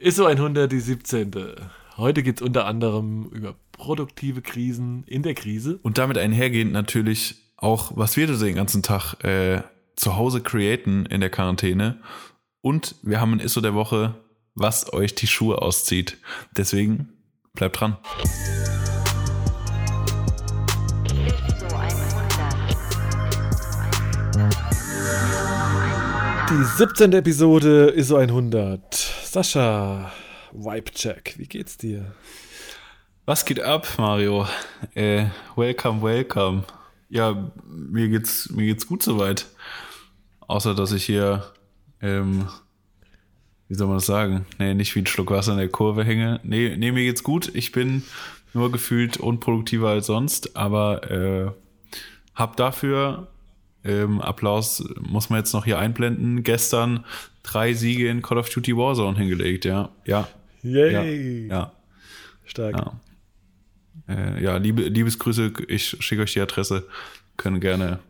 ISO 0.00 0.26
100, 0.26 0.70
die 0.70 0.80
17. 0.80 1.32
Heute 1.96 2.22
geht 2.22 2.40
es 2.40 2.42
unter 2.46 2.66
anderem 2.66 3.30
über 3.32 3.56
produktive 3.72 4.42
Krisen 4.42 5.02
in 5.06 5.22
der 5.22 5.34
Krise. 5.34 5.80
Und 5.82 5.98
damit 5.98 6.18
einhergehend 6.18 6.72
natürlich 6.72 7.36
auch, 7.56 7.92
was 7.96 8.16
wir 8.16 8.26
den 8.28 8.54
ganzen 8.54 8.82
Tag 8.82 9.14
äh, 9.24 9.62
zu 9.96 10.16
Hause 10.16 10.40
createn 10.40 11.06
in 11.06 11.20
der 11.20 11.30
Quarantäne. 11.30 12.00
Und 12.60 12.94
wir 13.02 13.20
haben 13.20 13.32
ein 13.32 13.40
ISO 13.40 13.60
der 13.60 13.74
Woche, 13.74 14.14
was 14.54 14.92
euch 14.92 15.14
die 15.16 15.26
Schuhe 15.26 15.60
auszieht. 15.60 16.18
Deswegen 16.56 17.08
bleibt 17.54 17.80
dran. 17.80 17.96
Die 26.50 26.64
17. 26.76 27.12
Episode 27.12 27.92
ISO 27.96 28.16
100. 28.16 29.07
Sascha, 29.30 30.10
Wipe-Check, 30.52 31.34
wie 31.36 31.46
geht's 31.46 31.76
dir? 31.76 32.14
Was 33.26 33.44
geht 33.44 33.60
ab, 33.60 33.86
Mario? 33.98 34.46
Äh, 34.94 35.26
welcome, 35.54 36.00
welcome. 36.00 36.64
Ja, 37.10 37.52
mir 37.66 38.08
geht's, 38.08 38.48
mir 38.48 38.64
geht's 38.64 38.86
gut 38.86 39.02
soweit. 39.02 39.44
Außer, 40.46 40.74
dass 40.74 40.92
ich 40.92 41.04
hier, 41.04 41.44
ähm, 42.00 42.48
wie 43.68 43.74
soll 43.74 43.88
man 43.88 43.98
das 43.98 44.06
sagen? 44.06 44.46
Nee, 44.58 44.72
nicht 44.72 44.94
wie 44.94 45.00
ein 45.00 45.06
Schluck 45.06 45.30
Wasser 45.30 45.52
in 45.52 45.58
der 45.58 45.68
Kurve 45.68 46.04
hänge. 46.04 46.40
Nee, 46.42 46.74
nee, 46.78 46.90
mir 46.90 47.04
geht's 47.04 47.22
gut. 47.22 47.54
Ich 47.54 47.70
bin 47.70 48.04
nur 48.54 48.72
gefühlt 48.72 49.18
unproduktiver 49.18 49.90
als 49.90 50.06
sonst, 50.06 50.56
aber 50.56 51.10
äh, 51.10 51.50
hab 52.34 52.56
dafür 52.56 53.28
ähm, 53.84 54.22
Applaus 54.22 54.82
muss 55.00 55.28
man 55.28 55.40
jetzt 55.40 55.52
noch 55.52 55.66
hier 55.66 55.78
einblenden. 55.78 56.42
Gestern 56.44 57.04
drei 57.48 57.72
Siege 57.72 58.08
in 58.08 58.22
Call 58.22 58.38
of 58.38 58.50
Duty 58.50 58.76
Warzone 58.76 59.16
hingelegt, 59.16 59.64
ja. 59.64 59.90
Ja. 60.04 60.28
Yay. 60.62 61.46
Ja. 61.46 61.54
ja. 61.54 61.72
Stark. 62.44 62.76
Ja. 62.76 63.00
Äh, 64.08 64.42
ja, 64.42 64.56
liebe, 64.56 64.82
Liebesgrüße, 64.82 65.52
ich 65.68 65.96
schicke 66.00 66.22
euch 66.22 66.32
die 66.32 66.40
Adresse, 66.40 66.86
können 67.36 67.60
gerne 67.60 68.00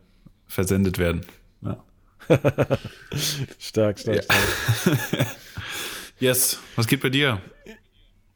versendet 0.46 0.98
werden. 0.98 1.24
Ja. 1.62 1.84
stark, 3.58 3.98
stark, 3.98 4.16
ja. 4.16 4.22
stark. 4.22 5.26
yes, 6.20 6.58
was 6.76 6.86
geht 6.86 7.00
bei 7.00 7.10
dir? 7.10 7.40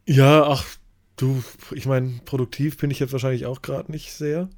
Ja, 0.05 0.43
ach, 0.43 0.65
du, 1.17 1.43
ich 1.71 1.85
meine, 1.85 2.21
produktiv 2.25 2.77
bin 2.77 2.91
ich 2.91 2.99
jetzt 2.99 3.13
wahrscheinlich 3.13 3.45
auch 3.45 3.61
gerade 3.61 3.91
nicht 3.91 4.13
sehr. 4.13 4.49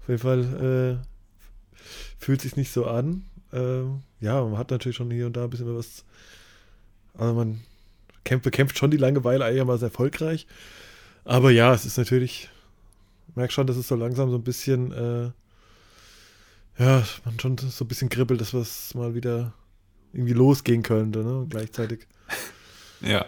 Auf 0.00 0.08
jeden 0.08 0.20
Fall 0.20 1.00
äh, 1.00 1.76
fühlt 2.18 2.40
sich 2.40 2.56
nicht 2.56 2.72
so 2.72 2.86
an. 2.86 3.24
Ähm, 3.52 4.02
ja, 4.22 4.42
man 4.42 4.56
hat 4.56 4.70
natürlich 4.70 4.96
schon 4.96 5.10
hier 5.10 5.26
und 5.26 5.36
da 5.36 5.44
ein 5.44 5.50
bisschen 5.50 5.76
was. 5.76 6.04
Also 7.14 7.34
man 7.34 7.60
kämpft, 8.24 8.44
bekämpft 8.44 8.78
schon 8.78 8.90
die 8.90 8.96
Langeweile 8.96 9.44
einigermaßen 9.44 9.88
erfolgreich. 9.88 10.46
Aber 11.24 11.50
ja, 11.50 11.74
es 11.74 11.84
ist 11.84 11.98
natürlich, 11.98 12.48
ich 13.28 13.36
merke 13.36 13.52
schon, 13.52 13.66
dass 13.66 13.76
es 13.76 13.88
so 13.88 13.96
langsam 13.96 14.30
so 14.30 14.36
ein 14.36 14.44
bisschen, 14.44 14.92
äh, 14.92 15.30
ja, 16.82 17.04
man 17.24 17.38
schon 17.38 17.58
so 17.58 17.84
ein 17.84 17.88
bisschen 17.88 18.08
kribbelt, 18.08 18.40
dass 18.40 18.54
was 18.54 18.94
mal 18.94 19.14
wieder 19.14 19.52
irgendwie 20.12 20.32
losgehen 20.32 20.82
könnte, 20.82 21.20
ne? 21.20 21.46
Gleichzeitig. 21.48 22.06
Ja. 23.04 23.26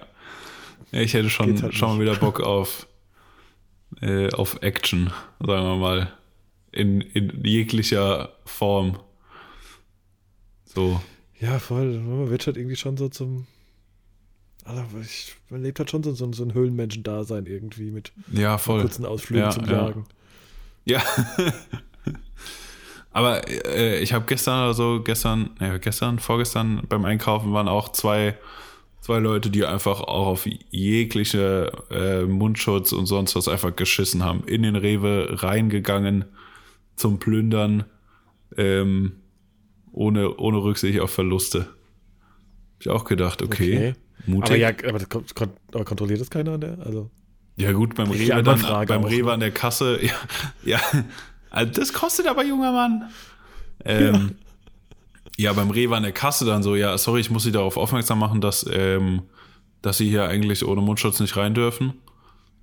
ja 0.92 1.00
ich 1.00 1.15
hätte 1.15 1.28
schon, 1.31 1.61
halt 1.61 1.75
schon 1.75 1.98
wieder 1.98 2.15
Bock 2.15 2.41
auf, 2.45 2.87
äh, 4.00 4.33
auf 4.33 4.62
Action, 4.62 5.12
sagen 5.41 5.65
wir 5.65 5.75
mal 5.75 6.12
in, 6.70 7.00
in 7.00 7.45
jeglicher 7.45 8.37
Form. 8.45 9.00
So. 10.75 11.00
Ja, 11.41 11.58
voll. 11.58 11.98
Man 12.00 12.30
wird 12.30 12.47
halt 12.47 12.56
irgendwie 12.56 12.77
schon 12.77 12.97
so 12.97 13.08
zum. 13.08 13.47
Also 14.64 14.83
ich, 15.03 15.34
man 15.50 15.62
lebt 15.62 15.78
halt 15.78 15.91
schon 15.91 16.03
so, 16.03 16.14
so, 16.14 16.33
so 16.33 16.42
ein 16.42 16.55
Höhlenmenschen-Dasein 16.55 17.44
irgendwie 17.47 17.91
mit 17.91 18.12
ja, 18.33 18.56
voll. 18.56 18.81
kurzen 18.81 19.05
Ausflügen 19.05 19.44
ja, 19.44 19.50
zum 19.50 19.66
Jagen. 19.66 20.06
Ja. 20.86 21.03
Aber 23.12 23.47
äh, 23.48 24.00
ich 24.00 24.12
habe 24.12 24.25
gestern 24.26 24.65
oder 24.65 24.75
so, 24.75 25.03
gestern, 25.03 25.50
ja, 25.60 25.78
gestern, 25.78 26.19
vorgestern 26.19 26.82
beim 26.88 27.04
Einkaufen 27.04 27.53
waren 27.53 27.69
auch 27.69 27.91
zwei, 27.91 28.37
zwei 29.00 29.19
Leute, 29.19 29.50
die 29.50 29.65
einfach 29.65 30.00
auch 30.00 30.27
auf 30.27 30.48
jegliche 30.71 31.71
äh, 31.91 32.22
Mundschutz 32.22 32.93
und 32.93 33.06
sonst 33.06 33.37
was 33.37 33.48
einfach 33.48 33.77
geschissen 33.77 34.25
haben. 34.25 34.44
In 34.47 34.62
den 34.62 34.77
Rewe 34.77 35.28
reingegangen, 35.31 36.25
zum 36.97 37.19
Plündern, 37.19 37.84
ähm, 38.56 39.12
ohne, 39.94 40.37
ohne 40.37 40.59
Rücksicht 40.59 41.00
auf 41.00 41.10
Verluste. 41.10 41.60
Hab 41.60 42.81
ich 42.81 42.88
auch 42.88 43.05
gedacht, 43.05 43.43
okay, 43.43 43.77
okay. 43.77 43.94
mutig. 44.27 44.50
Aber 44.50 44.56
ja, 44.56 44.69
aber, 44.88 44.99
das, 44.99 45.49
aber 45.72 45.84
kontrolliert 45.84 46.21
das 46.21 46.31
keiner 46.31 46.53
an 46.53 46.60
der? 46.60 46.78
Also. 46.84 47.10
Ja, 47.56 47.72
gut, 47.72 47.94
beim 47.94 48.10
Rewe, 48.10 48.43
dann, 48.43 48.87
beim 48.87 49.04
Rewe 49.04 49.33
an 49.33 49.41
der 49.41 49.53
Kasse, 49.53 50.00
ja, 50.03 50.12
ja, 50.65 50.81
also 51.50 51.72
das 51.72 51.93
kostet 51.93 52.27
aber, 52.27 52.44
junger 52.44 52.72
Mann. 52.72 53.10
Ähm, 53.84 54.33
ja. 55.37 55.50
ja. 55.50 55.53
beim 55.53 55.71
Rewe 55.71 55.97
an 55.97 56.03
der 56.03 56.12
Kasse 56.12 56.44
dann 56.44 56.65
so, 56.65 56.75
ja, 56.75 56.99
sorry, 56.99 57.21
ich 57.21 57.31
muss 57.31 57.44
Sie 57.44 57.53
darauf 57.53 57.77
aufmerksam 57.77 58.19
machen, 58.19 58.41
dass, 58.41 58.66
ähm, 58.71 59.22
dass 59.83 59.99
Sie 59.99 60.09
hier 60.09 60.28
eigentlich 60.28 60.66
ohne 60.66 60.81
Mundschutz 60.81 61.21
nicht 61.21 61.37
rein 61.37 61.54
dürfen. 61.54 61.94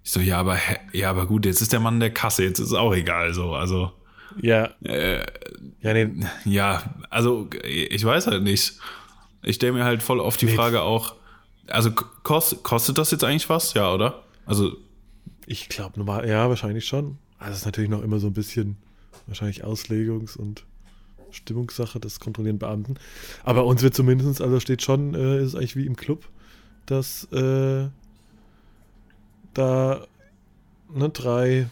Ich 0.04 0.12
so, 0.12 0.20
ja, 0.20 0.40
aber, 0.40 0.58
ja, 0.92 1.10
aber 1.10 1.26
gut, 1.26 1.46
jetzt 1.46 1.62
ist 1.62 1.72
der 1.72 1.80
Mann 1.80 1.96
in 1.96 2.00
der 2.02 2.14
Kasse, 2.14 2.44
jetzt 2.44 2.60
ist 2.60 2.68
es 2.68 2.74
auch 2.74 2.94
egal, 2.94 3.34
so, 3.34 3.54
also. 3.54 3.94
Ja. 4.40 4.70
Äh, 4.84 5.26
ja, 5.82 5.94
nee. 5.94 6.10
ja, 6.46 6.84
also 7.10 7.50
ich 7.64 8.04
weiß 8.04 8.28
halt 8.28 8.44
nicht. 8.44 8.80
Ich 9.44 9.56
stelle 9.56 9.74
mir 9.74 9.84
halt 9.84 10.04
voll 10.04 10.20
oft 10.20 10.40
die 10.42 10.46
nee. 10.46 10.56
Frage 10.56 10.82
auch, 10.82 11.16
also 11.68 11.92
kost, 11.92 12.64
kostet 12.64 12.98
das 12.98 13.12
jetzt 13.12 13.24
eigentlich 13.24 13.50
was? 13.50 13.74
Ja, 13.74 13.94
oder? 13.94 14.24
Also. 14.46 14.78
Ich 15.48 15.70
glaube 15.70 15.98
normal, 15.98 16.28
ja, 16.28 16.48
wahrscheinlich 16.50 16.86
schon. 16.86 17.18
Also 17.40 17.54
es 17.54 17.58
ist 17.60 17.66
natürlich 17.66 17.90
noch 17.90 18.04
immer 18.04 18.20
so 18.20 18.28
ein 18.28 18.34
bisschen 18.34 18.78
wahrscheinlich 19.28 19.64
Auslegungs- 19.64 20.38
und 20.38 20.64
Stimmungssache 21.32 22.00
des 22.00 22.20
kontrollierenden 22.20 22.60
Beamten. 22.60 22.96
Aber 23.44 23.66
uns 23.66 23.82
wird 23.82 23.96
zumindest, 23.96 24.42
also 24.42 24.60
steht 24.60 24.82
schon, 24.82 25.16
äh, 25.16 25.38
ist 25.38 25.50
es 25.50 25.56
eigentlich 25.56 25.76
wie 25.76 25.86
im 25.86 25.96
Club, 25.96 26.28
dass 26.86 27.26
äh, 27.32 27.88
da 29.54 30.06
ne, 30.94 31.10
drei 31.10 31.70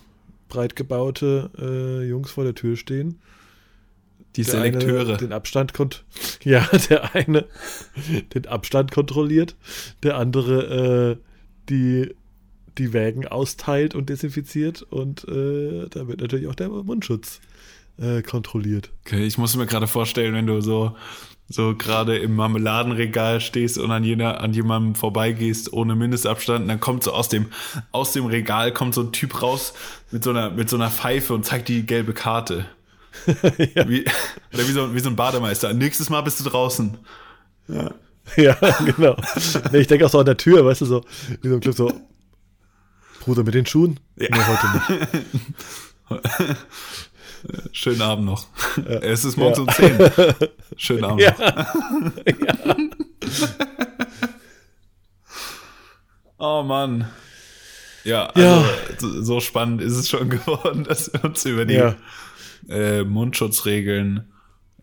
breit 0.49 0.75
gebaute 0.75 1.49
äh, 1.57 2.07
Jungs 2.07 2.31
vor 2.31 2.43
der 2.43 2.55
Tür 2.55 2.75
stehen. 2.75 3.21
Die 4.35 4.43
der 4.43 4.51
Selekteure. 4.51 5.09
Eine, 5.09 5.17
den 5.17 5.33
Abstand 5.33 5.73
kont 5.73 6.03
ja, 6.43 6.67
der 6.89 7.15
eine 7.15 7.45
den 8.33 8.47
Abstand 8.47 8.91
kontrolliert, 8.91 9.55
der 10.03 10.17
andere 10.17 11.17
äh, 11.19 11.23
die 11.69 12.13
die 12.77 12.93
Wägen 12.93 13.27
austeilt 13.27 13.93
und 13.93 14.09
desinfiziert 14.09 14.81
und 14.83 15.27
äh, 15.27 15.87
da 15.89 16.07
wird 16.07 16.21
natürlich 16.21 16.47
auch 16.47 16.55
der 16.55 16.69
Mundschutz 16.69 17.41
äh, 17.99 18.21
kontrolliert. 18.21 18.91
Okay, 19.05 19.25
ich 19.25 19.37
muss 19.37 19.55
mir 19.55 19.65
gerade 19.65 19.87
vorstellen, 19.87 20.33
wenn 20.33 20.47
du 20.47 20.61
so 20.61 20.95
so 21.51 21.75
gerade 21.75 22.17
im 22.17 22.35
Marmeladenregal 22.35 23.41
stehst 23.41 23.79
und 23.79 23.89
an, 23.89 24.03
jener, 24.03 24.39
an 24.39 24.53
jemandem 24.53 24.93
vorbeigehst 24.93 25.73
ohne 25.73 25.95
Mindestabstand, 25.95 26.69
dann 26.69 26.79
kommt 26.79 27.03
so 27.03 27.11
aus 27.11 27.27
dem, 27.27 27.47
aus 27.91 28.13
dem 28.13 28.27
Regal 28.27 28.71
kommt 28.71 28.93
so 28.93 29.01
ein 29.01 29.11
Typ 29.11 29.41
raus 29.41 29.73
mit 30.11 30.23
so 30.23 30.29
einer, 30.29 30.51
mit 30.51 30.69
so 30.69 30.75
einer 30.75 30.91
Pfeife 30.91 31.33
und 31.33 31.45
zeigt 31.45 31.67
die 31.67 31.87
gelbe 31.87 32.13
Karte. 32.13 32.65
ja. 33.75 33.89
wie, 33.89 34.05
oder 34.53 34.67
wie 34.67 34.71
so, 34.71 34.93
wie 34.93 34.99
so 34.99 35.09
ein 35.09 35.15
Bademeister. 35.15 35.73
Nächstes 35.73 36.11
Mal 36.11 36.21
bist 36.21 36.39
du 36.39 36.43
draußen. 36.43 36.99
Ja, 37.67 37.95
ja 38.37 38.53
genau. 38.85 39.15
ich 39.73 39.87
denke 39.87 40.05
auch 40.05 40.11
so 40.11 40.19
an 40.19 40.27
der 40.27 40.37
Tür, 40.37 40.63
weißt 40.63 40.81
du, 40.81 40.85
so, 40.85 41.03
wie 41.41 41.49
so 41.49 41.55
ein 41.55 41.61
Club 41.61 41.75
so, 41.75 41.91
Bruder 43.21 43.43
mit 43.43 43.55
den 43.55 43.65
Schuhen? 43.65 43.99
Ja. 44.17 44.27
Nee, 44.31 44.43
heute 44.45 45.03
nicht. 46.11 46.55
Schönen 47.71 48.01
Abend 48.01 48.25
noch. 48.25 48.47
Ja. 48.77 48.83
Es 48.99 49.25
ist 49.25 49.37
morgens 49.37 49.57
ja. 49.57 49.63
um 49.63 49.69
10. 49.69 50.33
Schönen 50.77 51.03
Abend 51.03 51.21
ja. 51.21 51.31
noch. 51.31 52.15
ja. 52.25 52.75
oh 56.37 56.63
Mann. 56.63 57.09
Ja, 58.03 58.27
also 58.27 59.21
so 59.21 59.39
spannend 59.39 59.81
ist 59.81 59.95
es 59.95 60.09
schon 60.09 60.29
geworden, 60.29 60.83
dass 60.83 61.11
wir 61.13 61.23
uns 61.23 61.45
über 61.45 61.65
die 61.65 61.81
äh, 62.69 63.03
Mundschutzregeln 63.03 64.31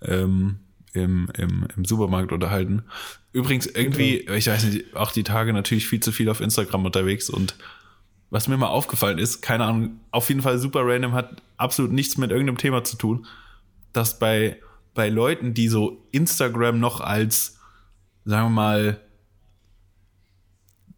ähm, 0.03 0.59
im, 0.93 1.29
im, 1.37 1.67
im 1.77 1.85
Supermarkt 1.85 2.33
unterhalten. 2.33 2.85
Übrigens, 3.33 3.67
irgendwie, 3.67 4.21
ich 4.21 4.47
weiß 4.47 4.65
nicht, 4.65 4.97
auch 4.97 5.13
die 5.13 5.25
Tage 5.25 5.53
natürlich 5.53 5.87
viel 5.87 6.01
zu 6.01 6.13
viel 6.13 6.29
auf 6.31 6.41
Instagram 6.41 6.87
unterwegs 6.87 7.29
und 7.29 7.55
was 8.31 8.49
mir 8.49 8.57
mal 8.57 8.69
aufgefallen 8.69 9.19
ist, 9.19 9.41
keine 9.41 9.65
Ahnung, 9.65 10.01
auf 10.11 10.29
jeden 10.29 10.43
Fall 10.43 10.59
super 10.59 10.81
random, 10.85 11.13
hat 11.13 11.43
absolut 11.57 11.93
nichts 11.93 12.17
mit 12.17 12.31
irgendeinem 12.31 12.59
Thema 12.59 12.85
zu 12.85 12.97
tun, 12.97 13.27
dass 13.93 14.19
bei, 14.19 14.61
bei 14.95 15.09
Leuten, 15.09 15.55
die 15.55 15.69
so 15.69 16.03
Instagram 16.11 16.81
noch 16.81 17.01
als, 17.01 17.59
sagen 18.25 18.47
wir 18.47 18.51
mal, 18.51 19.01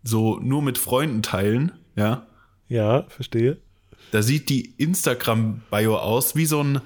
so 0.03 0.39
nur 0.41 0.63
mit 0.63 0.79
Freunden 0.79 1.23
teilen, 1.23 1.73
ja. 1.97 2.27
Ja, 2.69 3.05
verstehe. 3.09 3.59
Da 4.11 4.23
sieht 4.23 4.49
die 4.49 4.75
Instagram-Bio 4.77 5.97
aus 5.99 6.35
wie 6.35 6.47
so 6.47 6.63
ein 6.63 6.81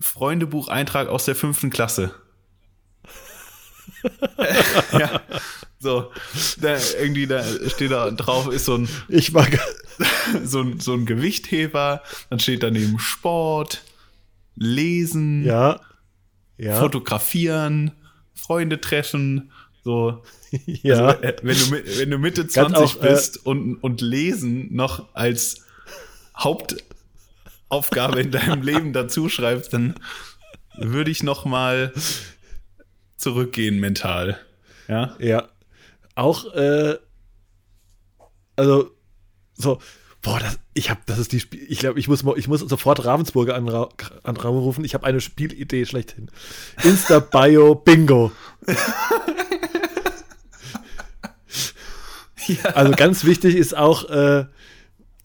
Freundebucheintrag 0.00 1.08
aus 1.08 1.24
der 1.24 1.34
fünften 1.34 1.70
Klasse. 1.70 2.14
ja. 4.92 5.20
So, 5.80 6.10
da 6.60 6.76
irgendwie 7.00 7.26
da 7.26 7.44
steht 7.68 7.92
da 7.92 8.10
drauf, 8.10 8.52
ist 8.52 8.64
so 8.64 8.74
ein. 8.74 8.88
Ich 9.08 9.32
mag. 9.32 9.58
So 10.44 10.60
ein, 10.60 10.78
so 10.78 10.92
ein 10.92 11.06
Gewichtheber, 11.06 12.04
dann 12.30 12.38
steht 12.38 12.62
daneben 12.62 13.00
Sport, 13.00 13.82
Lesen, 14.54 15.44
ja, 15.44 15.80
ja. 16.56 16.78
Fotografieren, 16.78 17.90
Freunde 18.32 18.80
treffen, 18.80 19.50
so. 19.82 20.22
Ja. 20.66 21.08
Also, 21.08 21.22
wenn, 21.42 21.58
du, 21.58 21.98
wenn 21.98 22.10
du 22.10 22.18
Mitte 22.18 22.46
20 22.46 22.76
auch, 22.76 23.02
äh, 23.02 23.08
bist 23.08 23.36
äh, 23.38 23.40
und, 23.48 23.76
und 23.76 24.00
Lesen 24.00 24.74
noch 24.74 25.14
als 25.14 25.66
Hauptaufgabe 26.38 28.20
in 28.20 28.30
deinem 28.30 28.62
Leben 28.62 28.92
dazu 28.92 29.28
schreibst, 29.28 29.72
dann 29.72 29.94
würde 30.76 31.10
ich 31.10 31.22
noch 31.22 31.44
mal 31.44 31.92
zurückgehen 33.16 33.80
mental. 33.80 34.38
Ja. 34.86 35.16
Ja. 35.18 35.48
Auch, 36.18 36.52
äh, 36.52 36.98
also, 38.56 38.90
so, 39.54 39.78
boah, 40.20 40.40
das, 40.40 40.58
ich 40.74 40.90
habe, 40.90 40.98
das 41.06 41.20
ist 41.20 41.30
die 41.30 41.38
Spiel, 41.38 41.64
ich 41.68 41.78
glaube, 41.78 42.00
ich 42.00 42.08
muss, 42.08 42.24
ich 42.34 42.48
muss 42.48 42.58
sofort 42.58 43.04
Ravensburger 43.04 43.54
an, 43.54 43.68
an 43.68 44.36
Raum 44.36 44.58
rufen. 44.58 44.84
Ich 44.84 44.94
habe 44.94 45.06
eine 45.06 45.20
Spielidee 45.20 45.86
schlechthin. 45.86 46.28
Insta 46.82 47.20
Bio 47.20 47.76
Bingo. 47.76 48.32
ja. 52.48 52.64
Also 52.74 52.90
ganz 52.96 53.22
wichtig 53.24 53.54
ist 53.54 53.76
auch 53.76 54.10
äh, 54.10 54.46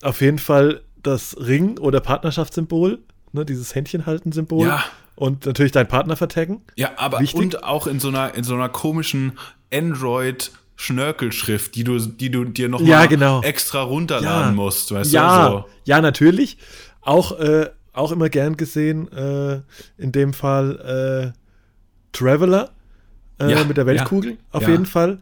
auf 0.03 0.21
jeden 0.21 0.37
Fall 0.37 0.83
das 1.01 1.35
Ring- 1.39 1.79
oder 1.79 2.01
Partnerschaftssymbol, 2.01 2.99
ne, 3.31 3.45
dieses 3.45 3.73
Händchenhalten-Symbol. 3.73 4.67
Ja. 4.67 4.83
Und 5.15 5.47
natürlich 5.47 5.71
deinen 5.71 5.87
Partner 5.87 6.15
vertaggen. 6.17 6.61
Ja, 6.75 6.91
aber 6.97 7.19
Wichtig. 7.19 7.39
und 7.39 7.63
auch 7.63 7.87
in 7.87 7.99
so 7.99 8.09
einer, 8.09 8.35
in 8.35 8.43
so 8.43 8.53
einer 8.53 8.69
komischen 8.69 9.39
Android- 9.73 10.51
Schnörkelschrift, 10.83 11.75
die 11.75 11.83
du, 11.83 11.97
die 11.97 12.29
du 12.29 12.43
dir 12.43 12.67
noch 12.67 12.81
ja, 12.81 13.05
genau. 13.05 13.41
extra 13.41 13.83
runterladen 13.83 14.49
ja. 14.49 14.51
musst, 14.51 14.91
weißt 14.91 15.13
ja. 15.13 15.49
du? 15.49 15.55
So. 15.55 15.65
Ja, 15.85 16.01
natürlich. 16.01 16.57
Auch, 17.01 17.39
äh, 17.39 17.69
auch 17.93 18.11
immer 18.11 18.29
gern 18.29 18.57
gesehen, 18.57 19.09
äh, 19.11 19.61
in 19.97 20.11
dem 20.11 20.33
Fall 20.33 21.33
äh, 21.33 21.39
Traveler 22.11 22.71
äh, 23.39 23.63
mit 23.63 23.77
der 23.77 23.85
Weltkugel, 23.85 24.37
auf 24.51 24.67
jeden 24.67 24.85
Fall. 24.85 25.19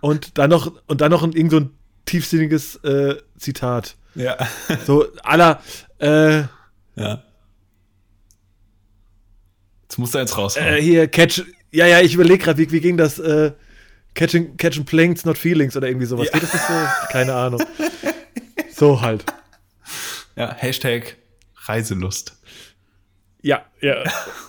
Und 0.00 0.38
dann 0.38 0.50
noch, 0.50 0.72
und 0.86 1.00
dann 1.00 1.10
noch 1.10 1.22
ein, 1.22 1.32
irgend 1.32 1.52
so 1.52 1.60
ein 1.60 1.70
tiefsinniges 2.04 2.76
äh, 2.76 3.16
Zitat. 3.38 3.96
Ja. 4.14 4.36
So 4.86 5.06
aller, 5.22 5.60
äh, 5.98 6.42
ja. 6.96 7.22
Jetzt 9.82 9.98
musst 9.98 10.14
du 10.14 10.18
jetzt 10.18 10.36
raus. 10.36 10.56
Äh, 10.56 10.80
hier, 10.80 11.08
Catch. 11.08 11.42
Ja, 11.70 11.86
ja, 11.86 12.00
ich 12.00 12.14
überlege 12.14 12.44
gerade, 12.44 12.58
wie, 12.58 12.70
wie 12.70 12.80
ging 12.80 12.96
das? 12.96 13.18
Äh, 13.18 13.52
catching, 14.14 14.56
catching 14.56 14.84
Planks, 14.84 15.24
not 15.24 15.38
Feelings 15.38 15.76
oder 15.76 15.88
irgendwie 15.88 16.06
sowas. 16.06 16.26
Ja. 16.26 16.32
Geht 16.32 16.42
das 16.42 16.52
nicht 16.52 16.66
so? 16.66 16.74
Keine 17.10 17.34
Ahnung. 17.34 17.62
So 18.74 19.00
halt. 19.00 19.24
Ja, 20.36 20.54
Hashtag 20.54 21.16
Reiselust. 21.64 22.36
Ja, 23.42 23.64
ja. 23.80 24.02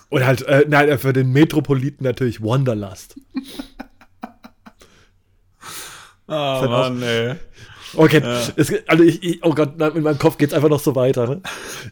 Und 0.10 0.26
halt, 0.26 0.44
äh, 0.44 0.66
nein, 0.68 0.98
für 0.98 1.14
den 1.14 1.32
Metropoliten 1.32 2.04
natürlich 2.04 2.42
Wanderlust. 2.42 3.16
oh 6.28 6.32
Mann, 6.32 7.02
ey. 7.02 7.36
Okay, 7.96 8.22
ja. 8.24 8.42
es, 8.56 8.74
also 8.88 9.04
ich, 9.04 9.22
ich, 9.24 9.44
oh 9.44 9.54
Gott, 9.54 9.80
in 9.80 10.04
meinem 10.04 10.18
Kopf 10.18 10.38
geht 10.38 10.50
es 10.50 10.54
einfach 10.54 10.70
noch 10.70 10.80
so 10.80 10.96
weiter. 10.96 11.28
Ne? 11.28 11.42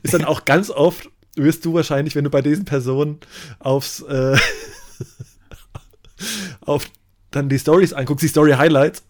Ist 0.04 0.14
dann 0.14 0.26
auch 0.26 0.46
ganz 0.46 0.70
oft 0.70 1.10
wirst 1.36 1.66
du 1.66 1.74
wahrscheinlich, 1.74 2.16
wenn 2.16 2.24
du 2.24 2.30
bei 2.30 2.42
diesen 2.42 2.66
Personen 2.66 3.20
aufs 3.60 4.02
äh, 4.02 4.38
auf 6.62 6.86
dann 7.32 7.50
die 7.50 7.60
Stories 7.60 7.94
anguckst, 7.94 8.24
die 8.24 8.28
Story 8.28 8.52
Highlights, 8.52 9.04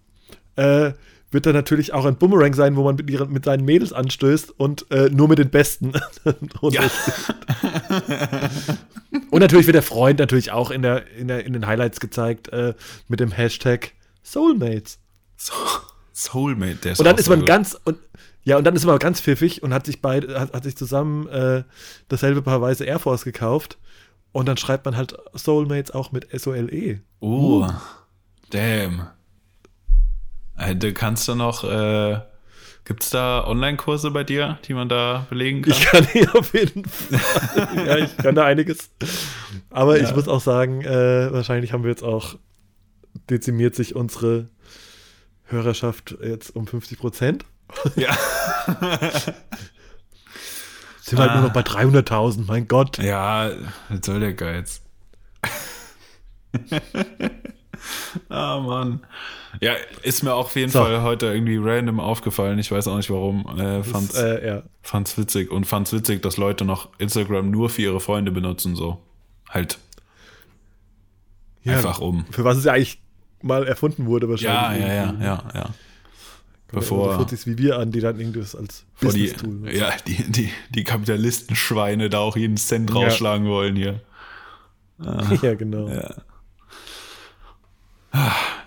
äh, 0.55 0.93
wird 1.31 1.45
dann 1.45 1.53
natürlich 1.53 1.93
auch 1.93 2.05
ein 2.05 2.17
Boomerang 2.17 2.53
sein, 2.53 2.75
wo 2.75 2.83
man 2.83 2.95
mit, 2.95 3.09
ihren, 3.09 3.31
mit 3.31 3.45
seinen 3.45 3.63
Mädels 3.63 3.93
anstößt 3.93 4.59
und 4.59 4.85
äh, 4.91 5.09
nur 5.09 5.29
mit 5.29 5.39
den 5.39 5.49
Besten. 5.49 5.93
ja. 6.61 6.81
und 9.31 9.39
natürlich 9.39 9.65
wird 9.65 9.75
der 9.75 9.83
Freund 9.83 10.19
natürlich 10.19 10.51
auch 10.51 10.71
in, 10.71 10.81
der, 10.81 11.07
in, 11.15 11.29
der, 11.29 11.45
in 11.45 11.53
den 11.53 11.67
Highlights 11.67 11.99
gezeigt 11.99 12.49
äh, 12.49 12.73
mit 13.07 13.21
dem 13.21 13.31
Hashtag 13.31 13.93
Soulmates. 14.23 14.99
So, 15.37 15.53
Soulmate, 16.13 16.75
der 16.83 16.91
ist 16.91 16.99
Und 16.99 17.05
dann 17.05 17.17
ist 17.17 17.29
man 17.29 17.39
gut. 17.39 17.47
ganz 17.47 17.79
und 17.83 17.97
ja, 18.43 18.57
und 18.57 18.63
dann 18.63 18.75
ist 18.75 18.85
man 18.85 18.97
ganz 18.99 19.21
pfiffig 19.21 19.61
und 19.61 19.73
hat 19.73 19.85
sich 19.85 20.01
beide, 20.01 20.39
hat, 20.39 20.53
hat 20.53 20.63
sich 20.63 20.75
zusammen 20.75 21.27
äh, 21.27 21.63
dasselbe 22.07 22.41
Paar 22.41 22.59
weiße 22.59 22.83
Air 22.83 22.99
Force 22.99 23.23
gekauft. 23.23 23.77
Und 24.31 24.47
dann 24.47 24.57
schreibt 24.57 24.85
man 24.85 24.95
halt 24.95 25.15
Soulmates 25.33 25.91
auch 25.91 26.11
mit 26.11 26.33
S-O-L-E. 26.33 27.01
Oh, 27.19 27.65
uh. 27.65 27.67
Damn. 28.51 29.07
Äh, 30.57 30.75
du 30.75 30.93
kannst 30.93 31.27
du 31.27 31.35
noch, 31.35 31.63
äh, 31.63 32.19
gibt 32.85 33.03
es 33.03 33.09
da 33.09 33.45
Online-Kurse 33.45 34.11
bei 34.11 34.23
dir, 34.23 34.59
die 34.65 34.73
man 34.73 34.89
da 34.89 35.25
belegen 35.29 35.63
kann? 35.63 35.71
Ich 35.71 35.85
kann 35.85 36.07
hier 36.07 36.35
auf 36.35 36.53
jeden 36.53 36.85
Fall. 36.85 37.85
ja, 37.87 37.97
ich 37.97 38.15
kann 38.17 38.35
da 38.35 38.45
einiges. 38.45 38.91
Aber 39.69 39.97
ja. 39.97 40.07
ich 40.07 40.15
muss 40.15 40.27
auch 40.27 40.41
sagen, 40.41 40.81
äh, 40.81 41.31
wahrscheinlich 41.31 41.73
haben 41.73 41.83
wir 41.83 41.89
jetzt 41.89 42.03
auch 42.03 42.35
dezimiert 43.29 43.75
sich 43.75 43.95
unsere 43.95 44.49
Hörerschaft 45.45 46.17
jetzt 46.23 46.55
um 46.55 46.67
50 46.67 46.99
Prozent. 46.99 47.45
Ja. 47.95 48.13
Sind 51.01 51.17
wir 51.17 51.25
ah. 51.25 51.29
halt 51.29 51.33
nur 51.35 51.43
noch 51.47 51.53
bei 51.53 51.61
300.000, 51.61 52.45
mein 52.47 52.67
Gott. 52.67 52.97
Ja, 52.99 53.51
was 53.89 54.05
soll 54.05 54.19
der 54.19 54.33
Geiz? 54.33 54.81
Ah, 58.29 58.57
oh, 58.57 58.61
Mann. 58.61 59.01
Ja, 59.59 59.73
ist 60.03 60.23
mir 60.23 60.33
auch 60.33 60.45
auf 60.45 60.55
jeden 60.55 60.71
so. 60.71 60.79
Fall 60.79 61.01
heute 61.01 61.27
irgendwie 61.27 61.57
random 61.57 61.99
aufgefallen. 61.99 62.59
Ich 62.59 62.71
weiß 62.71 62.87
auch 62.87 62.97
nicht 62.97 63.09
warum. 63.09 63.45
Äh, 63.57 63.83
fand's, 63.83 64.13
das, 64.13 64.21
äh, 64.21 64.47
ja. 64.47 64.63
fand's 64.81 65.17
witzig. 65.17 65.51
Und 65.51 65.65
fand's 65.65 65.91
witzig, 65.91 66.21
dass 66.21 66.37
Leute 66.37 66.63
noch 66.63 66.89
Instagram 66.99 67.49
nur 67.51 67.69
für 67.69 67.81
ihre 67.81 67.99
Freunde 67.99 68.31
benutzen, 68.31 68.75
so. 68.75 68.99
Halt. 69.49 69.79
Ja, 71.63 71.77
einfach 71.77 71.99
um. 71.99 72.25
Für 72.31 72.43
was 72.43 72.57
es 72.57 72.65
ja 72.65 72.73
eigentlich 72.73 73.01
mal 73.41 73.67
erfunden 73.67 74.05
wurde, 74.05 74.29
wahrscheinlich. 74.29 74.85
Ja, 74.85 74.95
ja, 74.95 75.13
ja, 75.13 75.15
ja, 75.21 75.43
ja 75.53 75.69
bevor 76.71 77.15
Fotos 77.17 77.45
wie 77.45 77.57
wir 77.57 77.77
an, 77.77 77.91
die 77.91 77.99
dann 77.99 78.19
irgendwas 78.19 78.55
als 78.55 78.85
Business 78.99 79.33
tun. 79.33 79.67
Ja, 79.71 79.91
die, 80.07 80.31
die, 80.31 80.49
die 80.69 80.83
Kapitalistenschweine 80.83 82.09
da 82.09 82.19
auch 82.19 82.37
jeden 82.37 82.57
Cent 82.57 82.93
rausschlagen 82.93 83.47
wollen 83.47 83.75
hier. 83.75 84.01
Ah, 84.99 85.23
ja, 85.41 85.53
genau. 85.55 85.89
Ja. 85.89 86.15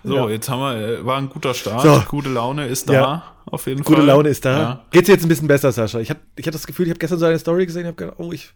So, 0.03 0.15
ja. 0.15 0.29
jetzt 0.29 0.49
haben 0.49 0.59
wir, 0.59 0.99
äh, 0.99 1.05
war 1.05 1.17
ein 1.17 1.29
guter 1.29 1.53
Start. 1.53 1.81
So. 1.81 2.03
Gute 2.07 2.29
Laune 2.29 2.67
ist 2.67 2.89
da, 2.89 2.93
ja. 2.93 3.23
auf 3.45 3.65
jeden 3.67 3.83
Fall. 3.83 3.95
Gute 3.95 4.05
Laune 4.05 4.29
ist 4.29 4.45
da. 4.45 4.57
Ja. 4.57 4.85
Geht's 4.91 5.07
jetzt 5.07 5.23
ein 5.23 5.29
bisschen 5.29 5.47
besser, 5.47 5.71
Sascha? 5.71 5.99
Ich 5.99 6.09
hatte 6.09 6.21
ich 6.35 6.45
hab 6.45 6.53
das 6.53 6.67
Gefühl, 6.67 6.85
ich 6.85 6.91
habe 6.91 6.99
gestern 6.99 7.19
so 7.19 7.25
eine 7.25 7.39
Story 7.39 7.65
gesehen, 7.65 7.81
ich 7.81 7.87
habe 7.87 7.95
gedacht, 7.95 8.19
oh, 8.19 8.31
ich, 8.31 8.51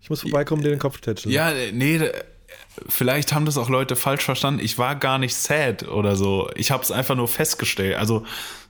ich 0.00 0.10
muss 0.10 0.22
vorbeikommen, 0.22 0.62
dir 0.62 0.70
den 0.70 0.78
Kopf 0.78 1.00
tätscheln. 1.00 1.34
Ja, 1.34 1.52
nee, 1.72 2.00
vielleicht 2.88 3.32
haben 3.32 3.44
das 3.46 3.58
auch 3.58 3.68
Leute 3.68 3.96
falsch 3.96 4.24
verstanden. 4.24 4.60
Ich 4.62 4.78
war 4.78 4.96
gar 4.96 5.18
nicht 5.18 5.34
sad 5.34 5.88
oder 5.88 6.16
so. 6.16 6.50
Ich 6.54 6.70
habe 6.70 6.82
es 6.82 6.90
einfach 6.90 7.14
nur 7.14 7.28
festgestellt. 7.28 7.96
Also 7.96 8.24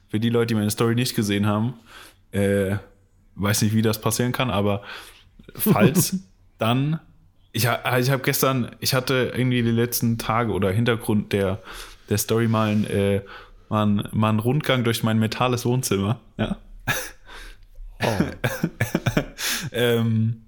für 0.08 0.20
die 0.20 0.30
Leute, 0.30 0.48
die 0.48 0.54
meine 0.54 0.70
Story 0.70 0.94
nicht 0.94 1.14
gesehen 1.14 1.46
haben, 1.46 1.74
äh, 2.32 2.76
weiß 3.34 3.62
nicht, 3.62 3.74
wie 3.74 3.82
das 3.82 4.00
passieren 4.00 4.32
kann, 4.32 4.50
aber 4.50 4.82
falls, 5.54 6.16
dann. 6.58 7.00
Ich, 7.52 7.64
ich 7.64 8.10
habe 8.10 8.22
gestern, 8.22 8.74
ich 8.80 8.94
hatte 8.94 9.32
irgendwie 9.34 9.62
die 9.62 9.70
letzten 9.70 10.18
Tage 10.18 10.52
oder 10.52 10.70
Hintergrund 10.70 11.32
der, 11.32 11.62
der 12.08 12.18
Story 12.18 12.48
mal, 12.48 12.70
ein, 12.70 12.86
äh, 12.86 13.22
mal, 13.68 13.86
ein, 13.86 14.08
mal 14.12 14.30
einen 14.30 14.38
Rundgang 14.38 14.84
durch 14.84 15.02
mein 15.02 15.18
metales 15.18 15.64
Wohnzimmer. 15.64 16.20
Ja. 16.38 16.56
Oh. 18.02 18.18
ähm, 19.72 20.42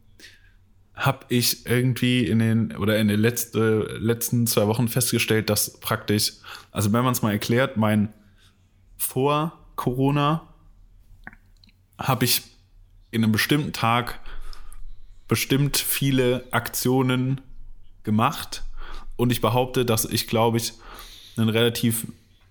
habe 0.94 1.26
ich 1.28 1.66
irgendwie 1.66 2.26
in 2.26 2.38
den 2.38 2.76
oder 2.76 2.98
in 2.98 3.08
den 3.08 3.20
letzte, 3.20 3.98
letzten 4.00 4.46
zwei 4.46 4.66
Wochen 4.66 4.88
festgestellt, 4.88 5.50
dass 5.50 5.78
praktisch, 5.80 6.34
also 6.70 6.92
wenn 6.92 7.04
man 7.04 7.12
es 7.12 7.22
mal 7.22 7.32
erklärt, 7.32 7.76
mein 7.76 8.12
vor 8.96 9.58
Corona 9.76 10.48
habe 11.98 12.24
ich 12.24 12.42
in 13.10 13.22
einem 13.22 13.32
bestimmten 13.32 13.72
Tag 13.72 14.20
bestimmt 15.28 15.76
viele 15.76 16.44
Aktionen 16.50 17.40
gemacht 18.02 18.62
und 19.16 19.32
ich 19.32 19.40
behaupte, 19.40 19.84
dass 19.84 20.04
ich 20.04 20.26
glaube 20.26 20.58
ich 20.58 20.72
einen 21.36 21.48
relativ 21.48 22.06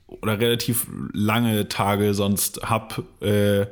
oder 0.07 0.39
relativ 0.39 0.87
lange 1.13 1.67
Tage 1.69 2.13
sonst 2.13 2.61
habe, 2.63 3.03
äh, 3.21 3.67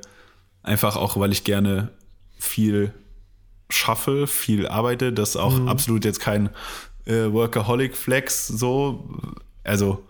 einfach 0.64 0.96
auch, 0.96 1.18
weil 1.18 1.32
ich 1.32 1.44
gerne 1.44 1.92
viel 2.38 2.94
schaffe, 3.70 4.28
viel 4.28 4.68
arbeite, 4.68 5.14
das 5.14 5.36
auch 5.36 5.58
mhm. 5.58 5.68
absolut 5.68 6.06
jetzt 6.06 6.20
kein 6.20 6.50
äh, 7.06 7.32
Workaholic 7.32 7.96
Flex 7.96 8.48
so, 8.48 9.10
also 9.64 10.04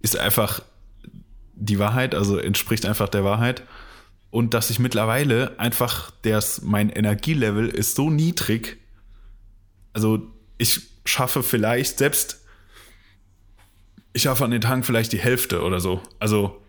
ist 0.00 0.18
einfach 0.18 0.62
die 1.54 1.78
Wahrheit, 1.78 2.14
also 2.14 2.38
entspricht 2.38 2.86
einfach 2.86 3.08
der 3.08 3.24
Wahrheit. 3.24 3.62
Und 4.38 4.54
dass 4.54 4.70
ich 4.70 4.78
mittlerweile 4.78 5.58
einfach, 5.58 6.12
das, 6.22 6.62
mein 6.62 6.90
Energielevel 6.90 7.68
ist 7.68 7.96
so 7.96 8.08
niedrig. 8.08 8.76
Also 9.92 10.30
ich 10.58 10.80
schaffe 11.04 11.42
vielleicht 11.42 11.98
selbst 11.98 12.38
ich 14.12 14.22
schaffe 14.22 14.44
an 14.44 14.50
den 14.50 14.60
Tagen 14.60 14.82
vielleicht 14.82 15.12
die 15.12 15.20
Hälfte 15.20 15.62
oder 15.62 15.80
so. 15.80 16.02
Also 16.18 16.60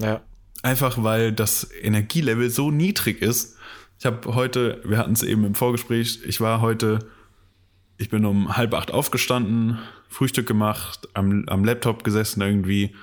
ja. 0.00 0.20
einfach 0.62 1.02
weil 1.02 1.32
das 1.32 1.70
Energielevel 1.80 2.50
so 2.50 2.70
niedrig 2.70 3.22
ist. 3.22 3.56
Ich 3.98 4.06
habe 4.06 4.34
heute, 4.34 4.80
wir 4.84 4.98
hatten 4.98 5.12
es 5.12 5.22
eben 5.22 5.44
im 5.44 5.54
Vorgespräch, 5.54 6.20
ich 6.26 6.40
war 6.40 6.60
heute, 6.60 7.08
ich 7.98 8.10
bin 8.10 8.24
um 8.24 8.56
halb 8.56 8.74
acht 8.74 8.90
aufgestanden, 8.90 9.78
Frühstück 10.08 10.46
gemacht, 10.46 11.08
am, 11.14 11.48
am 11.48 11.64
Laptop 11.64 12.04
gesessen 12.04 12.42
irgendwie, 12.42 12.94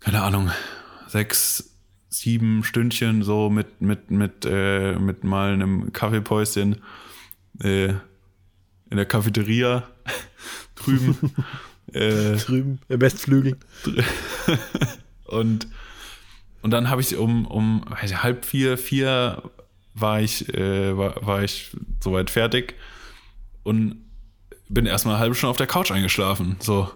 keine 0.00 0.22
Ahnung, 0.22 0.50
sechs, 1.08 1.73
sieben 2.18 2.64
Stündchen 2.64 3.22
so 3.22 3.50
mit, 3.50 3.80
mit, 3.80 4.10
mit, 4.10 4.46
äh, 4.46 4.96
mit 4.98 5.24
mal 5.24 5.52
einem 5.52 5.92
Kaffeepäuschen 5.92 6.76
äh, 7.60 7.88
in 7.88 8.96
der 8.96 9.06
Cafeteria 9.06 9.88
drüben. 10.74 11.16
äh, 11.92 12.36
drüben, 12.36 12.80
im 12.88 13.00
Westflügel. 13.00 13.56
und, 15.24 15.68
und 16.62 16.70
dann 16.70 16.90
habe 16.90 17.00
ich 17.00 17.16
um, 17.16 17.46
um 17.46 17.84
ich, 18.02 18.22
halb 18.22 18.44
vier, 18.44 18.78
vier 18.78 19.42
war 19.94 20.20
ich, 20.20 20.52
äh, 20.54 20.96
war, 20.96 21.24
war 21.24 21.42
ich 21.42 21.70
soweit 22.00 22.30
fertig 22.30 22.74
und 23.62 24.04
bin 24.68 24.86
erstmal 24.86 25.14
eine 25.14 25.20
halbe 25.20 25.34
Stunde 25.34 25.50
auf 25.50 25.56
der 25.56 25.66
Couch 25.66 25.90
eingeschlafen. 25.90 26.56
So. 26.60 26.90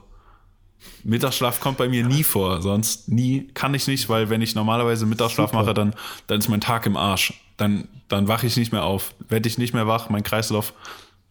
Mittagsschlaf 1.05 1.61
kommt 1.61 1.79
bei 1.79 1.89
mir 1.89 2.05
nie 2.05 2.23
vor, 2.23 2.63
sonst 2.63 3.09
nie 3.09 3.49
kann 3.55 3.75
ich 3.75 3.87
nicht, 3.87 4.09
weil 4.09 4.31
wenn 4.31 4.43
ich 4.43 4.55
normalerweise 4.55 5.07
Mittagsschlaf 5.07 5.51
Super. 5.51 5.63
mache, 5.63 5.75
dann, 5.75 5.95
dann 6.27 6.39
ist 6.39 6.49
mein 6.49 6.61
Tag 6.61 6.87
im 6.87 6.97
Arsch. 6.97 7.35
Dann, 7.57 7.89
dann 8.09 8.29
wache 8.29 8.47
ich 8.47 8.57
nicht 8.57 8.73
mehr 8.73 8.85
auf. 8.85 9.15
Werde 9.29 9.49
ich 9.49 9.59
nicht 9.59 9.75
mehr 9.75 9.87
wach, 9.87 10.11
mein 10.11 10.23
Kreislauf 10.23 10.73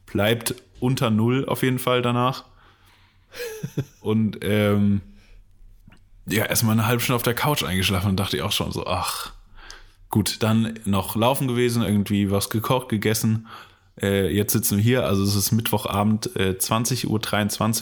bleibt 0.06 0.56
unter 0.80 1.10
Null 1.10 1.46
auf 1.48 1.63
jeden 1.63 1.80
Fall 1.80 2.01
danach. 2.01 2.46
und 4.01 4.39
ähm, 4.42 5.01
ja, 6.27 6.46
erstmal 6.46 6.74
eine 6.74 6.88
halbe 6.88 7.01
Stunde 7.01 7.16
auf 7.16 7.24
der 7.24 7.34
Couch 7.34 7.63
eingeschlafen 7.63 8.10
und 8.10 8.20
dachte 8.20 8.38
ich 8.38 8.44
auch 8.44 8.51
schon 8.51 8.72
so, 8.72 8.86
ach, 8.86 9.32
gut, 10.10 10.44
dann 10.44 10.80
noch 10.86 11.16
laufen 11.16 11.48
gewesen, 11.48 11.84
irgendwie 11.84 12.32
was 12.32 12.50
gekocht, 12.50 12.89
gegessen. 12.89 13.48
Äh, 14.01 14.34
jetzt 14.34 14.54
sitzen 14.54 14.77
wir 14.77 14.84
hier, 14.84 15.06
also 15.06 15.24
es 15.24 15.36
ist 15.36 15.51
Mittwochabend, 15.51 16.36
äh, 16.36 16.56
20.23 16.60 17.08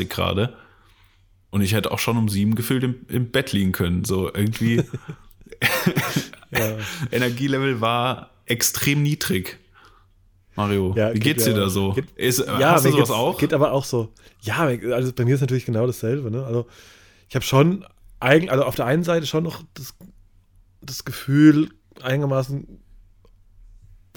Uhr 0.01 0.05
gerade. 0.10 0.55
Und 1.55 1.62
ich 1.62 1.74
hätte 1.74 1.91
auch 1.91 2.00
schon 2.00 2.17
um 2.17 2.27
sieben 2.27 2.55
gefühlt 2.55 2.83
im, 2.83 3.05
im 3.07 3.31
Bett 3.31 3.53
liegen 3.53 3.71
können. 3.71 4.03
So 4.03 4.27
irgendwie. 4.27 4.83
Energielevel 7.13 7.79
war 7.79 8.31
extrem 8.45 9.01
niedrig. 9.01 9.57
Mario, 10.57 10.93
ja, 10.97 11.13
wie 11.13 11.19
geht's 11.19 11.45
geht, 11.45 11.55
dir 11.55 11.62
da 11.62 11.69
so? 11.69 11.93
Geht, 11.93 12.12
ist, 12.17 12.39
ja, 12.39 12.71
hast 12.74 12.83
du 12.83 12.91
sowas 12.91 13.09
auch? 13.09 13.38
Geht 13.38 13.53
aber 13.53 13.71
auch 13.71 13.85
so. 13.85 14.12
Ja, 14.41 14.65
also 14.65 15.13
bei 15.13 15.24
mir 15.24 15.35
ist 15.35 15.39
natürlich 15.39 15.65
genau 15.65 15.88
dasselbe. 15.88 16.29
Ne? 16.29 16.45
Also 16.45 16.67
ich 17.29 17.35
habe 17.35 17.45
schon, 17.45 17.85
eigen, 18.19 18.50
also 18.50 18.65
auf 18.65 18.75
der 18.75 18.88
einen 18.88 19.05
Seite 19.05 19.25
schon 19.25 19.45
noch 19.45 19.63
das, 19.75 19.95
das 20.81 21.05
Gefühl, 21.05 21.69
einigermaßen 22.01 22.79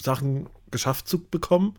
Sachen 0.01 0.49
geschafft 0.73 1.07
zu 1.07 1.25
bekommen. 1.25 1.77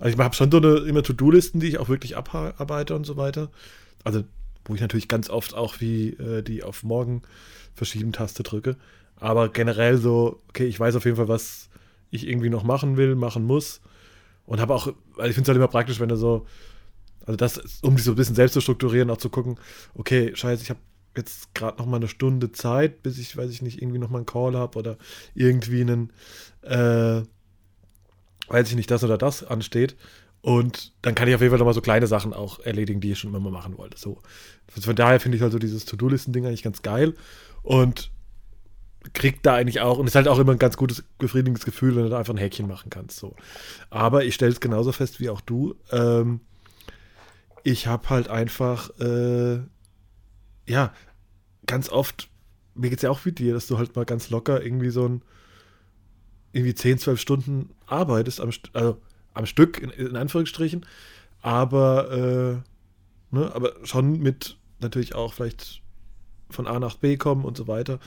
Also 0.00 0.12
ich 0.12 0.20
habe 0.20 0.34
schon 0.34 0.50
so 0.50 0.56
eine 0.56 0.78
immer 0.78 1.04
To-Do-Listen, 1.04 1.60
die 1.60 1.68
ich 1.68 1.78
auch 1.78 1.88
wirklich 1.88 2.16
abarbeite 2.16 2.96
und 2.96 3.06
so 3.06 3.16
weiter. 3.16 3.52
Also 4.02 4.24
wo 4.64 4.74
ich 4.74 4.80
natürlich 4.80 5.08
ganz 5.08 5.30
oft 5.30 5.54
auch 5.54 5.80
wie 5.80 6.10
äh, 6.10 6.42
die 6.42 6.62
auf 6.62 6.82
morgen 6.82 7.22
verschieben 7.74 8.12
Taste 8.12 8.42
drücke. 8.42 8.76
Aber 9.16 9.48
generell 9.48 9.98
so, 9.98 10.40
okay, 10.48 10.64
ich 10.64 10.78
weiß 10.78 10.96
auf 10.96 11.04
jeden 11.04 11.16
Fall, 11.16 11.28
was 11.28 11.68
ich 12.10 12.26
irgendwie 12.26 12.50
noch 12.50 12.64
machen 12.64 12.96
will, 12.96 13.14
machen 13.14 13.44
muss. 13.44 13.80
Und 14.46 14.60
habe 14.60 14.74
auch, 14.74 14.92
weil 15.14 15.30
ich 15.30 15.34
finde 15.34 15.42
es 15.42 15.48
halt 15.48 15.56
immer 15.56 15.68
praktisch, 15.68 16.00
wenn 16.00 16.08
du 16.08 16.16
so, 16.16 16.46
also 17.24 17.36
das, 17.36 17.80
um 17.82 17.96
dich 17.96 18.04
so 18.04 18.12
ein 18.12 18.16
bisschen 18.16 18.34
selbst 18.34 18.54
zu 18.54 18.60
strukturieren, 18.60 19.10
auch 19.10 19.16
zu 19.16 19.30
gucken, 19.30 19.58
okay, 19.94 20.32
scheiße, 20.34 20.62
ich 20.62 20.70
habe 20.70 20.80
jetzt 21.16 21.54
gerade 21.54 21.78
noch 21.78 21.86
mal 21.86 21.96
eine 21.96 22.08
Stunde 22.08 22.52
Zeit, 22.52 23.02
bis 23.02 23.18
ich, 23.18 23.36
weiß 23.36 23.50
ich 23.50 23.62
nicht, 23.62 23.80
irgendwie 23.80 23.98
noch 23.98 24.10
mal 24.10 24.18
einen 24.18 24.26
Call 24.26 24.56
habe 24.56 24.78
oder 24.78 24.96
irgendwie 25.34 25.82
einen, 25.82 26.12
äh, 26.62 27.22
weiß 28.48 28.68
ich 28.68 28.76
nicht, 28.76 28.90
das 28.90 29.04
oder 29.04 29.18
das 29.18 29.44
ansteht. 29.44 29.96
Und 30.42 30.92
dann 31.02 31.14
kann 31.14 31.28
ich 31.28 31.34
auf 31.34 31.40
jeden 31.40 31.52
Fall 31.52 31.58
noch 31.58 31.66
mal 31.66 31.72
so 31.72 31.80
kleine 31.80 32.08
Sachen 32.08 32.34
auch 32.34 32.58
erledigen, 32.60 33.00
die 33.00 33.12
ich 33.12 33.18
schon 33.20 33.30
immer 33.30 33.40
mal 33.40 33.52
machen 33.52 33.78
wollte. 33.78 33.96
So. 33.96 34.18
Von 34.68 34.96
daher 34.96 35.20
finde 35.20 35.36
ich 35.36 35.42
halt 35.42 35.52
so 35.52 35.58
dieses 35.58 35.84
To-Do-Listen-Ding 35.84 36.44
eigentlich 36.44 36.64
ganz 36.64 36.82
geil. 36.82 37.14
Und 37.62 38.10
kriegt 39.14 39.46
da 39.46 39.54
eigentlich 39.54 39.80
auch, 39.80 39.98
und 39.98 40.06
es 40.06 40.12
ist 40.12 40.16
halt 40.16 40.28
auch 40.28 40.38
immer 40.38 40.52
ein 40.52 40.58
ganz 40.58 40.76
gutes, 40.76 41.04
befriedigendes 41.18 41.64
Gefühl, 41.64 41.94
wenn 41.96 42.04
du 42.04 42.10
da 42.10 42.18
einfach 42.18 42.34
ein 42.34 42.38
Häkchen 42.38 42.66
machen 42.66 42.90
kannst. 42.90 43.18
So. 43.18 43.36
Aber 43.90 44.24
ich 44.24 44.34
stelle 44.34 44.52
es 44.52 44.60
genauso 44.60 44.92
fest 44.92 45.20
wie 45.20 45.30
auch 45.30 45.40
du. 45.40 45.76
Ähm, 45.90 46.40
ich 47.62 47.86
habe 47.86 48.10
halt 48.10 48.28
einfach, 48.28 48.90
äh, 48.98 49.60
ja, 50.66 50.92
ganz 51.66 51.88
oft, 51.88 52.28
mir 52.74 52.90
geht 52.90 52.98
es 52.98 53.02
ja 53.02 53.10
auch 53.10 53.24
wie 53.24 53.32
dir, 53.32 53.54
dass 53.54 53.66
du 53.68 53.78
halt 53.78 53.94
mal 53.94 54.04
ganz 54.04 54.30
locker 54.30 54.62
irgendwie 54.62 54.90
so 54.90 55.08
ein, 55.08 55.22
irgendwie 56.52 56.74
10, 56.74 56.98
12 56.98 57.20
Stunden 57.20 57.70
arbeitest, 57.86 58.40
am, 58.40 58.50
also 58.72 59.00
am 59.34 59.46
Stück, 59.46 59.78
in, 59.78 59.90
in 59.90 60.16
Anführungsstrichen, 60.16 60.86
aber, 61.40 62.10
äh, 62.12 63.34
ne, 63.34 63.54
aber 63.54 63.74
schon 63.84 64.20
mit 64.20 64.56
natürlich 64.80 65.14
auch 65.14 65.34
vielleicht 65.34 65.80
von 66.50 66.66
A 66.66 66.78
nach 66.78 66.96
B 66.96 67.16
kommen 67.16 67.44
und 67.44 67.56
so 67.56 67.66
weiter. 67.66 67.98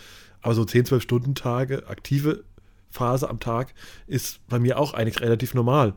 Aber 0.42 0.54
so 0.54 0.64
10, 0.64 0.86
12 0.86 1.04
Stunden 1.04 1.36
Tage, 1.36 1.88
aktive 1.88 2.44
Phase 2.90 3.30
am 3.30 3.40
Tag, 3.40 3.74
ist 4.08 4.46
bei 4.48 4.60
mir 4.60 4.78
auch 4.78 4.94
eigentlich 4.94 5.22
relativ 5.22 5.54
normal. 5.54 5.94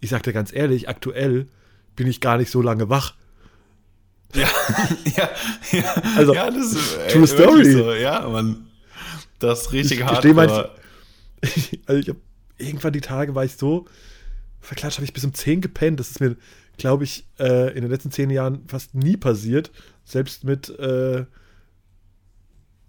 Ich 0.00 0.10
sag 0.10 0.22
dir 0.22 0.32
ganz 0.32 0.52
ehrlich, 0.52 0.88
aktuell 0.88 1.46
bin 1.96 2.06
ich 2.06 2.20
gar 2.20 2.36
nicht 2.36 2.50
so 2.50 2.60
lange 2.60 2.88
wach. 2.90 3.14
Ja, 4.34 4.48
ja, 5.16 5.30
ja. 5.72 5.94
Also, 6.16 6.34
ja, 6.34 6.50
das 6.50 6.72
ist 6.72 6.96
äh, 6.96 7.08
True 7.08 7.26
Story. 7.26 7.70
So. 7.70 7.92
Ja, 7.92 8.28
man, 8.28 8.66
das 9.38 9.62
ist 9.62 9.72
richtig 9.72 10.00
ich 10.00 10.04
hart. 10.04 10.24
also 11.86 12.00
ich 12.00 12.08
habe 12.08 12.20
irgendwann 12.58 12.92
die 12.92 13.00
Tage 13.00 13.34
war 13.34 13.44
ich 13.44 13.56
so 13.56 13.86
verklatscht, 14.62 14.98
habe 14.98 15.04
ich 15.04 15.12
bis 15.12 15.24
um 15.24 15.34
10 15.34 15.60
gepennt. 15.60 16.00
Das 16.00 16.10
ist 16.10 16.20
mir, 16.20 16.36
glaube 16.78 17.04
ich, 17.04 17.26
äh, 17.38 17.74
in 17.74 17.82
den 17.82 17.90
letzten 17.90 18.10
10 18.10 18.30
Jahren 18.30 18.66
fast 18.68 18.94
nie 18.94 19.16
passiert. 19.16 19.70
Selbst 20.04 20.44
mit 20.44 20.70
äh, 20.78 21.26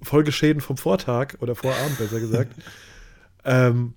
Folgeschäden 0.02 0.62
vom 0.62 0.78
Vortag 0.78 1.36
oder 1.40 1.56
Vorabend, 1.56 1.98
besser 1.98 2.20
gesagt. 2.20 2.54
ähm, 3.46 3.94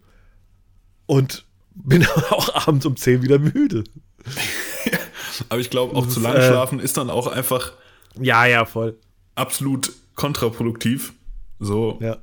und 1.06 1.44
bin 1.74 2.06
auch 2.30 2.66
abends 2.66 2.86
um 2.86 2.96
10 2.96 3.22
wieder 3.22 3.38
müde. 3.38 3.84
Aber 5.48 5.60
ich 5.60 5.70
glaube, 5.70 5.94
auch 5.94 6.08
zu 6.08 6.20
lange 6.20 6.38
äh, 6.38 6.48
schlafen 6.48 6.80
ist 6.80 6.96
dann 6.96 7.10
auch 7.10 7.26
einfach. 7.26 7.72
Ja, 8.18 8.46
ja, 8.46 8.64
voll. 8.64 8.98
Absolut 9.34 9.92
kontraproduktiv. 10.14 11.12
So. 11.58 11.98
Ja. 12.00 12.18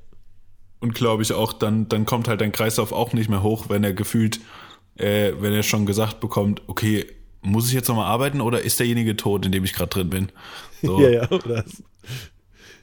Und 0.80 0.96
glaube 0.96 1.24
ich 1.24 1.32
auch, 1.32 1.54
dann, 1.54 1.88
dann 1.88 2.06
kommt 2.06 2.28
halt 2.28 2.42
dein 2.42 2.52
Kreislauf 2.52 2.92
auch 2.92 3.14
nicht 3.14 3.30
mehr 3.30 3.44
hoch, 3.44 3.70
wenn 3.70 3.84
er 3.84 3.94
gefühlt, 3.94 4.42
äh, 4.96 5.34
wenn 5.40 5.54
er 5.54 5.64
schon 5.64 5.86
gesagt 5.86 6.20
bekommt, 6.20 6.62
okay, 6.68 7.06
muss 7.42 7.68
ich 7.68 7.74
jetzt 7.74 7.90
nochmal 7.90 8.06
arbeiten 8.06 8.42
oder 8.42 8.62
ist 8.62 8.80
derjenige 8.80 9.16
tot, 9.16 9.46
in 9.46 9.52
dem 9.52 9.64
ich 9.64 9.74
gerade 9.74 9.90
drin 9.90 10.10
bin? 10.10 10.32
So. 10.82 11.00
ja, 11.02 11.10
ja, 11.10 11.32
oder 11.32 11.66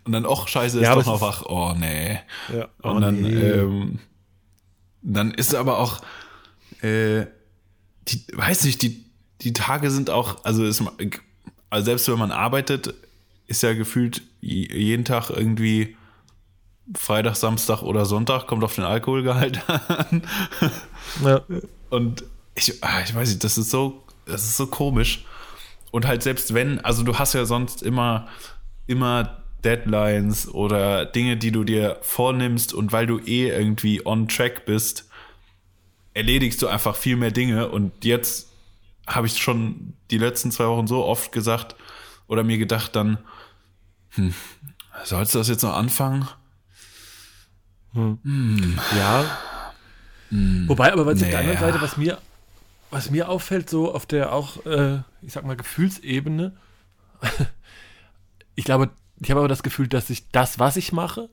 und 0.04 0.12
dann, 0.12 0.26
ach, 0.26 0.48
scheiße, 0.48 0.78
ist 0.78 0.84
ja, 0.84 0.94
doch 0.94 1.06
noch 1.06 1.20
wach. 1.20 1.44
Oh, 1.46 1.74
nee. 1.76 2.18
Ja. 2.52 2.68
Oh, 2.82 2.90
und 2.90 3.02
dann, 3.02 3.20
nee. 3.20 3.28
ähm, 3.28 3.98
dann 5.02 5.32
ist 5.32 5.54
aber 5.54 5.78
auch, 5.78 6.00
äh, 6.82 7.26
die, 8.08 8.24
weiß 8.32 8.64
nicht, 8.64 8.82
die, 8.82 9.04
die 9.42 9.52
Tage 9.52 9.90
sind 9.90 10.10
auch, 10.10 10.44
also, 10.44 10.64
ist, 10.64 10.82
also 11.68 11.84
selbst 11.84 12.08
wenn 12.08 12.18
man 12.18 12.32
arbeitet, 12.32 12.94
ist 13.46 13.62
ja 13.62 13.74
gefühlt 13.74 14.22
jeden 14.40 15.04
Tag 15.04 15.30
irgendwie 15.30 15.96
Freitag, 16.96 17.36
Samstag 17.36 17.82
oder 17.82 18.06
Sonntag, 18.06 18.46
kommt 18.46 18.64
auf 18.64 18.74
den 18.74 18.84
Alkoholgehalt 18.84 19.60
an. 19.88 20.22
Ja. 21.24 21.42
Und 21.90 22.24
ich, 22.54 22.82
ah, 22.82 23.02
ich 23.04 23.14
weiß 23.14 23.28
nicht, 23.28 23.44
das 23.44 23.58
ist 23.58 23.70
so, 23.70 24.02
das 24.26 24.44
ist 24.44 24.56
so 24.56 24.66
komisch. 24.66 25.24
Und 25.90 26.06
halt 26.06 26.22
selbst 26.22 26.54
wenn, 26.54 26.80
also 26.80 27.02
du 27.02 27.18
hast 27.18 27.34
ja 27.34 27.44
sonst 27.44 27.82
immer, 27.82 28.28
immer 28.86 29.42
Deadlines 29.64 30.48
oder 30.48 31.04
Dinge, 31.04 31.36
die 31.36 31.52
du 31.52 31.64
dir 31.64 31.98
vornimmst 32.00 32.72
und 32.72 32.92
weil 32.92 33.06
du 33.06 33.18
eh 33.18 33.48
irgendwie 33.48 34.06
on 34.06 34.28
track 34.28 34.64
bist, 34.64 35.08
erledigst 36.14 36.62
du 36.62 36.68
einfach 36.68 36.96
viel 36.96 37.16
mehr 37.16 37.30
Dinge 37.30 37.68
und 37.68 38.04
jetzt 38.04 38.48
habe 39.06 39.26
ich 39.26 39.38
schon 39.38 39.94
die 40.10 40.18
letzten 40.18 40.50
zwei 40.50 40.66
Wochen 40.66 40.86
so 40.86 41.04
oft 41.04 41.32
gesagt 41.32 41.76
oder 42.26 42.44
mir 42.44 42.58
gedacht 42.58 42.94
dann, 42.94 43.18
hm, 44.10 44.34
sollst 45.04 45.34
du 45.34 45.38
das 45.38 45.48
jetzt 45.48 45.62
noch 45.62 45.74
anfangen? 45.74 46.28
Hm. 47.92 48.18
Hm. 48.22 48.78
Ja. 48.96 49.24
Hm. 50.30 50.68
Wobei, 50.68 50.92
aber 50.92 51.06
was 51.06 51.22
auf 51.22 51.28
der 51.28 51.38
anderen 51.38 51.58
Seite, 51.58 51.80
was 51.80 51.96
mir, 51.96 52.18
was 52.90 53.10
mir 53.10 53.28
auffällt, 53.28 53.70
so 53.70 53.94
auf 53.94 54.06
der 54.06 54.32
auch, 54.32 54.64
äh, 54.66 54.98
ich 55.22 55.32
sag 55.32 55.44
mal, 55.44 55.56
Gefühlsebene, 55.56 56.56
ich 58.54 58.64
glaube, 58.64 58.90
ich 59.20 59.30
habe 59.30 59.40
aber 59.40 59.48
das 59.48 59.62
Gefühl, 59.62 59.88
dass 59.88 60.10
ich 60.10 60.30
das, 60.30 60.58
was 60.58 60.76
ich 60.76 60.92
mache, 60.92 61.28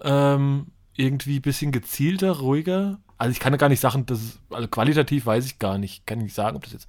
ähm, 0.00 0.68
irgendwie 0.94 1.38
ein 1.38 1.42
bisschen 1.42 1.72
gezielter, 1.72 2.32
ruhiger. 2.32 2.98
Also 3.18 3.32
ich 3.32 3.40
kann 3.40 3.52
ja 3.52 3.56
gar 3.58 3.68
nicht 3.68 3.80
sagen, 3.80 4.06
dass 4.06 4.20
es, 4.20 4.38
also 4.50 4.68
qualitativ 4.68 5.26
weiß 5.26 5.44
ich 5.46 5.58
gar 5.58 5.78
nicht, 5.78 6.06
kann 6.06 6.18
ich 6.18 6.24
nicht 6.24 6.34
sagen, 6.34 6.56
ob 6.56 6.64
das 6.64 6.72
jetzt, 6.72 6.88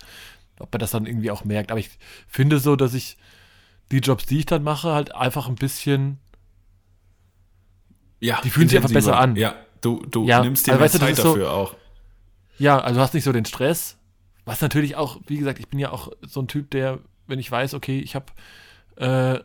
ob 0.60 0.72
man 0.72 0.80
das 0.80 0.92
dann 0.92 1.06
irgendwie 1.06 1.32
auch 1.32 1.44
merkt. 1.44 1.72
Aber 1.72 1.80
ich 1.80 1.90
finde 2.28 2.60
so, 2.60 2.76
dass 2.76 2.94
ich 2.94 3.18
die 3.92 4.00
Jobs, 4.00 4.26
die 4.26 4.40
ich 4.40 4.46
dann 4.46 4.64
mache, 4.64 4.92
halt 4.92 5.14
einfach 5.16 5.48
ein 5.48 5.56
bisschen. 5.56 6.20
Ja, 8.20 8.40
die 8.44 8.50
fühlen 8.50 8.68
sich 8.68 8.78
einfach 8.78 8.92
besser 8.92 9.18
an. 9.18 9.36
Ja, 9.36 9.56
du, 9.82 10.06
du 10.06 10.26
ja, 10.26 10.42
nimmst 10.42 10.68
dir 10.68 10.74
also, 10.74 10.84
weißt 10.84 11.00
Zeit 11.00 11.18
dafür 11.18 11.46
so, 11.46 11.48
auch. 11.48 11.76
Ja, 12.58 12.80
also 12.80 12.96
du 13.00 13.02
hast 13.02 13.14
nicht 13.14 13.24
so 13.24 13.32
den 13.32 13.46
Stress. 13.46 13.98
Was 14.46 14.62
natürlich 14.62 14.96
auch, 14.96 15.20
wie 15.28 15.38
gesagt, 15.38 15.60
ich 15.60 15.68
bin 15.68 15.80
ja 15.80 15.92
auch 15.92 16.12
so 16.22 16.42
ein 16.42 16.48
Typ, 16.48 16.72
der, 16.72 17.00
wenn 17.28 17.40
ich 17.40 17.52
weiß, 17.52 17.74
okay, 17.74 18.00
ich 18.00 18.16
habe 18.16 18.26
äh, 18.96 19.40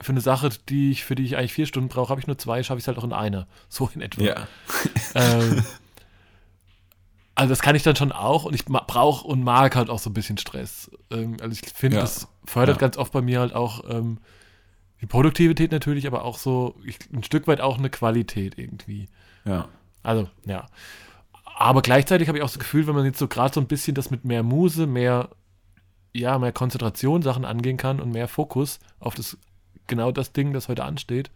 für 0.00 0.12
eine 0.12 0.20
Sache, 0.20 0.50
die 0.68 0.90
ich, 0.90 1.04
für 1.04 1.14
die 1.14 1.24
ich 1.24 1.36
eigentlich 1.36 1.52
vier 1.52 1.66
Stunden 1.66 1.88
brauche, 1.88 2.10
habe 2.10 2.20
ich 2.20 2.26
nur 2.26 2.38
zwei, 2.38 2.62
schaffe 2.62 2.78
ich 2.78 2.84
es 2.84 2.88
halt 2.88 2.98
auch 2.98 3.04
in 3.04 3.12
einer. 3.12 3.46
So 3.68 3.90
in 3.94 4.00
etwa. 4.00 4.22
Ja. 4.22 4.46
ähm, 5.14 5.64
also 7.34 7.50
das 7.50 7.62
kann 7.62 7.76
ich 7.76 7.84
dann 7.84 7.94
schon 7.94 8.10
auch 8.10 8.44
und 8.44 8.54
ich 8.54 8.64
brauche 8.64 9.26
und 9.26 9.44
mag 9.44 9.76
halt 9.76 9.90
auch 9.90 10.00
so 10.00 10.10
ein 10.10 10.14
bisschen 10.14 10.38
Stress. 10.38 10.90
Ähm, 11.10 11.36
also 11.40 11.52
ich 11.52 11.72
finde, 11.72 11.98
ja. 11.98 12.02
das 12.02 12.26
fördert 12.44 12.76
ja. 12.76 12.80
ganz 12.80 12.96
oft 12.96 13.12
bei 13.12 13.22
mir 13.22 13.38
halt 13.38 13.54
auch 13.54 13.88
ähm, 13.88 14.18
die 15.00 15.06
Produktivität 15.06 15.70
natürlich, 15.70 16.08
aber 16.08 16.24
auch 16.24 16.38
so 16.38 16.74
ich, 16.84 16.98
ein 17.12 17.22
Stück 17.22 17.46
weit 17.46 17.60
auch 17.60 17.78
eine 17.78 17.90
Qualität 17.90 18.58
irgendwie. 18.58 19.08
Ja. 19.44 19.68
Also, 20.08 20.28
ja. 20.46 20.66
Aber 21.44 21.82
gleichzeitig 21.82 22.28
habe 22.28 22.38
ich 22.38 22.44
auch 22.44 22.48
das 22.48 22.58
Gefühl, 22.58 22.86
wenn 22.86 22.94
man 22.94 23.04
jetzt 23.04 23.18
so 23.18 23.28
gerade 23.28 23.52
so 23.52 23.60
ein 23.60 23.66
bisschen 23.66 23.94
das 23.94 24.10
mit 24.10 24.24
mehr 24.24 24.42
Muse, 24.42 24.86
mehr, 24.86 25.30
ja, 26.14 26.38
mehr 26.38 26.52
Konzentration 26.52 27.22
Sachen 27.22 27.44
angehen 27.44 27.76
kann 27.76 28.00
und 28.00 28.12
mehr 28.12 28.28
Fokus 28.28 28.78
auf 29.00 29.14
das, 29.14 29.36
genau 29.86 30.12
das 30.12 30.32
Ding, 30.32 30.52
das 30.52 30.68
heute 30.68 30.84
ansteht, 30.84 31.30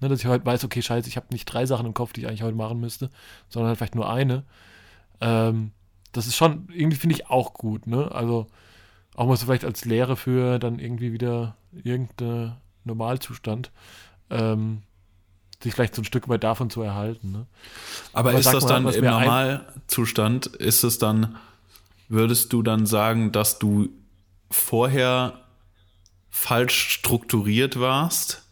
ne, 0.00 0.08
dass 0.08 0.20
ich 0.20 0.26
heute 0.26 0.44
weiß, 0.44 0.64
okay, 0.64 0.82
scheiße, 0.82 1.08
ich 1.08 1.16
habe 1.16 1.26
nicht 1.30 1.46
drei 1.46 1.66
Sachen 1.66 1.86
im 1.86 1.94
Kopf, 1.94 2.12
die 2.12 2.22
ich 2.22 2.26
eigentlich 2.26 2.42
heute 2.42 2.56
machen 2.56 2.80
müsste, 2.80 3.10
sondern 3.48 3.68
halt 3.68 3.78
vielleicht 3.78 3.94
nur 3.94 4.10
eine 4.10 4.44
ähm, 5.20 5.72
das 6.12 6.26
ist 6.26 6.36
schon, 6.36 6.68
irgendwie 6.72 6.96
finde 6.96 7.14
ich 7.14 7.30
auch 7.30 7.54
gut, 7.54 7.86
ne? 7.86 8.10
Also 8.12 8.46
auch 9.14 9.26
mal 9.26 9.36
so 9.36 9.46
vielleicht 9.46 9.64
als 9.64 9.84
Lehre 9.84 10.16
für 10.16 10.58
dann 10.58 10.78
irgendwie 10.78 11.12
wieder 11.12 11.56
irgendeinen 11.72 12.56
Normalzustand, 12.84 13.70
ähm, 14.30 14.82
sich 15.62 15.74
vielleicht 15.74 15.94
so 15.94 16.02
ein 16.02 16.06
Stück 16.06 16.28
weit 16.28 16.44
davon 16.44 16.70
zu 16.70 16.82
erhalten. 16.82 17.32
Ne? 17.32 17.46
Aber, 18.12 18.30
Aber 18.30 18.38
ist 18.38 18.52
das 18.52 18.66
dann 18.66 18.88
im 18.88 19.04
Normalzustand, 19.04 20.46
ist 20.46 20.84
es 20.84 20.98
dann, 20.98 21.36
würdest 22.08 22.52
du 22.52 22.62
dann 22.62 22.86
sagen, 22.86 23.32
dass 23.32 23.58
du 23.58 23.88
vorher 24.50 25.40
falsch 26.30 26.90
strukturiert 26.90 27.78
warst, 27.78 28.42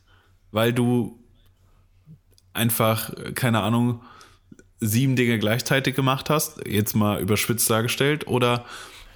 weil 0.52 0.72
du 0.72 1.18
einfach, 2.52 3.12
keine 3.34 3.62
Ahnung, 3.62 4.02
sieben 4.80 5.16
Dinge 5.16 5.38
gleichzeitig 5.38 5.94
gemacht 5.94 6.30
hast, 6.30 6.66
jetzt 6.66 6.94
mal 6.94 7.20
überspitzt 7.20 7.68
dargestellt, 7.70 8.26
oder 8.26 8.64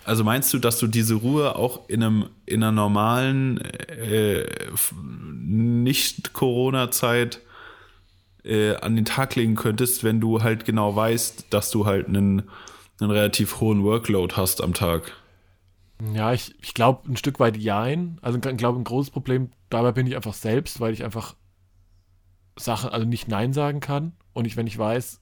also 0.05 0.25
meinst 0.25 0.53
du, 0.53 0.59
dass 0.59 0.81
du 0.81 0.89
diese 0.89 1.15
Ruhe 1.15 1.55
auch 1.55 1.89
in 1.89 2.03
einem 2.03 2.29
in 2.45 2.63
einer 2.63 2.73
normalen 2.73 3.61
äh, 3.61 4.45
nicht-Corona-Zeit 4.93 7.41
äh, 8.45 8.77
an 8.77 8.97
den 8.97 9.05
Tag 9.05 9.37
legen 9.37 9.55
könntest, 9.55 10.05
wenn 10.05 10.21
du 10.21 10.43
halt 10.43 10.65
genau 10.65 10.95
weißt, 10.95 11.47
dass 11.51 11.71
du 11.71 11.87
halt 11.87 12.09
einen, 12.09 12.43
einen 13.01 13.11
relativ 13.11 13.61
hohen 13.61 13.83
Workload 13.85 14.35
hast 14.37 14.63
am 14.63 14.75
Tag? 14.75 15.13
Ja, 16.13 16.33
ich, 16.33 16.55
ich 16.61 16.75
glaube 16.75 17.09
ein 17.11 17.17
Stück 17.17 17.39
weit 17.39 17.57
jein. 17.57 18.19
Also 18.23 18.39
ich 18.39 18.57
glaube, 18.57 18.81
ein 18.81 18.85
großes 18.85 19.11
Problem 19.11 19.51
dabei 19.71 19.93
bin 19.93 20.07
ich 20.07 20.17
einfach 20.17 20.35
selbst, 20.35 20.81
weil 20.81 20.93
ich 20.93 21.05
einfach 21.05 21.37
Sachen, 22.59 22.91
also 22.91 23.07
nicht 23.07 23.29
Nein 23.29 23.53
sagen 23.53 23.81
kann. 23.81 24.13
Und 24.33 24.47
ich, 24.47 24.57
wenn 24.57 24.67
ich 24.67 24.79
weiß, 24.79 25.21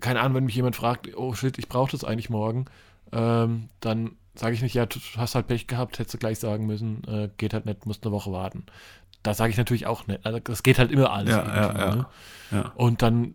keine 0.00 0.20
Ahnung, 0.20 0.36
wenn 0.36 0.44
mich 0.44 0.56
jemand 0.56 0.76
fragt, 0.76 1.08
oh 1.16 1.34
shit, 1.34 1.58
ich 1.58 1.68
brauche 1.68 1.90
das 1.90 2.04
eigentlich 2.04 2.30
morgen, 2.30 2.66
ähm, 3.12 3.68
dann 3.80 4.16
sage 4.34 4.54
ich 4.54 4.62
nicht, 4.62 4.74
ja, 4.74 4.86
du 4.86 4.98
hast 5.16 5.34
halt 5.34 5.46
Pech 5.46 5.66
gehabt, 5.66 5.98
hättest 5.98 6.14
du 6.14 6.18
gleich 6.18 6.38
sagen 6.38 6.66
müssen, 6.66 7.04
äh, 7.04 7.30
geht 7.36 7.54
halt 7.54 7.66
nicht, 7.66 7.86
musst 7.86 8.04
eine 8.04 8.12
Woche 8.12 8.32
warten. 8.32 8.66
Da 9.22 9.34
sage 9.34 9.50
ich 9.50 9.56
natürlich 9.56 9.86
auch 9.86 10.06
nicht. 10.06 10.24
Also 10.24 10.38
das 10.38 10.62
geht 10.62 10.78
halt 10.78 10.90
immer 10.90 11.12
alles. 11.12 11.34
Ja, 11.34 11.46
ja, 11.46 11.78
ja, 11.78 11.94
ne? 11.94 12.06
ja, 12.52 12.72
Und 12.76 13.02
dann 13.02 13.34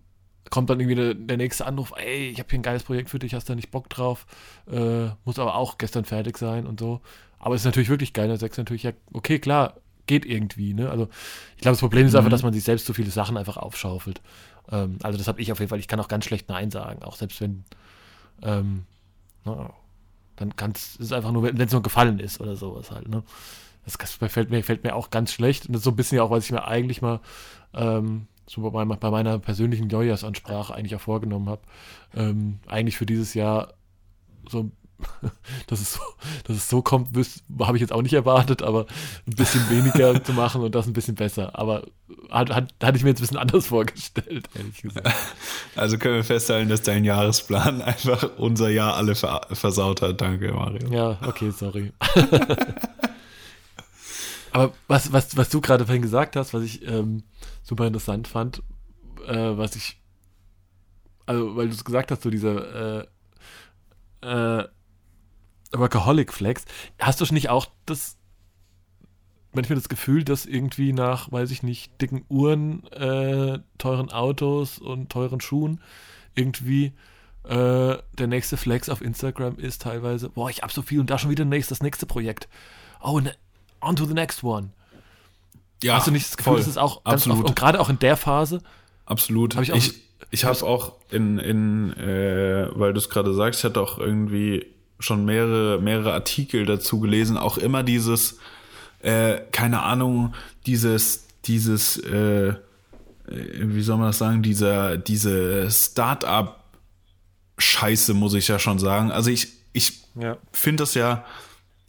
kommt 0.49 0.69
dann 0.69 0.79
irgendwie 0.79 0.95
der, 0.95 1.13
der 1.13 1.37
nächste 1.37 1.65
Anruf, 1.65 1.93
ey, 1.95 2.29
ich 2.29 2.39
habe 2.39 2.49
hier 2.49 2.59
ein 2.59 2.63
geiles 2.63 2.83
Projekt 2.83 3.09
für 3.09 3.19
dich, 3.19 3.33
hast 3.33 3.49
da 3.49 3.55
nicht 3.55 3.71
Bock 3.71 3.89
drauf, 3.89 4.25
äh, 4.69 5.07
muss 5.23 5.39
aber 5.39 5.55
auch 5.55 5.77
gestern 5.77 6.05
fertig 6.05 6.37
sein 6.37 6.65
und 6.65 6.79
so. 6.79 7.01
Aber 7.39 7.55
es 7.55 7.61
ist 7.61 7.65
natürlich 7.65 7.89
wirklich 7.89 8.13
geil, 8.13 8.27
da 8.27 8.37
sagst 8.37 8.57
du 8.57 8.61
natürlich, 8.61 8.83
ja, 8.83 8.91
okay, 9.13 9.39
klar, 9.39 9.75
geht 10.07 10.25
irgendwie, 10.25 10.73
ne? 10.73 10.89
Also 10.89 11.07
ich 11.55 11.61
glaube, 11.61 11.73
das 11.73 11.79
Problem 11.79 12.05
ist 12.05 12.13
mhm. 12.13 12.19
einfach, 12.19 12.31
dass 12.31 12.43
man 12.43 12.53
sich 12.53 12.63
selbst 12.63 12.85
so 12.85 12.93
viele 12.93 13.11
Sachen 13.11 13.37
einfach 13.37 13.57
aufschaufelt. 13.57 14.21
Ähm, 14.71 14.97
also 15.03 15.17
das 15.17 15.27
habe 15.27 15.41
ich 15.41 15.51
auf 15.51 15.59
jeden 15.59 15.69
Fall. 15.69 15.79
Ich 15.79 15.87
kann 15.87 15.99
auch 15.99 16.07
ganz 16.07 16.25
schlecht 16.25 16.49
Nein 16.49 16.69
sagen, 16.69 17.03
auch 17.03 17.15
selbst 17.15 17.39
wenn 17.39 17.63
ähm, 18.41 18.85
na, 19.45 19.73
dann 20.35 20.55
kann 20.55 20.71
es 20.71 21.11
einfach 21.11 21.31
nur, 21.31 21.43
wenn 21.43 21.59
es 21.59 21.71
nur 21.71 21.83
gefallen 21.83 22.19
ist 22.19 22.41
oder 22.41 22.55
sowas 22.55 22.91
halt. 22.91 23.07
Ne? 23.07 23.23
Das, 23.85 23.97
das 23.97 24.31
fällt, 24.31 24.49
mir, 24.51 24.63
fällt 24.63 24.83
mir 24.83 24.95
auch 24.95 25.09
ganz 25.09 25.31
schlecht 25.31 25.65
und 25.65 25.73
das 25.73 25.79
ist 25.79 25.85
so 25.85 25.91
ein 25.91 25.95
bisschen 25.95 26.19
auch, 26.19 26.31
was 26.31 26.45
ich 26.45 26.51
mir 26.51 26.65
eigentlich 26.65 27.01
mal 27.01 27.19
ähm, 27.73 28.27
so 28.45 28.61
bei, 28.69 28.85
meiner, 28.85 28.99
bei 28.99 29.09
meiner 29.11 29.39
persönlichen 29.39 29.87
Neujahrs-Ansprache 29.87 30.73
eigentlich 30.73 30.95
auch 30.95 31.01
vorgenommen 31.01 31.49
habe, 31.49 31.61
ähm, 32.15 32.59
eigentlich 32.67 32.97
für 32.97 33.05
dieses 33.05 33.33
Jahr 33.33 33.73
so 34.49 34.71
dass 35.67 35.79
es 35.79 35.93
so, 35.93 36.01
dass 36.45 36.57
es 36.57 36.69
so 36.69 36.81
kommt, 36.81 37.09
habe 37.59 37.77
ich 37.77 37.81
jetzt 37.81 37.93
auch 37.93 38.01
nicht 38.01 38.13
erwartet, 38.13 38.61
aber 38.61 38.85
ein 39.27 39.35
bisschen 39.35 39.67
weniger 39.69 40.23
zu 40.23 40.33
machen 40.33 40.61
und 40.61 40.75
das 40.75 40.87
ein 40.87 40.93
bisschen 40.93 41.15
besser. 41.15 41.57
Aber 41.57 41.83
hat, 42.29 42.49
hat, 42.49 42.73
hatte 42.81 42.97
ich 42.97 43.03
mir 43.03 43.09
jetzt 43.09 43.19
ein 43.19 43.23
bisschen 43.23 43.37
anders 43.37 43.67
vorgestellt, 43.67 44.47
ehrlich 44.55 44.81
gesagt. 44.81 45.09
Also 45.75 45.97
können 45.97 46.15
wir 46.15 46.23
festhalten, 46.23 46.69
dass 46.69 46.81
dein 46.81 47.05
Jahresplan 47.05 47.81
einfach 47.81 48.37
unser 48.37 48.69
Jahr 48.69 48.95
alle 48.95 49.15
ver 49.15 49.41
versaut 49.53 50.01
hat. 50.01 50.19
Danke, 50.19 50.51
Mario. 50.51 50.91
Ja, 50.91 51.17
okay, 51.25 51.51
sorry. 51.51 51.93
Aber 54.51 54.73
was, 54.87 55.11
was, 55.11 55.37
was 55.37 55.49
du 55.49 55.61
gerade 55.61 55.85
vorhin 55.85 56.01
gesagt 56.01 56.35
hast, 56.35 56.53
was 56.53 56.63
ich 56.63 56.87
ähm, 56.87 57.23
super 57.63 57.87
interessant 57.87 58.27
fand, 58.27 58.63
äh, 59.27 59.57
was 59.57 59.75
ich, 59.75 60.01
also 61.25 61.55
weil 61.55 61.67
du 61.67 61.73
es 61.73 61.85
gesagt 61.85 62.11
hast, 62.11 62.23
so 62.23 62.29
dieser 62.29 63.01
äh, 63.01 63.07
äh, 64.21 64.67
Workaholic 65.73 66.33
Flex. 66.33 66.65
Hast 66.99 67.21
du 67.21 67.33
nicht 67.33 67.49
auch 67.49 67.67
das 67.85 68.17
manchmal 69.53 69.77
das 69.77 69.89
Gefühl, 69.89 70.23
dass 70.23 70.45
irgendwie 70.45 70.93
nach, 70.93 71.31
weiß 71.31 71.51
ich 71.51 71.63
nicht, 71.63 72.01
dicken 72.01 72.25
Uhren, 72.29 72.87
äh, 72.91 73.59
teuren 73.77 74.09
Autos 74.11 74.79
und 74.79 75.09
teuren 75.09 75.41
Schuhen 75.41 75.81
irgendwie 76.35 76.93
äh, 77.43 77.97
der 78.17 78.27
nächste 78.27 78.57
Flex 78.57 78.87
auf 78.89 79.01
Instagram 79.01 79.57
ist 79.57 79.81
teilweise, 79.81 80.29
boah, 80.29 80.49
ich 80.49 80.61
hab 80.61 80.71
so 80.71 80.81
viel 80.81 80.99
und 80.99 81.09
da 81.09 81.17
schon 81.17 81.31
wieder 81.31 81.45
nächst, 81.45 81.71
das 81.71 81.81
nächste 81.81 82.05
Projekt. 82.05 82.47
Oh, 83.01 83.19
ne, 83.19 83.33
on 83.81 83.95
to 83.95 84.05
the 84.05 84.13
next 84.13 84.43
one. 84.43 84.69
Ja, 85.83 85.95
Hast 85.95 86.07
du 86.07 86.11
nicht 86.11 86.27
das 86.27 86.37
Gefühl, 86.37 86.53
voll. 86.53 86.59
das 86.59 86.67
ist 86.67 86.77
auch 86.77 87.03
Absolut. 87.05 87.39
Oft, 87.39 87.49
und 87.49 87.55
gerade 87.55 87.79
auch 87.79 87.89
in 87.89 87.99
der 87.99 88.15
Phase? 88.17 88.61
Absolut. 89.05 89.55
Hab 89.55 89.63
ich 89.63 89.71
auch, 89.71 89.77
ich, 89.77 89.93
ich 90.29 90.45
habe 90.45 90.63
auch 90.63 90.93
in, 91.09 91.39
in 91.39 91.93
äh, 91.97 92.67
weil 92.73 92.93
du 92.93 92.99
es 92.99 93.09
gerade 93.09 93.33
sagst, 93.33 93.61
ich 93.61 93.63
hatte 93.65 93.81
auch 93.81 93.97
irgendwie 93.97 94.67
schon 94.99 95.25
mehrere, 95.25 95.81
mehrere 95.81 96.13
Artikel 96.13 96.65
dazu 96.65 96.99
gelesen, 96.99 97.37
auch 97.37 97.57
immer 97.57 97.83
dieses, 97.83 98.37
äh, 99.01 99.39
keine 99.51 99.81
Ahnung, 99.81 100.35
dieses, 100.65 101.25
dieses, 101.45 101.97
äh, 101.97 102.49
äh, 102.49 102.55
wie 103.27 103.81
soll 103.81 103.97
man 103.97 104.07
das 104.07 104.19
sagen, 104.19 104.43
dieser, 104.43 104.97
diese 104.97 105.69
Start-up 105.71 106.61
Scheiße, 107.57 108.13
muss 108.13 108.33
ich 108.33 108.47
ja 108.47 108.59
schon 108.59 108.79
sagen. 108.79 109.11
Also 109.11 109.29
ich, 109.29 109.47
ich 109.73 110.03
ja. 110.15 110.37
finde 110.51 110.83
das 110.83 110.93
ja, 110.95 111.25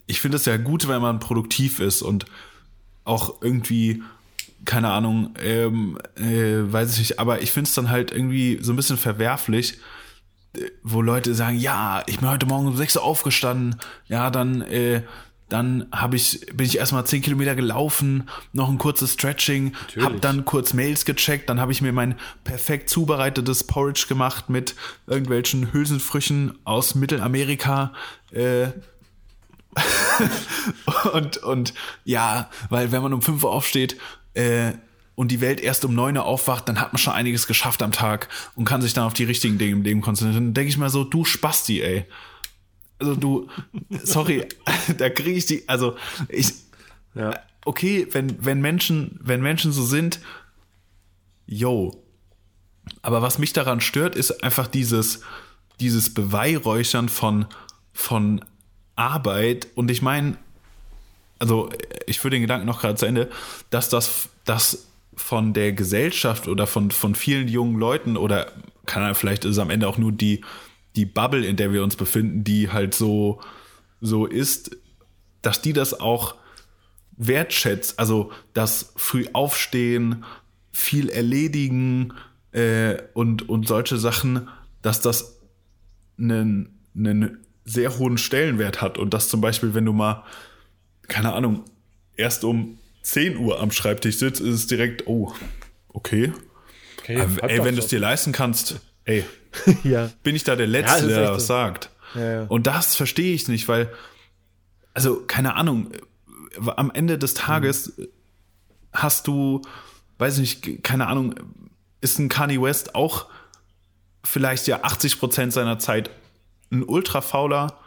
ich 0.07 0.21
finde 0.21 0.37
es 0.37 0.45
ja 0.45 0.57
gut, 0.57 0.87
wenn 0.87 1.01
man 1.01 1.19
produktiv 1.19 1.79
ist 1.79 2.01
und 2.01 2.25
auch 3.05 3.41
irgendwie, 3.41 4.03
keine 4.65 4.91
Ahnung, 4.91 5.33
ähm, 5.41 5.97
äh, 6.15 6.71
weiß 6.71 6.93
ich 6.93 6.99
nicht, 6.99 7.19
aber 7.19 7.41
ich 7.41 7.51
finde 7.51 7.67
es 7.67 7.75
dann 7.75 7.89
halt 7.89 8.11
irgendwie 8.11 8.59
so 8.61 8.73
ein 8.73 8.75
bisschen 8.75 8.97
verwerflich, 8.97 9.77
wo 10.83 11.01
Leute 11.01 11.33
sagen, 11.33 11.57
ja, 11.57 12.03
ich 12.07 12.19
bin 12.19 12.29
heute 12.29 12.45
Morgen 12.45 12.67
um 12.67 12.77
6 12.77 12.97
Uhr 12.97 13.03
aufgestanden, 13.03 13.75
ja, 14.07 14.29
dann, 14.29 14.61
äh, 14.61 15.01
dann 15.49 15.87
habe 15.91 16.15
ich, 16.15 16.45
bin 16.53 16.65
ich 16.65 16.77
erstmal 16.77 17.05
10 17.05 17.21
Kilometer 17.21 17.55
gelaufen, 17.55 18.29
noch 18.53 18.69
ein 18.69 18.77
kurzes 18.77 19.13
Stretching, 19.13 19.73
hab 19.99 20.21
dann 20.21 20.45
kurz 20.45 20.73
Mails 20.73 21.05
gecheckt, 21.05 21.49
dann 21.49 21.59
habe 21.59 21.71
ich 21.71 21.81
mir 21.81 21.91
mein 21.91 22.15
perfekt 22.43 22.89
zubereitetes 22.89 23.65
Porridge 23.65 24.05
gemacht 24.07 24.49
mit 24.49 24.75
irgendwelchen 25.07 25.73
Hülsenfrüchen 25.73 26.57
aus 26.63 26.95
Mittelamerika. 26.95 27.93
Äh, 28.31 28.69
und, 31.13 31.37
und 31.37 31.73
ja, 32.03 32.49
weil 32.69 32.91
wenn 32.91 33.01
man 33.01 33.13
um 33.13 33.21
5 33.21 33.43
Uhr 33.43 33.51
aufsteht, 33.51 33.97
äh, 34.33 34.73
und 35.15 35.29
die 35.29 35.41
Welt 35.41 35.61
erst 35.61 35.85
um 35.85 35.93
neun 35.93 36.17
Uhr 36.17 36.25
aufwacht, 36.25 36.67
dann 36.67 36.79
hat 36.79 36.93
man 36.93 36.97
schon 36.97 37.13
einiges 37.13 37.47
geschafft 37.47 37.81
am 37.83 37.91
Tag 37.91 38.29
und 38.55 38.65
kann 38.65 38.81
sich 38.81 38.93
dann 38.93 39.05
auf 39.05 39.13
die 39.13 39.25
richtigen 39.25 39.57
Dinge 39.57 39.73
im 39.73 39.83
Leben 39.83 40.01
konzentrieren. 40.01 40.45
Dann 40.45 40.53
denke 40.53 40.69
ich 40.69 40.77
mal 40.77 40.89
so, 40.89 41.03
du 41.03 41.23
Spasti, 41.23 41.81
ey. 41.81 42.05
Also 42.99 43.15
du, 43.15 43.47
sorry, 44.03 44.47
da 44.97 45.09
kriege 45.09 45.37
ich 45.37 45.45
die, 45.45 45.67
also 45.67 45.95
ich, 46.29 46.53
ja. 47.15 47.39
okay, 47.65 48.07
wenn, 48.11 48.43
wenn 48.43 48.61
Menschen, 48.61 49.19
wenn 49.21 49.41
Menschen 49.41 49.71
so 49.71 49.83
sind, 49.83 50.19
yo. 51.45 52.03
Aber 53.01 53.21
was 53.21 53.37
mich 53.37 53.53
daran 53.53 53.81
stört, 53.81 54.15
ist 54.15 54.43
einfach 54.43 54.67
dieses, 54.67 55.21
dieses 55.79 56.13
Beweihräuchern 56.13 57.07
von, 57.07 57.45
von 57.93 58.43
Arbeit. 58.95 59.67
Und 59.75 59.91
ich 59.91 60.01
meine, 60.01 60.37
also 61.39 61.69
ich 62.07 62.19
führe 62.19 62.31
den 62.31 62.41
Gedanken 62.41 62.65
noch 62.65 62.81
gerade 62.81 62.95
zu 62.95 63.05
Ende, 63.05 63.29
dass 63.69 63.89
das, 63.89 64.29
das 64.45 64.87
von 65.15 65.53
der 65.53 65.73
Gesellschaft 65.73 66.47
oder 66.47 66.67
von, 66.67 66.91
von 66.91 67.15
vielen 67.15 67.47
jungen 67.47 67.79
Leuten 67.79 68.17
oder 68.17 68.51
kann 68.85 69.15
vielleicht 69.15 69.45
ist 69.45 69.51
es 69.51 69.59
am 69.59 69.69
Ende 69.69 69.87
auch 69.87 69.97
nur 69.97 70.11
die, 70.11 70.41
die 70.95 71.05
Bubble, 71.05 71.45
in 71.45 71.55
der 71.55 71.71
wir 71.71 71.83
uns 71.83 71.95
befinden, 71.95 72.43
die 72.43 72.69
halt 72.69 72.93
so, 72.93 73.41
so 74.01 74.25
ist, 74.25 74.77
dass 75.41 75.61
die 75.61 75.73
das 75.73 75.99
auch 75.99 76.35
wertschätzt. 77.17 77.99
Also 77.99 78.31
das 78.53 78.93
früh 78.95 79.25
aufstehen, 79.33 80.25
viel 80.71 81.09
erledigen 81.09 82.13
äh, 82.51 82.97
und, 83.13 83.47
und 83.49 83.67
solche 83.67 83.97
Sachen, 83.97 84.49
dass 84.81 85.01
das 85.01 85.39
einen, 86.17 86.79
einen 86.95 87.42
sehr 87.65 87.97
hohen 87.97 88.17
Stellenwert 88.17 88.81
hat. 88.81 88.97
Und 88.97 89.13
dass 89.13 89.29
zum 89.29 89.41
Beispiel, 89.41 89.73
wenn 89.73 89.85
du 89.85 89.93
mal, 89.93 90.23
keine 91.07 91.33
Ahnung, 91.33 91.63
erst 92.15 92.43
um 92.43 92.77
10 93.03 93.37
Uhr 93.37 93.59
am 93.59 93.71
Schreibtisch 93.71 94.17
sitzt, 94.17 94.41
ist 94.41 94.53
es 94.53 94.67
direkt, 94.67 95.07
oh, 95.07 95.33
okay. 95.89 96.33
okay 96.99 97.19
Aber, 97.19 97.49
ey, 97.49 97.63
wenn 97.63 97.75
du 97.75 97.81
es 97.81 97.87
dir 97.87 97.99
leisten 97.99 98.31
kannst, 98.31 98.79
ey, 99.05 99.25
ja. 99.83 100.09
bin 100.23 100.35
ich 100.35 100.43
da 100.43 100.55
der 100.55 100.67
Letzte, 100.67 101.09
ja, 101.09 101.19
der 101.19 101.31
was 101.31 101.43
so. 101.43 101.53
sagt. 101.53 101.89
Ja, 102.15 102.43
und 102.43 102.67
das 102.67 102.95
verstehe 102.95 103.33
ich 103.33 103.47
nicht, 103.47 103.67
weil, 103.67 103.91
also, 104.93 105.21
keine 105.25 105.55
Ahnung, 105.55 105.91
am 106.75 106.91
Ende 106.91 107.17
des 107.17 107.33
Tages 107.33 107.97
mhm. 107.97 108.07
hast 108.93 109.27
du, 109.27 109.61
weiß 110.19 110.37
ich 110.37 110.63
nicht, 110.63 110.83
keine 110.83 111.07
Ahnung, 111.07 111.35
ist 112.01 112.19
ein 112.19 112.29
Kanye 112.29 112.61
West 112.61 112.95
auch 112.95 113.27
vielleicht 114.23 114.67
ja 114.67 114.83
80 114.83 115.19
Prozent 115.19 115.53
seiner 115.53 115.79
Zeit 115.79 116.09
ein 116.73 116.83
ultra 116.83 117.21
fauler 117.21 117.79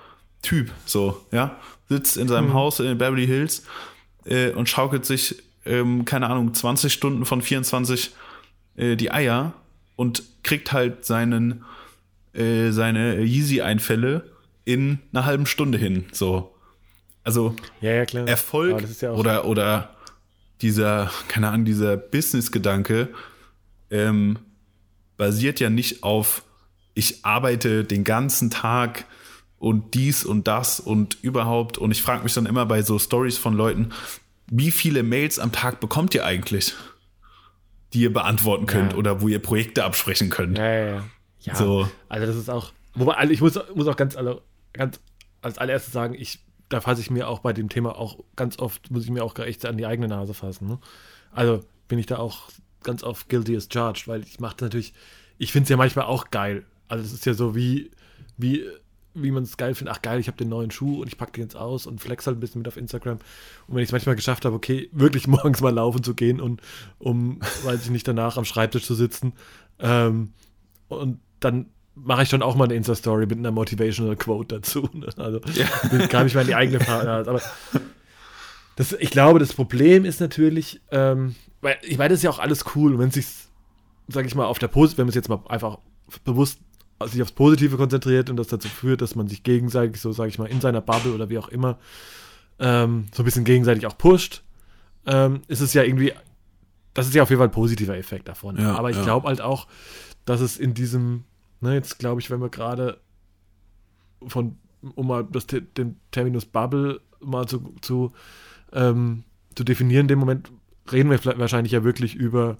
Typ, 0.42 0.70
so, 0.84 1.26
ja, 1.32 1.56
sitzt 1.88 2.16
in 2.16 2.28
seinem 2.28 2.48
mhm. 2.48 2.54
Haus 2.54 2.80
in 2.80 2.98
Beverly 2.98 3.26
Hills 3.26 3.64
äh, 4.24 4.50
und 4.50 4.68
schaukelt 4.68 5.04
sich, 5.04 5.42
ähm, 5.64 6.04
keine 6.04 6.28
Ahnung, 6.28 6.54
20 6.54 6.92
Stunden 6.92 7.24
von 7.24 7.42
24 7.42 8.12
äh, 8.76 8.96
die 8.96 9.10
Eier 9.10 9.54
und 9.96 10.22
kriegt 10.42 10.72
halt 10.72 11.04
seinen, 11.04 11.64
äh, 12.32 12.70
seine 12.70 13.22
Yeezy-Einfälle 13.22 14.30
in 14.64 15.00
einer 15.12 15.24
halben 15.24 15.46
Stunde 15.46 15.78
hin, 15.78 16.06
so. 16.12 16.54
Also 17.24 17.56
ja, 17.80 18.04
ja, 18.04 18.24
Erfolg 18.26 18.86
ja 19.00 19.12
oder, 19.12 19.46
oder 19.46 19.96
dieser, 20.62 21.10
keine 21.26 21.48
Ahnung, 21.48 21.64
dieser 21.64 21.96
Business-Gedanke 21.96 23.08
ähm, 23.90 24.38
basiert 25.16 25.58
ja 25.58 25.70
nicht 25.70 26.02
auf, 26.04 26.42
ich 26.96 27.24
arbeite 27.24 27.84
den 27.84 28.02
ganzen 28.02 28.50
Tag 28.50 29.04
und 29.58 29.94
dies 29.94 30.24
und 30.24 30.48
das 30.48 30.80
und 30.80 31.22
überhaupt. 31.22 31.78
Und 31.78 31.90
ich 31.90 32.02
frage 32.02 32.24
mich 32.24 32.34
dann 32.34 32.46
immer 32.46 32.66
bei 32.66 32.82
so 32.82 32.98
Stories 32.98 33.36
von 33.36 33.54
Leuten, 33.54 33.90
wie 34.48 34.70
viele 34.70 35.02
Mails 35.02 35.38
am 35.38 35.52
Tag 35.52 35.78
bekommt 35.78 36.14
ihr 36.14 36.24
eigentlich, 36.24 36.74
die 37.92 38.00
ihr 38.00 38.12
beantworten 38.12 38.66
könnt 38.66 38.92
ja. 38.92 38.98
oder 38.98 39.20
wo 39.20 39.28
ihr 39.28 39.40
Projekte 39.40 39.84
absprechen 39.84 40.30
könnt? 40.30 40.56
Ja, 40.56 40.72
ja, 40.72 41.04
ja. 41.40 41.54
so. 41.54 41.88
Also 42.08 42.26
das 42.26 42.36
ist 42.36 42.48
auch, 42.48 42.72
wobei, 42.94 43.14
also 43.14 43.32
ich 43.32 43.42
muss, 43.42 43.58
muss 43.74 43.86
auch 43.86 43.96
ganz, 43.96 44.16
ganz 44.72 45.00
als 45.42 45.58
allererstes 45.58 45.92
sagen, 45.92 46.14
ich 46.14 46.40
da 46.68 46.80
fasse 46.80 47.00
ich 47.00 47.10
mir 47.10 47.28
auch 47.28 47.40
bei 47.40 47.52
dem 47.52 47.68
Thema 47.68 47.96
auch 47.96 48.18
ganz 48.34 48.58
oft, 48.58 48.90
muss 48.90 49.04
ich 49.04 49.10
mir 49.10 49.22
auch 49.22 49.38
echt 49.38 49.64
an 49.66 49.76
die 49.76 49.86
eigene 49.86 50.08
Nase 50.08 50.34
fassen. 50.34 50.66
Ne? 50.66 50.78
Also 51.30 51.60
bin 51.88 51.98
ich 51.98 52.06
da 52.06 52.16
auch 52.16 52.48
ganz 52.82 53.02
oft 53.04 53.28
guilty 53.28 53.56
as 53.56 53.68
charged, 53.70 54.08
weil 54.08 54.22
ich 54.22 54.40
mache 54.40 54.56
natürlich, 54.60 54.92
ich 55.38 55.52
finde 55.52 55.64
es 55.64 55.70
ja 55.70 55.76
manchmal 55.76 56.06
auch 56.06 56.30
geil. 56.30 56.64
Also 56.88 57.04
es 57.04 57.12
ist 57.12 57.26
ja 57.26 57.34
so 57.34 57.54
wie, 57.54 57.90
wie, 58.36 58.64
wie 59.14 59.30
man 59.30 59.42
es 59.42 59.56
geil 59.56 59.74
findet. 59.74 59.96
Ach 59.96 60.02
geil, 60.02 60.20
ich 60.20 60.28
habe 60.28 60.36
den 60.36 60.48
neuen 60.48 60.70
Schuh 60.70 61.00
und 61.00 61.08
ich 61.08 61.18
packe 61.18 61.32
den 61.32 61.42
jetzt 61.42 61.56
aus 61.56 61.86
und 61.86 62.00
flex 62.00 62.26
halt 62.26 62.36
ein 62.36 62.40
bisschen 62.40 62.60
mit 62.60 62.68
auf 62.68 62.76
Instagram. 62.76 63.18
Und 63.66 63.74
wenn 63.74 63.82
ich 63.82 63.88
es 63.88 63.92
manchmal 63.92 64.16
geschafft 64.16 64.44
habe, 64.44 64.54
okay, 64.54 64.88
wirklich 64.92 65.26
morgens 65.28 65.60
mal 65.60 65.74
laufen 65.74 66.02
zu 66.02 66.14
gehen 66.14 66.40
und 66.40 66.60
um, 66.98 67.40
weiß 67.64 67.84
ich 67.84 67.90
nicht, 67.90 68.06
danach 68.06 68.36
am 68.36 68.44
Schreibtisch 68.44 68.84
zu 68.84 68.94
sitzen 68.94 69.32
ähm, 69.78 70.32
und 70.88 71.20
dann 71.40 71.66
mache 71.94 72.22
ich 72.22 72.28
schon 72.28 72.42
auch 72.42 72.54
mal 72.54 72.64
eine 72.64 72.74
Insta-Story 72.74 73.26
mit 73.26 73.38
einer 73.38 73.50
Motivational 73.50 74.16
Quote 74.16 74.56
dazu. 74.56 74.88
Ne? 74.94 75.08
Also 75.16 75.40
ja. 75.54 76.06
kann 76.08 76.26
ich 76.26 76.34
mal 76.34 76.42
in 76.42 76.48
die 76.48 76.54
eigene 76.54 76.80
Frage. 76.80 77.10
Aber 77.10 77.40
das, 78.76 78.92
ich 78.92 79.10
glaube, 79.10 79.38
das 79.38 79.54
Problem 79.54 80.04
ist 80.04 80.20
natürlich, 80.20 80.80
ähm, 80.90 81.34
weil 81.62 81.78
ich 81.82 81.96
meine, 81.96 82.10
das 82.10 82.18
ist 82.18 82.22
ja 82.22 82.30
auch 82.30 82.38
alles 82.38 82.64
cool, 82.74 82.98
wenn 82.98 83.08
es 83.08 83.14
sich, 83.14 83.26
sag 84.08 84.26
ich 84.26 84.34
mal, 84.34 84.44
auf 84.44 84.58
der 84.58 84.68
Posit, 84.68 84.98
wenn 84.98 85.06
man 85.06 85.10
es 85.10 85.14
jetzt 85.14 85.28
mal 85.28 85.40
einfach 85.48 85.78
bewusst 86.24 86.60
sich 87.04 87.20
aufs 87.22 87.32
Positive 87.32 87.76
konzentriert 87.76 88.30
und 88.30 88.36
das 88.36 88.48
dazu 88.48 88.68
führt, 88.68 89.02
dass 89.02 89.14
man 89.14 89.28
sich 89.28 89.42
gegenseitig, 89.42 90.00
so 90.00 90.12
sage 90.12 90.30
ich 90.30 90.38
mal, 90.38 90.46
in 90.46 90.60
seiner 90.60 90.80
Bubble 90.80 91.12
oder 91.12 91.28
wie 91.28 91.38
auch 91.38 91.48
immer, 91.48 91.78
ähm, 92.58 93.06
so 93.12 93.22
ein 93.22 93.26
bisschen 93.26 93.44
gegenseitig 93.44 93.86
auch 93.86 93.98
pusht, 93.98 94.42
ähm, 95.06 95.42
ist 95.48 95.60
es 95.60 95.74
ja 95.74 95.82
irgendwie, 95.82 96.12
das 96.94 97.06
ist 97.06 97.14
ja 97.14 97.22
auf 97.22 97.30
jeden 97.30 97.38
Fall 97.38 97.48
ein 97.48 97.52
positiver 97.52 97.96
Effekt 97.96 98.28
davon. 98.28 98.58
Ja, 98.58 98.76
Aber 98.76 98.90
ich 98.90 98.96
ja. 98.96 99.04
glaube 99.04 99.28
halt 99.28 99.40
auch, 99.40 99.66
dass 100.24 100.40
es 100.40 100.56
in 100.56 100.72
diesem 100.72 101.24
Ne, 101.60 101.74
jetzt 101.74 101.98
glaube 101.98 102.20
ich, 102.20 102.30
wenn 102.30 102.40
wir 102.40 102.50
gerade 102.50 103.00
von, 104.26 104.56
um 104.94 105.06
mal 105.06 105.24
das, 105.24 105.46
den 105.46 105.98
Terminus 106.10 106.44
Bubble 106.44 107.00
mal 107.20 107.46
zu, 107.46 107.74
zu, 107.80 108.12
ähm, 108.72 109.24
zu 109.54 109.64
definieren, 109.64 110.02
in 110.02 110.08
dem 110.08 110.18
Moment 110.18 110.50
reden 110.92 111.10
wir 111.10 111.24
wahrscheinlich 111.38 111.72
ja 111.72 111.82
wirklich 111.82 112.14
über 112.14 112.58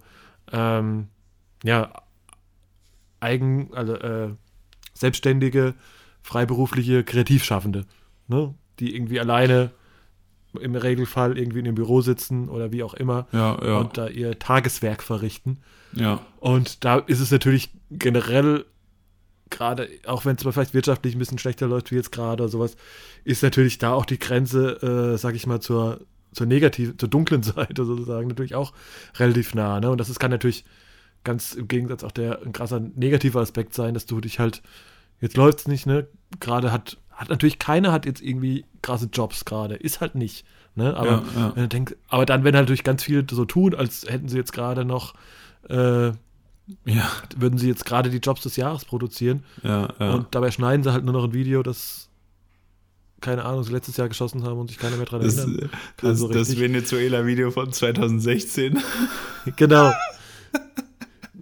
ähm, 0.51 1.09
ja, 1.62 1.92
eigen, 3.21 3.73
also 3.75 3.95
äh, 3.95 4.31
selbstständige, 4.95 5.75
freiberufliche 6.23 7.05
Kreativschaffende, 7.05 7.87
ne? 8.29 8.55
die 8.79 8.95
irgendwie 8.95 9.21
alleine 9.21 9.71
im 10.61 10.75
Regelfall 10.75 11.39
irgendwie 11.39 11.59
in 11.59 11.65
dem 11.67 11.75
Büro 11.75 12.01
sitzen 12.01 12.49
oder 12.49 12.73
wie 12.73 12.83
auch 12.83 12.95
immer 12.95 13.27
ja, 13.33 13.59
ja. 13.63 13.79
und 13.79 13.99
da 13.99 14.09
ihr 14.09 14.39
Tageswerk 14.39 15.03
verrichten. 15.03 15.59
Ja. 15.93 16.21
Und 16.41 16.85
da 16.85 16.99
ist 16.99 17.21
es 17.21 17.31
natürlich 17.31 17.71
generell 17.91 18.65
gerade, 19.51 19.89
auch 20.07 20.25
wenn 20.25 20.37
es 20.37 20.45
mal 20.45 20.53
vielleicht 20.53 20.75
wirtschaftlich 20.75 21.15
ein 21.15 21.19
bisschen 21.19 21.39
schlechter 21.39 21.67
läuft 21.67 21.91
wie 21.91 21.97
jetzt 21.97 22.13
gerade 22.13 22.43
oder 22.43 22.51
sowas, 22.51 22.77
ist 23.25 23.43
natürlich 23.43 23.79
da 23.79 23.93
auch 23.93 24.05
die 24.05 24.19
Grenze, 24.19 25.13
äh, 25.15 25.19
sag 25.19 25.35
ich 25.35 25.47
mal, 25.47 25.61
zur, 25.61 26.01
zur 26.33 26.47
negativen, 26.47 26.99
zur 26.99 27.09
dunklen 27.09 27.43
Seite 27.45 27.85
sozusagen 27.85 28.29
natürlich 28.29 28.55
auch 28.55 28.73
relativ 29.19 29.55
nah. 29.55 29.81
Ne? 29.81 29.91
Und 29.91 29.99
das 29.99 30.09
ist, 30.09 30.19
kann 30.19 30.31
natürlich 30.31 30.65
ganz 31.27 31.53
im 31.53 31.69
Gegensatz 31.69 32.03
auch 32.03 32.12
der 32.12 32.41
ein 32.43 32.53
krasser 32.53 32.81
negativer 32.81 33.41
Aspekt 33.41 33.75
sein, 33.75 33.93
dass 33.93 34.07
du 34.07 34.21
dich 34.21 34.39
halt, 34.39 34.62
jetzt 35.21 35.37
läuft 35.37 35.61
es 35.61 35.69
nicht, 35.69 35.87
ne? 35.87 36.07
Gerade 36.41 36.73
hat, 36.73 36.97
hat 37.11 37.29
natürlich 37.29 37.59
keiner 37.59 37.93
hat 37.93 38.07
jetzt 38.07 38.23
irgendwie 38.23 38.65
krasse 38.81 39.09
Jobs 39.12 39.45
gerade. 39.45 39.75
Ist 39.75 40.01
halt 40.01 40.15
nicht. 40.15 40.47
Ne? 40.75 40.97
Aber, 40.97 41.11
ja, 41.11 41.23
ja. 41.37 41.53
Wenn 41.55 41.69
denkst, 41.69 41.95
aber 42.09 42.25
dann, 42.27 42.45
wenn 42.45 42.55
halt 42.55 42.65
natürlich 42.65 42.85
ganz 42.85 43.03
viele 43.03 43.25
so 43.31 43.45
tun, 43.45 43.75
als 43.75 44.07
hätten 44.09 44.29
sie 44.29 44.37
jetzt 44.37 44.53
gerade 44.53 44.85
noch 44.85 45.15
äh, 45.69 46.12
ja. 46.85 47.11
Würden 47.37 47.59
sie 47.59 47.69
jetzt 47.69 47.85
gerade 47.85 48.11
die 48.11 48.19
Jobs 48.19 48.43
des 48.43 48.57
Jahres 48.57 48.85
produzieren. 48.85 49.45
Ja, 49.62 49.89
ja. 50.01 50.15
Und 50.15 50.35
dabei 50.35 50.51
schneiden 50.51 50.83
sie 50.83 50.93
halt 50.93 51.05
nur 51.05 51.15
noch 51.15 51.25
ein 51.25 51.33
Video, 51.33 51.62
das 51.62 52.09
keine 53.21 53.45
Ahnung, 53.45 53.65
sie 53.65 53.73
letztes 53.73 53.97
Jahr 53.97 54.09
geschossen 54.09 54.45
haben 54.45 54.59
und 54.59 54.69
sich 54.69 54.79
keiner 54.79 54.97
mehr 54.97 55.07
dran 55.07 55.23
das, 55.23 55.39
erinnern 55.39 55.71
kann. 55.97 56.11
Das, 56.11 56.19
so 56.19 56.29
das 56.29 56.59
Venezuela-Video 56.59 57.51
von 57.51 57.73
2016. 57.73 58.79
genau. 59.57 59.91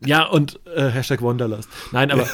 Ja, 0.06 0.24
und 0.24 0.60
äh, 0.66 0.88
Hashtag 0.90 1.22
Wanderlust. 1.22 1.68
Nein, 1.92 2.10
aber. 2.10 2.28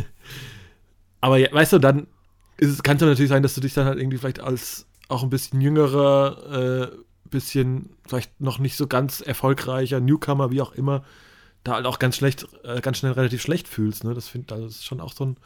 aber 1.20 1.38
ja, 1.38 1.52
weißt 1.52 1.74
du, 1.74 1.78
dann 1.78 2.06
kann 2.82 2.96
es 2.96 3.02
natürlich 3.02 3.28
sein, 3.28 3.42
dass 3.42 3.54
du 3.54 3.60
dich 3.60 3.74
dann 3.74 3.86
halt 3.86 3.98
irgendwie 3.98 4.18
vielleicht 4.18 4.40
als 4.40 4.86
auch 5.08 5.22
ein 5.22 5.30
bisschen 5.30 5.60
jüngerer, 5.60 6.90
äh, 6.92 6.96
bisschen 7.30 7.90
vielleicht 8.06 8.40
noch 8.40 8.58
nicht 8.58 8.76
so 8.76 8.86
ganz 8.86 9.20
erfolgreicher 9.20 10.00
Newcomer, 10.00 10.50
wie 10.50 10.62
auch 10.62 10.72
immer, 10.72 11.04
da 11.64 11.74
halt 11.74 11.86
auch 11.86 11.98
ganz 11.98 12.16
schlecht, 12.16 12.46
äh, 12.64 12.80
ganz 12.80 12.98
schnell 12.98 13.12
relativ 13.12 13.42
schlecht 13.42 13.68
fühlst. 13.68 14.04
Ne? 14.04 14.14
Das 14.14 14.28
finde 14.28 14.54
also 14.54 14.66
das 14.66 14.76
ist 14.76 14.84
schon 14.84 15.00
auch 15.00 15.12
so 15.12 15.26
ein, 15.26 15.36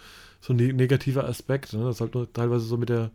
so 0.40 0.52
ein 0.52 0.56
negativer 0.56 1.24
Aspekt. 1.24 1.72
Ne? 1.72 1.84
Das 1.84 1.96
ist 1.96 2.00
halt 2.00 2.14
nur 2.14 2.32
teilweise 2.32 2.64
so 2.64 2.76
mit 2.76 2.88
der 2.88 3.10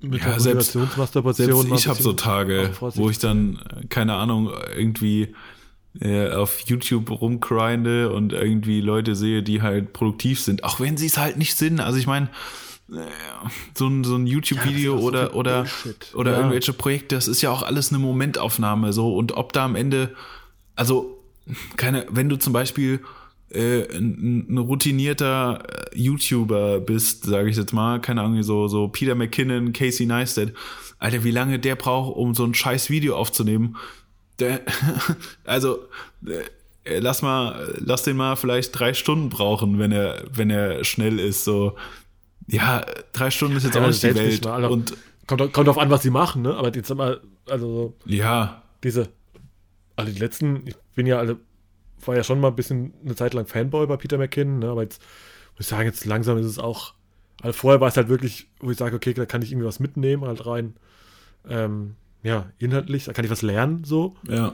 mit 0.00 0.20
ja, 0.20 0.30
der 0.30 0.38
Motivationsmasturbation. 0.38 1.66
Selbst 1.66 1.80
ich 1.80 1.88
habe 1.88 2.02
so 2.02 2.12
Tage, 2.12 2.72
wo 2.80 3.08
ich 3.08 3.20
dann, 3.20 3.60
keine 3.88 4.14
Ahnung, 4.14 4.50
irgendwie 4.74 5.22
äh, 5.22 5.34
auf 6.00 6.60
YouTube 6.60 7.10
rumgrinde 7.10 8.10
und 8.12 8.32
irgendwie 8.32 8.80
Leute 8.80 9.14
sehe, 9.14 9.42
die 9.42 9.60
halt 9.60 9.92
produktiv 9.92 10.40
sind, 10.40 10.64
auch 10.64 10.80
wenn 10.80 10.96
sie 10.96 11.06
es 11.06 11.18
halt 11.18 11.36
nicht 11.36 11.56
sind. 11.56 11.80
Also 11.80 11.98
ich 11.98 12.06
meine, 12.06 12.30
äh, 12.92 13.00
so 13.74 13.88
ein, 13.88 14.04
so 14.04 14.16
ein 14.16 14.26
YouTube-Video 14.26 14.96
ja, 14.96 15.00
oder, 15.00 15.26
so 15.30 15.32
oder, 15.34 15.66
oder 16.14 16.32
ja. 16.32 16.38
irgendwelche 16.38 16.72
Projekte, 16.72 17.14
das 17.14 17.28
ist 17.28 17.42
ja 17.42 17.50
auch 17.50 17.62
alles 17.62 17.90
eine 17.90 17.98
Momentaufnahme 17.98 18.92
so 18.92 19.14
und 19.16 19.32
ob 19.32 19.52
da 19.52 19.64
am 19.64 19.76
Ende, 19.76 20.14
also 20.76 21.18
keine, 21.76 22.06
wenn 22.10 22.28
du 22.28 22.36
zum 22.36 22.52
Beispiel 22.52 23.00
äh, 23.50 23.82
ein, 23.96 24.46
ein, 24.48 24.58
routinierter 24.58 25.62
äh, 25.92 25.98
YouTuber 25.98 26.80
bist, 26.80 27.24
sage 27.24 27.48
ich 27.48 27.56
jetzt 27.56 27.72
mal, 27.72 28.00
keine 28.00 28.22
Ahnung, 28.22 28.42
so, 28.42 28.68
so 28.68 28.88
Peter 28.88 29.14
McKinnon, 29.14 29.72
Casey 29.72 30.06
Neistat, 30.06 30.52
Alter, 30.98 31.24
wie 31.24 31.32
lange 31.32 31.58
der 31.58 31.76
braucht, 31.76 32.16
um 32.16 32.34
so 32.34 32.44
ein 32.44 32.54
scheiß 32.54 32.90
Video 32.90 33.16
aufzunehmen, 33.16 33.76
der, 34.42 34.60
also, 35.44 35.88
äh, 36.26 36.98
lass 36.98 37.22
mal, 37.22 37.74
lass 37.78 38.02
den 38.02 38.16
mal 38.16 38.36
vielleicht 38.36 38.78
drei 38.78 38.94
Stunden 38.94 39.28
brauchen, 39.28 39.78
wenn 39.78 39.92
er, 39.92 40.24
wenn 40.30 40.50
er 40.50 40.84
schnell 40.84 41.18
ist, 41.18 41.44
so. 41.44 41.76
Ja, 42.48 42.84
drei 43.12 43.30
Stunden 43.30 43.56
ist 43.56 43.64
jetzt 43.64 43.76
ja, 43.76 43.82
auch 43.82 43.86
nicht 43.86 44.02
die 44.02 44.14
Welt. 44.14 44.44
Mal, 44.44 44.64
und 44.64 44.94
kommt, 45.26 45.52
kommt 45.52 45.68
drauf 45.68 45.78
an, 45.78 45.90
was 45.90 46.02
sie 46.02 46.10
machen, 46.10 46.42
ne? 46.42 46.54
Aber 46.54 46.74
jetzt 46.74 46.92
mal, 46.94 47.20
also 47.48 47.94
ja. 48.04 48.62
diese, 48.82 49.08
also 49.96 50.12
die 50.12 50.18
letzten, 50.18 50.66
ich 50.66 50.76
bin 50.94 51.06
ja 51.06 51.18
alle, 51.18 51.38
war 52.04 52.16
ja 52.16 52.24
schon 52.24 52.40
mal 52.40 52.48
ein 52.48 52.56
bisschen 52.56 52.94
eine 53.04 53.14
Zeit 53.14 53.34
lang 53.34 53.46
Fanboy 53.46 53.86
bei 53.86 53.96
Peter 53.96 54.18
McKinnon, 54.18 54.58
ne? 54.58 54.68
Aber 54.70 54.82
jetzt 54.82 55.00
muss 55.52 55.60
ich 55.60 55.66
sagen, 55.68 55.86
jetzt 55.86 56.04
langsam 56.04 56.36
ist 56.38 56.46
es 56.46 56.58
auch, 56.58 56.94
also 57.40 57.52
vorher 57.56 57.80
war 57.80 57.88
es 57.88 57.96
halt 57.96 58.08
wirklich, 58.08 58.48
wo 58.60 58.70
ich 58.70 58.78
sage, 58.78 58.96
okay, 58.96 59.14
da 59.14 59.24
kann 59.24 59.42
ich 59.42 59.52
irgendwie 59.52 59.68
was 59.68 59.80
mitnehmen, 59.80 60.24
halt 60.24 60.44
rein, 60.46 60.74
ähm, 61.48 61.94
ja, 62.22 62.50
inhaltlich, 62.58 63.04
da 63.04 63.12
kann 63.12 63.24
ich 63.24 63.30
was 63.30 63.42
lernen, 63.42 63.84
so. 63.84 64.16
Ja. 64.28 64.52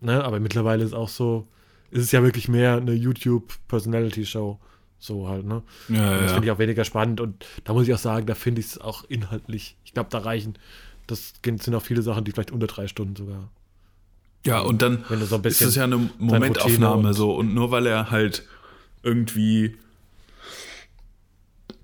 Ne? 0.00 0.22
Aber 0.24 0.40
mittlerweile 0.40 0.82
ist 0.82 0.88
es 0.88 0.94
auch 0.94 1.08
so, 1.08 1.46
ist 1.90 2.02
es 2.02 2.12
ja 2.12 2.22
wirklich 2.22 2.48
mehr 2.48 2.76
eine 2.76 2.92
YouTube-Personality-Show. 2.92 4.58
So 4.98 5.28
halt, 5.28 5.44
ne? 5.44 5.62
Ja, 5.88 6.12
das 6.18 6.22
ja. 6.22 6.28
finde 6.28 6.46
ich 6.46 6.50
auch 6.50 6.58
weniger 6.58 6.84
spannend 6.84 7.20
und 7.20 7.44
da 7.64 7.74
muss 7.74 7.86
ich 7.86 7.92
auch 7.92 7.98
sagen, 7.98 8.26
da 8.26 8.34
finde 8.34 8.60
ich 8.60 8.68
es 8.68 8.80
auch 8.80 9.04
inhaltlich. 9.04 9.76
Ich 9.84 9.92
glaube, 9.92 10.08
da 10.10 10.18
reichen, 10.18 10.54
das 11.06 11.34
sind 11.44 11.74
auch 11.74 11.82
viele 11.82 12.00
Sachen, 12.00 12.24
die 12.24 12.32
vielleicht 12.32 12.52
unter 12.52 12.66
drei 12.66 12.88
Stunden 12.88 13.14
sogar. 13.14 13.50
Ja, 14.46 14.60
und 14.60 14.80
dann 14.82 15.04
Wenn 15.08 15.20
du 15.20 15.26
so 15.26 15.36
ein 15.36 15.44
ist 15.44 15.60
es 15.60 15.74
ja 15.74 15.84
eine 15.84 16.10
Momentaufnahme 16.18 17.08
und- 17.08 17.14
so. 17.14 17.34
Und 17.34 17.54
nur 17.54 17.70
weil 17.70 17.86
er 17.86 18.10
halt 18.10 18.46
irgendwie 19.02 19.76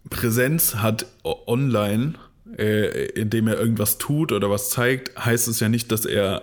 Präsenz 0.09 0.77
hat 0.77 1.07
online, 1.25 2.15
äh, 2.59 3.07
indem 3.07 3.49
er 3.49 3.59
irgendwas 3.59 3.99
tut 3.99 4.33
oder 4.33 4.51
was 4.51 4.71
zeigt, 4.71 5.17
heißt 5.25 5.49
es 5.49 5.61
ja 5.61 5.69
nicht, 5.69 5.91
dass 5.93 6.05
er 6.05 6.43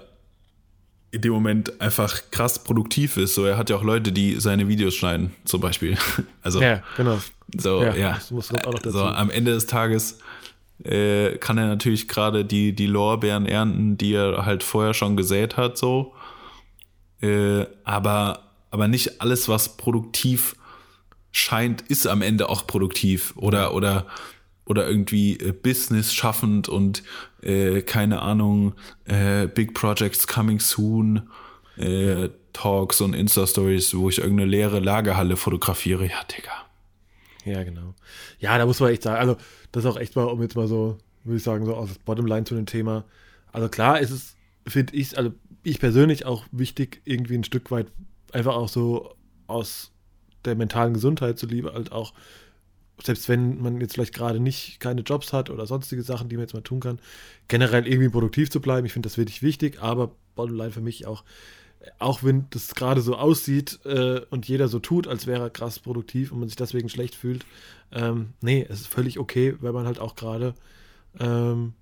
in 1.12 1.22
dem 1.22 1.32
Moment 1.32 1.80
einfach 1.82 2.22
krass 2.32 2.64
produktiv 2.64 3.18
ist. 3.18 3.36
So, 3.36 3.46
er 3.46 3.58
hat 3.58 3.70
ja 3.70 3.78
auch 3.78 3.84
Leute, 3.84 4.12
die 4.12 4.40
seine 4.40 4.68
Videos 4.68 4.96
schneiden, 4.96 5.32
zum 5.46 5.62
Beispiel. 5.62 5.98
Also, 6.42 6.62
Ja, 6.62 6.82
genau. 6.96 7.20
so, 7.58 7.82
ja. 7.82 7.96
Ja, 7.96 8.14
das 8.14 8.32
muss 8.32 8.54
auch 8.54 8.64
noch 8.72 8.80
dazu. 8.80 8.92
So, 8.92 9.04
am 9.04 9.30
Ende 9.30 9.52
des 9.52 9.68
Tages 9.68 10.20
äh, 10.84 11.38
kann 11.38 11.58
er 11.58 11.68
natürlich 11.68 12.08
gerade 12.08 12.46
die, 12.46 12.74
die 12.74 12.88
Lorbeeren 12.88 13.46
ernten, 13.46 13.98
die 13.98 14.14
er 14.14 14.46
halt 14.46 14.64
vorher 14.64 14.94
schon 14.94 15.18
gesät 15.18 15.58
hat, 15.58 15.78
so. 15.78 16.14
Äh, 17.22 17.66
aber, 17.84 18.44
aber 18.70 18.88
nicht 18.88 19.22
alles, 19.22 19.50
was 19.50 19.76
produktiv 19.76 20.56
scheint, 21.32 21.82
ist 21.82 22.08
am 22.08 22.22
Ende 22.22 22.50
auch 22.50 22.66
produktiv 22.68 23.34
oder, 23.36 23.74
oder, 23.74 24.06
oder 24.68 24.88
irgendwie 24.88 25.38
äh, 25.38 25.52
Business 25.52 26.14
schaffend 26.14 26.70
und 26.70 27.04
äh, 27.42 27.82
keine 27.82 28.22
Ahnung, 28.22 28.74
äh, 29.06 29.48
Big 29.48 29.74
Projects 29.74 30.28
coming 30.28 30.60
soon, 30.60 31.30
äh, 31.78 32.30
Talks 32.54 33.02
und 33.02 33.14
Insta-Stories, 33.14 33.96
wo 33.96 34.10
ich 34.10 34.20
irgendeine 34.20 34.50
leere 34.50 34.80
Lagerhalle 34.80 35.38
fotografiere. 35.38 36.06
Ja, 36.06 36.24
Digga. 36.24 36.52
Ja, 37.46 37.64
genau. 37.64 37.94
Ja, 38.40 38.58
da 38.58 38.66
muss 38.66 38.80
man 38.80 38.92
echt 38.92 39.04
sagen, 39.04 39.20
also 39.20 39.38
das 39.72 39.86
ist 39.86 39.90
auch 39.90 39.98
echt 39.98 40.16
mal, 40.16 40.24
um 40.24 40.42
jetzt 40.42 40.56
mal 40.56 40.68
so, 40.68 40.98
würde 41.24 41.38
ich 41.38 41.44
sagen, 41.44 41.66
so 41.66 41.76
aus 41.76 41.98
Bottomline 42.00 42.44
zu 42.44 42.56
dem 42.56 42.66
Thema. 42.66 43.06
Also 43.52 43.70
klar 43.70 44.00
ist 44.00 44.12
es, 44.12 44.36
finde 44.68 44.96
ich, 44.96 45.18
also 45.18 45.32
ich 45.64 45.80
persönlich 45.80 46.26
auch 46.26 46.46
wichtig, 46.52 47.02
irgendwie 47.06 47.36
ein 47.36 47.44
Stück 47.44 47.72
weit 47.72 47.88
einfach 48.34 48.56
auch 48.56 48.70
so 48.70 49.16
aus 49.48 49.92
der 50.46 50.56
mentalen 50.56 50.94
Gesundheit 50.94 51.40
zuliebe, 51.40 51.74
halt 51.74 51.92
auch, 51.92 52.14
selbst 53.04 53.30
wenn 53.30 53.62
man 53.62 53.80
jetzt 53.80 53.94
vielleicht 53.94 54.14
gerade 54.14 54.40
nicht 54.40 54.80
keine 54.80 55.02
Jobs 55.02 55.34
hat 55.34 55.50
oder 55.50 55.68
sonstige 55.68 56.04
Sachen, 56.04 56.30
die 56.30 56.36
man 56.36 56.44
jetzt 56.44 56.54
mal 56.54 56.62
tun 56.62 56.80
kann, 56.80 57.00
generell 57.48 57.88
irgendwie 57.88 58.10
produktiv 58.10 58.50
zu 58.50 58.60
bleiben. 58.60 58.86
Ich 58.86 58.94
finde 58.94 59.08
das 59.08 59.18
wirklich 59.18 59.44
wichtig, 59.44 59.82
aber 59.82 60.12
Bottomline 60.36 60.72
für 60.72 60.82
mich 60.82 61.06
auch, 61.06 61.24
auch 62.00 62.24
wenn 62.24 62.48
das 62.50 62.74
gerade 62.76 63.02
so 63.02 63.16
aussieht 63.16 63.80
äh, 63.86 64.22
und 64.30 64.48
jeder 64.48 64.68
so 64.68 64.80
tut, 64.80 65.08
als 65.08 65.28
wäre 65.28 65.44
er 65.44 65.50
krass 65.50 65.80
produktiv 65.80 66.32
und 66.32 66.40
man 66.40 66.50
sich 66.50 66.56
deswegen 66.56 66.90
schlecht 66.90 67.16
fühlt, 67.16 67.46
ähm, 67.92 68.34
nee, 68.42 68.66
es 68.68 68.82
ist 68.82 68.88
völlig 68.88 69.20
okay, 69.20 69.56
wenn 69.62 69.74
man 69.74 69.86
halt 69.86 70.00
auch 70.00 70.16
gerade, 70.16 70.56
ähm, 71.20 71.74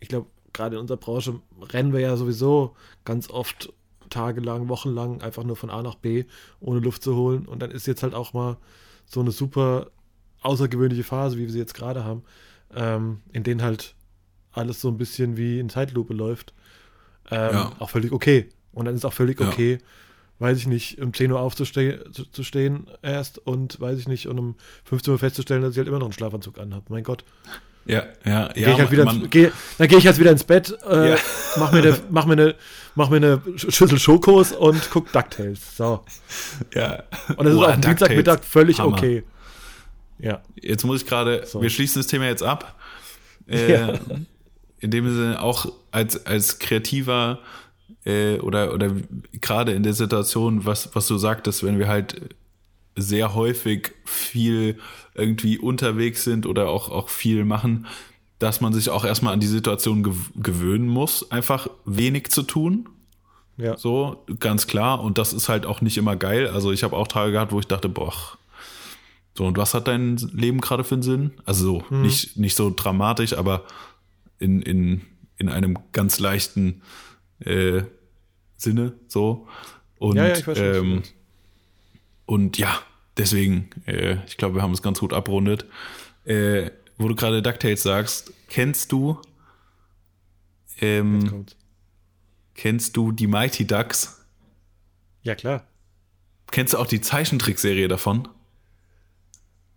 ich 0.00 0.08
glaube, 0.08 0.26
gerade 0.52 0.76
in 0.76 0.80
unserer 0.80 0.98
Branche 0.98 1.40
rennen 1.60 1.92
wir 1.92 2.00
ja 2.00 2.16
sowieso 2.16 2.76
ganz 3.04 3.30
oft 3.30 3.72
tagelang, 4.10 4.68
wochenlang 4.68 5.20
einfach 5.22 5.44
nur 5.44 5.56
von 5.56 5.70
A 5.70 5.82
nach 5.82 5.96
B, 5.96 6.24
ohne 6.60 6.80
Luft 6.80 7.02
zu 7.02 7.16
holen. 7.16 7.46
Und 7.46 7.60
dann 7.60 7.70
ist 7.70 7.86
jetzt 7.86 8.02
halt 8.02 8.14
auch 8.14 8.32
mal 8.32 8.56
so 9.04 9.20
eine 9.20 9.30
super 9.30 9.90
außergewöhnliche 10.46 11.04
Phase, 11.04 11.36
wie 11.36 11.42
wir 11.42 11.50
sie 11.50 11.58
jetzt 11.58 11.74
gerade 11.74 12.04
haben, 12.04 12.22
ähm, 12.74 13.20
in 13.32 13.42
denen 13.42 13.62
halt 13.62 13.94
alles 14.52 14.80
so 14.80 14.88
ein 14.88 14.96
bisschen 14.98 15.36
wie 15.36 15.58
in 15.60 15.68
Zeitlupe 15.68 16.14
läuft. 16.14 16.54
Ähm, 17.30 17.50
Ja. 17.54 17.72
Auch 17.78 17.90
völlig 17.90 18.12
okay. 18.12 18.48
Und 18.72 18.86
dann 18.86 18.94
ist 18.94 19.04
auch 19.04 19.12
völlig 19.12 19.40
Ja. 19.40 19.48
okay, 19.48 19.78
weiß 20.38 20.58
ich 20.58 20.66
nicht, 20.66 21.00
um 21.00 21.12
10 21.14 21.32
Uhr 21.32 21.40
aufzustehen 21.40 22.12
zu, 22.12 22.24
zu 22.24 22.42
stehen 22.44 22.86
erst 23.02 23.38
und 23.38 23.80
weiß 23.80 23.98
ich 23.98 24.06
nicht, 24.08 24.28
und 24.28 24.38
um 24.38 24.54
15 24.84 25.12
Uhr 25.12 25.18
festzustellen, 25.18 25.62
dass 25.62 25.72
ich 25.72 25.78
halt 25.78 25.88
immer 25.88 25.98
noch 25.98 26.06
einen 26.06 26.12
Schlafanzug 26.12 26.58
anhabe. 26.58 26.84
Mein 26.90 27.02
Gott. 27.04 27.24
Ja, 27.86 28.02
ja, 28.24 28.48
Geh 28.52 28.62
ja. 28.62 28.72
ich 28.72 28.78
halt 28.80 28.90
wieder 28.90 29.04
ins, 29.04 29.30
geh, 29.30 29.50
dann 29.78 29.86
gehe 29.88 29.98
ich 29.98 30.06
halt 30.06 30.18
wieder 30.18 30.32
ins 30.32 30.42
Bett, 30.44 30.76
äh, 30.90 31.10
Ja. 31.10 31.16
mach, 31.56 31.70
mir 31.72 31.78
eine, 31.78 31.96
mach, 32.10 32.26
mir 32.26 32.32
eine, 32.32 32.54
mach 32.96 33.10
mir 33.10 33.16
eine 33.18 33.40
Schüssel 33.56 33.98
Schokos 34.00 34.50
und 34.52 34.90
guck 34.90 35.12
DuckTales. 35.12 35.76
So. 35.76 36.04
ja. 36.74 37.04
Und 37.36 37.44
das 37.44 37.54
ist 37.54 37.60
auch 37.60 37.68
am 37.68 37.80
Dienstagmittag 37.80 38.42
völlig 38.44 38.80
Hammer. 38.80 38.92
okay. 38.96 39.22
Ja. 40.18 40.42
Jetzt 40.60 40.84
muss 40.84 41.02
ich 41.02 41.06
gerade, 41.06 41.44
So. 41.46 41.60
wir 41.62 41.70
schließen 41.70 42.00
das 42.00 42.06
Thema 42.06 42.26
jetzt 42.26 42.42
ab. 42.42 42.78
Äh, 43.48 43.72
Ja. 43.72 43.94
In 44.80 44.90
dem 44.90 45.08
Sinne 45.08 45.40
auch 45.42 45.72
als, 45.90 46.26
als 46.26 46.58
kreativer 46.58 47.38
äh, 48.04 48.38
oder, 48.40 48.74
oder 48.74 48.92
gerade 49.40 49.72
in 49.72 49.82
der 49.82 49.94
Situation, 49.94 50.64
was, 50.66 50.94
was 50.94 51.06
du 51.06 51.16
sagtest, 51.16 51.64
wenn 51.64 51.78
wir 51.78 51.88
halt 51.88 52.20
sehr 52.94 53.34
häufig 53.34 53.92
viel 54.04 54.78
irgendwie 55.14 55.58
unterwegs 55.58 56.24
sind 56.24 56.46
oder 56.46 56.68
auch, 56.68 56.90
auch 56.90 57.08
viel 57.08 57.44
machen, 57.44 57.86
dass 58.38 58.60
man 58.60 58.72
sich 58.74 58.90
auch 58.90 59.04
erstmal 59.04 59.32
an 59.32 59.40
die 59.40 59.46
Situation 59.46 60.02
gew 60.02 60.14
gewöhnen 60.36 60.88
muss, 60.88 61.30
einfach 61.30 61.68
wenig 61.86 62.28
zu 62.30 62.42
tun. 62.42 62.88
Ja. 63.56 63.76
So, 63.78 64.24
ganz 64.40 64.66
klar. 64.66 65.00
Und 65.00 65.16
das 65.16 65.32
ist 65.32 65.48
halt 65.48 65.64
auch 65.64 65.80
nicht 65.80 65.96
immer 65.96 66.16
geil. 66.16 66.48
Also 66.48 66.70
ich 66.72 66.84
habe 66.84 66.96
auch 66.96 67.08
Tage 67.08 67.32
gehabt, 67.32 67.52
wo 67.52 67.58
ich 67.58 67.66
dachte, 67.66 67.88
boah, 67.88 68.12
so, 69.36 69.44
und 69.44 69.56
was 69.58 69.74
hat 69.74 69.88
dein 69.88 70.16
Leben 70.16 70.60
gerade 70.60 70.84
für 70.84 70.94
einen 70.94 71.02
Sinn? 71.02 71.32
Also 71.44 71.84
so, 71.88 71.96
nicht, 71.96 72.36
nicht 72.36 72.56
so 72.56 72.72
dramatisch, 72.74 73.34
aber 73.34 73.64
in, 74.38 74.62
in, 74.62 75.02
in 75.36 75.48
einem 75.48 75.78
ganz 75.92 76.18
leichten 76.18 76.82
äh, 77.40 77.82
Sinne 78.56 78.94
so. 79.08 79.46
Und, 79.98 80.16
Ja, 80.16 80.28
ja, 80.28 80.36
ich 80.36 80.46
weiß 80.46 80.58
ähm, 80.58 81.02
und 82.24 82.58
ja, 82.58 82.78
deswegen, 83.16 83.70
äh, 83.86 84.18
ich 84.26 84.36
glaube, 84.36 84.56
wir 84.56 84.62
haben 84.62 84.72
es 84.72 84.82
ganz 84.82 85.00
gut 85.00 85.12
abrundet. 85.12 85.66
Äh, 86.24 86.70
wo 86.98 87.08
du 87.08 87.14
gerade 87.14 87.42
DuckTales 87.42 87.82
sagst, 87.82 88.32
kennst 88.48 88.90
du 88.90 89.20
ähm, 90.80 91.46
kennst 92.54 92.96
du 92.96 93.12
die 93.12 93.26
Mighty 93.26 93.66
Ducks? 93.66 94.24
Ja, 95.22 95.34
klar. 95.34 95.66
Kennst 96.50 96.74
du 96.74 96.78
auch 96.78 96.86
die 96.86 97.00
Zeichentrickserie 97.00 97.88
davon? 97.88 98.28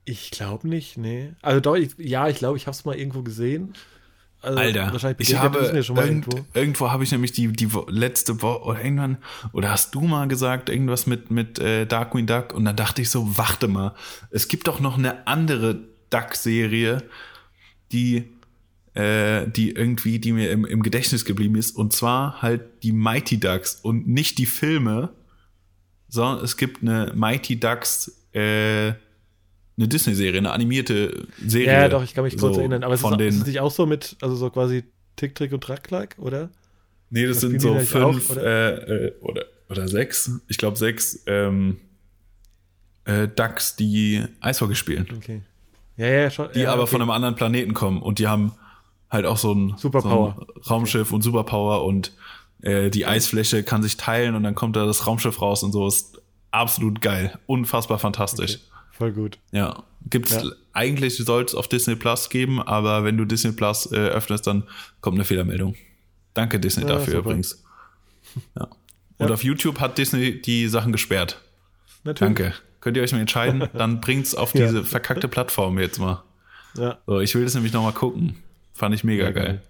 Ich 0.09 0.31
glaube 0.31 0.67
nicht, 0.67 0.97
nee. 0.97 1.33
Also 1.43 1.59
doch, 1.59 1.75
ich, 1.75 1.91
ja, 1.99 2.27
ich 2.27 2.37
glaube, 2.37 2.57
ich 2.57 2.65
habe 2.65 2.73
es 2.73 2.83
mal 2.83 2.95
irgendwo 2.95 3.21
gesehen. 3.21 3.73
Also, 4.41 4.57
Alter, 4.57 4.91
wahrscheinlich 4.91 5.29
ich 5.29 5.37
habe 5.37 5.59
Disney 5.59 5.83
schon 5.83 5.97
mal 5.97 6.07
irgend, 6.07 6.25
irgendwo. 6.25 6.47
irgendwo 6.57 6.91
habe 6.91 7.03
ich 7.03 7.11
nämlich 7.11 7.33
die 7.33 7.51
die 7.51 7.69
letzte 7.89 8.41
Woche 8.41 8.63
oder 8.63 8.83
irgendwann 8.83 9.17
oder 9.51 9.69
hast 9.69 9.93
du 9.93 10.01
mal 10.01 10.27
gesagt 10.27 10.69
irgendwas 10.69 11.05
mit 11.05 11.29
mit 11.29 11.59
äh, 11.59 11.85
Darkwing 11.85 12.25
Duck 12.25 12.55
und 12.55 12.65
dann 12.65 12.75
dachte 12.75 13.03
ich 13.03 13.11
so, 13.11 13.37
warte 13.37 13.67
mal, 13.67 13.93
es 14.31 14.47
gibt 14.47 14.67
doch 14.67 14.79
noch 14.79 14.97
eine 14.97 15.27
andere 15.27 15.79
Duck 16.09 16.33
Serie, 16.33 17.03
die 17.91 18.29
äh, 18.95 19.45
die 19.47 19.71
irgendwie 19.71 20.17
die 20.17 20.31
mir 20.31 20.49
im, 20.49 20.65
im 20.65 20.81
Gedächtnis 20.81 21.23
geblieben 21.23 21.55
ist 21.55 21.75
und 21.75 21.93
zwar 21.93 22.41
halt 22.41 22.81
die 22.81 22.93
Mighty 22.93 23.39
Ducks 23.39 23.75
und 23.75 24.07
nicht 24.07 24.39
die 24.39 24.47
Filme, 24.47 25.09
sondern 26.07 26.43
es 26.43 26.57
gibt 26.57 26.81
eine 26.81 27.11
Mighty 27.13 27.59
Ducks 27.59 28.25
äh, 28.33 28.93
eine 29.79 29.87
Disney-Serie, 29.87 30.39
eine 30.39 30.51
animierte 30.51 31.27
Serie. 31.45 31.67
Ja, 31.71 31.89
doch, 31.89 32.03
ich 32.03 32.13
kann 32.13 32.25
mich 32.25 32.37
kurz 32.37 32.55
so 32.55 32.59
erinnern. 32.59 32.83
Aber 32.83 32.93
es 32.93 33.01
von 33.01 33.13
ist, 33.13 33.19
den, 33.19 33.29
ist 33.29 33.37
es 33.37 33.45
nicht 33.47 33.59
auch 33.61 33.71
so 33.71 33.85
mit, 33.85 34.17
also 34.21 34.35
so 34.35 34.49
quasi 34.49 34.83
Tick, 35.15 35.35
Trick 35.35 35.53
und 35.53 35.61
Track-like, 35.63 36.17
oder? 36.19 36.49
Nee, 37.09 37.25
das 37.25 37.39
Das 37.39 37.49
sind 37.49 37.61
so 37.61 37.73
eigentlich 37.73 37.95
auch, 37.95 38.11
fünf 38.11 38.29
oder? 38.31 38.43
äh, 38.43 39.05
äh, 39.07 39.13
oder, 39.21 39.45
oder 39.69 39.87
sechs, 39.87 40.31
ich 40.47 40.57
glaube 40.57 40.77
sechs 40.77 41.23
ähm, 41.27 41.77
äh, 43.05 43.27
Ducks, 43.29 43.77
die 43.77 44.23
Eishockey 44.41 44.75
spielen. 44.75 45.07
Okay. 45.15 45.41
Ja, 45.95 46.07
ja, 46.07 46.29
schon. 46.29 46.49
Die 46.53 46.61
ja, 46.61 46.73
aber 46.73 46.83
okay. 46.83 46.91
von 46.91 47.01
einem 47.01 47.11
anderen 47.11 47.35
Planeten 47.35 47.73
kommen 47.73 48.01
und 48.01 48.19
die 48.19 48.27
haben 48.27 48.53
halt 49.09 49.25
auch 49.25 49.37
so 49.37 49.53
ein, 49.53 49.75
so 49.77 49.89
ein 49.89 50.33
Raumschiff 50.69 51.11
und 51.11 51.21
Superpower 51.21 51.85
und 51.85 52.13
äh, 52.61 52.89
die 52.89 53.05
Eisfläche 53.05 53.63
kann 53.63 53.81
sich 53.81 53.97
teilen 53.97 54.35
und 54.35 54.43
dann 54.43 54.55
kommt 54.55 54.75
da 54.75 54.85
das 54.85 55.07
Raumschiff 55.07 55.41
raus 55.41 55.63
und 55.63 55.71
so 55.71 55.87
ist 55.87 56.21
absolut 56.51 57.01
geil, 57.01 57.39
unfassbar 57.47 57.97
fantastisch. 57.97 58.55
Okay. 58.55 58.63
Voll 58.99 59.13
gut. 59.13 59.39
Ja, 59.51 59.83
gibt's 60.09 60.31
Ja. 60.35 60.43
eigentlich 60.73 61.17
soll 61.17 61.43
es 61.45 61.55
auf 61.55 61.67
Disney 61.67 61.95
Plus 61.95 62.29
geben, 62.29 62.62
aber 62.62 63.03
wenn 63.05 63.17
du 63.17 63.25
Disney 63.25 63.53
Plus 63.53 63.91
äh, 63.91 63.95
öffnest, 63.95 64.45
dann 64.45 64.63
kommt 65.01 65.15
eine 65.15 65.25
Fehlermeldung. 65.25 65.75
Danke 66.35 66.59
Disney 66.59 66.83
Ja, 66.83 66.89
dafür 66.89 67.13
super. 67.15 67.29
übrigens. 67.29 67.63
Ja. 68.55 68.67
Und 69.17 69.27
Ja. 69.29 69.33
auf 69.33 69.43
YouTube 69.43 69.79
hat 69.79 69.97
Disney 69.97 70.41
die 70.41 70.67
Sachen 70.67 70.91
gesperrt. 70.91 71.41
Natürlich. 72.03 72.35
Danke. 72.35 72.53
Könnt 72.81 72.95
ihr 72.97 73.03
euch 73.03 73.12
mal 73.12 73.19
entscheiden, 73.19 73.67
dann 73.73 73.99
bringt's 74.01 74.35
auf 74.35 74.53
Ja. 74.53 74.67
diese 74.67 74.83
verkackte 74.85 75.27
Plattform 75.27 75.79
jetzt 75.79 75.97
mal. 75.99 76.23
Ja. 76.75 76.99
So, 77.07 77.19
ich 77.19 77.33
will 77.35 77.43
das 77.45 77.55
nämlich 77.55 77.73
noch 77.73 77.83
mal 77.83 77.91
gucken. 77.93 78.35
Fand 78.73 78.93
ich 78.93 79.03
mega 79.03 79.31
geil. 79.31 79.45
geil. 79.45 79.62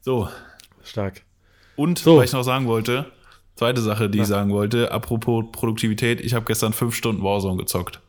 So. 0.00 0.28
Stark. 0.82 1.22
Und, 1.76 1.98
so. 1.98 2.16
was 2.18 2.26
ich 2.26 2.32
noch 2.32 2.42
sagen 2.44 2.66
wollte, 2.66 3.10
zweite 3.54 3.80
Sache, 3.80 4.10
die 4.10 4.18
ja. 4.18 4.24
ich 4.24 4.28
sagen 4.28 4.52
wollte, 4.52 4.92
apropos 4.92 5.44
Produktivität, 5.52 6.20
ich 6.20 6.34
habe 6.34 6.44
gestern 6.44 6.72
fünf 6.72 6.94
Stunden 6.94 7.22
Warzone 7.22 7.56
gezockt. 7.56 8.00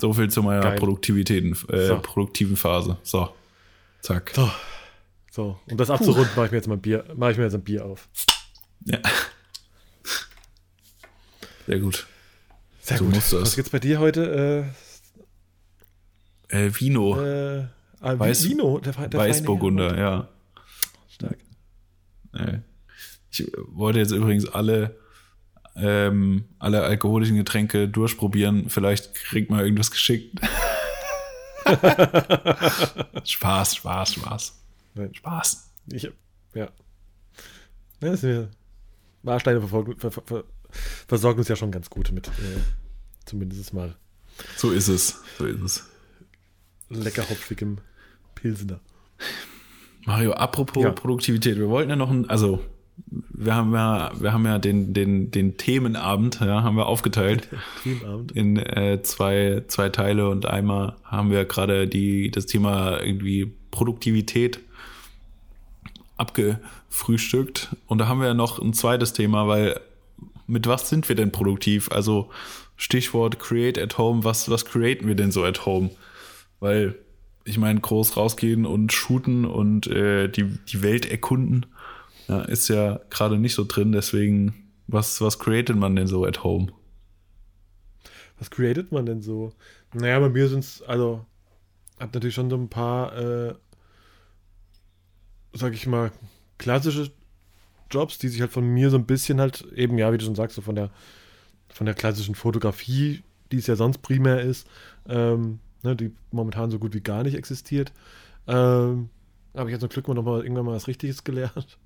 So 0.00 0.12
viel 0.12 0.28
zu 0.28 0.42
meiner 0.42 0.72
Produktivitäten, 0.72 1.56
äh, 1.68 1.86
so. 1.86 1.98
produktiven 2.00 2.56
Phase. 2.56 2.96
So. 3.02 3.28
Zack. 4.00 4.32
So. 4.34 4.50
So. 5.30 5.58
Um 5.68 5.76
das 5.76 5.90
abzurunden, 5.90 6.30
mache 6.36 6.46
ich 6.46 6.52
mir 6.52 6.58
jetzt 6.58 6.68
mal 6.68 6.74
ein 6.74 6.80
Bier, 6.80 7.04
mache 7.16 7.32
ich 7.32 7.38
mir 7.38 7.44
jetzt 7.44 7.54
ein 7.54 7.64
Bier 7.64 7.84
auf. 7.84 8.08
Ja. 8.84 8.98
Sehr 11.66 11.80
gut. 11.80 12.06
Sehr 12.80 12.98
so 12.98 13.04
gut. 13.06 13.16
Was 13.32 13.56
gibt's 13.56 13.70
bei 13.70 13.78
dir 13.78 13.98
heute? 13.98 14.70
Äh, 16.50 16.66
äh 16.66 16.70
Vino. 16.78 17.20
Äh, 17.20 17.66
ah, 18.00 18.18
Weiß, 18.18 18.44
Vino, 18.44 18.78
der, 18.78 18.92
der 18.92 19.20
Weißburgunder, 19.20 19.98
ja. 19.98 20.28
Stark. 21.08 21.38
Ich 23.38 23.52
wollte 23.56 23.98
jetzt 23.98 24.12
übrigens 24.12 24.46
alle, 24.46 24.96
ähm, 25.76 26.44
alle 26.58 26.82
alkoholischen 26.82 27.36
Getränke 27.36 27.88
durchprobieren. 27.88 28.70
Vielleicht 28.70 29.14
kriegt 29.14 29.50
man 29.50 29.60
irgendwas 29.60 29.90
geschickt. 29.90 30.38
Spaß, 33.24 33.76
Spaß, 33.76 34.14
Spaß. 34.14 34.60
Nein. 34.94 35.14
Spaß. 35.14 35.72
Ich, 35.92 36.02
ja. 36.54 36.68
ja 38.00 38.12
ist 38.12 38.22
mir, 38.22 38.50
Warsteine 39.22 39.60
verfolgen, 39.60 39.98
ver, 39.98 40.10
ver, 40.10 40.44
versorgen 41.08 41.38
uns 41.38 41.48
ja 41.48 41.56
schon 41.56 41.72
ganz 41.72 41.90
gut 41.90 42.12
mit, 42.12 42.28
äh, 42.28 42.60
zumindest 43.24 43.72
mal. 43.72 43.96
So 44.56 44.70
ist 44.70 44.88
es, 44.88 45.22
so 45.38 45.46
ist 45.46 45.60
es. 45.60 45.88
Lecker 46.90 47.28
hopfigem 47.28 47.78
Pilsener. 48.34 48.80
Mario, 50.04 50.32
apropos 50.32 50.84
ja. 50.84 50.90
Produktivität, 50.92 51.56
wir 51.56 51.68
wollten 51.68 51.90
ja 51.90 51.96
noch 51.96 52.10
ein, 52.10 52.28
also 52.28 52.62
wir 53.06 53.54
haben 53.54 53.72
ja, 53.74 54.12
wir 54.18 54.32
haben 54.32 54.44
ja 54.44 54.58
den, 54.58 54.94
den, 54.94 55.30
den 55.30 55.56
Themenabend, 55.56 56.40
ja, 56.40 56.62
haben 56.62 56.76
wir 56.76 56.86
aufgeteilt 56.86 57.48
Themenabend. 57.82 58.32
in 58.32 58.56
äh, 58.56 59.02
zwei, 59.02 59.64
zwei 59.68 59.88
Teile 59.88 60.28
und 60.28 60.46
einmal 60.46 60.96
haben 61.04 61.30
wir 61.30 61.44
gerade 61.44 61.86
die, 61.88 62.30
das 62.30 62.46
Thema 62.46 63.00
irgendwie 63.00 63.52
Produktivität 63.70 64.60
abgefrühstückt 66.16 67.76
und 67.86 67.98
da 67.98 68.06
haben 68.06 68.20
wir 68.20 68.28
ja 68.28 68.34
noch 68.34 68.60
ein 68.60 68.72
zweites 68.72 69.12
Thema, 69.12 69.48
weil 69.48 69.80
mit 70.46 70.66
was 70.66 70.88
sind 70.88 71.08
wir 71.08 71.16
denn 71.16 71.32
produktiv? 71.32 71.90
Also 71.90 72.30
Stichwort 72.76 73.38
Create 73.38 73.78
at 73.78 73.98
Home, 73.98 74.24
was, 74.24 74.50
was 74.50 74.64
createn 74.64 75.08
wir 75.08 75.14
denn 75.14 75.32
so 75.32 75.44
at 75.44 75.66
Home? 75.66 75.90
Weil 76.60 76.96
ich 77.44 77.58
meine, 77.58 77.80
groß 77.80 78.16
rausgehen 78.16 78.64
und 78.64 78.92
shooten 78.92 79.44
und 79.44 79.86
äh, 79.86 80.28
die, 80.28 80.44
die 80.44 80.82
Welt 80.82 81.10
erkunden, 81.10 81.66
ja, 82.28 82.42
ist 82.42 82.68
ja 82.68 83.00
gerade 83.10 83.38
nicht 83.38 83.54
so 83.54 83.64
drin. 83.64 83.92
Deswegen, 83.92 84.54
was, 84.86 85.20
was 85.20 85.38
createt 85.38 85.76
man 85.76 85.96
denn 85.96 86.06
so 86.06 86.24
at 86.24 86.42
home? 86.42 86.68
Was 88.38 88.50
createt 88.50 88.92
man 88.92 89.06
denn 89.06 89.22
so? 89.22 89.52
Naja, 89.92 90.18
bei 90.18 90.28
mir 90.28 90.48
sind 90.48 90.60
es, 90.60 90.82
also, 90.82 91.24
hat 91.98 92.14
natürlich 92.14 92.34
schon 92.34 92.50
so 92.50 92.56
ein 92.56 92.68
paar, 92.68 93.16
äh, 93.16 93.54
sag 95.52 95.72
ich 95.74 95.86
mal, 95.86 96.10
klassische 96.58 97.12
Jobs, 97.90 98.18
die 98.18 98.28
sich 98.28 98.40
halt 98.40 98.50
von 98.50 98.66
mir 98.66 98.90
so 98.90 98.96
ein 98.96 99.06
bisschen 99.06 99.40
halt 99.40 99.62
eben, 99.74 99.98
ja, 99.98 100.12
wie 100.12 100.18
du 100.18 100.24
schon 100.24 100.34
sagst, 100.34 100.56
so 100.56 100.62
von 100.62 100.74
der, 100.74 100.90
von 101.68 101.86
der 101.86 101.94
klassischen 101.94 102.34
Fotografie, 102.34 103.22
die 103.52 103.58
es 103.58 103.66
ja 103.66 103.76
sonst 103.76 103.98
primär 103.98 104.40
ist, 104.40 104.66
ähm, 105.08 105.60
ne, 105.82 105.94
die 105.94 106.12
momentan 106.32 106.70
so 106.70 106.78
gut 106.78 106.94
wie 106.94 107.00
gar 107.00 107.22
nicht 107.22 107.34
existiert. 107.34 107.92
Ähm, 108.48 109.10
habe 109.54 109.70
ich 109.70 109.72
jetzt 109.72 109.80
zum 109.80 109.90
Glück 109.90 110.08
mal 110.08 110.14
noch 110.14 110.24
mal 110.24 110.42
irgendwann 110.42 110.66
mal 110.66 110.74
was 110.74 110.88
Richtiges 110.88 111.22
gelernt 111.22 111.78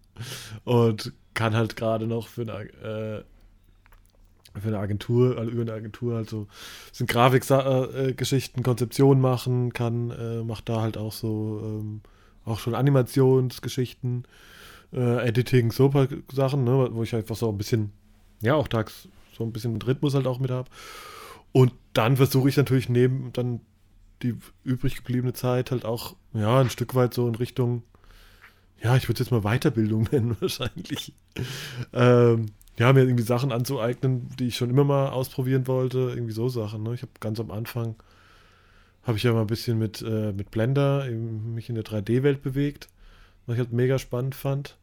und 0.65 1.13
kann 1.35 1.55
halt 1.55 1.77
gerade 1.77 2.07
noch 2.07 2.29
für 2.29 2.43
eine, 2.43 2.53
äh, 2.53 3.25
für 4.61 4.69
eine 4.69 4.79
Agentur, 4.79 5.39
also 5.39 5.51
über 5.51 5.63
eine 5.63 5.73
Agentur 5.73 6.17
halt 6.17 6.29
so 6.29 6.47
sind 6.93 7.09
Grafikgeschichten, 7.09 8.61
äh, 8.61 8.65
Konzeption 8.65 9.21
machen, 9.21 9.73
kann, 9.73 10.11
äh, 10.11 10.43
macht 10.43 10.69
da 10.69 10.81
halt 10.81 10.97
auch 10.97 11.13
so 11.13 11.61
ähm, 11.63 12.01
auch 12.45 12.59
schon 12.59 12.75
Animationsgeschichten, 12.75 14.25
äh, 14.93 15.29
Editing, 15.29 15.71
so 15.71 15.89
paar 15.91 16.09
Sachen, 16.33 16.65
ne, 16.65 16.89
wo 16.93 17.03
ich 17.03 17.15
einfach 17.15 17.37
so 17.37 17.49
ein 17.51 17.59
bisschen, 17.59 17.93
ja, 18.41 18.55
auch 18.55 18.69
tags 18.69 19.09
so 19.37 19.45
ein 19.45 19.53
bisschen 19.53 19.81
Rhythmus 19.81 20.15
halt 20.15 20.27
auch 20.27 20.41
mit 20.41 20.51
habe. 20.51 20.69
Und 21.53 21.73
dann 21.93 22.17
versuche 22.17 22.49
ich 22.49 22.57
natürlich 22.57 22.89
neben 22.89 23.33
dann 23.33 23.61
die 24.23 24.35
übrig 24.65 24.97
gebliebene 24.97 25.33
Zeit 25.33 25.71
halt 25.71 25.85
auch, 25.85 26.17
ja, 26.33 26.61
ein 26.61 26.71
Stück 26.71 26.95
weit 26.95 27.15
so 27.15 27.29
in 27.29 27.37
Richtung, 27.37 27.83
ja, 28.83 28.97
ich 28.97 29.09
würde 29.09 29.21
jetzt 29.21 29.31
mal 29.31 29.43
Weiterbildung 29.43 30.09
nennen 30.13 30.37
wahrscheinlich. 30.41 31.13
Ähm, 31.93 32.47
ja, 32.79 32.93
mir 32.93 33.03
irgendwie 33.03 33.25
Sachen 33.25 33.51
anzueignen, 33.51 34.29
die 34.39 34.49
ich 34.49 34.57
schon 34.57 34.71
immer 34.71 34.85
mal 34.85 35.09
ausprobieren 35.09 35.67
wollte, 35.67 35.99
irgendwie 35.99 36.33
so 36.33 36.49
Sachen. 36.49 36.85
Ne? 36.85 36.95
Ich 36.95 37.03
habe 37.03 37.13
ganz 37.19 37.41
am 37.41 37.51
Anfang, 37.51 37.97
habe 39.03 39.19
ich 39.19 39.25
ja 39.25 39.33
mal 39.33 39.41
ein 39.41 39.49
bisschen 39.49 39.79
mit, 39.79 40.01
äh, 40.03 40.33
mit 40.33 40.51
Blender 40.51 41.09
eben 41.09 41.55
mich 41.55 41.69
in 41.69 41.75
der 41.75 41.85
3D-Welt 41.85 42.43
bewegt, 42.43 42.89
was 43.47 43.55
ich 43.55 43.61
halt 43.61 43.73
mega 43.73 43.99
spannend 43.99 44.37
fand. 44.37 44.77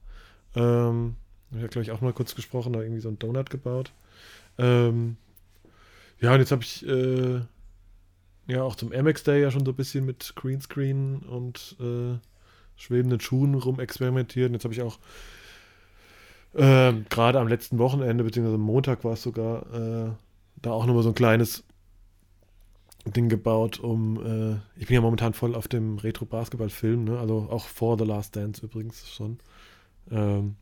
Ähm, 0.55 1.15
ich 1.51 1.57
habe, 1.57 1.69
glaube 1.69 1.83
ich, 1.83 1.91
auch 1.91 2.01
mal 2.01 2.11
kurz 2.11 2.35
gesprochen, 2.35 2.73
da 2.73 2.81
irgendwie 2.81 3.01
so 3.01 3.07
einen 3.07 3.19
Donut 3.19 3.49
gebaut. 3.49 3.93
Ähm, 4.57 5.15
ja, 6.19 6.33
und 6.33 6.39
jetzt 6.39 6.51
habe 6.51 6.63
ich 6.63 6.85
äh, 6.85 7.41
ja 8.47 8.63
auch 8.63 8.75
zum 8.75 8.89
MX 8.89 9.23
Day 9.23 9.41
ja 9.41 9.51
schon 9.51 9.65
so 9.65 9.71
ein 9.71 9.75
bisschen 9.75 10.05
mit 10.05 10.33
Greenscreen 10.35 11.19
und 11.19 11.77
äh, 11.79 12.17
schwebenden 12.75 13.19
Schuhen 13.19 13.55
rum 13.55 13.79
experimentiert. 13.79 14.51
Jetzt 14.51 14.63
habe 14.63 14.73
ich 14.73 14.81
auch 14.81 14.99
äh, 16.53 16.93
gerade 17.09 17.39
am 17.39 17.47
letzten 17.47 17.77
Wochenende, 17.77 18.23
beziehungsweise 18.23 18.55
am 18.55 18.61
Montag 18.61 19.03
war 19.03 19.13
es 19.13 19.23
sogar, 19.23 19.63
äh, 19.73 20.11
da 20.61 20.71
auch 20.71 20.85
nochmal 20.85 21.03
so 21.03 21.09
ein 21.09 21.15
kleines 21.15 21.63
Ding 23.05 23.29
gebaut, 23.29 23.79
um, 23.79 24.17
äh, 24.25 24.79
ich 24.79 24.87
bin 24.87 24.95
ja 24.95 25.01
momentan 25.01 25.33
voll 25.33 25.53
auf 25.53 25.67
dem 25.67 25.97
Retro-Basketball-Film, 25.97 27.03
ne? 27.03 27.19
also 27.19 27.47
auch 27.51 27.65
vor 27.65 27.99
The 27.99 28.05
Last 28.05 28.35
Dance 28.35 28.65
übrigens 28.65 29.07
schon. 29.07 29.39
Ähm, 30.09 30.55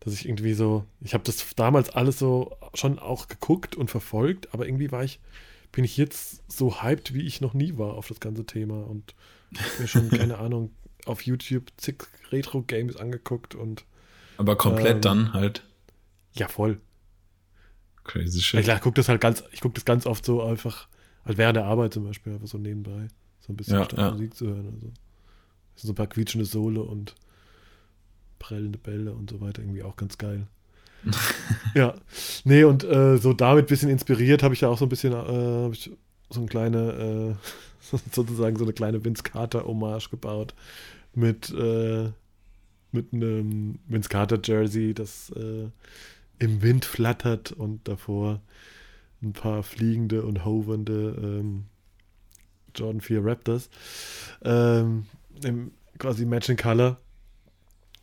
dass 0.00 0.14
ich 0.14 0.28
irgendwie 0.28 0.54
so, 0.54 0.84
ich 1.00 1.14
habe 1.14 1.24
das 1.24 1.54
damals 1.56 1.90
alles 1.90 2.18
so 2.18 2.56
schon 2.74 3.00
auch 3.00 3.26
geguckt 3.26 3.74
und 3.74 3.90
verfolgt, 3.90 4.54
aber 4.54 4.66
irgendwie 4.66 4.92
war 4.92 5.02
ich 5.02 5.18
bin 5.76 5.84
ich 5.84 5.98
jetzt 5.98 6.42
so 6.50 6.82
hyped, 6.82 7.12
wie 7.12 7.26
ich 7.26 7.42
noch 7.42 7.52
nie 7.52 7.76
war 7.76 7.94
auf 7.94 8.08
das 8.08 8.18
ganze 8.18 8.46
Thema 8.46 8.82
und 8.86 9.14
mir 9.78 9.86
schon, 9.86 10.08
keine 10.10 10.38
Ahnung, 10.38 10.70
auf 11.06 11.22
YouTube 11.22 11.70
zig 11.76 12.04
Retro-Games 12.30 12.96
angeguckt 12.96 13.54
und. 13.54 13.84
Aber 14.38 14.56
komplett 14.56 14.96
ähm, 14.96 15.00
dann 15.00 15.32
halt. 15.32 15.64
Ja, 16.34 16.48
voll. 16.48 16.80
Crazy 18.04 18.40
shit. 18.40 18.62
Klar, 18.62 18.76
ich 18.76 18.82
gucke 18.82 18.96
das 18.96 19.08
halt 19.08 19.20
ganz, 19.20 19.42
ich 19.52 19.60
gucke 19.60 19.74
das 19.74 19.84
ganz 19.84 20.06
oft 20.06 20.24
so 20.24 20.42
einfach, 20.42 20.88
halt 21.24 21.38
während 21.38 21.56
der 21.56 21.64
Arbeit 21.64 21.94
zum 21.94 22.04
Beispiel, 22.04 22.34
einfach 22.34 22.46
so 22.46 22.58
nebenbei, 22.58 23.08
so 23.40 23.52
ein 23.52 23.56
bisschen 23.56 23.78
ja, 23.78 23.88
ja. 23.96 24.10
Musik 24.12 24.34
zu 24.34 24.46
hören. 24.46 24.70
Also. 24.74 24.92
So 25.76 25.92
ein 25.92 25.94
paar 25.94 26.06
quietschende 26.06 26.46
Sohle 26.46 26.82
und 26.82 27.14
prellende 28.38 28.78
Bälle 28.78 29.12
und 29.12 29.30
so 29.30 29.40
weiter, 29.40 29.62
irgendwie 29.62 29.82
auch 29.82 29.96
ganz 29.96 30.18
geil. 30.18 30.46
ja, 31.74 31.94
nee, 32.44 32.64
und 32.64 32.84
äh, 32.84 33.18
so 33.18 33.32
damit 33.32 33.66
ein 33.66 33.68
bisschen 33.68 33.90
inspiriert 33.90 34.42
habe 34.42 34.54
ich 34.54 34.62
ja 34.62 34.68
auch 34.68 34.78
so 34.78 34.86
ein 34.86 34.88
bisschen 34.88 35.12
äh, 35.12 35.74
so 36.30 36.40
eine 36.40 36.46
kleine, 36.46 37.36
äh, 37.92 37.96
sozusagen 38.12 38.56
so 38.56 38.64
eine 38.64 38.72
kleine 38.72 39.04
Vince 39.04 39.22
Carter-Hommage 39.22 40.10
gebaut 40.10 40.54
mit, 41.16 41.50
äh, 41.50 42.10
mit 42.92 43.12
einem 43.12 43.78
Vince 43.88 44.08
Carter-Jersey, 44.08 44.94
das 44.94 45.30
äh, 45.30 45.68
im 46.38 46.62
Wind 46.62 46.84
flattert 46.84 47.52
und 47.52 47.88
davor 47.88 48.40
ein 49.22 49.32
paar 49.32 49.62
fliegende 49.62 50.22
und 50.22 50.44
hovernde 50.44 51.16
ähm, 51.18 51.64
Jordan 52.74 53.00
4 53.00 53.24
Raptors. 53.24 53.70
Ähm, 54.44 55.06
im 55.42 55.72
quasi 55.98 56.26
Matching 56.26 56.56
Color. 56.56 56.98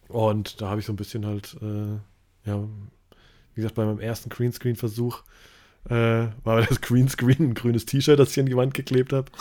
Und 0.07 0.61
da 0.61 0.69
habe 0.69 0.79
ich 0.79 0.85
so 0.85 0.93
ein 0.93 0.97
bisschen 0.97 1.25
halt 1.25 1.55
äh, 1.61 1.97
ja, 2.45 2.67
wie 3.53 3.61
gesagt, 3.61 3.75
bei 3.75 3.85
meinem 3.85 3.99
ersten 3.99 4.29
Greenscreen-Versuch 4.29 5.23
äh, 5.89 6.27
war 6.43 6.61
das 6.67 6.81
Greenscreen 6.81 7.49
ein 7.49 7.53
grünes 7.53 7.85
T-Shirt, 7.85 8.19
das 8.19 8.31
ich 8.31 8.39
an 8.39 8.45
die 8.45 8.55
Wand 8.55 8.73
geklebt 8.73 9.13
habe. 9.13 9.31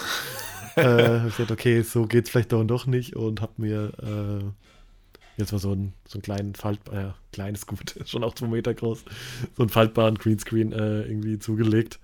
äh, 0.76 1.18
habe 1.18 1.28
ich 1.28 1.36
gesagt, 1.36 1.50
okay, 1.50 1.82
so 1.82 2.06
geht's 2.06 2.30
vielleicht 2.30 2.52
doch 2.52 2.60
und 2.60 2.68
doch 2.68 2.86
nicht 2.86 3.16
und 3.16 3.40
habe 3.40 3.52
mir 3.56 3.92
äh, 4.02 4.44
jetzt 5.36 5.52
mal 5.52 5.58
so 5.58 5.72
einen, 5.72 5.94
so 6.06 6.16
einen 6.16 6.22
kleinen 6.22 6.54
Falt, 6.54 6.80
äh, 6.90 7.10
kleines 7.32 7.66
gut, 7.66 7.94
schon 8.06 8.24
auch 8.24 8.34
zwei 8.34 8.48
Meter 8.48 8.74
groß, 8.74 9.04
so 9.56 9.62
einen 9.62 9.70
faltbaren 9.70 10.16
Greenscreen 10.16 10.72
äh, 10.72 11.02
irgendwie 11.02 11.38
zugelegt. 11.38 11.98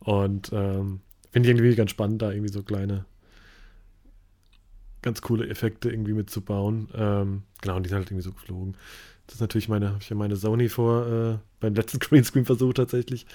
Und 0.00 0.50
ähm, 0.52 1.00
finde 1.30 1.48
ich 1.48 1.56
irgendwie 1.56 1.76
ganz 1.76 1.90
spannend, 1.90 2.22
da 2.22 2.30
irgendwie 2.30 2.52
so 2.52 2.62
kleine, 2.62 3.04
ganz 5.00 5.22
coole 5.22 5.48
Effekte 5.48 5.90
irgendwie 5.90 6.12
mitzubauen. 6.12 6.88
Ähm, 6.94 7.42
genau, 7.60 7.76
und 7.76 7.84
die 7.84 7.88
sind 7.88 7.98
halt 7.98 8.08
irgendwie 8.08 8.24
so 8.24 8.32
geflogen. 8.32 8.76
Das 9.26 9.36
ist 9.36 9.40
natürlich 9.40 9.68
meine, 9.68 9.88
habe 9.90 9.98
ich 10.00 10.10
ja 10.10 10.16
meine 10.16 10.36
Sony 10.36 10.68
vor, 10.68 11.06
äh, 11.06 11.38
beim 11.60 11.74
letzten 11.74 11.98
Greenscreen-Versuch 12.00 12.74
tatsächlich. 12.74 13.26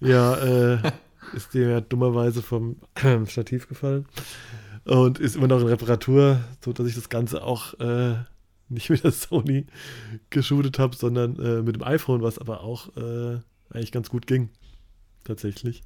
Ja, 0.00 0.36
äh, 0.36 0.92
ist 1.34 1.54
dir 1.54 1.68
ja 1.68 1.80
dummerweise 1.80 2.42
vom 2.42 2.76
Stativ 3.26 3.68
gefallen. 3.68 4.06
und 4.84 5.18
ist 5.18 5.36
immer 5.36 5.48
noch 5.48 5.60
in 5.60 5.66
Reparatur, 5.66 6.40
so 6.64 6.72
dass 6.72 6.86
ich 6.86 6.94
das 6.94 7.08
Ganze 7.08 7.42
auch 7.42 7.74
äh, 7.80 8.16
nicht 8.68 8.90
mit 8.90 9.04
der 9.04 9.12
Sony 9.12 9.66
geshootet 10.30 10.78
habe, 10.78 10.96
sondern 10.96 11.38
äh, 11.38 11.62
mit 11.62 11.76
dem 11.76 11.82
iPhone, 11.82 12.22
was 12.22 12.38
aber 12.38 12.62
auch 12.62 12.96
äh, 12.96 13.40
eigentlich 13.70 13.92
ganz 13.92 14.08
gut 14.08 14.26
ging. 14.26 14.50
Tatsächlich. 15.24 15.82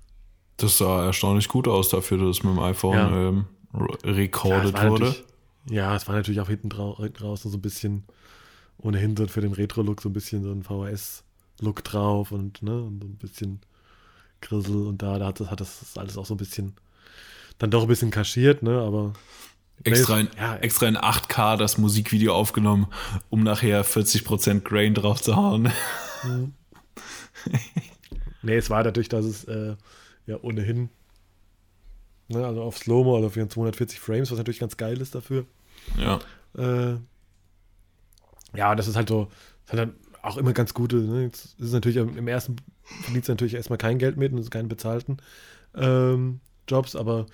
Das 0.57 0.78
sah 0.78 1.05
erstaunlich 1.05 1.49
gut 1.49 1.66
aus 1.66 1.89
dafür, 1.89 2.18
dass 2.18 2.39
es 2.39 2.45
mit 2.45 2.55
dem 2.55 2.61
iPhone 2.61 2.97
ja. 2.97 3.28
ähm, 3.28 3.47
recorded 4.05 4.74
ja, 4.78 4.89
wurde. 4.89 5.14
Ja, 5.68 5.97
es 5.97 6.07
war 6.07 6.14
natürlich 6.14 6.41
auch 6.41 6.49
hinten 6.49 6.68
draußen 6.68 7.51
so 7.51 7.57
ein 7.57 7.62
bisschen 7.62 8.05
ohnehin 8.78 9.16
so 9.16 9.26
für 9.26 9.41
den 9.41 9.53
Retro-Look 9.53 10.01
so 10.01 10.09
ein 10.09 10.12
bisschen 10.12 10.43
so 10.45 10.53
ein 10.53 10.62
VHS-Look 10.62 11.82
drauf 11.82 12.32
und, 12.32 12.62
ne, 12.62 12.82
und 12.82 13.03
so 13.03 13.09
ein 13.09 13.16
bisschen 13.16 13.61
Grissel 14.45 14.86
und 14.86 15.03
da, 15.03 15.18
da 15.18 15.26
hat 15.26 15.40
das, 15.40 15.51
hat 15.51 15.61
das 15.61 15.97
alles 15.97 16.16
auch 16.16 16.26
so 16.26 16.34
ein 16.34 16.38
bisschen 16.38 16.74
dann 17.59 17.70
doch 17.70 17.82
ein 17.82 17.88
bisschen 17.88 18.11
kaschiert, 18.11 18.62
ne, 18.62 18.80
aber 18.80 19.12
Extra 19.82 20.20
in, 20.20 20.28
ja, 20.38 20.57
extra 20.57 20.86
in 20.86 20.97
8K 20.97 21.57
das 21.57 21.78
Musikvideo 21.78 22.34
aufgenommen, 22.34 22.86
um 23.28 23.42
nachher 23.42 23.84
40% 23.84 24.61
Grain 24.61 24.95
drauf 24.95 25.20
zu 25.20 25.34
hauen. 25.34 25.72
Mhm. 26.22 26.55
nee, 28.42 28.57
es 28.57 28.70
war 28.70 28.84
dadurch, 28.84 29.09
dass 29.09 29.24
es 29.24 29.45
äh, 29.45 29.74
ja 30.26 30.38
ohnehin, 30.40 30.90
ne, 32.28 32.47
also 32.47 32.62
auf 32.62 32.78
Slow-Mo, 32.78 33.16
also 33.16 33.26
auf 33.26 33.34
240 33.34 33.99
Frames, 33.99 34.30
was 34.30 34.38
natürlich 34.38 34.61
ganz 34.61 34.76
geil 34.76 35.01
ist 35.01 35.14
dafür. 35.14 35.45
Ja. 35.99 36.20
Äh, 36.57 36.97
ja, 38.57 38.74
das 38.74 38.86
ist 38.86 38.97
halt 38.97 39.09
so, 39.09 39.28
das 39.64 39.72
hat 39.72 39.80
dann 39.80 39.95
auch 40.24 40.36
immer 40.36 40.52
ganz 40.52 40.74
gute, 40.74 40.96
ne? 40.96 41.22
Jetzt 41.22 41.58
ist 41.58 41.66
es 41.66 41.72
natürlich 41.72 41.96
im 41.96 42.28
ersten 42.28 42.56
verdient 42.82 43.28
natürlich 43.28 43.54
erstmal 43.54 43.78
kein 43.78 43.98
Geld 43.98 44.16
mit 44.16 44.32
und 44.32 44.38
es 44.38 44.50
keinen 44.50 44.68
bezahlten 44.68 45.18
ähm, 45.74 46.40
Jobs, 46.68 46.96
aber 46.96 47.26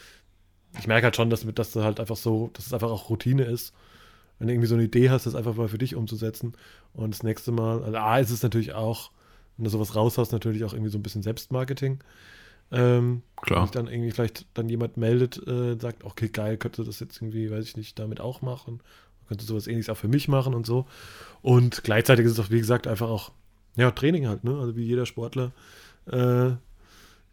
ich 0.78 0.86
merke 0.86 1.04
halt 1.04 1.16
schon, 1.16 1.30
dass, 1.30 1.44
dass 1.54 1.72
das 1.72 1.84
halt 1.84 2.00
einfach 2.00 2.16
so, 2.16 2.50
dass 2.52 2.66
es 2.66 2.72
einfach 2.72 2.90
auch 2.90 3.10
Routine 3.10 3.44
ist. 3.44 3.72
Wenn 4.38 4.46
du 4.46 4.54
irgendwie 4.54 4.68
so 4.68 4.74
eine 4.74 4.84
Idee 4.84 5.10
hast, 5.10 5.26
das 5.26 5.34
einfach 5.34 5.54
mal 5.54 5.68
für 5.68 5.78
dich 5.78 5.96
umzusetzen. 5.96 6.54
Und 6.94 7.12
das 7.12 7.22
nächste 7.22 7.52
Mal, 7.52 7.82
also 7.82 7.98
A, 7.98 8.18
ist 8.18 8.30
es 8.30 8.42
natürlich 8.42 8.72
auch, 8.72 9.10
wenn 9.56 9.64
du 9.64 9.70
sowas 9.70 9.94
raushaust, 9.94 10.32
natürlich 10.32 10.64
auch 10.64 10.72
irgendwie 10.72 10.90
so 10.90 10.98
ein 10.98 11.02
bisschen 11.02 11.22
Selbstmarketing. 11.22 11.98
Ähm, 12.72 13.22
Klar. 13.42 13.58
Wenn 13.58 13.66
sich 13.66 13.72
dann 13.72 13.88
irgendwie 13.88 14.12
vielleicht 14.12 14.46
dann 14.54 14.68
jemand 14.68 14.96
meldet, 14.96 15.46
äh, 15.46 15.76
sagt, 15.78 16.04
okay, 16.04 16.28
geil, 16.28 16.56
könnte 16.56 16.84
das 16.84 17.00
jetzt 17.00 17.20
irgendwie, 17.20 17.50
weiß 17.50 17.64
ich 17.66 17.76
nicht, 17.76 17.98
damit 17.98 18.20
auch 18.20 18.42
machen. 18.42 18.80
Könnte 19.30 19.46
sowas 19.46 19.66
ähnliches 19.66 19.88
auch 19.88 19.96
für 19.96 20.08
mich 20.08 20.28
machen 20.28 20.52
und 20.52 20.66
so. 20.66 20.86
Und 21.40 21.82
gleichzeitig 21.84 22.26
ist 22.26 22.32
es 22.32 22.40
auch, 22.40 22.50
wie 22.50 22.58
gesagt, 22.58 22.86
einfach 22.86 23.08
auch, 23.08 23.32
ja, 23.76 23.90
Training 23.90 24.28
halt, 24.28 24.44
ne? 24.44 24.58
Also 24.58 24.76
wie 24.76 24.84
jeder 24.84 25.06
Sportler 25.06 25.52
äh, 26.06 26.50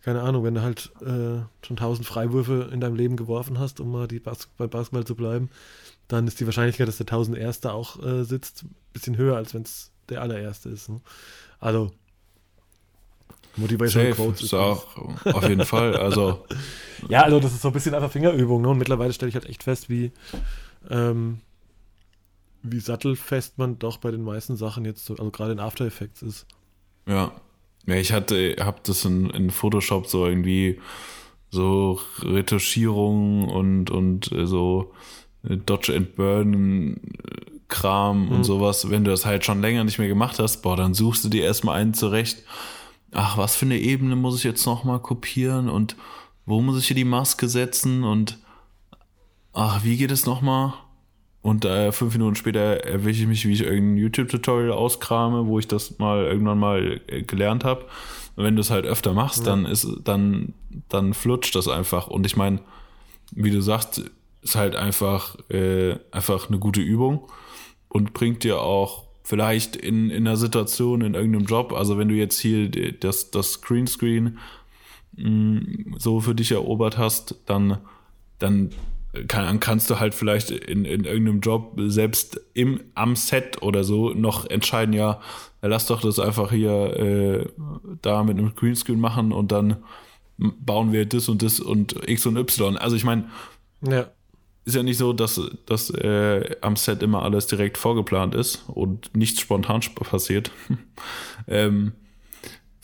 keine 0.08 0.22
Ahnung, 0.22 0.46
wenn 0.46 0.54
du 0.54 0.62
halt 0.62 0.90
äh, 1.02 1.44
schon 1.66 1.76
tausend 1.76 2.08
Freiwürfe 2.08 2.70
in 2.72 2.80
deinem 2.80 2.96
Leben 2.96 3.18
geworfen 3.18 3.60
hast, 3.60 3.82
um 3.82 3.92
mal 3.92 4.08
die 4.08 4.20
Bas 4.20 4.48
beim 4.58 4.70
Basketball 4.70 5.04
zu 5.04 5.16
bleiben, 5.16 5.50
dann 6.08 6.28
ist 6.28 6.40
die 6.40 6.46
Wahrscheinlichkeit, 6.46 6.88
dass 6.88 6.96
der 6.96 7.08
tausenderste 7.08 7.74
auch 7.74 8.02
äh, 8.02 8.24
sitzt, 8.24 8.64
ein 8.64 8.76
bisschen 8.94 9.18
höher, 9.18 9.36
als 9.36 9.54
wenn 9.54 9.64
es 9.64 9.92
der 10.08 10.22
allererste 10.22 10.70
ist. 10.70 10.88
Ne? 10.88 11.02
Also 11.60 11.92
Motivation 13.58 14.12
Quotes 14.12 14.44
ist 14.44 14.54
auch 14.54 14.86
auf 15.26 15.50
jeden 15.50 15.66
Fall. 15.66 15.98
Also 15.98 16.46
ja, 17.10 17.24
also 17.24 17.42
das 17.42 17.52
ist 17.52 17.62
so 17.62 17.68
ein 17.68 17.74
bisschen 17.74 17.94
einfach 17.94 18.12
Fingerübung. 18.12 18.62
Ne? 18.62 18.70
Und 18.70 18.78
mittlerweile 18.78 19.12
stelle 19.12 19.28
ich 19.28 19.36
halt 19.36 19.50
echt 19.50 19.64
fest, 19.64 19.90
wie 19.90 20.14
ähm, 20.90 21.42
wie 22.64 22.80
sattelfest 22.80 23.58
man 23.58 23.80
doch 23.80 23.98
bei 23.98 24.12
den 24.12 24.24
meisten 24.24 24.56
Sachen 24.56 24.86
jetzt, 24.86 25.06
so, 25.06 25.16
also 25.16 25.32
gerade 25.32 25.52
in 25.54 25.60
After 25.60 25.86
Effects 25.86 26.22
ist. 26.22 26.48
Ja, 27.08 27.32
ja, 27.88 27.96
ich 27.96 28.12
hatte, 28.12 28.58
hab 28.60 28.84
das 28.84 29.06
in, 29.06 29.30
in 29.30 29.50
Photoshop 29.50 30.08
so 30.08 30.28
irgendwie 30.28 30.80
so 31.50 32.00
Retuschierung 32.20 33.48
und, 33.48 33.90
und 33.90 34.32
äh, 34.34 34.46
so 34.46 34.94
äh, 35.44 35.56
Dodge 35.58 35.96
and 35.96 36.16
Burn 36.16 36.98
äh, 36.98 37.00
Kram 37.70 38.26
mhm. 38.26 38.32
und 38.32 38.44
sowas. 38.44 38.90
Wenn 38.90 39.06
du 39.06 39.12
das 39.12 39.26
halt 39.26 39.46
schon 39.46 39.62
länger 39.62 39.86
nicht 39.86 40.00
mehr 40.00 40.10
gemacht 40.10 40.40
hast, 40.40 40.62
boah, 40.62 40.76
dann 40.76 40.94
suchst 40.94 41.24
du 41.24 41.30
dir 41.30 41.44
erstmal 41.44 41.80
einen 41.80 41.94
zurecht. 41.94 42.44
Ach, 43.12 43.38
was 43.38 43.56
für 43.56 43.66
eine 43.66 43.80
Ebene 43.80 44.18
muss 44.18 44.38
ich 44.38 44.44
jetzt 44.44 44.66
nochmal 44.66 45.00
kopieren 45.00 45.70
und 45.70 45.96
wo 46.46 46.62
muss 46.62 46.80
ich 46.80 46.88
hier 46.88 46.96
die 46.96 47.06
Maske 47.06 47.48
setzen 47.48 48.04
und 48.04 48.38
ach, 49.54 49.84
wie 49.86 49.98
geht 49.98 50.12
es 50.12 50.26
nochmal? 50.26 50.74
Und 51.42 51.66
äh, 51.66 51.92
fünf 51.92 52.14
Minuten 52.14 52.36
später 52.36 52.84
erwische 52.84 53.22
ich 53.22 53.28
mich, 53.28 53.48
wie 53.48 53.54
ich 53.54 53.62
irgendein 53.62 53.98
YouTube-Tutorial 53.98 54.72
auskrame, 54.72 55.48
wo 55.48 55.60
ich 55.60 55.68
das 55.68 55.98
mal 55.98 56.26
irgendwann 56.26 56.60
mal 56.60 57.00
äh, 57.08 57.22
gelernt 57.22 57.64
habe. 57.64 57.86
Und 58.36 58.44
wenn 58.44 58.56
du 58.56 58.62
es 58.62 58.70
halt 58.70 58.86
öfter 58.86 59.14
machst, 59.14 59.40
ja. 59.40 59.46
dann 59.46 59.66
ist, 59.66 59.88
dann, 60.04 60.54
dann 60.90 61.14
flutscht 61.14 61.56
das 61.56 61.68
einfach. 61.68 62.08
Und 62.08 62.26
ich 62.26 62.36
meine, 62.36 62.60
wie 63.32 63.52
du 63.52 63.62
sagst, 63.62 64.04
ist 64.42 64.56
halt 64.56 64.76
einfach, 64.76 65.38
äh, 65.50 65.96
einfach 66.12 66.50
eine 66.50 66.60
gute 66.60 66.82
Übung 66.82 67.30
und 67.90 68.14
bringt 68.14 68.44
dir 68.44 68.62
auch 68.62 69.06
vielleicht 69.24 69.76
in, 69.76 70.10
in 70.10 70.26
einer 70.28 70.38
Situation, 70.38 71.02
in 71.02 71.14
irgendeinem 71.14 71.46
Job, 71.46 71.74
also 71.74 71.98
wenn 71.98 72.08
du 72.08 72.16
jetzt 72.16 72.40
hier 72.40 72.70
das, 72.70 73.32
das 73.32 73.62
Greenscreen 73.62 74.38
mh, 75.18 75.30
mm, 75.30 75.96
so 75.98 76.22
für 76.22 76.34
dich 76.34 76.52
erobert 76.52 76.98
hast, 76.98 77.36
dann, 77.46 77.80
dann 78.40 78.70
kann, 79.26 79.60
kannst 79.60 79.90
du 79.90 80.00
halt 80.00 80.14
vielleicht 80.14 80.52
in, 80.52 80.86
in 80.86 81.04
irgendeinem 81.06 81.40
Job 81.40 81.74
selbst 81.88 82.40
im, 82.54 82.82
am 82.96 83.16
Set 83.16 83.62
oder 83.62 83.84
so 83.84 84.10
noch 84.12 84.50
entscheiden, 84.50 84.94
ja, 84.94 85.22
lass 85.62 85.88
doch 85.88 86.02
das 86.02 86.20
einfach 86.20 86.52
hier 86.52 86.98
äh, 86.98 87.46
da 88.02 88.24
mit 88.24 88.38
einem 88.38 88.56
Greenscreen 88.56 89.00
machen 89.00 89.32
und 89.32 89.52
dann 89.52 89.78
bauen 90.38 90.92
wir 90.92 91.06
das 91.06 91.30
und 91.30 91.42
das 91.42 91.60
und 91.60 92.08
X 92.08 92.26
und 92.26 92.38
Y. 92.38 92.78
Also 92.78 92.96
ich 92.96 93.04
meine, 93.04 93.30
ja. 93.82 94.08
ist 94.66 94.76
ja 94.76 94.84
nicht 94.84 94.98
so, 94.98 95.14
dass, 95.14 95.42
dass 95.66 95.90
äh, 95.90 96.56
am 96.62 96.76
Set 96.76 97.02
immer 97.02 97.24
alles 97.24 97.48
direkt 97.48 97.78
vorgeplant 97.78 98.36
ist 98.36 98.64
und 98.68 99.16
nichts 99.16 99.42
spontan 99.42 99.82
passiert. 99.96 100.52
ähm, 101.48 101.94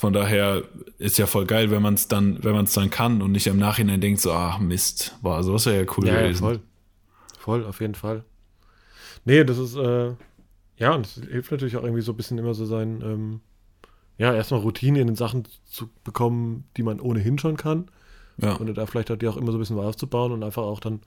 von 0.04 0.12
daher 0.12 0.64
ist 0.97 1.18
ja 1.18 1.28
voll 1.28 1.45
geil, 1.45 1.72
wenn 1.72 1.82
man 1.82 1.93
es 1.93 2.10
dann, 2.10 2.43
wenn 2.43 2.51
man 2.51 2.66
es 2.66 2.74
dann 2.74 2.89
kann 2.89 3.22
und 3.22 3.32
nicht 3.32 3.47
im 3.47 3.56
Nachhinein 3.56 4.01
denkt, 4.01 4.20
so, 4.20 4.34
ach 4.34 4.60
Mist, 4.60 5.18
war 5.22 5.41
so 5.43 5.56
ist 5.56 5.66
ja 5.66 5.82
cool 5.95 6.06
ja, 6.06 6.20
gewesen. 6.20 6.43
Ja, 6.43 6.49
voll. 6.49 6.60
Voll, 7.39 7.66
auf 7.66 7.80
jeden 7.80 7.95
Fall. 7.95 8.26
Nee, 9.24 9.45
das 9.45 9.58
ist, 9.58 9.78
äh, 9.78 10.12
ja, 10.76 10.93
und 10.93 11.06
es 11.06 11.14
hilft 11.14 11.51
natürlich 11.51 11.78
auch 11.78 11.84
irgendwie 11.84 12.01
so 12.01 12.12
ein 12.12 12.18
bisschen 12.18 12.38
immer 12.38 12.54
so 12.54 12.66
sein, 12.66 13.01
ähm, 13.01 13.39
ja, 14.18 14.34
erstmal 14.34 14.60
Routine 14.60 14.99
in 14.99 15.08
den 15.08 15.16
Sachen 15.16 15.43
zu 15.64 15.89
bekommen, 16.04 16.66
die 16.76 16.84
man 16.84 16.99
ohnehin 16.99 17.38
schon 17.38 17.56
kann. 17.56 17.89
Ja. 18.41 18.56
Und 18.56 18.78
da 18.78 18.86
vielleicht 18.86 19.10
halt 19.10 19.22
die 19.22 19.30
auch 19.30 19.38
immer 19.38 19.54
so 19.54 19.58
ein 19.58 19.62
bisschen 19.62 19.80
aufzubauen 19.80 20.34
und 20.34 20.43
einfach 20.43 20.64
auch 20.64 20.82
dann, 20.82 20.99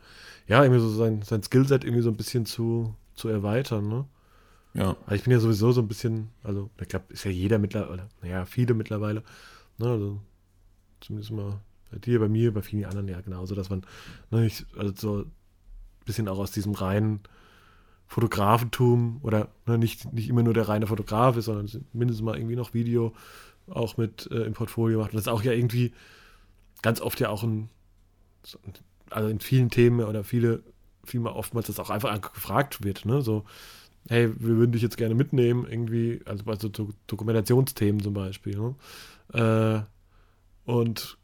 ja, 0.48 0.62
irgendwie 0.62 0.80
so 0.80 0.88
sein, 0.88 1.20
sein 1.20 1.42
Skillset 1.42 1.84
irgendwie 1.84 2.02
so 2.02 2.08
ein 2.08 2.16
bisschen 2.16 2.46
zu, 2.46 2.94
zu 3.14 3.28
erweitern, 3.28 3.88
ne? 3.88 4.06
Ja. 4.76 4.96
Also 5.06 5.14
ich 5.14 5.22
bin 5.22 5.32
ja 5.32 5.40
sowieso 5.40 5.72
so 5.72 5.80
ein 5.80 5.88
bisschen, 5.88 6.28
also 6.42 6.70
ich 6.80 6.88
glaube, 6.88 7.06
ist 7.08 7.24
ja 7.24 7.30
jeder 7.30 7.58
mittlerweile, 7.58 8.08
naja, 8.22 8.44
viele 8.44 8.74
mittlerweile, 8.74 9.22
ne, 9.78 9.88
also 9.88 10.20
zumindest 11.00 11.32
mal 11.32 11.60
bei 11.90 11.98
dir, 11.98 12.20
bei 12.20 12.28
mir, 12.28 12.52
bei 12.52 12.62
vielen 12.62 12.84
anderen 12.84 13.08
ja 13.08 13.20
genauso, 13.20 13.54
dass 13.54 13.70
man, 13.70 13.86
ne, 14.30 14.46
ich, 14.46 14.66
also 14.76 14.92
so 14.94 15.18
ein 15.22 15.32
bisschen 16.04 16.28
auch 16.28 16.38
aus 16.38 16.50
diesem 16.50 16.74
reinen 16.74 17.20
Fotografentum 18.06 19.18
oder 19.22 19.48
ne, 19.66 19.78
nicht, 19.78 20.12
nicht 20.12 20.28
immer 20.28 20.42
nur 20.42 20.54
der 20.54 20.68
reine 20.68 20.86
Fotograf 20.86 21.36
ist, 21.38 21.46
sondern 21.46 21.86
mindestens 21.94 22.24
mal 22.24 22.36
irgendwie 22.36 22.56
noch 22.56 22.74
Video 22.74 23.14
auch 23.68 23.96
mit 23.96 24.30
äh, 24.30 24.44
im 24.44 24.52
Portfolio 24.52 24.98
macht. 24.98 25.12
Und 25.12 25.16
das 25.16 25.22
ist 25.22 25.32
auch 25.32 25.42
ja 25.42 25.52
irgendwie 25.52 25.92
ganz 26.82 27.00
oft 27.00 27.18
ja 27.18 27.30
auch 27.30 27.42
ein, 27.42 27.70
also 29.10 29.28
in 29.28 29.40
vielen 29.40 29.70
Themen 29.70 30.04
oder 30.04 30.22
viele, 30.22 30.62
vielmal 31.02 31.32
oftmals 31.32 31.66
das 31.66 31.80
auch 31.80 31.90
einfach 31.90 32.20
gefragt 32.20 32.84
wird, 32.84 33.06
ne, 33.06 33.22
so, 33.22 33.44
hey, 34.08 34.30
wir 34.38 34.56
würden 34.56 34.72
dich 34.72 34.82
jetzt 34.82 34.96
gerne 34.96 35.14
mitnehmen, 35.14 35.66
irgendwie, 35.68 36.20
also 36.24 36.44
bei 36.44 36.56
so 36.56 36.68
Dokumentationsthemen 37.06 38.02
zum 38.02 38.14
Beispiel. 38.14 38.58
Ne? 38.58 38.74
Äh, 40.66 40.70
und 40.70 41.18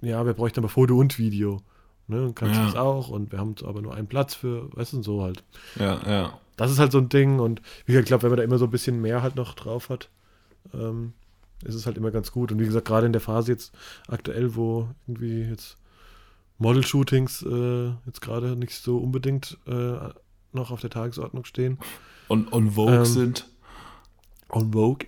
ja, 0.00 0.24
wir 0.26 0.34
bräuchten 0.34 0.60
aber 0.60 0.68
Foto 0.68 0.96
und 0.96 1.18
Video. 1.18 1.62
Ne? 2.06 2.32
Kannst 2.34 2.56
ja. 2.56 2.66
das 2.66 2.76
auch 2.76 3.08
und 3.08 3.32
wir 3.32 3.38
haben 3.38 3.54
aber 3.64 3.80
nur 3.80 3.94
einen 3.94 4.08
Platz 4.08 4.34
für, 4.34 4.68
weißt 4.76 4.94
du, 4.94 5.02
so 5.02 5.22
halt. 5.22 5.42
Ja, 5.76 6.00
ja. 6.06 6.38
Das 6.56 6.70
ist 6.70 6.78
halt 6.78 6.92
so 6.92 6.98
ein 6.98 7.08
Ding 7.08 7.40
und 7.40 7.62
wie 7.86 7.96
ich 7.96 8.04
glaube, 8.04 8.22
wenn 8.24 8.30
man 8.30 8.36
da 8.38 8.44
immer 8.44 8.58
so 8.58 8.66
ein 8.66 8.70
bisschen 8.70 9.00
mehr 9.00 9.22
halt 9.22 9.36
noch 9.36 9.54
drauf 9.54 9.88
hat, 9.88 10.08
ähm, 10.72 11.14
ist 11.64 11.74
es 11.74 11.86
halt 11.86 11.96
immer 11.96 12.10
ganz 12.10 12.30
gut. 12.30 12.52
Und 12.52 12.60
wie 12.60 12.66
gesagt, 12.66 12.86
gerade 12.86 13.06
in 13.06 13.12
der 13.12 13.20
Phase 13.20 13.52
jetzt 13.52 13.74
aktuell, 14.06 14.54
wo 14.54 14.88
irgendwie 15.06 15.42
jetzt 15.42 15.78
Model-Shootings 16.58 17.42
äh, 17.42 17.88
jetzt 18.06 18.20
gerade 18.20 18.54
nicht 18.54 18.74
so 18.74 18.98
unbedingt 18.98 19.58
äh, 19.66 20.10
noch 20.54 20.70
auf 20.70 20.80
der 20.80 20.90
Tagesordnung 20.90 21.44
stehen, 21.44 21.78
und 22.28 22.52
on 22.52 22.72
Vogue 22.72 22.96
ähm, 22.96 23.04
sind. 23.04 23.46
On 24.48 24.72
Vogue. 24.72 25.06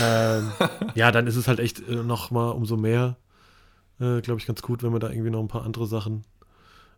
Ähm, 0.00 0.50
ja, 0.94 1.12
dann 1.12 1.26
ist 1.26 1.36
es 1.36 1.48
halt 1.48 1.60
echt 1.60 1.86
äh, 1.88 1.96
noch 1.96 2.30
mal 2.30 2.50
umso 2.50 2.76
mehr, 2.76 3.16
äh, 4.00 4.20
glaube 4.20 4.40
ich, 4.40 4.46
ganz 4.46 4.62
gut, 4.62 4.82
wenn 4.82 4.90
man 4.90 5.00
da 5.00 5.10
irgendwie 5.10 5.30
noch 5.30 5.40
ein 5.40 5.48
paar 5.48 5.64
andere 5.64 5.86
Sachen, 5.86 6.24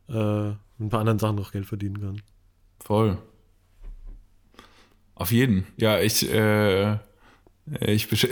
äh, 0.08 0.12
ein 0.12 0.88
paar 0.88 1.00
anderen 1.00 1.18
Sachen 1.18 1.36
noch 1.36 1.52
Geld 1.52 1.66
verdienen 1.66 2.00
kann. 2.00 2.22
Voll. 2.80 3.18
Auf 5.14 5.32
jeden. 5.32 5.66
Ja, 5.76 5.98
ich, 5.98 6.30
äh, 6.32 6.98
Äh, 7.80 7.92
ich 7.92 8.08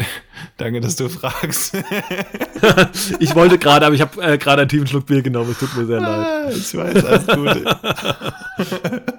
danke, 0.57 0.81
dass 0.81 0.97
du 0.97 1.09
fragst. 1.09 1.75
ich 3.21 3.35
wollte 3.35 3.59
gerade, 3.59 3.87
aber 3.87 3.95
ich 3.95 4.01
habe 4.01 4.23
äh, 4.23 4.39
gerade 4.39 4.63
einen 4.63 4.69
tiefen 4.69 4.87
Schluck 4.87 5.07
Bier 5.07 5.23
genommen. 5.23 5.51
Es 5.51 5.59
tut 5.59 5.77
mir 5.77 5.87
sehr 5.87 6.01
leid. 6.01 6.27
Ah, 6.27 6.51
ich 6.51 6.75
weiß, 6.75 7.05
alles 7.05 7.27
gut. 7.27 9.17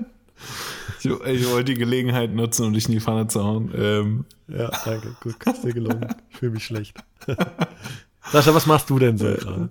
Ich, 1.26 1.50
wollte 1.50 1.74
die 1.74 1.80
Gelegenheit 1.80 2.34
nutzen, 2.34 2.66
um 2.66 2.74
dich 2.74 2.86
in 2.86 2.94
die 2.94 3.00
Pfanne 3.00 3.28
zu 3.28 3.44
hauen. 3.44 3.72
Ähm. 3.76 4.26
Ja, 4.48 4.72
danke. 4.86 5.16
Gut, 5.22 5.36
dir 5.64 5.74
gelungen. 5.74 6.16
Ich 6.30 6.38
fühle 6.38 6.54
mich 6.54 6.66
schlecht. 6.66 6.98
Sascha, 8.32 8.54
was 8.54 8.66
machst 8.66 8.90
du 8.90 9.00
denn 9.00 9.18
so 9.18 9.26
gerade? 9.26 9.70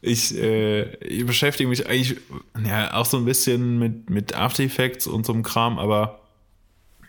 Ich, 0.00 0.36
äh, 0.36 0.94
ich 0.96 1.24
beschäftige 1.26 1.68
mich 1.68 1.86
eigentlich 1.86 2.18
ja, 2.64 2.94
auch 2.94 3.06
so 3.06 3.16
ein 3.16 3.24
bisschen 3.24 3.78
mit, 3.78 4.10
mit 4.10 4.34
After 4.34 4.62
Effects 4.62 5.06
und 5.06 5.24
so 5.24 5.32
einem 5.32 5.42
Kram, 5.42 5.78
aber 5.78 6.20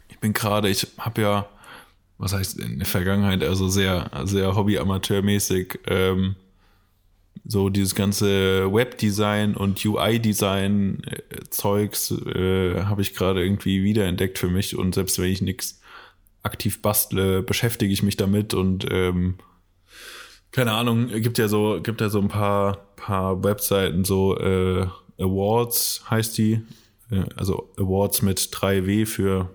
ich 0.10 0.20
bin 0.20 0.34
gerade, 0.34 0.70
ich 0.70 0.88
habe 0.98 1.22
ja 1.22 1.50
was 2.24 2.34
heißt 2.34 2.60
in 2.60 2.80
der 2.80 2.88
Vergangenheit, 2.88 3.44
also 3.44 3.68
sehr, 3.68 4.10
sehr 4.24 4.56
Hobby-Amateurmäßig, 4.56 5.80
ähm, 5.88 6.36
so 7.46 7.70
dieses 7.70 7.96
ganze 7.96 8.74
Webdesign 8.74 9.56
und 9.56 9.84
UI-Design-Zeugs 9.84 12.12
äh, 12.12 12.84
habe 12.84 13.02
ich 13.02 13.16
gerade 13.16 13.44
irgendwie 13.44 13.84
wiederentdeckt 13.84 14.40
für 14.40 14.48
mich. 14.48 14.78
Und 14.78 14.96
selbst 14.96 15.20
wenn 15.20 15.30
ich 15.30 15.42
nichts 15.42 15.82
aktiv 16.42 16.82
bastle, 16.82 17.44
beschäftige 17.44 17.92
ich 17.92 18.02
mich 18.02 18.16
damit. 18.16 18.54
Und 18.54 18.88
ähm, 18.90 19.40
keine 20.52 20.72
Ahnung, 20.72 21.10
gibt 21.10 21.38
ja 21.38 21.50
so, 21.50 21.82
gibt 21.82 22.00
ja 22.00 22.08
so 22.10 22.22
ein 22.22 22.30
paar, 22.30 22.78
paar 22.96 23.44
Webseiten, 23.44 24.06
so 24.06 24.38
äh, 24.38 24.88
Awards 25.20 26.06
heißt 26.10 26.38
die, 26.38 26.62
äh, 27.12 27.26
also 27.36 27.74
Awards 27.78 28.22
mit 28.22 28.40
3W 28.40 29.06
für, 29.06 29.50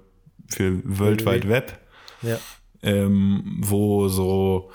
für 0.49 0.82
World 0.84 1.24
Wide 1.24 1.49
Web. 1.49 1.78
Ja. 2.22 2.39
Ähm, 2.82 3.57
wo 3.61 4.09
so 4.09 4.70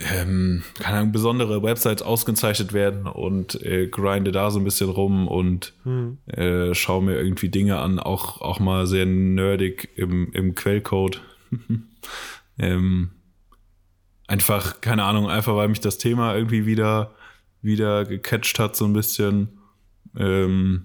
ähm, 0.00 0.62
keine 0.78 0.98
Ahnung, 0.98 1.12
besondere 1.12 1.62
Websites 1.62 2.02
ausgezeichnet 2.02 2.72
werden 2.72 3.06
und 3.06 3.62
äh, 3.62 3.86
grinde 3.86 4.32
da 4.32 4.50
so 4.50 4.58
ein 4.58 4.64
bisschen 4.64 4.88
rum 4.88 5.28
und 5.28 5.74
hm. 5.84 6.18
äh, 6.26 6.74
schaue 6.74 7.02
mir 7.02 7.16
irgendwie 7.16 7.50
Dinge 7.50 7.78
an, 7.78 7.98
auch, 7.98 8.40
auch 8.40 8.60
mal 8.60 8.86
sehr 8.86 9.04
nerdig 9.04 9.90
im, 9.96 10.32
im 10.32 10.54
Quellcode. 10.54 11.20
ähm, 12.58 13.10
einfach, 14.26 14.80
keine 14.80 15.04
Ahnung, 15.04 15.28
einfach 15.28 15.54
weil 15.56 15.68
mich 15.68 15.80
das 15.80 15.98
Thema 15.98 16.34
irgendwie 16.34 16.64
wieder, 16.64 17.14
wieder 17.60 18.06
gecatcht 18.06 18.58
hat, 18.58 18.76
so 18.76 18.86
ein 18.86 18.94
bisschen. 18.94 19.58
Ähm, 20.16 20.84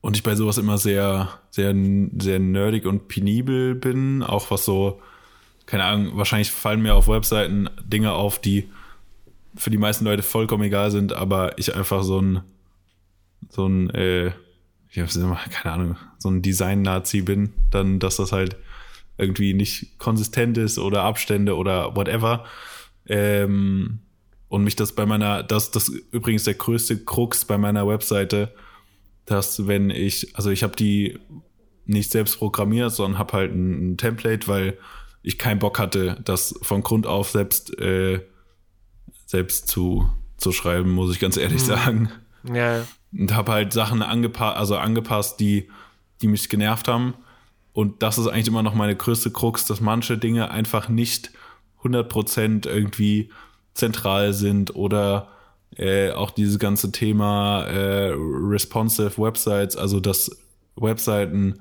und 0.00 0.16
ich 0.16 0.22
bei 0.22 0.34
sowas 0.34 0.56
immer 0.56 0.78
sehr, 0.78 1.28
sehr, 1.50 1.74
sehr 2.18 2.38
nerdig 2.38 2.86
und 2.86 3.08
penibel 3.08 3.74
bin, 3.74 4.22
auch 4.22 4.50
was 4.50 4.64
so 4.64 5.02
keine 5.68 5.84
Ahnung, 5.84 6.16
wahrscheinlich 6.16 6.50
fallen 6.50 6.80
mir 6.80 6.94
auf 6.94 7.08
Webseiten 7.08 7.68
Dinge 7.84 8.12
auf, 8.12 8.40
die 8.40 8.70
für 9.54 9.68
die 9.68 9.76
meisten 9.76 10.06
Leute 10.06 10.22
vollkommen 10.22 10.62
egal 10.62 10.90
sind, 10.90 11.12
aber 11.12 11.58
ich 11.58 11.74
einfach 11.74 12.02
so 12.02 12.22
ein, 12.22 12.40
so 13.50 13.66
ein, 13.66 13.90
äh, 13.90 14.28
ich 14.88 14.98
hab's 14.98 15.14
immer, 15.16 15.38
keine 15.50 15.74
Ahnung, 15.74 15.96
so 16.16 16.30
ein 16.30 16.40
Design-Nazi 16.40 17.20
bin, 17.20 17.52
dann, 17.70 17.98
dass 17.98 18.16
das 18.16 18.32
halt 18.32 18.56
irgendwie 19.18 19.52
nicht 19.52 19.98
konsistent 19.98 20.56
ist 20.56 20.78
oder 20.78 21.02
Abstände 21.02 21.54
oder 21.54 21.94
whatever. 21.94 22.46
Ähm, 23.06 23.98
und 24.48 24.64
mich 24.64 24.74
das 24.74 24.92
bei 24.92 25.04
meiner, 25.04 25.42
das, 25.42 25.70
das 25.70 25.90
übrigens 25.90 26.44
der 26.44 26.54
größte 26.54 27.04
Krux 27.04 27.44
bei 27.44 27.58
meiner 27.58 27.86
Webseite, 27.86 28.54
dass 29.26 29.66
wenn 29.66 29.90
ich, 29.90 30.34
also 30.34 30.48
ich 30.48 30.62
habe 30.62 30.76
die 30.76 31.18
nicht 31.84 32.10
selbst 32.10 32.38
programmiert, 32.38 32.92
sondern 32.92 33.18
habe 33.18 33.34
halt 33.34 33.52
ein, 33.52 33.92
ein 33.92 33.96
Template, 33.98 34.48
weil 34.48 34.78
ich 35.28 35.36
keinen 35.36 35.58
Bock 35.58 35.78
hatte, 35.78 36.16
das 36.24 36.54
von 36.62 36.82
Grund 36.82 37.06
auf 37.06 37.30
selbst, 37.30 37.78
äh, 37.78 38.24
selbst 39.26 39.68
zu, 39.68 40.08
zu 40.38 40.52
schreiben, 40.52 40.90
muss 40.90 41.12
ich 41.12 41.20
ganz 41.20 41.36
ehrlich 41.36 41.60
mhm. 41.60 41.66
sagen. 41.66 42.12
Ja. 42.50 42.86
Und 43.12 43.34
habe 43.34 43.52
halt 43.52 43.74
Sachen 43.74 44.00
angepasst, 44.00 44.56
also 44.56 44.78
angepasst, 44.78 45.38
die, 45.38 45.68
die 46.22 46.28
mich 46.28 46.48
genervt 46.48 46.88
haben. 46.88 47.12
Und 47.74 48.02
das 48.02 48.16
ist 48.16 48.26
eigentlich 48.26 48.48
immer 48.48 48.62
noch 48.62 48.72
meine 48.72 48.96
größte 48.96 49.30
Krux, 49.30 49.66
dass 49.66 49.82
manche 49.82 50.16
Dinge 50.16 50.50
einfach 50.50 50.88
nicht 50.88 51.30
100% 51.82 52.66
irgendwie 52.66 53.28
zentral 53.74 54.32
sind 54.32 54.74
oder 54.76 55.28
äh, 55.76 56.10
auch 56.10 56.30
dieses 56.30 56.58
ganze 56.58 56.90
Thema 56.90 57.64
äh, 57.64 58.14
responsive 58.16 59.18
Websites, 59.18 59.76
also 59.76 60.00
dass 60.00 60.30
Webseiten 60.74 61.60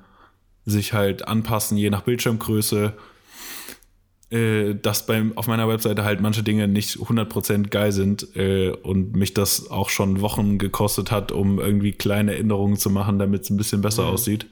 sich 0.66 0.94
halt 0.94 1.28
anpassen 1.28 1.76
je 1.76 1.90
nach 1.90 2.04
Bildschirmgröße 2.04 2.94
äh, 4.30 4.76
dass 4.76 5.06
beim, 5.06 5.38
auf 5.38 5.48
meiner 5.48 5.70
Webseite 5.70 6.04
halt 6.04 6.20
manche 6.20 6.44
Dinge 6.44 6.68
nicht 6.68 6.98
100% 6.98 7.70
geil 7.70 7.92
sind 7.92 8.36
äh, 8.36 8.72
und 8.72 9.16
mich 9.16 9.34
das 9.34 9.72
auch 9.72 9.90
schon 9.90 10.22
Wochen 10.22 10.58
gekostet 10.58 11.12
hat, 11.12 11.32
um 11.32 11.60
irgendwie 11.60 11.94
kleine 11.94 12.36
Änderungen 12.36 12.78
zu 12.78 12.90
machen, 12.90 13.20
damit 13.20 13.44
es 13.44 13.50
ein 13.50 13.58
bisschen 13.58 13.82
besser 13.82 14.04
mhm. 14.04 14.10
aussieht. 14.10 14.48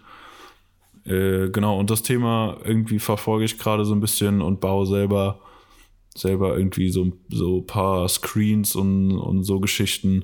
Äh, 1.05 1.49
genau, 1.49 1.77
und 1.77 1.89
das 1.89 2.03
Thema 2.03 2.57
irgendwie 2.63 2.99
verfolge 2.99 3.45
ich 3.45 3.59
gerade 3.59 3.85
so 3.85 3.93
ein 3.93 3.99
bisschen 3.99 4.41
und 4.41 4.61
baue 4.61 4.85
selber 4.85 5.39
selber 6.17 6.57
irgendwie 6.57 6.89
so 6.89 7.11
so 7.29 7.61
paar 7.61 8.07
Screens 8.07 8.75
und, 8.75 9.11
und 9.19 9.43
so 9.43 9.59
Geschichten 9.59 10.23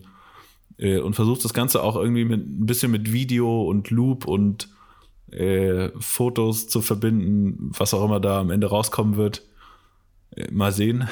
äh, 0.77 0.99
und 0.99 1.15
versuche 1.15 1.41
das 1.41 1.53
Ganze 1.53 1.83
auch 1.83 1.97
irgendwie 1.97 2.23
mit 2.23 2.39
ein 2.39 2.65
bisschen 2.65 2.91
mit 2.91 3.11
Video 3.11 3.63
und 3.63 3.89
Loop 3.89 4.25
und 4.25 4.69
äh, 5.32 5.89
Fotos 5.99 6.67
zu 6.67 6.82
verbinden, 6.82 7.71
was 7.77 7.93
auch 7.93 8.03
immer 8.03 8.19
da 8.19 8.39
am 8.39 8.51
Ende 8.51 8.67
rauskommen 8.67 9.17
wird. 9.17 9.43
Äh, 10.36 10.51
mal 10.51 10.71
sehen. 10.71 11.07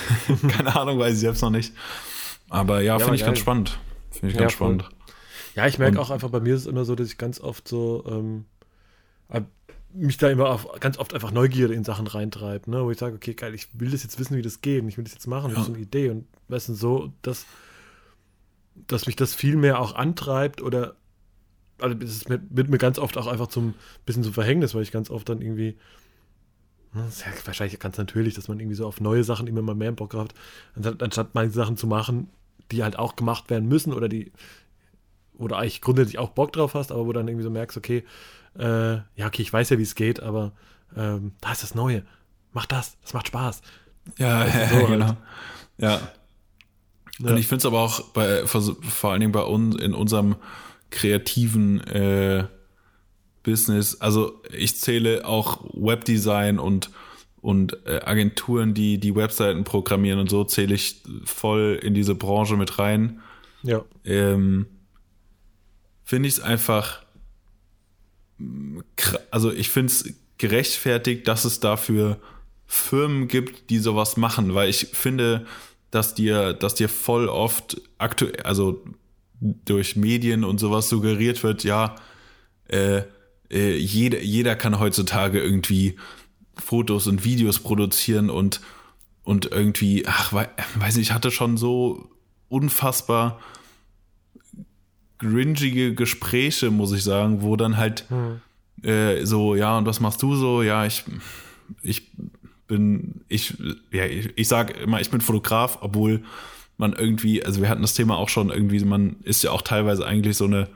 Keine 0.48 0.74
Ahnung, 0.76 0.98
weiß 0.98 1.14
ich 1.14 1.20
selbst 1.20 1.42
noch 1.42 1.50
nicht. 1.50 1.72
Aber 2.48 2.80
ja, 2.80 2.98
ja 2.98 2.98
finde 2.98 3.16
ich 3.16 3.24
ganz 3.24 3.38
spannend. 3.38 3.78
Finde 4.10 4.28
ich 4.28 4.34
ja, 4.34 4.40
ganz 4.42 4.52
spannend. 4.52 4.82
Voll. 4.84 4.92
Ja, 5.56 5.66
ich 5.66 5.78
merke 5.78 6.00
auch 6.00 6.10
einfach, 6.10 6.30
bei 6.30 6.40
mir 6.40 6.54
ist 6.54 6.62
es 6.62 6.66
immer 6.66 6.84
so, 6.84 6.94
dass 6.94 7.08
ich 7.08 7.18
ganz 7.18 7.40
oft 7.40 7.68
so 7.68 8.04
ähm, 8.08 8.44
äh, 9.28 9.42
mich 9.92 10.16
da 10.16 10.28
immer 10.28 10.50
auf, 10.50 10.68
ganz 10.80 10.98
oft 10.98 11.14
einfach 11.14 11.30
Neugierde 11.30 11.74
in 11.74 11.84
Sachen 11.84 12.06
reintreibe, 12.06 12.70
ne? 12.70 12.84
wo 12.84 12.90
ich 12.90 12.98
sage, 12.98 13.14
okay, 13.14 13.34
geil, 13.34 13.54
ich 13.54 13.68
will 13.74 13.90
das 13.90 14.02
jetzt 14.02 14.18
wissen, 14.18 14.36
wie 14.36 14.42
das 14.42 14.60
geht 14.60 14.82
und 14.82 14.88
ich 14.88 14.96
will 14.96 15.04
das 15.04 15.14
jetzt 15.14 15.28
machen, 15.28 15.50
ja. 15.50 15.54
das 15.54 15.60
ist 15.60 15.66
so 15.66 15.72
eine 15.72 15.82
Idee 15.82 16.10
und 16.10 16.26
weißt 16.48 16.70
du, 16.70 16.74
so, 16.74 17.12
dass, 17.22 17.46
dass 18.88 19.06
mich 19.06 19.14
das 19.14 19.34
viel 19.34 19.56
mehr 19.56 19.78
auch 19.80 19.94
antreibt 19.94 20.60
oder 20.60 20.96
also 21.78 21.96
es 21.98 22.28
wird 22.28 22.68
mir 22.68 22.78
ganz 22.78 22.98
oft 22.98 23.16
auch 23.16 23.26
einfach 23.26 23.48
zum 23.48 23.74
bisschen 24.06 24.22
zum 24.22 24.32
Verhängnis, 24.32 24.74
weil 24.74 24.82
ich 24.82 24.92
ganz 24.92 25.10
oft 25.10 25.28
dann 25.28 25.40
irgendwie 25.40 25.76
hm, 26.92 27.02
das 27.06 27.16
ist 27.16 27.26
ja 27.26 27.32
wahrscheinlich 27.44 27.78
ganz 27.78 27.98
natürlich, 27.98 28.34
dass 28.34 28.48
man 28.48 28.58
irgendwie 28.58 28.76
so 28.76 28.86
auf 28.86 29.00
neue 29.00 29.24
Sachen 29.24 29.46
immer 29.46 29.62
mal 29.62 29.74
mehr 29.74 29.92
Bock 29.92 30.14
hat, 30.14 30.34
anstatt 31.00 31.34
manche 31.34 31.52
Sachen 31.52 31.76
zu 31.76 31.86
machen, 31.86 32.28
die 32.70 32.82
halt 32.82 32.98
auch 32.98 33.16
gemacht 33.16 33.50
werden 33.50 33.68
müssen 33.68 33.92
oder 33.92 34.08
die, 34.08 34.32
du 35.38 35.54
eigentlich 35.54 35.80
grundsätzlich 35.80 36.18
auch 36.18 36.30
Bock 36.30 36.52
drauf 36.52 36.74
hast, 36.74 36.92
aber 36.92 37.06
wo 37.06 37.12
dann 37.12 37.28
irgendwie 37.28 37.44
so 37.44 37.50
merkst, 37.50 37.76
okay, 37.76 38.04
äh, 38.58 38.94
ja, 38.94 39.26
okay, 39.26 39.42
ich 39.42 39.52
weiß 39.52 39.70
ja, 39.70 39.78
wie 39.78 39.82
es 39.82 39.94
geht, 39.94 40.20
aber 40.20 40.52
ähm, 40.96 41.32
da 41.40 41.52
ist 41.52 41.62
das 41.62 41.74
Neue. 41.74 42.04
Mach 42.52 42.66
das, 42.66 42.96
das 43.02 43.14
macht 43.14 43.26
Spaß. 43.26 43.62
Ja, 44.18 44.42
also 44.42 44.58
so 44.70 44.76
halt. 44.76 44.86
genau. 44.86 45.16
Ja. 45.78 46.00
ja. 47.18 47.30
Und 47.30 47.36
ich 47.36 47.48
finde 47.48 47.58
es 47.58 47.66
aber 47.66 47.80
auch 47.80 48.00
bei, 48.12 48.46
vor 48.46 49.10
allen 49.10 49.20
Dingen 49.20 49.32
bei 49.32 49.42
uns 49.42 49.76
in 49.76 49.92
unserem 49.94 50.36
kreativen 50.94 51.80
äh, 51.82 52.46
Business, 53.42 54.00
also 54.00 54.40
ich 54.56 54.78
zähle 54.78 55.26
auch 55.26 55.64
Webdesign 55.74 56.58
und 56.58 56.90
und 57.42 57.76
äh, 57.86 58.00
Agenturen, 58.02 58.72
die 58.72 58.96
die 58.96 59.14
Webseiten 59.14 59.64
programmieren 59.64 60.18
und 60.18 60.30
so 60.30 60.44
zähle 60.44 60.74
ich 60.74 61.02
voll 61.26 61.78
in 61.82 61.92
diese 61.92 62.14
Branche 62.14 62.56
mit 62.56 62.78
rein. 62.78 63.20
Ja. 63.62 63.84
Ähm, 64.06 64.64
finde 66.04 66.28
ich 66.28 66.36
es 66.36 66.40
einfach, 66.40 67.02
also 69.30 69.52
ich 69.52 69.68
finde 69.68 69.92
es 69.92 70.14
gerechtfertigt, 70.38 71.28
dass 71.28 71.44
es 71.44 71.60
dafür 71.60 72.18
Firmen 72.66 73.28
gibt, 73.28 73.68
die 73.68 73.78
sowas 73.78 74.16
machen, 74.16 74.54
weil 74.54 74.70
ich 74.70 74.86
finde, 74.92 75.44
dass 75.90 76.14
dir, 76.14 76.54
dass 76.54 76.74
dir 76.74 76.88
voll 76.88 77.28
oft 77.28 77.78
aktuell, 77.98 78.40
also 78.42 78.82
durch 79.40 79.96
Medien 79.96 80.44
und 80.44 80.58
sowas 80.58 80.88
suggeriert 80.88 81.42
wird, 81.42 81.64
ja, 81.64 81.96
äh, 82.68 83.02
äh, 83.50 83.76
jeder, 83.76 84.22
jeder 84.22 84.56
kann 84.56 84.78
heutzutage 84.78 85.40
irgendwie 85.40 85.96
Fotos 86.56 87.06
und 87.06 87.24
Videos 87.24 87.60
produzieren 87.60 88.30
und, 88.30 88.60
und 89.22 89.46
irgendwie, 89.46 90.06
ach, 90.06 90.32
weiß 90.32 90.96
nicht, 90.96 91.08
ich 91.08 91.12
hatte 91.12 91.30
schon 91.30 91.56
so 91.56 92.08
unfassbar 92.48 93.40
gringige 95.18 95.94
Gespräche, 95.94 96.70
muss 96.70 96.92
ich 96.92 97.02
sagen, 97.02 97.42
wo 97.42 97.56
dann 97.56 97.76
halt 97.76 98.04
hm. 98.08 98.40
äh, 98.88 99.24
so, 99.24 99.54
ja, 99.54 99.78
und 99.78 99.86
was 99.86 100.00
machst 100.00 100.22
du 100.22 100.34
so? 100.36 100.62
Ja, 100.62 100.84
ich, 100.84 101.04
ich 101.82 102.10
bin, 102.66 103.22
ich, 103.28 103.54
ja, 103.90 104.04
ich, 104.04 104.30
ich 104.36 104.48
sag 104.48 104.78
immer, 104.80 105.00
ich 105.00 105.10
bin 105.10 105.20
Fotograf, 105.20 105.78
obwohl 105.80 106.24
man 106.76 106.92
irgendwie, 106.92 107.44
also 107.44 107.60
wir 107.60 107.68
hatten 107.68 107.82
das 107.82 107.94
Thema 107.94 108.16
auch 108.16 108.28
schon 108.28 108.50
irgendwie, 108.50 108.84
man 108.84 109.16
ist 109.22 109.42
ja 109.42 109.50
auch 109.50 109.62
teilweise 109.62 110.06
eigentlich 110.06 110.36
so 110.36 110.44
eine, 110.44 110.68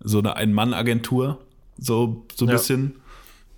so 0.00 0.18
eine 0.18 0.36
Ein-Mann-Agentur, 0.36 1.38
so, 1.78 2.26
so 2.34 2.44
ein 2.44 2.48
ja. 2.48 2.54
bisschen, 2.54 2.96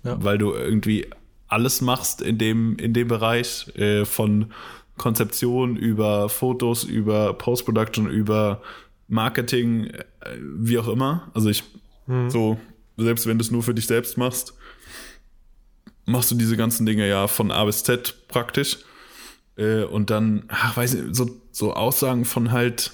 ja. 0.03 0.23
weil 0.23 0.37
du 0.37 0.53
irgendwie 0.53 1.07
alles 1.47 1.81
machst 1.81 2.21
in 2.21 2.37
dem, 2.37 2.77
in 2.77 2.93
dem 2.93 3.07
Bereich, 3.07 3.75
äh, 3.75 4.05
von 4.05 4.51
Konzeption 4.97 5.75
über 5.75 6.29
Fotos, 6.29 6.83
über 6.83 7.33
Post-Production, 7.33 8.09
über 8.09 8.61
Marketing, 9.07 9.85
äh, 9.85 10.03
wie 10.39 10.79
auch 10.79 10.87
immer. 10.87 11.29
Also 11.33 11.49
ich, 11.49 11.63
hm. 12.07 12.29
so, 12.29 12.59
selbst 12.97 13.27
wenn 13.27 13.37
du 13.37 13.43
es 13.43 13.51
nur 13.51 13.63
für 13.63 13.73
dich 13.73 13.87
selbst 13.87 14.17
machst, 14.17 14.53
machst 16.05 16.31
du 16.31 16.35
diese 16.35 16.57
ganzen 16.57 16.85
Dinge 16.85 17.07
ja 17.07 17.27
von 17.27 17.51
A 17.51 17.65
bis 17.65 17.83
Z 17.83 18.27
praktisch. 18.27 18.79
Äh, 19.57 19.83
und 19.83 20.09
dann, 20.09 20.43
ach, 20.47 20.77
weiß 20.77 20.93
ich, 20.95 21.03
so, 21.11 21.29
so 21.51 21.73
Aussagen 21.73 22.25
von 22.25 22.51
halt, 22.51 22.93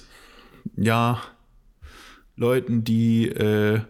ja, 0.76 1.20
Leuten, 2.36 2.84
die, 2.84 3.28
äh, 3.28 3.80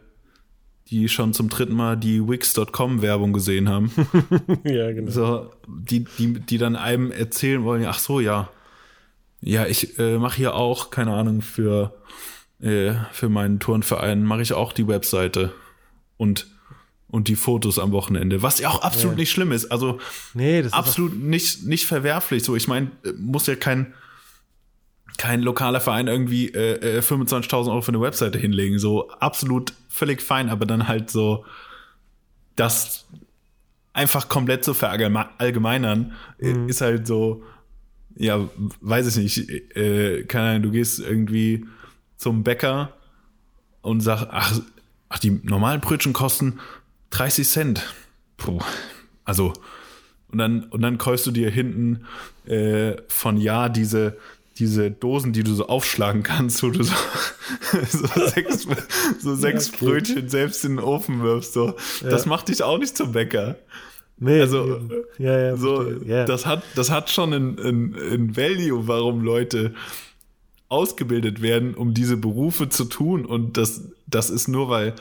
die 0.89 1.09
schon 1.09 1.33
zum 1.33 1.49
dritten 1.49 1.75
Mal 1.75 1.97
die 1.97 2.27
Wix.com 2.27 3.03
Werbung 3.03 3.33
gesehen 3.33 3.69
haben. 3.69 3.91
ja, 4.65 4.93
genau. 4.93 5.11
So, 5.11 5.51
die, 5.67 6.05
die, 6.19 6.41
die 6.41 6.59
dann 6.59 6.77
einem 6.77 7.11
erzählen 7.11 7.65
wollen, 7.65 7.85
ach 7.87 7.99
so, 7.99 8.21
ja. 8.21 8.51
Ja, 9.41 9.67
ich 9.67 9.99
äh, 9.99 10.19
mache 10.19 10.37
hier 10.37 10.55
auch, 10.55 10.91
keine 10.91 11.15
Ahnung, 11.15 11.43
für, 11.43 11.95
äh, 12.61 12.93
für 13.11 13.29
meinen 13.29 13.59
Turnverein 13.59 14.23
mache 14.23 14.43
ich 14.43 14.53
auch 14.53 14.73
die 14.73 14.87
Webseite. 14.87 15.53
Und 16.17 16.47
und 17.13 17.29
die 17.29 17.37
Fotos 17.37 17.79
am 17.79 17.93
Wochenende, 17.93 18.43
was 18.43 18.59
ja 18.59 18.71
auch 18.71 18.81
absolut 18.81 19.17
ja. 19.17 19.21
nicht 19.21 19.31
schlimm 19.31 19.53
ist. 19.53 19.71
Also 19.71 20.01
nee, 20.33 20.63
das 20.63 20.73
absolut 20.73 21.15
nicht, 21.15 21.63
nicht 21.63 21.87
verwerflich. 21.87 22.43
So, 22.43 22.57
ich 22.57 22.69
meine, 22.69 22.91
muss 23.19 23.47
ja 23.47 23.55
kein, 23.55 23.93
kein 25.19 25.43
lokaler 25.43 25.83
Verein 25.83 26.09
irgendwie 26.09 26.49
äh, 26.49 27.01
25.000 27.01 27.53
äh, 27.53 27.69
Euro 27.69 27.83
für 27.83 27.91
eine 27.91 28.01
Webseite 28.01 28.39
hinlegen. 28.39 28.79
So 28.79 29.11
absolut 29.11 29.75
völlig 29.91 30.23
fein, 30.23 30.49
aber 30.49 30.65
dann 30.65 30.89
halt 30.89 31.11
so 31.11 31.45
das 32.57 33.05
einfach 33.93 34.31
komplett 34.31 34.65
zu 34.65 34.73
verallgemeinern, 34.73 36.15
äh, 36.39 36.55
mhm. 36.55 36.69
ist 36.71 36.81
halt 36.81 37.07
so, 37.07 37.43
ja, 38.17 38.49
weiß 38.81 39.15
ich 39.15 39.17
nicht, 39.23 39.77
äh, 39.77 40.25
keine 40.25 40.49
Ahnung, 40.49 40.63
du 40.63 40.71
gehst 40.71 40.99
irgendwie 40.99 41.67
zum 42.17 42.43
Bäcker 42.43 42.95
und 43.83 44.01
sagst, 44.01 44.29
ach, 44.31 44.61
ach, 45.11 45.19
die 45.19 45.31
normalen 45.43 45.83
Brötchen 45.83 46.15
kosten 46.15 46.59
30 47.13 47.49
Cent. 47.49 47.95
Puh. 48.37 48.59
Also, 49.25 49.53
und 50.33 50.39
dann, 50.39 50.65
und 50.65 50.83
dann 50.83 50.99
kaufst 50.99 51.27
du 51.27 51.31
dir 51.31 51.51
hinten 51.51 52.07
äh, 52.47 52.97
von 53.07 53.37
Ja 53.37 53.69
diese, 53.69 54.17
diese 54.59 54.91
Dosen, 54.91 55.33
die 55.33 55.45
du 55.45 55.55
so 55.55 55.67
aufschlagen 55.67 56.23
kannst, 56.23 56.63
wo 56.63 56.71
du 56.71 56.83
so, 56.83 56.95
so 57.89 58.07
sechs, 58.29 58.67
so 59.21 59.35
sechs 59.35 59.69
okay. 59.69 59.85
Brötchen 59.85 60.29
selbst 60.29 60.65
in 60.65 60.77
den 60.77 60.85
Ofen 60.85 61.23
wirfst. 61.23 61.53
So. 61.53 61.77
Ja. 62.03 62.11
Das 62.11 62.27
macht 62.27 62.49
dich 62.49 62.63
auch 62.63 62.79
nicht 62.79 62.97
zum 62.97 63.13
Bäcker. 63.13 63.57
Nee, 64.19 64.41
also, 64.41 64.81
ja, 65.19 65.39
ja, 65.39 65.57
so, 65.57 65.91
ja. 66.05 66.25
Das, 66.25 66.47
hat, 66.47 66.63
das 66.77 66.91
hat 66.91 67.11
schon 67.11 67.33
ein, 67.33 67.59
ein, 67.59 67.95
ein 67.95 68.37
Value, 68.37 68.87
warum 68.87 69.23
Leute 69.23 69.75
ausgebildet 70.69 71.43
werden, 71.43 71.75
um 71.75 71.93
diese 71.93 72.17
Berufe 72.17 72.69
zu 72.69 72.85
tun. 72.85 73.27
Und 73.27 73.57
das, 73.57 73.89
das 74.07 74.31
ist 74.31 74.49
nur, 74.49 74.69
weil, 74.69 74.95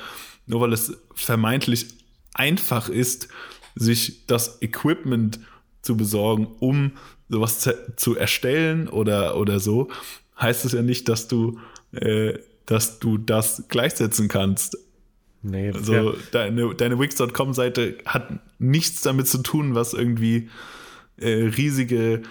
nur 0.48 0.60
weil 0.62 0.74
es 0.74 0.98
vermeintlich 1.14 2.01
einfach 2.34 2.90
ist, 2.90 3.28
sich 3.76 4.26
das 4.28 4.62
Equipment 4.62 5.40
zu 5.82 5.98
besorgen, 5.98 6.48
um 6.60 6.94
sowas 7.30 7.70
zu 7.96 8.16
erstellen 8.16 8.88
oder, 8.88 9.38
oder 9.38 9.60
so, 9.60 9.90
heißt 10.40 10.66
es 10.66 10.74
ja 10.74 10.82
nicht, 10.82 11.08
dass 11.10 11.28
du, 11.28 11.60
äh, 11.94 12.38
dass 12.66 13.00
du 13.00 13.18
das 13.18 13.66
gleichsetzen 13.70 14.28
kannst. 14.28 14.78
Nee, 15.42 15.72
also 15.72 15.94
ja. 15.94 16.14
deine, 16.32 16.76
deine 16.76 17.00
Wix.com-Seite 17.00 17.98
hat 18.06 18.40
nichts 18.60 19.02
damit 19.02 19.28
zu 19.28 19.40
tun, 19.40 19.74
was 19.74 19.94
irgendwie 19.94 20.50
äh, 21.18 21.30
riesige 21.30 22.22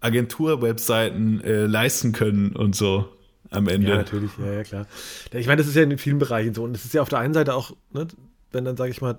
Agentur-Webseiten 0.00 1.40
äh, 1.42 1.66
leisten 1.66 2.12
können 2.12 2.56
und 2.56 2.74
so 2.74 3.08
am 3.50 3.68
Ende. 3.68 3.88
Ja, 3.88 3.96
natürlich, 3.98 4.30
ja, 4.38 4.52
ja, 4.52 4.62
klar. 4.64 4.86
Ich 5.32 5.46
meine, 5.46 5.58
das 5.58 5.68
ist 5.68 5.76
ja 5.76 5.82
in 5.82 5.96
vielen 5.98 6.18
Bereichen 6.18 6.54
so. 6.54 6.64
Und 6.64 6.74
es 6.74 6.84
ist 6.84 6.94
ja 6.94 7.02
auf 7.02 7.08
der 7.08 7.20
einen 7.20 7.34
Seite 7.34 7.54
auch, 7.54 7.72
ne, 7.92 8.08
wenn 8.54 8.64
dann, 8.64 8.76
sage 8.76 8.90
ich 8.90 9.00
mal, 9.00 9.18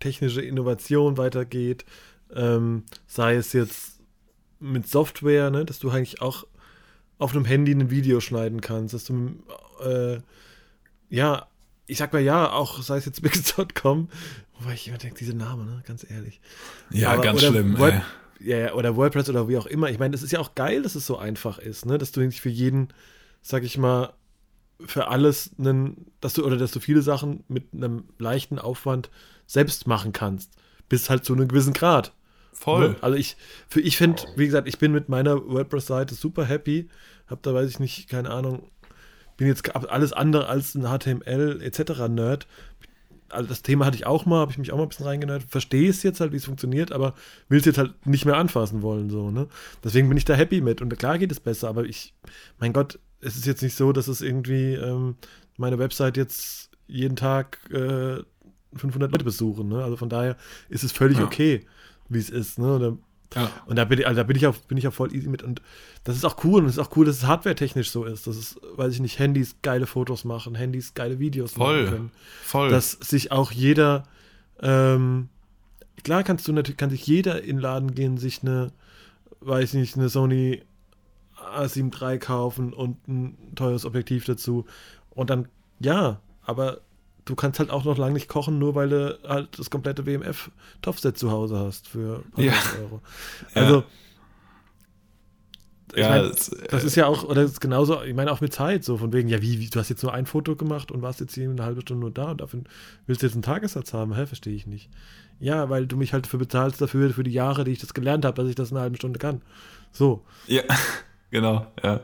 technische 0.00 0.42
Innovation 0.42 1.16
weitergeht, 1.16 1.84
ähm, 2.34 2.84
sei 3.06 3.34
es 3.34 3.52
jetzt 3.52 4.00
mit 4.60 4.88
Software, 4.88 5.50
ne, 5.50 5.64
dass 5.64 5.78
du 5.78 5.90
eigentlich 5.90 6.22
auch 6.22 6.46
auf 7.18 7.34
einem 7.34 7.44
Handy 7.44 7.72
ein 7.72 7.90
Video 7.90 8.20
schneiden 8.20 8.60
kannst, 8.60 8.94
dass 8.94 9.04
du, 9.04 9.36
äh, 9.84 10.18
ja, 11.08 11.46
ich 11.86 11.98
sag 11.98 12.12
mal 12.12 12.22
ja, 12.22 12.50
auch 12.52 12.82
sei 12.82 12.96
es 12.96 13.04
jetzt 13.04 13.22
Mix.com, 13.22 14.08
wobei 14.58 14.74
ich 14.74 14.88
immer 14.88 14.98
denke, 14.98 15.16
diese 15.18 15.34
Namen, 15.34 15.66
ne, 15.66 15.82
ganz 15.86 16.08
ehrlich. 16.08 16.40
Ja, 16.90 17.12
Aber, 17.12 17.22
ganz 17.22 17.42
schlimm. 17.42 17.78
Word, 17.78 18.02
ja, 18.40 18.74
oder 18.74 18.96
WordPress 18.96 19.28
oder 19.30 19.48
wie 19.48 19.56
auch 19.56 19.66
immer. 19.66 19.88
Ich 19.88 19.98
meine, 19.98 20.12
das 20.12 20.22
ist 20.22 20.32
ja 20.32 20.40
auch 20.40 20.54
geil, 20.54 20.82
dass 20.82 20.94
es 20.94 21.06
so 21.06 21.16
einfach 21.16 21.58
ist, 21.58 21.86
ne, 21.86 21.98
dass 21.98 22.12
du 22.12 22.20
nicht 22.20 22.40
für 22.40 22.50
jeden, 22.50 22.88
sag 23.40 23.62
ich 23.62 23.78
mal, 23.78 24.12
für 24.84 25.08
alles 25.08 25.50
einen, 25.58 26.06
dass 26.20 26.34
du, 26.34 26.44
oder 26.44 26.56
dass 26.56 26.72
du 26.72 26.80
viele 26.80 27.02
Sachen 27.02 27.44
mit 27.48 27.68
einem 27.72 28.04
leichten 28.18 28.58
Aufwand 28.58 29.10
selbst 29.46 29.86
machen 29.86 30.12
kannst. 30.12 30.52
Bis 30.88 31.10
halt 31.10 31.24
zu 31.24 31.32
einem 31.32 31.48
gewissen 31.48 31.72
Grad. 31.72 32.12
Voll. 32.52 32.90
Ne? 32.90 32.96
Also 33.00 33.16
ich, 33.16 33.36
für, 33.68 33.80
ich 33.80 33.96
finde, 33.96 34.22
wie 34.36 34.46
gesagt, 34.46 34.68
ich 34.68 34.78
bin 34.78 34.92
mit 34.92 35.08
meiner 35.08 35.46
WordPress-Seite 35.46 36.14
super 36.14 36.44
happy. 36.44 36.88
Hab 37.26 37.42
da, 37.42 37.52
weiß 37.52 37.68
ich 37.68 37.80
nicht, 37.80 38.08
keine 38.08 38.30
Ahnung, 38.30 38.70
bin 39.36 39.46
jetzt 39.46 39.74
alles 39.74 40.12
andere 40.12 40.48
als 40.48 40.74
ein 40.74 40.84
HTML 40.84 41.60
etc. 41.62 42.08
Nerd. 42.08 42.46
Also 43.28 43.48
das 43.48 43.62
Thema 43.62 43.86
hatte 43.86 43.96
ich 43.96 44.06
auch 44.06 44.24
mal, 44.24 44.40
habe 44.40 44.52
ich 44.52 44.58
mich 44.58 44.72
auch 44.72 44.76
mal 44.76 44.84
ein 44.84 44.88
bisschen 44.88 45.06
reingenerd. 45.06 45.42
Verstehe 45.48 45.90
es 45.90 46.02
jetzt 46.02 46.20
halt, 46.20 46.32
wie 46.32 46.36
es 46.36 46.44
funktioniert, 46.44 46.92
aber 46.92 47.14
will 47.48 47.58
es 47.58 47.64
jetzt 47.64 47.78
halt 47.78 48.06
nicht 48.06 48.24
mehr 48.24 48.36
anfassen 48.36 48.82
wollen, 48.82 49.10
so, 49.10 49.30
ne? 49.30 49.48
Deswegen 49.82 50.08
bin 50.08 50.16
ich 50.16 50.24
da 50.24 50.34
happy 50.34 50.60
mit. 50.60 50.80
Und 50.80 50.96
klar 50.96 51.18
geht 51.18 51.32
es 51.32 51.40
besser, 51.40 51.68
aber 51.68 51.84
ich, 51.84 52.14
mein 52.58 52.72
Gott, 52.72 53.00
es 53.26 53.36
ist 53.36 53.46
jetzt 53.46 53.62
nicht 53.62 53.74
so, 53.74 53.92
dass 53.92 54.08
es 54.08 54.20
irgendwie 54.20 54.74
ähm, 54.74 55.16
meine 55.56 55.78
Website 55.78 56.16
jetzt 56.16 56.70
jeden 56.86 57.16
Tag 57.16 57.58
äh, 57.70 58.22
500 58.74 59.10
Leute 59.10 59.24
besuchen. 59.24 59.68
Ne? 59.68 59.82
Also 59.82 59.96
von 59.96 60.08
daher 60.08 60.36
ist 60.68 60.84
es 60.84 60.92
völlig 60.92 61.18
ja. 61.18 61.24
okay, 61.24 61.66
wie 62.08 62.18
es 62.18 62.30
ist. 62.30 62.58
Ne? 62.58 62.74
Und, 62.74 62.98
ja. 63.34 63.50
und 63.66 63.76
da, 63.76 63.84
bin 63.84 63.98
ich, 63.98 64.06
also 64.06 64.18
da 64.18 64.22
bin 64.22 64.36
ich, 64.36 64.46
auch, 64.46 64.56
bin 64.56 64.78
ich 64.78 64.86
auch 64.86 64.92
voll 64.92 65.12
easy 65.12 65.28
mit. 65.28 65.42
Und 65.42 65.60
das 66.04 66.16
ist 66.16 66.24
auch 66.24 66.44
cool. 66.44 66.62
Und 66.62 66.68
es 66.68 66.76
ist 66.76 66.78
auch 66.78 66.96
cool, 66.96 67.04
dass 67.04 67.16
es 67.16 67.26
hardware-technisch 67.26 67.90
so 67.90 68.04
ist. 68.04 68.28
Dass 68.28 68.36
es, 68.36 68.60
weiß 68.76 68.94
ich 68.94 69.00
nicht, 69.00 69.18
Handys 69.18 69.56
geile 69.62 69.86
Fotos 69.86 70.24
machen, 70.24 70.54
Handys 70.54 70.94
geile 70.94 71.18
Videos 71.18 71.52
voll. 71.52 71.82
machen 71.82 71.92
können. 71.92 72.12
Voll. 72.44 72.68
Dass 72.70 72.92
sich 72.92 73.32
auch 73.32 73.50
jeder, 73.50 74.04
ähm, 74.60 75.30
klar 76.04 76.22
kannst 76.22 76.46
du 76.46 76.52
natürlich, 76.52 76.76
kann 76.78 76.90
sich 76.90 77.04
jeder 77.06 77.42
in 77.42 77.56
den 77.56 77.62
Laden 77.62 77.94
gehen, 77.94 78.18
sich 78.18 78.42
eine, 78.42 78.72
weiß 79.40 79.74
ich 79.74 79.80
nicht, 79.80 79.96
eine 79.96 80.08
Sony 80.08 80.62
A7 81.54 81.92
III 82.00 82.18
kaufen 82.18 82.72
und 82.72 83.06
ein 83.08 83.36
teures 83.54 83.84
Objektiv 83.84 84.24
dazu. 84.24 84.64
Und 85.10 85.30
dann, 85.30 85.48
ja, 85.80 86.20
aber 86.42 86.80
du 87.24 87.34
kannst 87.34 87.58
halt 87.58 87.70
auch 87.70 87.84
noch 87.84 87.98
lange 87.98 88.14
nicht 88.14 88.28
kochen, 88.28 88.58
nur 88.58 88.74
weil 88.74 88.88
du 88.88 89.18
halt 89.26 89.58
das 89.58 89.70
komplette 89.70 90.06
WMF-Topfset 90.06 91.18
zu 91.18 91.30
Hause 91.30 91.58
hast 91.58 91.88
für 91.88 92.22
ja. 92.36 92.52
Euro. 92.80 93.00
Also, 93.54 93.84
ja, 95.94 96.10
mein, 96.10 96.28
das, 96.28 96.50
das 96.68 96.84
ist 96.84 96.94
ja 96.94 97.06
auch, 97.06 97.24
oder 97.24 97.42
ist 97.42 97.60
genauso, 97.60 98.02
ich 98.02 98.14
meine 98.14 98.30
auch 98.30 98.40
mit 98.40 98.52
Zeit, 98.52 98.84
so 98.84 98.96
von 98.96 99.12
wegen, 99.12 99.28
ja, 99.28 99.40
wie, 99.40 99.60
wie, 99.60 99.70
du 99.70 99.78
hast 99.78 99.88
jetzt 99.88 100.02
nur 100.02 100.12
ein 100.12 100.26
Foto 100.26 100.56
gemacht 100.56 100.90
und 100.90 101.02
warst 101.02 101.20
jetzt 101.20 101.34
hier 101.34 101.48
eine 101.48 101.64
halbe 101.64 101.80
Stunde 101.80 102.00
nur 102.00 102.10
da 102.10 102.32
und 102.32 102.40
dafür 102.40 102.62
willst 103.06 103.22
du 103.22 103.26
jetzt 103.26 103.34
einen 103.34 103.42
Tagessatz 103.42 103.92
haben? 103.92 104.14
Hä, 104.14 104.26
verstehe 104.26 104.54
ich 104.54 104.66
nicht. 104.66 104.90
Ja, 105.38 105.70
weil 105.70 105.86
du 105.86 105.96
mich 105.96 106.12
halt 106.12 106.26
dafür 106.26 106.38
bezahlst, 106.38 106.80
dafür, 106.80 107.10
für 107.10 107.22
die 107.22 107.32
Jahre, 107.32 107.64
die 107.64 107.72
ich 107.72 107.78
das 107.78 107.94
gelernt 107.94 108.24
habe, 108.24 108.36
dass 108.36 108.48
ich 108.48 108.54
das 108.54 108.72
eine 108.72 108.80
halbe 108.80 108.96
Stunde 108.96 109.18
kann. 109.18 109.42
So. 109.92 110.24
Ja, 110.46 110.62
genau, 111.30 111.66
ja. 111.82 112.00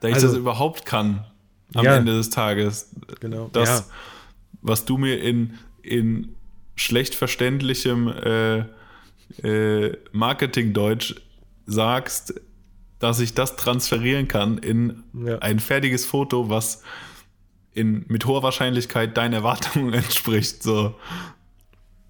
Da 0.00 0.08
ich 0.08 0.14
also, 0.14 0.28
das 0.28 0.36
überhaupt 0.36 0.86
kann 0.86 1.24
am 1.74 1.84
ja, 1.84 1.96
Ende 1.96 2.12
des 2.12 2.30
Tages. 2.30 2.90
Genau. 3.20 3.50
Das, 3.52 3.68
ja 3.68 3.84
was 4.62 4.84
du 4.84 4.98
mir 4.98 5.20
in, 5.20 5.58
in 5.82 6.34
schlecht 6.76 7.14
verständlichem 7.14 8.08
äh, 8.08 8.58
äh, 9.42 9.96
Marketingdeutsch 10.12 11.16
sagst, 11.66 12.40
dass 12.98 13.20
ich 13.20 13.34
das 13.34 13.56
transferieren 13.56 14.26
kann 14.26 14.58
in 14.58 15.04
ja. 15.14 15.38
ein 15.38 15.60
fertiges 15.60 16.06
Foto, 16.06 16.48
was 16.48 16.82
in, 17.72 18.04
mit 18.08 18.26
hoher 18.26 18.42
Wahrscheinlichkeit 18.42 19.16
deinen 19.16 19.34
Erwartungen 19.34 19.92
entspricht. 19.94 20.62
So. 20.62 20.94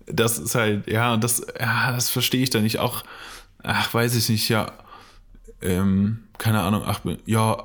Das 0.07 0.39
ist 0.39 0.55
halt, 0.55 0.87
ja, 0.91 1.17
das, 1.17 1.47
ja, 1.59 1.93
das 1.93 2.09
verstehe 2.09 2.43
ich 2.43 2.51
dann 2.51 2.63
nicht. 2.63 2.79
Auch, 2.79 3.05
ach, 3.63 3.93
weiß 3.93 4.15
ich 4.15 4.29
nicht, 4.29 4.49
ja, 4.49 4.73
ähm, 5.63 6.25
keine 6.39 6.61
Ahnung, 6.63 6.83
ach, 6.87 7.01
ja, 7.27 7.65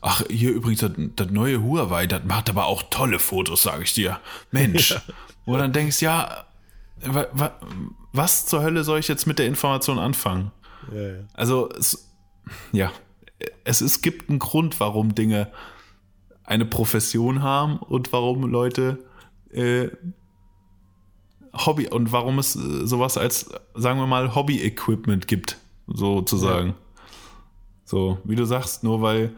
Ach, 0.00 0.22
hier 0.28 0.52
übrigens 0.52 0.84
das, 1.16 1.30
neue 1.30 1.62
Huawei, 1.62 2.06
das 2.06 2.24
macht 2.24 2.50
aber 2.50 2.66
auch 2.66 2.82
tolle 2.90 3.18
Fotos, 3.18 3.62
sage 3.62 3.84
ich 3.84 3.94
dir. 3.94 4.20
Mensch. 4.50 4.90
Ja. 4.90 5.02
Wo 5.46 5.56
dann 5.56 5.72
denkst, 5.72 6.02
ja, 6.02 6.44
wa, 7.02 7.26
wa, 7.32 7.52
was 8.12 8.46
zur 8.46 8.62
Hölle 8.62 8.84
soll 8.84 8.98
ich 8.98 9.08
jetzt 9.08 9.26
mit 9.26 9.38
der 9.38 9.46
Information 9.46 9.98
anfangen? 9.98 10.52
Ja, 10.92 11.00
ja. 11.00 11.18
Also, 11.34 11.68
es, 11.70 12.08
ja, 12.72 12.92
es, 13.64 13.80
es 13.80 14.02
gibt 14.02 14.28
einen 14.28 14.38
Grund, 14.38 14.80
warum 14.80 15.14
Dinge 15.14 15.50
eine 16.44 16.64
Profession 16.64 17.42
haben 17.42 17.78
und 17.78 18.12
warum 18.12 18.42
Leute 18.42 18.98
äh, 19.52 19.88
Hobby 21.52 21.88
und 21.88 22.12
warum 22.12 22.38
es 22.38 22.56
äh, 22.56 22.86
sowas 22.86 23.16
als, 23.16 23.50
sagen 23.74 23.98
wir 23.98 24.06
mal, 24.06 24.34
Hobby-Equipment 24.34 25.26
gibt, 25.26 25.58
sozusagen. 25.86 26.68
Ja. 26.68 26.74
So, 27.90 28.18
wie 28.22 28.36
du 28.36 28.44
sagst, 28.44 28.84
nur 28.84 29.02
weil, 29.02 29.32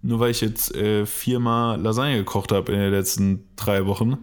nur 0.00 0.20
weil 0.20 0.30
ich 0.30 0.40
jetzt 0.40 0.74
äh, 0.74 1.04
viermal 1.04 1.78
Lasagne 1.78 2.16
gekocht 2.16 2.50
habe 2.50 2.72
in 2.72 2.78
den 2.78 2.90
letzten 2.92 3.44
drei 3.56 3.84
Wochen, 3.84 4.16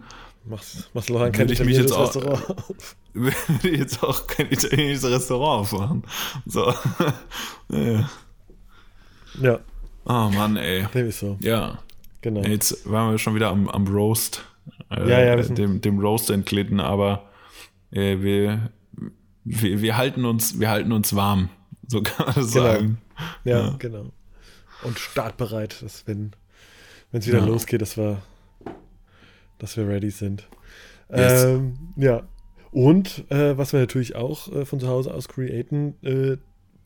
machst, 0.46 0.90
machst 0.96 1.10
kein 1.32 1.48
ich 1.48 1.64
mich 1.64 1.78
jetzt 1.78 1.92
auch, 1.92 2.16
würde 3.14 3.70
ich 3.70 3.78
jetzt 3.78 4.02
auch 4.02 4.26
kein 4.26 4.52
italienisches 4.52 5.06
Restaurant 5.06 5.62
aufmachen. 5.62 6.04
So. 6.48 6.74
ja. 7.70 8.10
ja. 9.44 9.60
Oh 10.06 10.32
Mann, 10.34 10.58
ey. 10.58 10.88
Ist 10.96 11.20
so. 11.20 11.38
Ja. 11.42 11.78
Genau. 12.22 12.42
Jetzt 12.42 12.90
waren 12.90 13.12
wir 13.12 13.20
schon 13.20 13.36
wieder 13.36 13.50
am, 13.50 13.70
am 13.70 13.88
Roast. 13.88 14.44
Äh, 14.90 15.08
ja, 15.08 15.22
ja, 15.22 15.36
dem, 15.36 15.82
dem 15.82 16.00
Roast 16.00 16.32
entglitten, 16.32 16.80
aber 16.80 17.30
äh, 17.92 18.18
wir, 18.22 18.72
wir, 19.44 19.82
wir, 19.84 19.98
halten 19.98 20.26
uns, 20.26 20.60
wir 20.60 20.72
halten 20.72 20.92
uns 20.92 21.16
warm, 21.16 21.50
so 21.88 22.02
kann 22.02 22.28
man 22.28 22.36
das 22.36 22.54
genau. 22.54 22.66
sagen. 22.66 22.98
Ja, 23.44 23.60
ja, 23.60 23.76
genau. 23.78 24.12
Und 24.84 25.00
startbereit, 25.00 25.82
dass 25.82 26.06
wenn 26.06 26.32
es 27.12 27.28
wieder 27.28 27.40
ja. 27.40 27.46
losgeht, 27.46 27.82
dass 27.82 27.98
wir, 27.98 28.22
dass 29.58 29.78
wir 29.78 29.88
ready 29.88 30.12
sind. 30.12 30.48
Yes. 31.10 31.46
Ähm, 31.46 31.78
ja. 31.96 32.28
Und 32.72 33.30
äh, 33.32 33.58
was 33.58 33.74
wir 33.74 33.80
natürlich 33.80 34.16
auch 34.16 34.52
äh, 34.54 34.66
von 34.66 34.80
zu 34.80 34.88
Hause 34.88 35.14
aus 35.14 35.28
createn, 35.28 35.96
äh, 36.04 36.38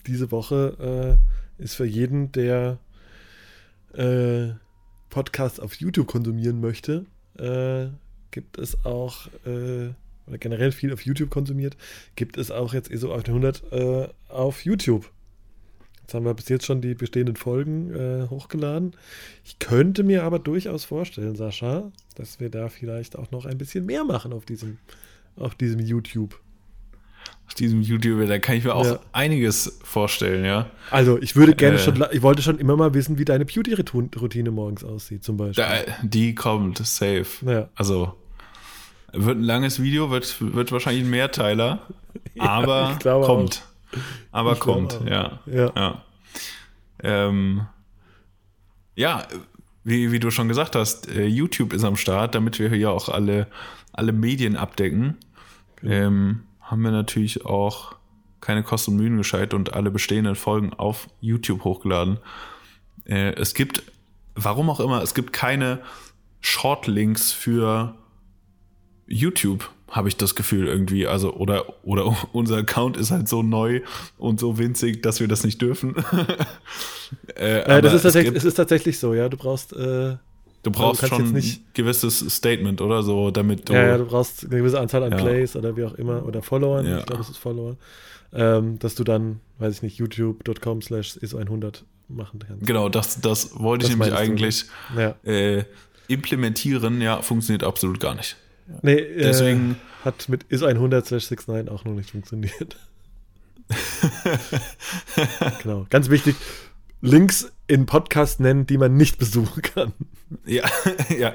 diese 0.07 0.31
Woche 0.31 1.19
äh, 1.59 1.63
ist 1.63 1.75
für 1.75 1.85
jeden, 1.85 2.31
der 2.31 2.79
äh, 3.93 4.49
Podcasts 5.09 5.59
auf 5.59 5.75
YouTube 5.75 6.07
konsumieren 6.07 6.61
möchte, 6.61 7.05
äh, 7.37 7.87
gibt 8.31 8.57
es 8.57 8.85
auch, 8.85 9.27
oder 10.32 10.39
generell 10.39 10.71
viel 10.71 10.91
auf 10.93 11.01
YouTube 11.01 11.29
konsumiert, 11.29 11.77
gibt 12.15 12.38
es 12.38 12.49
auch 12.49 12.73
jetzt 12.73 12.89
ISO 12.89 13.13
800 13.13 14.13
auf 14.29 14.65
YouTube. 14.65 15.11
Jetzt 16.11 16.15
haben 16.17 16.25
wir 16.25 16.34
bis 16.34 16.49
jetzt 16.49 16.65
schon 16.65 16.82
die 16.82 16.93
bestehenden 16.93 17.38
Folgen 17.38 17.93
äh, 17.93 18.27
hochgeladen. 18.29 18.97
Ich 19.45 19.59
könnte 19.59 20.03
mir 20.03 20.25
aber 20.25 20.39
durchaus 20.39 20.84
vorstellen, 20.84 21.38
Sascha, 21.38 21.89
dass 22.15 22.41
wir 22.41 22.49
da 22.49 22.67
vielleicht 22.67 23.17
auch 23.17 23.32
noch 23.32 23.45
ein 23.45 23.57
bisschen 23.57 23.86
mehr 23.86 24.03
machen 24.03 24.34
auf 24.34 24.43
diesem, 24.43 24.77
auf 25.38 25.55
diesem 25.55 25.79
YouTube. 25.79 26.38
Auf 27.47 27.53
diesem 27.53 27.82
YouTube, 27.82 28.27
da 28.27 28.39
kann 28.39 28.57
ich 28.57 28.65
mir 28.65 28.75
auch 28.75 28.86
ja. 28.86 28.99
einiges 29.13 29.79
vorstellen, 29.86 30.43
ja. 30.43 30.69
Also 30.89 31.17
ich 31.17 31.38
würde 31.38 31.55
gerne 31.55 31.77
äh, 31.77 31.79
schon, 31.79 32.03
ich 32.11 32.21
wollte 32.21 32.41
schon 32.41 32.59
immer 32.59 32.75
mal 32.75 32.93
wissen, 32.93 33.17
wie 33.17 33.23
deine 33.23 33.45
Beauty-Routine 33.45 34.51
morgens 34.51 34.84
aussieht, 34.84 35.23
zum 35.23 35.38
Beispiel. 35.38 35.63
Da, 35.63 35.93
die 36.03 36.36
kommt 36.36 36.79
safe. 36.79 37.25
Ja. 37.45 37.69
Also 37.75 38.20
wird 39.14 39.38
ein 39.38 39.43
langes 39.43 39.82
Video, 39.82 40.09
wird, 40.09 40.38
wird 40.39 40.72
wahrscheinlich 40.72 41.03
ein 41.03 41.09
Mehrteiler, 41.09 41.80
ja, 42.36 42.43
aber 42.43 42.97
kommt. 43.03 43.64
Auch. 43.64 43.97
Aber 44.32 44.53
ich 44.53 44.59
kommt, 44.59 44.99
ja. 45.05 45.39
Ja. 45.45 45.72
Ja. 45.76 46.01
Ähm, 47.03 47.68
ja, 48.95 49.26
wie, 49.84 50.12
wie 50.12 50.20
du 50.20 50.32
schon 50.32 50.47
gesagt 50.47 50.76
hast, 50.76 51.09
äh, 51.09 51.26
YouTube 51.26 51.74
ist 51.74 51.84
am 51.84 51.95
Start, 51.95 52.36
damit 52.36 52.59
wir 52.59 52.70
hier 52.70 52.91
auch 52.91 53.09
alle, 53.09 53.47
alle 53.93 54.12
Medien 54.14 54.55
abdecken. 54.55 55.18
Genau. 55.78 55.93
Ähm, 55.93 56.43
haben 56.62 56.84
wir 56.84 56.91
natürlich 56.91 57.45
auch 57.45 57.95
keine 58.39 58.64
Kosten 58.64 58.91
und 58.91 58.97
Mühen 58.97 59.18
gescheit 59.18 59.53
und 59.53 59.74
alle 59.74 59.91
bestehenden 59.91 60.36
Folgen 60.36 60.74
auf 60.74 61.07
YouTube 61.20 61.64
hochgeladen. 61.64 62.20
Äh, 63.05 63.34
es 63.34 63.53
gibt, 63.53 63.84
warum 64.36 64.70
auch 64.70 64.80
immer, 64.80 65.01
es 65.01 65.14
gibt 65.14 65.34
keine 65.34 65.80
Shortlinks 66.39 67.32
für 67.32 67.95
YouTube 69.12 69.70
habe 69.91 70.07
ich 70.07 70.16
das 70.16 70.36
Gefühl 70.36 70.68
irgendwie. 70.68 71.05
Also, 71.05 71.34
oder, 71.34 71.66
oder 71.84 72.16
unser 72.32 72.57
Account 72.57 72.97
ist 72.97 73.12
halt 73.12 73.28
so 73.28 73.43
neu 73.43 73.82
und 74.18 74.39
so 74.39 74.57
winzig, 74.57 75.03
dass 75.03 75.20
wir 75.20 75.28
das 75.28 75.43
nicht 75.43 75.62
dürfen. 75.62 75.95
äh, 77.36 77.59
äh, 77.59 77.82
das 77.82 77.93
ist 77.93 78.05
es, 78.05 78.14
gibt, 78.14 78.38
es 78.38 78.45
ist 78.45 78.55
tatsächlich 78.55 78.97
so, 78.97 79.14
ja. 79.14 79.30
Du 79.30 79.38
brauchst. 79.38 79.74
Äh, 79.74 80.18
du 80.64 80.72
brauchst 80.72 81.03
du 81.03 81.07
schon 81.07 81.34
nicht, 81.34 81.62
ein 81.62 81.66
gewisses 81.74 82.20
Statement 82.20 82.82
oder 82.82 83.03
so, 83.03 83.32
damit 83.32 83.68
du. 83.68 83.74
Ja, 83.74 83.88
ja, 83.88 83.97
du 83.97 84.05
brauchst 84.05 84.45
eine 84.45 84.57
gewisse 84.57 84.80
Anzahl 84.80 85.03
an 85.03 85.12
ja. 85.12 85.18
Plays 85.18 85.55
oder 85.55 85.76
wie 85.76 85.84
auch 85.84 85.93
immer 85.95 86.26
oder 86.26 86.41
Followern. 86.41 86.86
Ja. 86.86 86.99
Ich 86.99 87.05
glaube, 87.05 87.22
es 87.22 87.30
ist 87.30 87.38
Follower. 87.38 87.76
Ähm, 88.34 88.80
dass 88.80 88.95
du 88.95 89.03
dann, 89.03 89.41
weiß 89.59 89.76
ich 89.76 89.82
nicht, 89.82 89.97
youtube.com 89.97 90.82
slash 90.82 91.18
ISO100 91.18 91.82
machen 92.07 92.39
kannst. 92.47 92.66
Genau, 92.66 92.88
das, 92.88 93.20
das 93.20 93.59
wollte 93.59 93.84
das 93.84 93.91
ich 93.91 93.97
nämlich 93.97 94.18
eigentlich 94.18 94.66
ja. 94.95 95.16
äh, 95.26 95.66
implementieren. 96.07 97.01
Ja, 97.01 97.22
funktioniert 97.22 97.66
absolut 97.66 97.99
gar 97.99 98.16
nicht. 98.16 98.38
Nee, 98.82 98.93
äh, 98.93 99.24
deswegen 99.24 99.72
äh, 99.72 100.05
hat 100.05 100.30
mit 100.30 100.43
is 100.49 100.63
100 100.63 101.09
69 101.09 101.69
auch 101.69 101.86
noch 101.86 101.93
nicht 101.93 102.11
funktioniert. 102.11 102.78
genau, 105.63 105.86
ganz 105.89 106.09
wichtig. 106.09 106.36
Links 107.01 107.51
in 107.67 107.86
Podcast 107.88 108.39
nennen, 108.39 108.67
die 108.67 108.78
man 108.78 108.95
nicht 108.95 109.17
besuchen 109.17 109.61
kann. 109.61 109.93
Ja, 110.45 110.63
ja, 111.19 111.34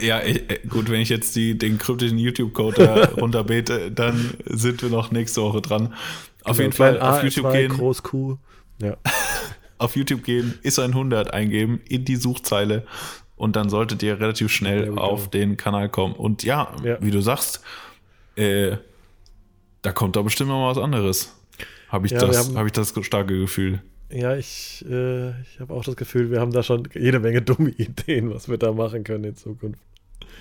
ja, 0.00 0.20
äh, 0.20 0.60
gut, 0.68 0.90
wenn 0.90 1.00
ich 1.00 1.08
jetzt 1.08 1.36
die, 1.36 1.56
den 1.56 1.78
kryptischen 1.78 2.18
YouTube-Code 2.18 3.12
runterbete, 3.20 3.92
dann 3.92 4.34
sind 4.46 4.82
wir 4.82 4.90
noch 4.90 5.10
nächste 5.10 5.42
Woche 5.42 5.62
dran. 5.62 5.94
Auf 6.42 6.56
genau, 6.56 6.62
jeden 6.62 6.72
Fall 6.72 7.00
auf 7.00 7.22
YouTube 7.22 7.52
gehen. 7.52 7.72
Groß 7.72 8.02
Q. 8.02 8.36
Ja. 8.82 8.96
auf 9.78 9.96
YouTube 9.96 10.22
gehen, 10.22 10.58
ist 10.62 10.78
100 10.78 11.32
eingeben 11.32 11.80
in 11.88 12.04
die 12.04 12.16
Suchzeile 12.16 12.84
und 13.36 13.56
dann 13.56 13.68
solltet 13.68 14.02
ihr 14.02 14.18
relativ 14.18 14.50
schnell 14.50 14.98
auf 14.98 15.28
den 15.28 15.56
Kanal 15.56 15.88
kommen. 15.88 16.14
Und 16.14 16.42
ja, 16.42 16.74
ja. 16.82 16.98
wie 17.00 17.10
du 17.10 17.20
sagst, 17.20 17.60
äh, 18.36 18.76
da 19.82 19.92
kommt 19.92 20.16
da 20.16 20.22
bestimmt 20.22 20.48
noch 20.48 20.58
mal 20.58 20.70
was 20.70 20.82
anderes. 20.82 21.36
Habe 21.88 22.06
ich, 22.06 22.12
ja, 22.12 22.18
das, 22.18 22.54
hab 22.54 22.66
ich 22.66 22.72
das 22.72 22.92
starke 23.02 23.38
Gefühl. 23.38 23.82
Ja, 24.10 24.36
ich, 24.36 24.84
äh, 24.88 25.30
ich 25.42 25.60
habe 25.60 25.74
auch 25.74 25.84
das 25.84 25.96
Gefühl, 25.96 26.30
wir 26.30 26.40
haben 26.40 26.52
da 26.52 26.62
schon 26.62 26.88
jede 26.94 27.20
Menge 27.20 27.42
dumme 27.42 27.70
Ideen, 27.70 28.32
was 28.32 28.48
wir 28.48 28.58
da 28.58 28.72
machen 28.72 29.04
können 29.04 29.24
in 29.24 29.36
Zukunft. 29.36 29.80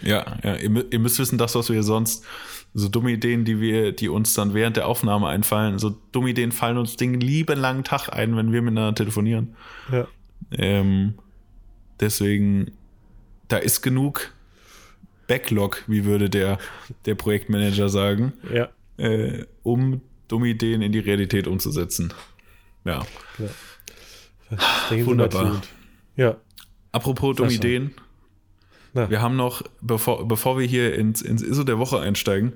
Ja, 0.01 0.37
ja 0.43 0.55
ihr, 0.55 0.85
ihr, 0.91 0.99
müsst 0.99 1.19
wissen, 1.19 1.37
das, 1.37 1.55
was 1.55 1.69
wir 1.69 1.83
sonst, 1.83 2.25
so 2.73 2.89
dumme 2.89 3.11
Ideen, 3.11 3.45
die 3.45 3.59
wir, 3.59 3.91
die 3.91 4.09
uns 4.09 4.33
dann 4.33 4.53
während 4.53 4.77
der 4.77 4.87
Aufnahme 4.87 5.27
einfallen, 5.27 5.79
so 5.79 5.95
dumme 6.11 6.29
Ideen 6.29 6.51
fallen 6.51 6.77
uns 6.77 6.97
den 6.97 7.19
lieben 7.19 7.59
langen 7.59 7.83
Tag 7.83 8.09
ein, 8.09 8.35
wenn 8.35 8.51
wir 8.51 8.61
miteinander 8.61 8.95
telefonieren. 8.95 9.55
Ja. 9.91 10.07
Ähm, 10.51 11.15
deswegen 11.99 12.71
da 13.47 13.57
ist 13.57 13.81
genug 13.81 14.31
Backlog, 15.27 15.83
wie 15.87 16.05
würde 16.05 16.29
der, 16.29 16.59
der 17.05 17.15
Projektmanager 17.15 17.89
sagen, 17.89 18.33
ja. 18.53 18.69
äh, 18.97 19.45
um 19.63 20.01
dumme 20.27 20.47
Ideen 20.47 20.81
in 20.81 20.91
die 20.91 20.99
Realität 20.99 21.47
umzusetzen. 21.47 22.13
Ja. 22.83 23.05
ja. 23.39 25.05
Wunderbar. 25.05 25.61
Ja. 26.15 26.37
Apropos 26.91 27.35
dumme 27.35 27.51
Ideen. 27.51 27.91
Na. 28.93 29.09
Wir 29.09 29.21
haben 29.21 29.35
noch, 29.35 29.63
bevor, 29.81 30.27
bevor 30.27 30.57
wir 30.57 30.65
hier 30.65 30.95
ins, 30.95 31.21
ins 31.21 31.41
ISO 31.41 31.63
der 31.63 31.79
Woche 31.79 31.99
einsteigen, 31.99 32.53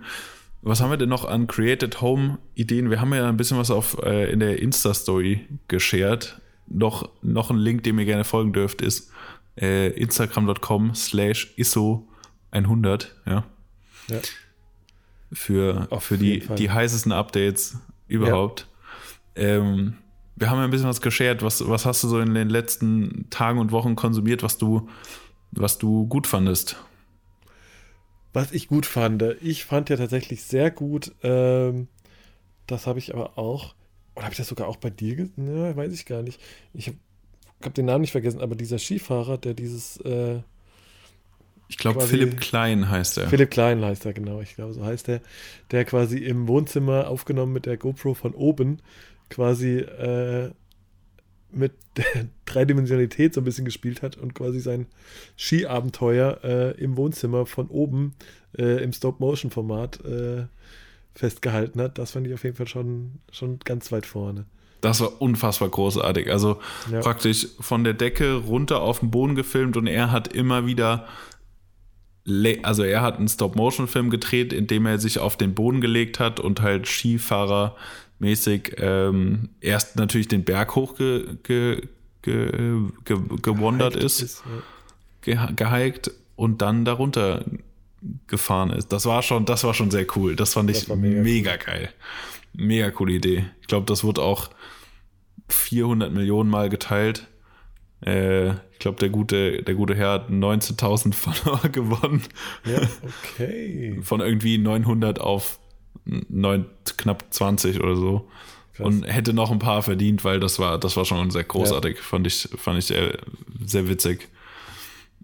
was 0.61 0.81
haben 0.81 0.89
wir 0.89 0.97
denn 0.97 1.09
noch 1.09 1.25
an 1.25 1.47
Created 1.47 2.01
Home 2.01 2.37
Ideen? 2.55 2.89
Wir 2.89 3.01
haben 3.01 3.13
ja 3.13 3.27
ein 3.27 3.37
bisschen 3.37 3.57
was 3.57 3.71
auf, 3.71 3.97
äh, 4.03 4.31
in 4.31 4.39
der 4.39 4.61
Insta-Story 4.61 5.47
geshared. 5.67 6.39
Noch, 6.67 7.09
noch 7.21 7.49
ein 7.49 7.57
Link, 7.57 7.83
dem 7.83 7.97
ihr 7.97 8.05
gerne 8.05 8.23
folgen 8.23 8.53
dürft, 8.53 8.81
ist 8.81 9.11
äh, 9.59 9.89
instagram.com 9.89 10.95
slash 10.95 11.53
ISO 11.57 12.07
100, 12.51 13.15
ja. 13.25 13.45
ja. 14.09 14.19
Für, 15.31 15.87
für 15.99 16.17
die, 16.17 16.39
die 16.39 16.71
heißesten 16.71 17.11
Updates 17.11 17.77
überhaupt. 18.07 18.67
Ja. 19.35 19.43
Ähm, 19.43 19.95
wir 20.35 20.49
haben 20.49 20.57
ja 20.57 20.63
ein 20.63 20.71
bisschen 20.71 20.87
was 20.87 21.01
geshared. 21.01 21.43
Was, 21.43 21.67
was 21.67 21.85
hast 21.85 22.03
du 22.03 22.07
so 22.07 22.19
in 22.19 22.33
den 22.33 22.49
letzten 22.49 23.29
Tagen 23.29 23.59
und 23.59 23.71
Wochen 23.71 23.95
konsumiert, 23.95 24.41
was 24.41 24.57
du, 24.57 24.89
was 25.51 25.77
du 25.77 26.07
gut 26.07 26.25
fandest? 26.25 26.77
Was 28.33 28.51
ich 28.51 28.67
gut 28.67 28.85
fand. 28.85 29.21
Ich 29.41 29.65
fand 29.65 29.89
ja 29.89 29.97
tatsächlich 29.97 30.43
sehr 30.43 30.71
gut, 30.71 31.11
ähm, 31.23 31.87
das 32.67 32.87
habe 32.87 32.99
ich 32.99 33.13
aber 33.13 33.37
auch, 33.37 33.75
oder 34.15 34.25
habe 34.25 34.33
ich 34.33 34.37
das 34.37 34.47
sogar 34.47 34.67
auch 34.67 34.77
bei 34.77 34.89
dir? 34.89 35.29
Ja, 35.37 35.75
weiß 35.75 35.93
ich 35.93 36.05
gar 36.05 36.21
nicht. 36.21 36.39
Ich 36.73 36.87
habe 36.87 36.97
habe 37.61 37.73
den 37.73 37.85
Namen 37.85 38.01
nicht 38.01 38.11
vergessen, 38.11 38.41
aber 38.41 38.55
dieser 38.55 38.79
Skifahrer, 38.79 39.37
der 39.37 39.53
dieses. 39.53 39.97
Äh, 39.97 40.39
ich 41.67 41.77
glaube, 41.77 42.01
Philipp 42.01 42.39
Klein 42.39 42.89
heißt 42.89 43.19
er. 43.19 43.27
Philipp 43.27 43.51
Klein 43.51 43.83
heißt 43.85 44.05
er, 44.05 44.13
genau. 44.13 44.41
Ich 44.41 44.55
glaube, 44.55 44.73
so 44.73 44.83
heißt 44.83 45.07
er. 45.09 45.21
Der 45.71 45.85
quasi 45.85 46.17
im 46.17 46.47
Wohnzimmer 46.47 47.07
aufgenommen 47.07 47.53
mit 47.53 47.67
der 47.67 47.77
GoPro 47.77 48.15
von 48.15 48.33
oben 48.33 48.81
quasi 49.29 49.77
äh, 49.77 50.49
mit 51.51 51.73
der 51.97 52.27
Dreidimensionalität 52.45 53.33
so 53.33 53.41
ein 53.41 53.43
bisschen 53.43 53.65
gespielt 53.65 54.01
hat 54.01 54.17
und 54.17 54.33
quasi 54.33 54.59
sein 54.59 54.87
Skiabenteuer 55.37 56.39
äh, 56.43 56.71
im 56.81 56.97
Wohnzimmer 56.97 57.45
von 57.45 57.67
oben 57.67 58.15
äh, 58.57 58.83
im 58.83 58.93
Stop-Motion-Format 58.93 60.03
äh, 60.05 60.45
festgehalten 61.13 61.81
hat. 61.81 61.97
Das 61.97 62.11
fand 62.11 62.27
ich 62.27 62.33
auf 62.33 62.43
jeden 62.43 62.55
Fall 62.55 62.67
schon, 62.67 63.19
schon 63.31 63.59
ganz 63.59 63.91
weit 63.91 64.05
vorne. 64.05 64.45
Das 64.81 65.01
war 65.01 65.21
unfassbar 65.21 65.69
großartig. 65.69 66.31
Also 66.31 66.59
ja. 66.91 67.01
praktisch 67.01 67.47
von 67.59 67.83
der 67.83 67.93
Decke 67.93 68.35
runter 68.35 68.81
auf 68.81 68.99
den 68.99 69.11
Boden 69.11 69.35
gefilmt 69.35 69.77
und 69.77 69.87
er 69.87 70.11
hat 70.11 70.29
immer 70.29 70.65
wieder 70.65 71.07
also 72.61 72.83
er 72.83 73.01
hat 73.01 73.17
einen 73.17 73.27
Stop-Motion-Film 73.27 74.09
gedreht, 74.09 74.53
in 74.53 74.67
dem 74.67 74.85
er 74.85 74.99
sich 74.99 75.19
auf 75.19 75.35
den 75.35 75.55
Boden 75.55 75.81
gelegt 75.81 76.19
hat 76.19 76.39
und 76.39 76.61
halt 76.61 76.85
Skifahrer-mäßig 76.85 78.75
ähm, 78.77 79.49
erst 79.61 79.95
natürlich 79.95 80.27
den 80.27 80.43
Berg 80.43 80.75
hoch 80.75 80.95
ge, 80.95 81.25
ge, 81.43 81.81
ge, 82.21 82.51
ge, 83.05 83.17
gewandert 83.41 83.95
ist, 83.95 84.21
ist 84.21 84.43
ja. 85.25 85.47
ge, 85.47 85.55
gehiked 85.55 86.11
und 86.35 86.61
dann 86.61 86.85
darunter 86.85 87.43
gefahren 88.27 88.69
ist. 88.71 88.93
Das 88.93 89.05
war 89.05 89.21
schon, 89.23 89.45
das 89.45 89.63
war 89.63 89.73
schon 89.73 89.91
sehr 89.91 90.05
cool. 90.15 90.35
Das 90.35 90.53
fand 90.53 90.69
ich 90.69 90.85
das 90.85 90.97
mega, 90.97 91.21
mega 91.21 91.51
cool. 91.51 91.57
geil. 91.65 91.89
Mega 92.53 92.91
coole 92.91 93.13
Idee. 93.13 93.45
Ich 93.61 93.67
glaube, 93.67 93.85
das 93.85 94.03
wurde 94.03 94.21
auch 94.21 94.49
400 95.47 96.11
Millionen 96.11 96.49
Mal 96.49 96.69
geteilt. 96.69 97.27
Äh, 98.05 98.51
ich 98.51 98.79
glaube, 98.79 98.97
der 98.97 99.09
gute, 99.09 99.63
der 99.63 99.75
gute 99.75 99.95
Herr 99.95 100.11
hat 100.11 100.29
19.000 100.29 101.13
Follower 101.15 101.69
gewonnen. 101.69 102.23
Ja, 102.65 102.81
okay. 103.03 103.99
Von 104.01 104.21
irgendwie 104.21 104.57
900 104.57 105.19
auf 105.19 105.59
9, 106.05 106.65
knapp 106.97 107.25
20 107.29 107.81
oder 107.81 107.95
so. 107.95 108.29
Krass. 108.73 108.87
Und 108.87 109.03
hätte 109.03 109.33
noch 109.33 109.51
ein 109.51 109.59
paar 109.59 109.83
verdient, 109.83 110.23
weil 110.23 110.39
das 110.39 110.59
war, 110.59 110.77
das 110.77 110.95
war 110.95 111.05
schon 111.05 111.29
sehr 111.31 111.43
großartig. 111.43 111.97
Ja. 111.97 112.03
Fand 112.03 112.27
ich, 112.27 112.47
fand 112.55 112.79
ich 112.79 112.85
sehr, 112.85 113.17
sehr 113.65 113.89
witzig. 113.89 114.29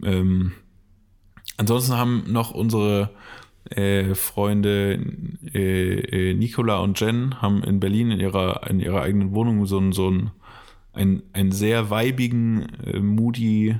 Ähm, 0.04 0.52
ansonsten 1.58 1.96
haben 1.96 2.26
noch 2.28 2.52
unsere 2.52 3.12
äh, 3.70 4.16
Freunde 4.16 5.00
äh, 5.54 6.30
äh, 6.30 6.34
Nicola 6.34 6.80
und 6.80 7.00
Jen 7.00 7.42
haben 7.42 7.64
in 7.64 7.80
Berlin 7.80 8.12
in 8.12 8.20
ihrer, 8.20 8.70
in 8.70 8.80
ihrer 8.80 9.02
eigenen 9.02 9.34
Wohnung 9.34 9.66
so 9.66 9.92
so 9.92 10.10
ein 10.10 10.32
ein, 10.96 11.24
einen 11.34 11.52
sehr 11.52 11.90
weibigen, 11.90 12.68
äh, 12.86 13.00
moody, 13.00 13.76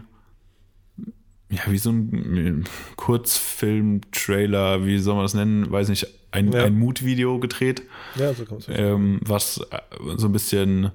ja, 1.50 1.62
wie 1.68 1.78
so 1.78 1.92
ein 1.92 2.38
äh, 2.38 2.70
Kurzfilm-Trailer, 2.98 4.86
wie 4.86 5.00
soll 5.00 5.16
man 5.16 5.24
das 5.24 5.34
nennen? 5.34 5.72
Weiß 5.72 5.90
nicht, 5.90 6.08
ein, 6.32 6.52
ja. 6.52 6.66
ein 6.66 6.78
Mood-Video 6.78 7.40
gedreht. 7.40 7.84
Ja, 8.16 8.34
so 8.34 8.46
kommt 8.46 8.68
es. 8.68 8.68
Ähm, 8.70 9.20
was 9.22 9.66
äh, 9.72 9.80
so 10.18 10.28
ein 10.28 10.34
bisschen 10.34 10.92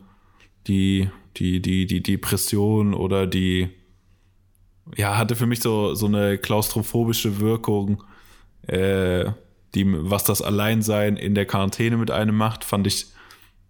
die, 0.66 1.09
die, 1.36 1.62
die, 1.62 1.86
die 1.86 2.03
Depression 2.03 2.93
oder 2.93 3.26
die, 3.26 3.70
ja, 4.97 5.16
hatte 5.16 5.36
für 5.36 5.47
mich 5.47 5.61
so, 5.61 5.95
so 5.95 6.07
eine 6.07 6.36
klaustrophobische 6.36 7.41
Wirkung, 7.41 8.03
äh, 8.71 9.33
die, 9.75 9.85
was 9.87 10.25
das 10.25 10.43
Alleinsein 10.43 11.16
in 11.16 11.35
der 11.35 11.47
Quarantäne 11.47 11.97
mit 11.97 12.11
einem 12.11 12.37
macht, 12.37 12.64
fand 12.64 12.87
ich, 12.87 13.07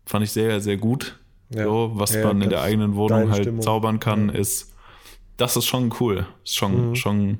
fand 0.07 0.25
ich 0.25 0.33
sehr, 0.33 0.61
sehr 0.61 0.77
gut. 0.77 1.19
Ja. 1.51 1.65
So, 1.65 1.93
was 1.95 2.15
ja, 2.15 2.25
man 2.25 2.43
in 2.43 2.51
der 2.51 2.63
eigenen 2.63 2.95
Wohnung 2.95 3.31
halt 3.31 3.43
Stimmung. 3.43 3.63
zaubern 3.63 4.01
kann, 4.01 4.29
ja. 4.29 4.35
ist, 4.37 4.75
das 5.37 5.57
ist 5.57 5.67
schon 5.67 5.93
cool. 6.01 6.27
Ist 6.45 6.57
schon, 6.57 6.91
mhm. 6.91 6.95
schon, 6.95 7.39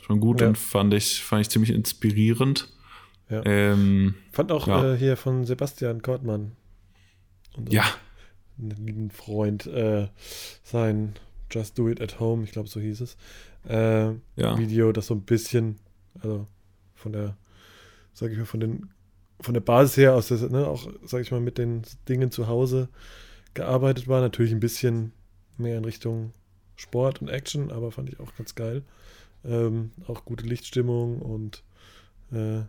schon 0.00 0.20
gut 0.20 0.42
und 0.42 0.56
fand 0.56 0.94
ich, 0.94 1.22
fand 1.22 1.42
ich 1.42 1.50
ziemlich 1.50 1.72
inspirierend. 1.72 2.72
Ähm, 3.28 4.14
fand 4.30 4.52
auch 4.52 4.68
äh, 4.68 4.96
hier 4.96 5.16
von 5.16 5.44
Sebastian 5.44 6.00
Kortmann. 6.00 6.52
Ja. 7.68 7.84
Einen 8.58 8.86
lieben 8.86 9.10
Freund, 9.10 9.66
äh, 9.66 10.08
sein 10.62 11.14
Just 11.50 11.76
Do 11.78 11.88
It 11.88 12.00
at 12.00 12.20
Home, 12.20 12.44
ich 12.44 12.52
glaube, 12.52 12.68
so 12.68 12.80
hieß 12.80 13.00
es. 13.00 13.16
Äh, 13.68 14.12
Video, 14.36 14.92
das 14.92 15.08
so 15.08 15.14
ein 15.14 15.22
bisschen, 15.22 15.76
also 16.20 16.46
von 17.06 17.12
der, 17.12 17.36
sage 18.12 18.32
ich 18.32 18.38
mal, 18.38 18.46
von 18.46 18.58
den 18.58 18.90
von 19.40 19.54
der 19.54 19.60
Basis 19.60 19.96
her, 19.96 20.14
aus 20.14 20.26
der, 20.28 20.38
ne, 20.48 20.66
auch, 20.66 20.90
sag 21.04 21.20
ich 21.20 21.30
mal, 21.30 21.40
mit 21.40 21.56
den 21.56 21.82
Dingen 22.08 22.32
zu 22.32 22.48
Hause 22.48 22.88
gearbeitet 23.54 24.08
war. 24.08 24.20
Natürlich 24.20 24.50
ein 24.52 24.60
bisschen 24.60 25.12
mehr 25.56 25.78
in 25.78 25.84
Richtung 25.84 26.32
Sport 26.74 27.22
und 27.22 27.28
Action, 27.28 27.70
aber 27.70 27.92
fand 27.92 28.08
ich 28.08 28.18
auch 28.18 28.34
ganz 28.34 28.56
geil. 28.56 28.82
Ähm, 29.44 29.92
auch 30.08 30.24
gute 30.24 30.46
Lichtstimmung 30.46 31.20
und 31.20 31.62
äh, 32.32 32.62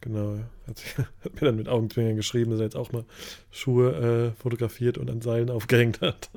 genau, 0.00 0.38
hat, 0.66 0.78
sich, 0.78 0.96
hat, 1.24 1.34
mir 1.34 1.40
dann 1.48 1.56
mit 1.56 1.68
Augenzwinkern 1.68 2.16
geschrieben, 2.16 2.52
dass 2.52 2.60
er 2.60 2.66
jetzt 2.66 2.76
auch 2.76 2.92
mal 2.92 3.04
Schuhe 3.50 4.32
äh, 4.32 4.40
fotografiert 4.40 4.96
und 4.96 5.10
an 5.10 5.20
Seilen 5.20 5.50
aufgehängt 5.50 6.00
hat. 6.00 6.30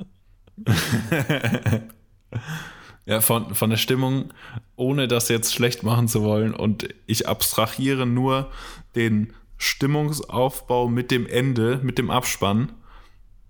Ja, 3.07 3.21
von, 3.21 3.55
von 3.55 3.69
der 3.69 3.77
Stimmung, 3.77 4.33
ohne 4.75 5.07
das 5.07 5.29
jetzt 5.29 5.53
schlecht 5.53 5.81
machen 5.81 6.09
zu 6.09 6.23
wollen. 6.23 6.53
Und 6.53 6.89
ich 7.05 7.25
abstrahiere 7.25 8.05
nur 8.05 8.51
den 8.95 9.33
Stimmungsaufbau 9.57 10.89
mit 10.89 11.09
dem 11.09 11.25
Ende, 11.25 11.79
mit 11.81 11.97
dem 11.97 12.11
Abspann. 12.11 12.73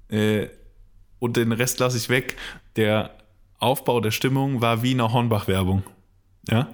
Äh, 0.10 0.50
und 1.18 1.38
den 1.38 1.52
Rest 1.52 1.80
lasse 1.80 1.98
ich 1.98 2.08
weg. 2.10 2.38
Der 2.76 3.16
Aufbau 3.58 4.00
der 4.00 4.12
Stimmung 4.12 4.62
war 4.62 4.84
wie 4.84 4.94
eine 4.94 5.12
Hornbach-Werbung. 5.12 5.82
Ja? 6.48 6.70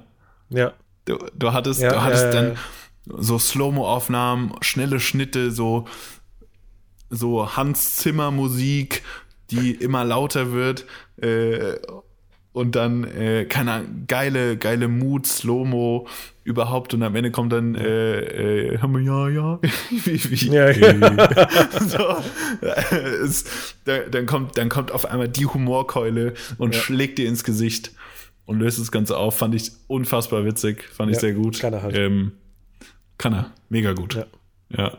Ja. 0.49 0.73
Du, 1.05 1.17
du 1.34 1.53
hattest, 1.53 1.81
ja, 1.81 1.93
du 1.93 2.01
hattest 2.01 2.25
äh, 2.25 2.31
dann 2.31 2.57
so 3.05 3.39
Slow-Mo-Aufnahmen, 3.39 4.55
schnelle 4.59 4.99
Schnitte, 4.99 5.51
so, 5.51 5.88
so 7.09 7.55
Hans 7.55 7.95
Zimmer 7.95 8.29
Musik, 8.29 9.03
die 9.51 9.71
immer 9.71 10.03
lauter 10.03 10.51
wird. 10.51 10.86
Äh, 11.21 11.77
und 12.53 12.75
dann, 12.75 13.03
äh, 13.03 13.45
keine 13.45 13.83
geile, 14.07 14.57
geile 14.57 14.87
Mood, 14.87 15.25
Slow-Mo 15.25 16.07
überhaupt 16.43 16.93
und 16.93 17.01
am 17.01 17.15
Ende 17.15 17.31
kommt 17.31 17.51
dann, 17.51 17.73
äh, 17.75 18.19
äh, 18.19 18.75
ja, 18.75 19.29
ja, 19.29 19.59
wie, 19.89 20.31
wie, 20.31 20.49
ja, 20.49 20.69
ja. 20.69 21.49
so, 21.79 22.15
es, 23.23 23.75
dann, 23.85 24.25
kommt, 24.27 24.57
dann 24.57 24.69
kommt 24.69 24.91
auf 24.91 25.05
einmal 25.05 25.29
die 25.29 25.47
Humorkeule 25.47 26.33
und 26.57 26.75
ja. 26.75 26.81
schlägt 26.81 27.17
dir 27.17 27.27
ins 27.27 27.43
Gesicht 27.43 27.91
und 28.45 28.59
löst 28.59 28.79
das 28.79 28.91
Ganze 28.91 29.17
auf. 29.17 29.37
Fand 29.37 29.55
ich 29.55 29.71
unfassbar 29.87 30.45
witzig, 30.45 30.83
fand 30.83 31.11
ich 31.11 31.17
sehr 31.17 31.33
gut. 31.33 31.59
Kann 31.59 31.73
er 31.73 31.81
halt. 31.81 31.97
Ähm, 31.97 32.33
kann 33.17 33.33
er, 33.33 33.51
mega 33.69 33.93
gut. 33.93 34.13
Ja. 34.15 34.25
Ja. 34.69 34.97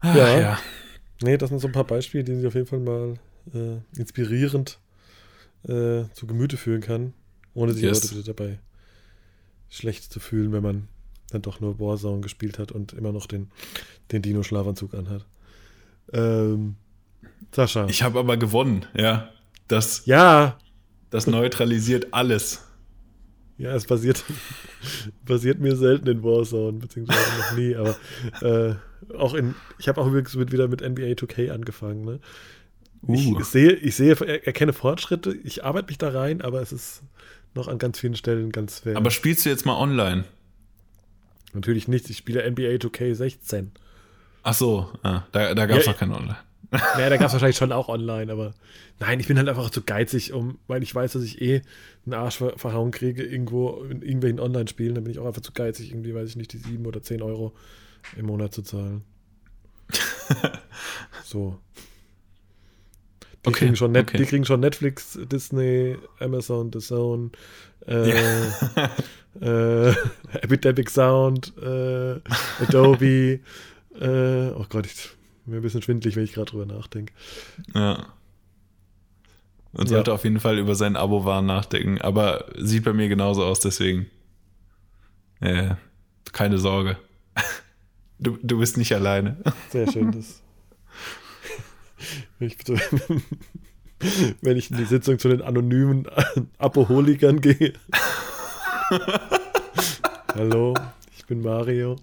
ah, 0.00 0.16
ja. 0.16 0.40
ja. 0.40 0.58
Nee, 1.22 1.36
das 1.36 1.48
sind 1.48 1.58
so 1.58 1.66
ein 1.66 1.72
paar 1.72 1.84
Beispiele, 1.84 2.24
die 2.24 2.36
sich 2.36 2.46
auf 2.46 2.54
jeden 2.54 2.66
Fall 2.66 2.78
mal 2.78 3.14
äh, 3.54 3.78
inspirierend 3.98 4.78
äh, 5.64 6.04
zu 6.12 6.26
Gemüte 6.26 6.56
führen 6.56 6.80
kann, 6.80 7.12
ohne 7.54 7.72
sich 7.72 7.82
yes. 7.82 8.12
Leute 8.12 8.24
dabei 8.24 8.58
schlecht 9.68 10.12
zu 10.12 10.20
fühlen, 10.20 10.52
wenn 10.52 10.62
man 10.62 10.88
dann 11.30 11.42
doch 11.42 11.60
nur 11.60 11.78
Warzone 11.78 12.20
gespielt 12.20 12.58
hat 12.58 12.72
und 12.72 12.92
immer 12.92 13.12
noch 13.12 13.26
den, 13.26 13.50
den 14.10 14.22
Dino-Schlafanzug 14.22 14.94
anhat. 14.94 15.26
Ähm, 16.12 16.76
Sascha. 17.54 17.86
Ich 17.88 18.02
habe 18.02 18.18
aber 18.18 18.36
gewonnen, 18.36 18.86
ja. 18.94 19.30
Das, 19.68 20.06
ja. 20.06 20.58
Das 21.10 21.26
neutralisiert 21.26 22.08
alles. 22.12 22.66
Ja, 23.58 23.74
es 23.74 23.84
passiert, 23.84 24.24
passiert 25.26 25.58
mir 25.60 25.76
selten 25.76 26.08
in 26.08 26.22
Warzone, 26.22 26.78
beziehungsweise 26.78 27.20
noch 27.38 27.56
nie, 27.56 27.76
aber 27.76 27.96
äh, 28.40 28.74
auch 29.14 29.34
in, 29.34 29.54
ich 29.78 29.88
habe 29.88 30.00
auch 30.00 30.06
übrigens 30.06 30.34
mit, 30.34 30.50
wieder 30.50 30.66
mit 30.66 30.80
NBA 30.80 31.12
2K 31.12 31.50
angefangen, 31.50 32.04
ne? 32.04 32.20
Uh. 33.02 33.38
Ich, 33.40 33.46
sehe, 33.46 33.72
ich 33.72 33.96
sehe, 33.96 34.14
erkenne 34.44 34.72
Fortschritte, 34.72 35.34
ich 35.44 35.64
arbeite 35.64 35.88
mich 35.88 35.98
da 35.98 36.10
rein, 36.10 36.42
aber 36.42 36.60
es 36.60 36.72
ist 36.72 37.02
noch 37.54 37.68
an 37.68 37.78
ganz 37.78 37.98
vielen 37.98 38.14
Stellen 38.14 38.52
ganz 38.52 38.82
schwer. 38.82 38.96
Aber 38.96 39.10
spielst 39.10 39.44
du 39.44 39.48
jetzt 39.48 39.66
mal 39.66 39.76
online? 39.76 40.24
Natürlich 41.52 41.88
nicht, 41.88 42.08
ich 42.10 42.18
spiele 42.18 42.48
NBA 42.48 42.76
2K16. 42.76 43.68
Ach 44.42 44.54
so, 44.54 44.90
ah, 45.02 45.22
da, 45.32 45.54
da 45.54 45.66
gab 45.66 45.78
es 45.78 45.86
ja, 45.86 45.92
noch 45.92 45.98
kein 45.98 46.12
Online. 46.12 46.36
Naja, 46.70 47.10
da 47.10 47.16
gab 47.16 47.26
es 47.26 47.32
wahrscheinlich 47.32 47.56
schon 47.56 47.72
auch 47.72 47.88
online, 47.88 48.30
aber 48.30 48.54
nein, 49.00 49.18
ich 49.18 49.26
bin 49.26 49.36
halt 49.36 49.48
einfach 49.48 49.70
zu 49.70 49.82
geizig, 49.82 50.32
um, 50.32 50.58
weil 50.68 50.84
ich 50.84 50.94
weiß, 50.94 51.12
dass 51.12 51.22
ich 51.24 51.40
eh 51.42 51.62
einen 52.06 52.14
Arsch 52.14 52.36
verhauen 52.36 52.92
kriege 52.92 53.24
irgendwo 53.24 53.82
in 53.82 54.02
irgendwelchen 54.02 54.38
Online-Spielen. 54.38 54.94
Da 54.94 55.00
bin 55.00 55.10
ich 55.10 55.18
auch 55.18 55.26
einfach 55.26 55.42
zu 55.42 55.52
geizig, 55.52 55.90
irgendwie, 55.90 56.14
weiß 56.14 56.28
ich 56.28 56.36
nicht, 56.36 56.52
die 56.52 56.58
7 56.58 56.86
oder 56.86 57.02
10 57.02 57.22
Euro 57.22 57.54
im 58.16 58.26
Monat 58.26 58.54
zu 58.54 58.62
zahlen. 58.62 59.02
so. 61.24 61.58
Die, 63.44 63.48
okay, 63.48 63.58
kriegen 63.60 63.76
schon 63.76 63.92
Net, 63.92 64.08
okay. 64.08 64.18
die 64.18 64.24
kriegen 64.24 64.44
schon 64.44 64.60
Netflix, 64.60 65.18
Disney, 65.32 65.96
Amazon, 66.18 66.70
The 66.72 66.78
Zone, 66.80 67.30
äh, 67.86 68.10
ja. 68.10 68.90
äh, 69.88 69.94
Epidemic 70.42 70.90
Sound, 70.90 71.52
äh, 71.56 72.20
Adobe. 72.62 73.40
äh, 74.00 74.50
oh 74.50 74.66
Gott, 74.68 74.86
ich, 74.86 75.10
mir 75.46 75.56
ein 75.56 75.62
bisschen 75.62 75.80
schwindlig, 75.80 76.16
wenn 76.16 76.24
ich 76.24 76.34
gerade 76.34 76.50
drüber 76.50 76.66
nachdenke. 76.66 77.14
Ja. 77.74 78.06
Man 79.72 79.86
sollte 79.86 80.10
ja. 80.10 80.14
auf 80.14 80.24
jeden 80.24 80.40
Fall 80.40 80.58
über 80.58 80.74
sein 80.74 80.96
Abo-Waren 80.96 81.46
nachdenken, 81.46 82.00
aber 82.00 82.46
sieht 82.58 82.84
bei 82.84 82.92
mir 82.92 83.08
genauso 83.08 83.44
aus, 83.44 83.60
deswegen. 83.60 84.06
Äh, 85.40 85.74
keine 86.32 86.58
Sorge. 86.58 86.96
Du, 88.22 88.36
du 88.42 88.58
bist 88.58 88.76
nicht 88.76 88.94
alleine. 88.94 89.38
Sehr 89.70 89.90
schön. 89.90 90.12
Das 90.12 90.42
ich, 92.38 92.56
wenn 94.40 94.56
ich 94.56 94.70
in 94.70 94.76
die 94.76 94.84
Sitzung 94.84 95.18
zu 95.18 95.28
den 95.28 95.42
anonymen 95.42 96.06
Apoholikern 96.58 97.40
gehe. 97.40 97.72
Hallo, 100.34 100.74
ich 101.16 101.26
bin 101.26 101.42
Mario. 101.42 101.96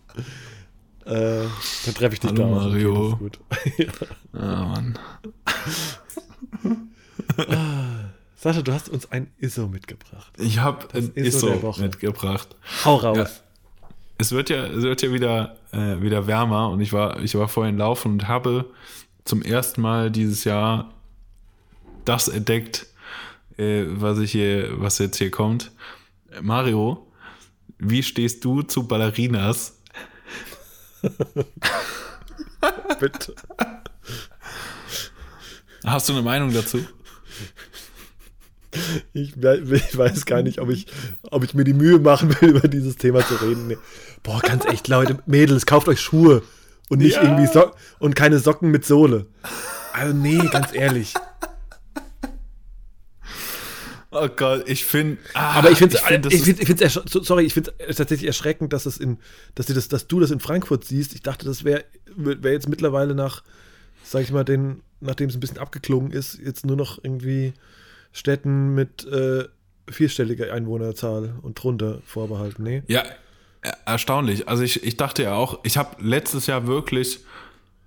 Äh, 1.05 1.45
dann 1.85 1.93
treffe 1.95 2.13
ich 2.15 2.19
dich 2.19 2.31
Hallo, 2.31 2.43
da. 2.43 2.47
Mario. 2.47 3.07
Okay, 3.07 3.17
gut. 3.19 3.39
ja. 3.77 3.87
Ah, 4.33 4.65
Mann. 4.65 4.99
Sascha, 8.35 8.61
du 8.61 8.73
hast 8.73 8.89
uns 8.89 9.11
ein 9.11 9.31
ISO 9.39 9.67
mitgebracht. 9.67 10.31
Ich 10.37 10.59
habe 10.59 10.87
ein 10.93 11.11
ISO, 11.15 11.53
ISO 11.53 11.75
mitgebracht. 11.81 12.55
Hau 12.85 12.95
raus. 12.97 13.17
Ja. 13.17 13.27
Es 14.19 14.31
wird 14.31 14.49
ja, 14.49 14.65
es 14.65 14.83
wird 14.83 15.01
ja 15.01 15.13
wieder, 15.13 15.57
äh, 15.71 16.01
wieder 16.01 16.27
wärmer 16.27 16.69
und 16.69 16.81
ich 16.81 16.91
war, 16.91 17.19
ich 17.21 17.35
war 17.35 17.47
vorhin 17.47 17.77
laufen 17.77 18.13
und 18.13 18.27
habe 18.27 18.65
zum 19.27 19.41
ersten 19.41 19.81
Mal 19.81 20.09
dieses 20.09 20.43
Jahr 20.45 20.93
das 22.05 22.27
entdeckt, 22.29 22.87
äh, 23.57 23.83
was 23.87 24.19
ich 24.19 24.31
hier, 24.31 24.79
was 24.81 24.97
jetzt 24.99 25.17
hier 25.17 25.31
kommt. 25.31 25.71
Mario, 26.41 27.05
wie 27.77 28.03
stehst 28.03 28.45
du 28.45 28.61
zu 28.61 28.87
Ballerinas? 28.87 29.79
Bitte. 32.99 33.35
Hast 35.85 36.09
du 36.09 36.13
eine 36.13 36.21
Meinung 36.21 36.53
dazu? 36.53 36.79
Ich, 39.13 39.35
ich, 39.35 39.97
weiß 39.97 40.25
gar 40.25 40.41
nicht, 40.43 40.59
ob 40.59 40.69
ich, 40.69 40.87
ob 41.23 41.43
ich 41.43 41.53
mir 41.53 41.63
die 41.63 41.73
Mühe 41.73 41.99
machen 41.99 42.29
will, 42.41 42.49
über 42.49 42.67
dieses 42.67 42.95
Thema 42.95 43.25
zu 43.25 43.35
reden. 43.35 43.67
Nee. 43.67 43.77
Boah, 44.23 44.39
ganz 44.41 44.65
echt, 44.65 44.87
Leute, 44.87 45.19
Mädels, 45.25 45.65
kauft 45.65 45.87
euch 45.87 45.99
Schuhe 45.99 46.43
und 46.89 46.99
nicht 46.99 47.15
ja. 47.15 47.23
irgendwie 47.23 47.47
so 47.47 47.71
und 47.99 48.15
keine 48.15 48.39
Socken 48.39 48.71
mit 48.71 48.85
Sohle. 48.85 49.27
Also 49.93 50.13
nee, 50.13 50.37
ganz 50.51 50.73
ehrlich. 50.73 51.13
Oh 54.09 54.29
Gott, 54.29 54.67
ich 54.67 54.85
finde. 54.85 55.17
Ah, 55.33 55.53
aber 55.59 55.69
ich 55.69 55.77
finde 55.77 55.97
es, 55.97 56.33
ich 56.33 56.43
find, 56.43 56.59
ich 56.61 56.67
find, 56.67 57.25
sorry, 57.25 57.43
ich 57.43 57.53
finde 57.53 57.73
es 57.77 57.97
tatsächlich 57.97 58.27
erschreckend, 58.27 58.71
dass 58.73 58.85
es 58.85 58.97
in, 58.97 59.17
dass 59.53 59.65
du 59.65 59.73
das, 59.73 59.89
dass 59.89 60.07
du 60.07 60.19
das 60.19 60.31
in 60.31 60.39
Frankfurt 60.39 60.85
siehst. 60.85 61.13
Ich 61.13 61.21
dachte, 61.21 61.45
das 61.45 61.63
wäre 61.63 61.83
wär 62.15 62.53
jetzt 62.53 62.69
mittlerweile 62.69 63.13
nach, 63.13 63.43
sag 64.03 64.23
ich 64.23 64.31
mal, 64.31 64.45
den, 64.45 64.81
nachdem 65.01 65.29
es 65.29 65.35
ein 65.35 65.39
bisschen 65.39 65.57
abgeklungen 65.57 66.11
ist, 66.11 66.39
jetzt 66.39 66.65
nur 66.65 66.77
noch 66.77 67.03
irgendwie 67.03 67.53
Städten 68.13 68.73
mit 68.73 69.05
äh, 69.05 69.45
vierstelliger 69.89 70.53
Einwohnerzahl 70.53 71.35
und 71.41 71.61
drunter 71.61 72.01
vorbehalten. 72.05 72.63
Nee. 72.63 72.83
Ja, 72.87 73.03
erstaunlich. 73.85 74.47
Also 74.47 74.63
ich, 74.63 74.83
ich 74.83 74.97
dachte 74.97 75.23
ja 75.23 75.35
auch, 75.35 75.59
ich 75.63 75.77
habe 75.77 76.01
letztes 76.01 76.47
Jahr 76.47 76.67
wirklich, 76.67 77.19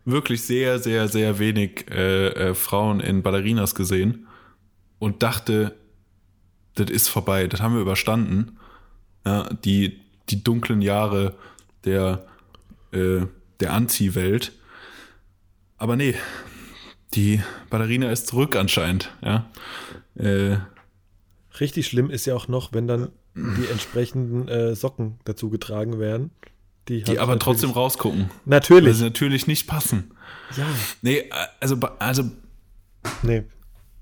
wirklich 0.04 0.42
sehr, 0.42 0.78
sehr, 0.78 1.08
sehr 1.08 1.38
wenig 1.38 1.90
äh, 1.90 2.28
äh, 2.28 2.54
Frauen 2.54 3.00
in 3.00 3.22
Ballerinas 3.22 3.74
gesehen 3.74 4.26
und 4.98 5.22
dachte, 5.22 5.76
das 6.74 6.90
ist 6.90 7.08
vorbei, 7.08 7.46
das 7.46 7.60
haben 7.60 7.74
wir 7.74 7.82
überstanden. 7.82 8.58
Ja, 9.24 9.48
die, 9.64 10.00
die 10.30 10.42
dunklen 10.42 10.80
Jahre 10.80 11.34
der, 11.84 12.26
äh, 12.92 13.20
der 13.60 13.72
Anziehwelt. 13.72 14.52
Aber 15.76 15.96
nee, 15.96 16.14
die 17.14 17.42
Ballerina 17.68 18.10
ist 18.10 18.28
zurück 18.28 18.56
anscheinend, 18.56 19.10
ja. 19.22 19.50
Äh, 20.14 20.58
Richtig 21.58 21.88
schlimm 21.88 22.10
ist 22.10 22.26
ja 22.26 22.34
auch 22.34 22.48
noch, 22.48 22.72
wenn 22.72 22.86
dann 22.86 23.10
die 23.34 23.66
entsprechenden 23.70 24.48
äh, 24.48 24.74
Socken 24.74 25.18
dazu 25.24 25.50
getragen 25.50 25.98
werden. 25.98 26.30
Die, 26.88 27.02
die 27.02 27.18
aber 27.18 27.38
trotzdem 27.38 27.70
rausgucken. 27.70 28.30
Natürlich. 28.44 28.86
Weil 28.86 28.94
sie 28.94 29.04
natürlich 29.04 29.46
nicht 29.46 29.66
passen. 29.66 30.12
Ja. 30.56 30.66
Nee, 31.02 31.30
also, 31.60 31.76
also. 31.98 32.24
Nee 33.22 33.44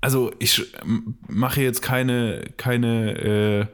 also 0.01 0.31
ich 0.39 0.73
mache 1.27 1.61
jetzt 1.61 1.81
keine, 1.81 2.51
keine, 2.57 3.67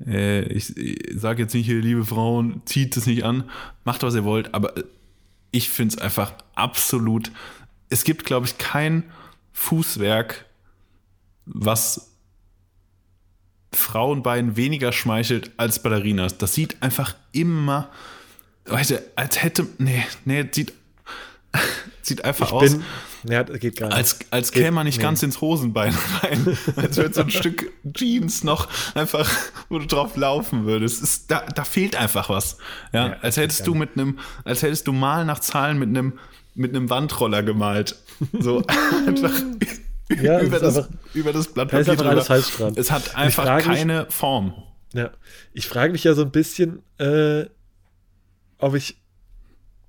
äh, 0.00 0.06
äh, 0.06 0.42
ich, 0.52 0.76
ich 0.76 1.20
sage 1.20 1.42
jetzt 1.42 1.54
nicht 1.54 1.66
hier, 1.66 1.80
liebe 1.80 2.04
Frauen, 2.04 2.62
zieht 2.64 2.96
es 2.96 3.06
nicht 3.06 3.24
an, 3.24 3.48
macht 3.84 4.02
was 4.02 4.14
ihr 4.14 4.24
wollt, 4.24 4.54
aber 4.54 4.74
ich 5.50 5.68
finde 5.68 5.96
es 5.96 6.00
einfach 6.00 6.34
absolut, 6.54 7.30
es 7.90 8.04
gibt, 8.04 8.24
glaube 8.24 8.46
ich, 8.46 8.58
kein 8.58 9.04
Fußwerk, 9.52 10.46
was 11.44 12.11
Frauenbeinen 13.74 14.56
weniger 14.56 14.92
schmeichelt 14.92 15.50
als 15.56 15.82
Ballerinas. 15.82 16.38
Das 16.38 16.54
sieht 16.54 16.82
einfach 16.82 17.14
immer, 17.32 17.88
weißt 18.66 18.90
du, 18.90 19.02
als 19.16 19.42
hätte, 19.42 19.66
nee, 19.78 20.04
nee, 20.24 20.46
sieht, 20.50 20.72
sieht 22.02 22.24
einfach 22.24 22.48
ich 22.48 22.52
aus. 22.52 22.70
Bin, 22.72 22.84
ja, 23.24 23.42
geht 23.44 23.76
gar 23.76 23.88
nicht. 23.88 23.96
Als, 23.96 24.18
als 24.30 24.52
käme 24.52 24.72
man 24.72 24.86
nicht 24.86 24.98
nee. 24.98 25.02
ganz 25.02 25.22
ins 25.22 25.40
Hosenbein 25.40 25.94
rein. 26.22 26.58
als 26.76 26.96
würde 26.96 27.14
so 27.14 27.22
ein 27.22 27.30
Stück 27.30 27.70
Jeans 27.94 28.44
noch 28.44 28.68
einfach, 28.94 29.30
wo 29.68 29.78
du 29.78 29.86
drauf 29.86 30.16
laufen 30.16 30.64
würdest. 30.64 31.02
Ist, 31.02 31.30
da, 31.30 31.44
da 31.54 31.64
fehlt 31.64 31.96
einfach 31.96 32.28
was. 32.28 32.58
Ja, 32.92 33.08
ja 33.08 33.16
als 33.20 33.36
hättest 33.36 33.66
du 33.66 33.74
mit 33.74 33.90
einem, 33.96 34.18
als 34.44 34.62
hättest 34.62 34.86
du 34.86 34.92
mal 34.92 35.24
nach 35.24 35.38
Zahlen 35.38 35.78
mit 35.78 35.88
einem, 35.88 36.18
mit 36.54 36.74
einem 36.74 36.90
Wandroller 36.90 37.42
gemalt. 37.42 37.96
So 38.38 38.64
einfach. 39.06 39.32
Ja, 40.20 40.40
über, 40.42 40.58
das, 40.58 40.76
einfach, 40.76 40.90
über 41.14 41.32
das 41.32 41.48
Blatt 41.48 41.70
Papier 41.70 41.94
drüber. 41.94 42.10
Alles 42.10 42.30
heiß 42.30 42.56
dran. 42.56 42.74
Es 42.76 42.90
hat 42.90 43.16
einfach 43.16 43.62
keine 43.62 44.04
mich, 44.04 44.14
Form. 44.14 44.54
Ja, 44.92 45.10
ich 45.52 45.66
frage 45.66 45.92
mich 45.92 46.04
ja 46.04 46.14
so 46.14 46.22
ein 46.22 46.30
bisschen, 46.30 46.82
äh, 46.98 47.46
ob 48.58 48.74
ich 48.74 48.96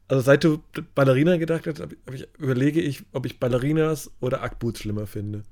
also 0.07 0.21
seit 0.21 0.43
du 0.43 0.61
Ballerina 0.95 1.37
gedacht 1.37 1.65
hast, 1.65 1.81
ich, 2.13 2.27
überlege 2.37 2.81
ich, 2.81 3.03
ob 3.13 3.25
ich 3.25 3.39
Ballerinas 3.39 4.11
oder 4.19 4.43
Ackboots 4.43 4.81
schlimmer 4.81 5.07
finde. 5.07 5.43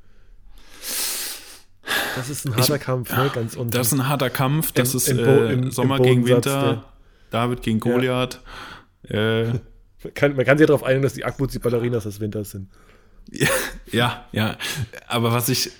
Das 2.15 2.29
ist 2.29 2.45
ein 2.45 2.55
harter 2.55 2.75
ich, 2.75 2.81
Kampf, 2.81 3.15
ne? 3.15 3.31
ganz 3.33 3.55
unten. 3.55 3.71
Das 3.71 3.87
ist 3.87 3.93
ein 3.93 4.07
harter 4.07 4.29
Kampf. 4.29 4.71
Das 4.73 4.93
Im, 4.93 4.97
ist 4.97 5.07
im 5.07 5.19
äh, 5.19 5.53
im, 5.53 5.71
Sommer 5.71 5.99
gegen 5.99 6.27
Winter, 6.27 6.83
David 7.29 7.61
gegen 7.61 7.79
Goliath. 7.79 8.41
Ja. 9.07 9.41
Äh, 9.41 9.45
man, 10.03 10.13
kann, 10.13 10.35
sich 10.35 10.45
ja 10.47 10.67
darauf 10.67 10.83
einigen, 10.83 11.03
dass 11.03 11.13
die 11.13 11.23
Ackboots 11.23 11.53
die 11.53 11.59
Ballerinas 11.59 12.03
des 12.03 12.19
Winters 12.19 12.51
sind. 12.51 12.69
Ja, 13.91 14.25
ja. 14.31 14.57
Aber 15.07 15.33
was 15.33 15.49
ich 15.49 15.71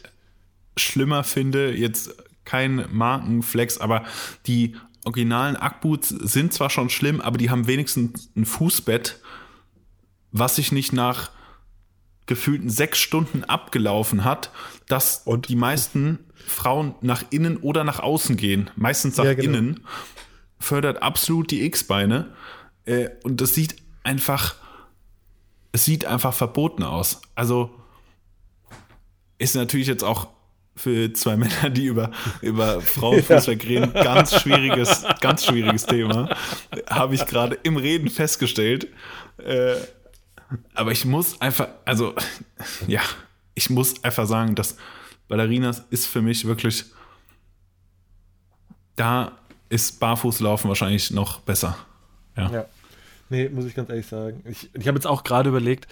schlimmer 0.76 1.24
finde, 1.24 1.72
jetzt 1.74 2.14
kein 2.44 2.86
Markenflex, 2.92 3.78
aber 3.78 4.04
die 4.48 4.76
originalen 5.06 5.56
Ackboots 5.56 6.10
sind 6.10 6.54
zwar 6.54 6.70
schon 6.70 6.90
schlimm, 6.90 7.22
aber 7.22 7.38
die 7.38 7.50
haben 7.50 7.68
wenigstens 7.68 8.30
ein 8.36 8.46
Fußbett, 8.46 9.20
was 10.32 10.58
sich 10.58 10.72
nicht 10.72 10.94
nach 10.94 11.32
gefühlten 12.26 12.70
sechs 12.70 13.00
Stunden 13.00 13.44
abgelaufen 13.44 14.24
hat, 14.24 14.52
dass 14.88 15.24
Und? 15.26 15.50
die 15.50 15.56
meisten 15.56 16.20
Frauen 16.46 16.96
nach 17.02 17.24
innen 17.30 17.58
oder 17.58 17.84
nach 17.84 18.00
außen 18.00 18.38
gehen. 18.38 18.70
Meistens 18.76 19.18
nach 19.18 19.26
ja, 19.26 19.34
genau. 19.34 19.58
innen. 19.58 19.80
Fördert 20.60 21.02
absolut 21.02 21.52
die 21.52 21.66
X-Beine. 21.66 22.34
Äh, 22.86 23.10
und 23.24 23.42
das 23.42 23.56
sieht 23.56 23.76
einfach, 24.04 24.56
es 25.72 25.86
sieht 25.86 26.06
einfach 26.06 26.34
verboten 26.34 26.84
aus. 26.84 27.22
Also 27.36 27.72
ist 29.38 29.56
natürlich 29.56 29.88
jetzt 29.88 30.04
auch 30.04 30.28
für 30.76 31.14
zwei 31.14 31.36
Männer, 31.38 31.70
die 31.70 31.86
über, 31.86 32.12
über 32.42 32.82
Frauenfußwerk 32.82 33.64
ja. 33.64 33.70
reden. 33.70 33.94
Ganz 33.94 34.40
schwieriges, 34.42 35.06
ganz 35.20 35.46
schwieriges 35.46 35.86
Thema. 35.86 36.36
Habe 36.90 37.16
ich 37.16 37.26
gerade 37.26 37.58
im 37.64 37.78
Reden 37.78 38.10
festgestellt. 38.10 38.88
Äh, 39.38 39.76
aber 40.74 40.92
ich 40.92 41.06
muss 41.06 41.40
einfach, 41.40 41.70
also, 41.86 42.14
ja, 42.88 43.02
ich 43.56 43.70
muss 43.70 44.04
einfach 44.04 44.28
sagen, 44.28 44.56
dass 44.56 44.76
Ballerinas 45.28 45.84
ist 45.90 46.08
für 46.08 46.22
mich 46.22 46.46
wirklich, 46.46 46.86
da 48.98 49.32
ist 49.70 50.00
Barfußlaufen 50.02 50.68
wahrscheinlich 50.68 51.12
noch 51.12 51.40
besser. 51.40 51.78
Ja. 52.36 52.52
ja. 52.52 52.66
Nee, 53.32 53.48
muss 53.48 53.66
ich 53.66 53.74
ganz 53.74 53.90
ehrlich 53.90 54.08
sagen. 54.08 54.44
Ich, 54.46 54.70
ich 54.74 54.88
habe 54.88 54.98
jetzt 54.98 55.08
auch 55.08 55.24
gerade 55.24 55.50
überlegt, 55.50 55.88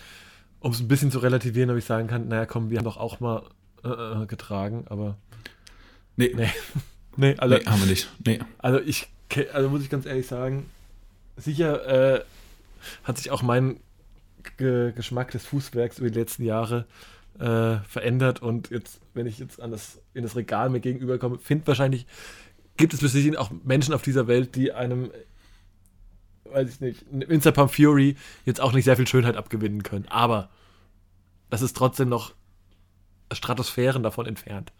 um 0.59 0.73
es 0.73 0.81
ein 0.81 0.89
bisschen 0.89 1.09
zu 1.09 1.19
relativieren, 1.19 1.69
ob 1.69 1.77
ich 1.77 1.85
sagen 1.85 2.07
kann, 2.07 2.27
naja, 2.27 2.45
komm, 2.45 2.69
wir 2.69 2.77
haben 2.77 2.83
doch 2.85 2.97
auch 2.97 3.21
mal 3.21 3.43
äh, 3.83 3.87
äh, 3.87 4.25
getragen, 4.25 4.85
aber. 4.89 5.15
Nee. 6.17 6.33
Nee. 6.35 6.49
nee, 7.15 7.35
also, 7.37 7.55
nee, 7.55 7.63
haben 7.65 7.79
wir 7.79 7.87
nicht. 7.87 8.09
Nee. 8.25 8.39
Also 8.57 8.81
ich, 8.81 9.07
also 9.53 9.69
muss 9.69 9.81
ich 9.81 9.89
ganz 9.89 10.05
ehrlich 10.05 10.27
sagen, 10.27 10.69
sicher 11.37 12.17
äh, 12.17 12.23
hat 13.05 13.17
sich 13.17 13.31
auch 13.31 13.41
mein 13.41 13.79
G 14.57 14.91
Geschmack 14.91 15.31
des 15.31 15.45
Fußwerks 15.45 15.99
über 15.99 16.09
die 16.09 16.19
letzten 16.19 16.43
Jahre 16.43 16.87
äh, 17.39 17.77
verändert 17.87 18.41
und 18.41 18.69
jetzt, 18.69 18.99
wenn 19.13 19.27
ich 19.27 19.39
jetzt 19.39 19.61
an 19.61 19.71
das, 19.71 20.01
in 20.13 20.23
das 20.23 20.35
Regal 20.35 20.69
mir 20.69 20.81
gegenüberkomme, 20.81 21.37
finde 21.37 21.67
wahrscheinlich, 21.67 22.05
gibt 22.75 22.93
es 22.93 22.99
bis 22.99 23.37
auch 23.37 23.49
Menschen 23.63 23.93
auf 23.93 24.01
dieser 24.01 24.27
Welt, 24.27 24.55
die 24.57 24.73
einem 24.73 25.11
weiß 26.51 26.69
ich 26.69 26.79
nicht, 26.81 27.01
Instapump 27.11 27.73
Fury 27.73 28.15
jetzt 28.45 28.61
auch 28.61 28.73
nicht 28.73 28.85
sehr 28.85 28.95
viel 28.95 29.07
Schönheit 29.07 29.37
abgewinnen 29.37 29.83
können. 29.83 30.07
Aber 30.09 30.49
das 31.49 31.61
ist 31.61 31.75
trotzdem 31.75 32.09
noch 32.09 32.33
Stratosphären 33.31 34.03
davon 34.03 34.25
entfernt. 34.25 34.71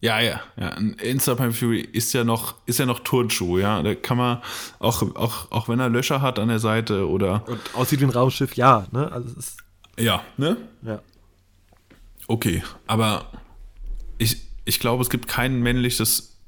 Ja, 0.00 0.20
ja, 0.20 0.40
ja. 0.56 0.68
Ein 0.70 0.92
Instagram 0.94 1.52
Fury 1.52 1.80
ist 1.80 2.12
ja 2.12 2.22
noch, 2.22 2.54
ist 2.66 2.78
ja 2.78 2.86
noch 2.86 3.00
Turnschuh, 3.00 3.58
ja. 3.58 3.82
Da 3.82 3.94
kann 3.96 4.16
man, 4.16 4.40
auch, 4.78 5.02
auch, 5.16 5.50
auch 5.50 5.68
wenn 5.68 5.80
er 5.80 5.88
Löcher 5.88 6.22
hat 6.22 6.38
an 6.38 6.48
der 6.48 6.60
Seite 6.60 7.08
oder. 7.08 7.46
Und 7.48 7.60
aussieht 7.74 8.00
wie 8.00 8.04
ein 8.04 8.10
Raumschiff, 8.10 8.54
ja, 8.54 8.86
ne? 8.92 9.10
Also 9.10 9.30
es 9.30 9.36
ist. 9.36 9.56
Ja, 9.98 10.22
ne? 10.36 10.56
Ja. 10.82 11.00
Okay, 12.28 12.62
aber 12.86 13.26
ich, 14.18 14.36
ich 14.64 14.78
glaube, 14.78 15.02
es 15.02 15.10
gibt 15.10 15.26
kein 15.26 15.60
männliches. 15.60 16.38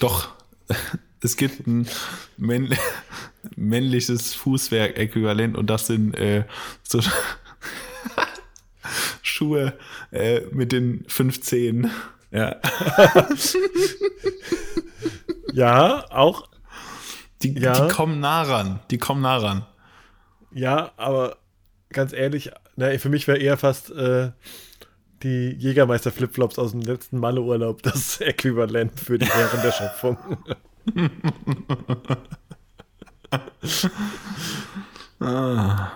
Doch, 0.00 0.28
es 1.22 1.36
gibt 1.36 1.66
ein 1.66 1.88
männ, 2.36 2.74
männliches 3.56 4.34
Fußwerk-Äquivalent 4.34 5.56
und 5.56 5.68
das 5.68 5.86
sind 5.86 6.14
äh, 6.14 6.44
so 6.82 7.00
Schuhe 9.22 9.78
äh, 10.10 10.40
mit 10.52 10.72
den 10.72 11.04
15 11.08 11.90
Ja. 12.30 12.56
ja, 15.52 16.04
auch. 16.10 16.48
Die, 17.42 17.58
ja. 17.58 17.86
die 17.86 17.92
kommen 17.92 18.20
nah 18.20 18.42
ran. 18.42 18.80
Die 18.90 18.98
kommen 18.98 19.22
nah 19.22 19.36
ran. 19.36 19.66
Ja, 20.52 20.92
aber 20.96 21.36
ganz 21.90 22.12
ehrlich, 22.12 22.50
na, 22.76 22.96
für 22.98 23.08
mich 23.08 23.28
wäre 23.28 23.38
eher 23.38 23.56
fast 23.56 23.90
äh, 23.90 24.32
die 25.22 25.50
Jägermeister 25.50 26.10
Flipflops 26.10 26.58
aus 26.58 26.72
dem 26.72 26.80
letzten 26.80 27.18
Malle-Urlaub 27.18 27.82
das 27.82 28.20
Äquivalent 28.20 28.98
für 28.98 29.18
die 29.18 29.26
Herren 29.26 29.62
der 29.62 29.72
Schöpfung. 29.72 30.18
ah, 35.20 35.92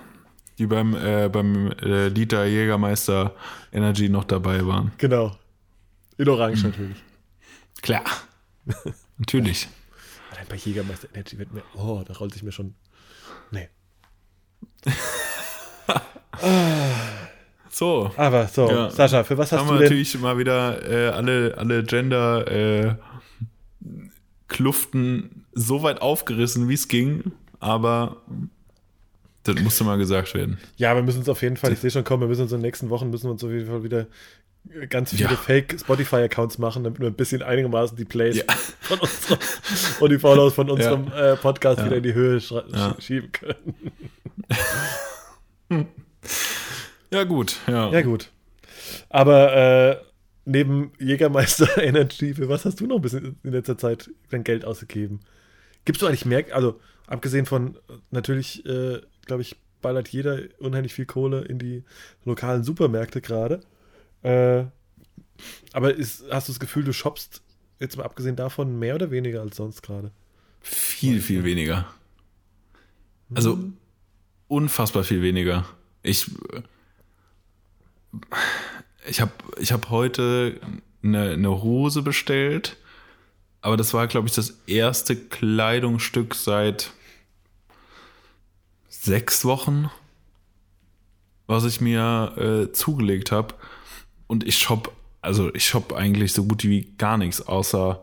die 0.58 0.66
beim, 0.66 0.94
äh, 0.94 1.28
beim 1.28 1.72
äh, 1.72 2.08
Liter 2.08 2.44
Jägermeister 2.44 3.34
Energy 3.72 4.08
noch 4.08 4.24
dabei 4.24 4.66
waren. 4.66 4.92
Genau. 4.98 5.36
In 6.18 6.28
Orange 6.28 6.62
hm. 6.62 6.70
natürlich. 6.70 7.02
Klar. 7.80 8.04
natürlich. 9.18 9.68
Allein 10.30 10.46
bei 10.48 10.56
Jägermeister 10.56 11.08
Energy 11.14 11.38
wird 11.38 11.52
mir, 11.52 11.62
oh, 11.74 12.02
da 12.06 12.14
rollt 12.14 12.32
sich 12.32 12.42
mir 12.42 12.52
schon. 12.52 12.74
Nee. 13.50 13.68
so. 17.70 18.10
Aber 18.16 18.46
so, 18.46 18.70
ja. 18.70 18.90
Sascha, 18.90 19.24
für 19.24 19.38
was 19.38 19.52
hast 19.52 19.60
haben 19.60 19.68
du 19.68 19.74
denn? 19.74 19.84
natürlich 19.84 20.18
mal 20.18 20.38
wieder 20.38 20.82
äh, 20.88 21.08
alle, 21.08 21.54
alle 21.56 21.82
Gender 21.84 22.50
äh, 22.50 22.94
Kluften 24.52 25.44
so 25.52 25.82
weit 25.82 26.00
aufgerissen, 26.00 26.68
wie 26.68 26.74
es 26.74 26.88
ging, 26.88 27.32
aber 27.60 28.16
das 29.44 29.60
musste 29.60 29.84
mal 29.84 29.98
gesagt 29.98 30.34
werden. 30.34 30.58
Ja, 30.76 30.94
wir 30.94 31.02
müssen 31.02 31.18
uns 31.18 31.28
auf 31.28 31.42
jeden 31.42 31.56
Fall, 31.56 31.72
ich 31.72 31.80
sehe 31.80 31.90
schon 31.90 32.04
kommen, 32.04 32.22
wir 32.22 32.28
müssen 32.28 32.42
uns 32.42 32.52
in 32.52 32.58
den 32.58 32.62
nächsten 32.62 32.90
Wochen 32.90 33.10
müssen 33.10 33.24
wir 33.24 33.32
uns 33.32 33.42
auf 33.42 33.50
jeden 33.50 33.66
Fall 33.66 33.82
wieder 33.82 34.06
ganz 34.88 35.10
viele 35.10 35.30
ja. 35.30 35.36
Fake 35.36 35.76
Spotify-Accounts 35.80 36.58
machen, 36.58 36.84
damit 36.84 37.00
wir 37.00 37.08
ein 37.08 37.14
bisschen 37.14 37.42
einigermaßen 37.42 37.96
die 37.96 38.04
Plays 38.04 38.36
ja. 38.36 38.44
von 38.80 39.00
unserem 39.00 39.38
und 40.00 40.10
die 40.10 40.18
Follows 40.18 40.54
von 40.54 40.70
unserem 40.70 41.08
ja. 41.08 41.32
äh, 41.32 41.36
Podcast 41.36 41.84
wieder 41.84 41.96
in 41.96 42.02
die 42.02 42.14
Höhe 42.14 42.40
schieben 42.40 43.32
können. 43.32 43.74
Ja, 47.12 47.24
gut, 47.24 47.58
ja. 47.66 47.90
Ja, 47.90 48.00
gut. 48.00 48.30
Aber 49.10 49.54
äh, 49.54 49.96
neben 50.44 50.92
Jägermeister 50.98 51.78
Energy, 51.82 52.34
für 52.34 52.48
was 52.48 52.64
hast 52.64 52.80
du 52.80 52.86
noch 52.86 52.96
ein 52.96 53.02
bisschen 53.02 53.36
in 53.42 53.52
letzter 53.52 53.78
Zeit 53.78 54.10
dein 54.30 54.44
Geld 54.44 54.64
ausgegeben? 54.64 55.20
Gibst 55.84 56.02
du 56.02 56.06
eigentlich 56.06 56.24
mehr, 56.24 56.44
also 56.52 56.80
abgesehen 57.06 57.46
von 57.46 57.76
natürlich, 58.10 58.64
äh, 58.66 59.00
glaube 59.26 59.42
ich, 59.42 59.56
ballert 59.80 60.08
jeder 60.08 60.40
unheimlich 60.58 60.94
viel 60.94 61.06
Kohle 61.06 61.42
in 61.42 61.58
die 61.58 61.82
lokalen 62.24 62.62
Supermärkte 62.62 63.20
gerade. 63.20 63.60
Äh, 64.22 64.64
aber 65.72 65.94
ist, 65.94 66.24
hast 66.30 66.48
du 66.48 66.52
das 66.52 66.60
Gefühl, 66.60 66.84
du 66.84 66.92
shoppst 66.92 67.42
jetzt 67.80 67.96
mal 67.96 68.04
abgesehen 68.04 68.36
davon 68.36 68.78
mehr 68.78 68.94
oder 68.94 69.10
weniger 69.10 69.40
als 69.40 69.56
sonst 69.56 69.82
gerade? 69.82 70.12
Viel, 70.60 71.20
viel 71.20 71.42
weniger. 71.42 71.92
Also 73.34 73.54
hm. 73.54 73.76
unfassbar 74.46 75.02
viel 75.02 75.22
weniger. 75.22 75.66
Ich 76.04 76.30
ich 79.06 79.20
habe 79.20 79.32
ich 79.58 79.72
hab 79.72 79.90
heute 79.90 80.60
eine, 81.02 81.30
eine 81.30 81.62
Hose 81.62 82.02
bestellt, 82.02 82.76
aber 83.60 83.76
das 83.76 83.94
war, 83.94 84.06
glaube 84.06 84.28
ich, 84.28 84.34
das 84.34 84.58
erste 84.66 85.16
Kleidungsstück 85.16 86.34
seit 86.34 86.92
sechs 88.88 89.44
Wochen, 89.44 89.90
was 91.46 91.64
ich 91.64 91.80
mir 91.80 92.68
äh, 92.68 92.72
zugelegt 92.72 93.32
habe. 93.32 93.54
Und 94.26 94.46
ich 94.46 94.58
shop, 94.58 94.92
also 95.20 95.52
ich 95.54 95.66
shop 95.66 95.92
eigentlich 95.92 96.32
so 96.32 96.44
gut 96.44 96.64
wie 96.64 96.92
gar 96.98 97.18
nichts, 97.18 97.40
außer, 97.42 98.02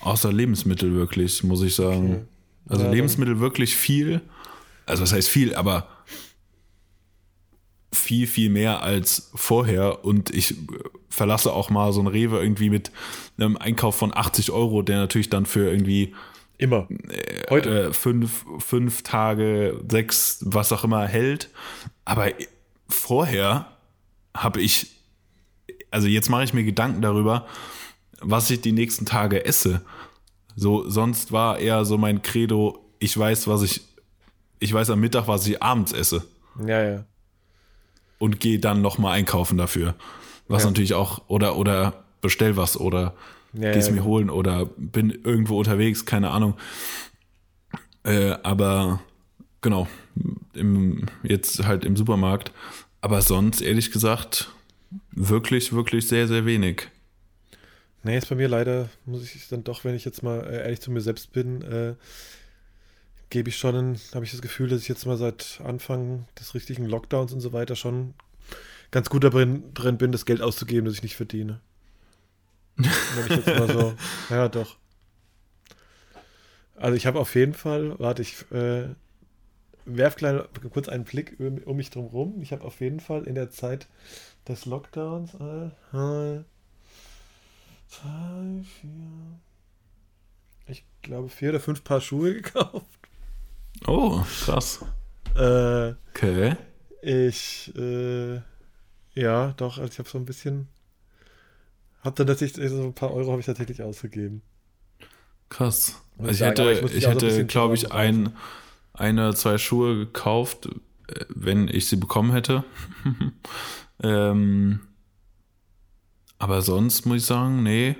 außer 0.00 0.32
Lebensmittel 0.32 0.94
wirklich, 0.94 1.42
muss 1.42 1.62
ich 1.62 1.74
sagen. 1.74 2.10
Okay. 2.10 2.22
Also 2.68 2.84
ja, 2.84 2.90
Lebensmittel 2.90 3.40
wirklich 3.40 3.76
viel. 3.76 4.20
Also 4.86 5.02
was 5.02 5.12
heißt 5.12 5.28
viel, 5.28 5.54
aber 5.54 5.88
viel, 7.92 8.26
viel 8.26 8.50
mehr 8.50 8.82
als 8.82 9.30
vorher 9.34 10.04
und 10.04 10.30
ich 10.30 10.54
verlasse 11.08 11.52
auch 11.52 11.70
mal 11.70 11.92
so 11.92 12.00
ein 12.00 12.06
Rewe 12.06 12.40
irgendwie 12.40 12.70
mit 12.70 12.92
einem 13.36 13.56
Einkauf 13.56 13.96
von 13.96 14.16
80 14.16 14.52
Euro, 14.52 14.82
der 14.82 14.98
natürlich 14.98 15.28
dann 15.28 15.44
für 15.44 15.70
irgendwie 15.70 16.14
immer 16.56 16.86
äh, 17.08 17.42
heute 17.50 17.88
äh, 17.88 17.92
fünf, 17.92 18.44
fünf 18.58 19.02
Tage, 19.02 19.80
sechs, 19.88 20.38
was 20.42 20.72
auch 20.72 20.84
immer 20.84 21.06
hält. 21.06 21.48
Aber 22.04 22.28
vorher 22.88 23.66
habe 24.34 24.60
ich, 24.60 24.88
also 25.90 26.06
jetzt 26.06 26.30
mache 26.30 26.44
ich 26.44 26.54
mir 26.54 26.64
Gedanken 26.64 27.02
darüber, 27.02 27.46
was 28.20 28.50
ich 28.50 28.60
die 28.60 28.72
nächsten 28.72 29.04
Tage 29.04 29.44
esse. 29.44 29.82
So, 30.54 30.88
sonst 30.88 31.32
war 31.32 31.58
eher 31.58 31.84
so 31.84 31.98
mein 31.98 32.22
Credo, 32.22 32.84
ich 33.00 33.16
weiß, 33.18 33.48
was 33.48 33.62
ich, 33.62 33.80
ich 34.60 34.72
weiß 34.72 34.90
am 34.90 35.00
Mittag, 35.00 35.26
was 35.26 35.46
ich 35.46 35.60
abends 35.60 35.92
esse. 35.92 36.24
Ja, 36.64 36.82
ja 36.82 37.04
und 38.20 38.38
gehe 38.38 38.60
dann 38.60 38.82
nochmal 38.82 39.14
einkaufen 39.14 39.58
dafür. 39.58 39.96
Was 40.46 40.62
ja. 40.62 40.68
natürlich 40.68 40.94
auch, 40.94 41.22
oder, 41.26 41.56
oder 41.56 42.04
bestell 42.20 42.56
was 42.56 42.78
oder 42.78 43.14
ja, 43.54 43.72
geh's 43.72 43.88
ja, 43.88 43.94
mir 43.94 44.04
holen 44.04 44.30
oder 44.30 44.66
bin 44.76 45.10
irgendwo 45.10 45.58
unterwegs, 45.58 46.04
keine 46.04 46.30
Ahnung. 46.30 46.54
Äh, 48.04 48.36
aber 48.42 49.00
genau, 49.62 49.88
im, 50.54 51.06
jetzt 51.22 51.64
halt 51.64 51.84
im 51.84 51.96
Supermarkt. 51.96 52.52
Aber 53.00 53.22
sonst, 53.22 53.62
ehrlich 53.62 53.90
gesagt, 53.90 54.50
wirklich, 55.12 55.72
wirklich 55.72 56.06
sehr, 56.06 56.28
sehr 56.28 56.44
wenig. 56.44 56.88
Nee, 58.02 58.18
ist 58.18 58.28
bei 58.28 58.36
mir 58.36 58.48
leider, 58.48 58.90
muss 59.06 59.34
ich 59.34 59.48
dann 59.48 59.64
doch, 59.64 59.84
wenn 59.84 59.94
ich 59.94 60.04
jetzt 60.04 60.22
mal 60.22 60.40
äh, 60.40 60.62
ehrlich 60.62 60.80
zu 60.80 60.90
mir 60.90 61.00
selbst 61.00 61.32
bin, 61.32 61.62
äh, 61.62 61.94
gebe 63.30 63.48
ich 63.48 63.56
schon, 63.56 63.98
habe 64.12 64.24
ich 64.24 64.32
das 64.32 64.42
Gefühl, 64.42 64.68
dass 64.68 64.82
ich 64.82 64.88
jetzt 64.88 65.06
mal 65.06 65.16
seit 65.16 65.60
Anfang 65.64 66.26
des 66.38 66.54
richtigen 66.54 66.84
Lockdowns 66.84 67.32
und 67.32 67.40
so 67.40 67.52
weiter 67.52 67.76
schon 67.76 68.14
ganz 68.90 69.08
gut 69.08 69.24
darin 69.24 69.72
drin 69.72 69.98
bin, 69.98 70.12
das 70.12 70.26
Geld 70.26 70.42
auszugeben, 70.42 70.84
das 70.84 70.94
ich 70.94 71.02
nicht 71.02 71.16
verdiene. 71.16 71.60
Wenn 72.76 72.88
ich 73.26 73.46
jetzt 73.46 73.58
mal 73.58 73.70
so, 73.70 73.94
ja 74.30 74.48
doch. 74.48 74.76
Also 76.76 76.96
ich 76.96 77.06
habe 77.06 77.20
auf 77.20 77.34
jeden 77.34 77.54
Fall, 77.54 77.98
warte, 77.98 78.22
ich 78.22 78.50
äh, 78.50 78.88
werf 79.84 80.16
klein, 80.16 80.42
kurz 80.72 80.88
einen 80.88 81.04
Blick 81.04 81.36
um 81.38 81.76
mich 81.76 81.90
drum 81.90 82.06
rum. 82.06 82.40
Ich 82.42 82.52
habe 82.52 82.64
auf 82.64 82.80
jeden 82.80 83.00
Fall 83.00 83.24
in 83.24 83.34
der 83.34 83.50
Zeit 83.50 83.86
des 84.48 84.64
Lockdowns 84.64 85.34
äh, 85.34 86.40
zwei, 87.86 88.64
vier, 88.80 89.40
ich 90.66 90.84
glaube 91.02 91.28
vier 91.28 91.50
oder 91.50 91.60
fünf 91.60 91.84
Paar 91.84 92.00
Schuhe 92.00 92.34
gekauft. 92.34 92.99
Oh, 93.86 94.20
krass. 94.44 94.84
Äh, 95.34 95.94
okay. 96.10 96.56
Ich, 97.02 97.72
äh, 97.76 98.40
ja, 99.14 99.52
doch, 99.56 99.78
also 99.78 99.90
ich 99.90 99.98
habe 99.98 100.08
so 100.08 100.18
ein 100.18 100.24
bisschen, 100.24 100.68
hab 102.02 102.16
dann 102.16 102.26
tatsächlich, 102.26 102.68
so 102.70 102.82
ein 102.82 102.94
paar 102.94 103.12
Euro 103.12 103.30
habe 103.30 103.40
ich 103.40 103.46
tatsächlich 103.46 103.82
ausgegeben. 103.82 104.42
Krass. 105.48 106.02
Also 106.18 106.30
ich 106.30 106.38
sagen, 106.38 106.50
hätte, 106.50 106.72
ich, 106.72 106.94
ich 106.94 107.06
hätte, 107.06 107.30
so 107.30 107.44
glaube 107.44 107.74
ich, 107.74 107.92
ein, 107.92 108.34
eine, 108.92 109.34
zwei 109.34 109.58
Schuhe 109.58 109.96
gekauft, 109.96 110.66
äh, 111.08 111.24
wenn 111.28 111.68
ich 111.68 111.88
sie 111.88 111.96
bekommen 111.96 112.32
hätte. 112.32 112.64
ähm, 114.02 114.80
aber 116.38 116.62
sonst 116.62 117.06
muss 117.06 117.18
ich 117.18 117.26
sagen, 117.26 117.62
nee, 117.62 117.96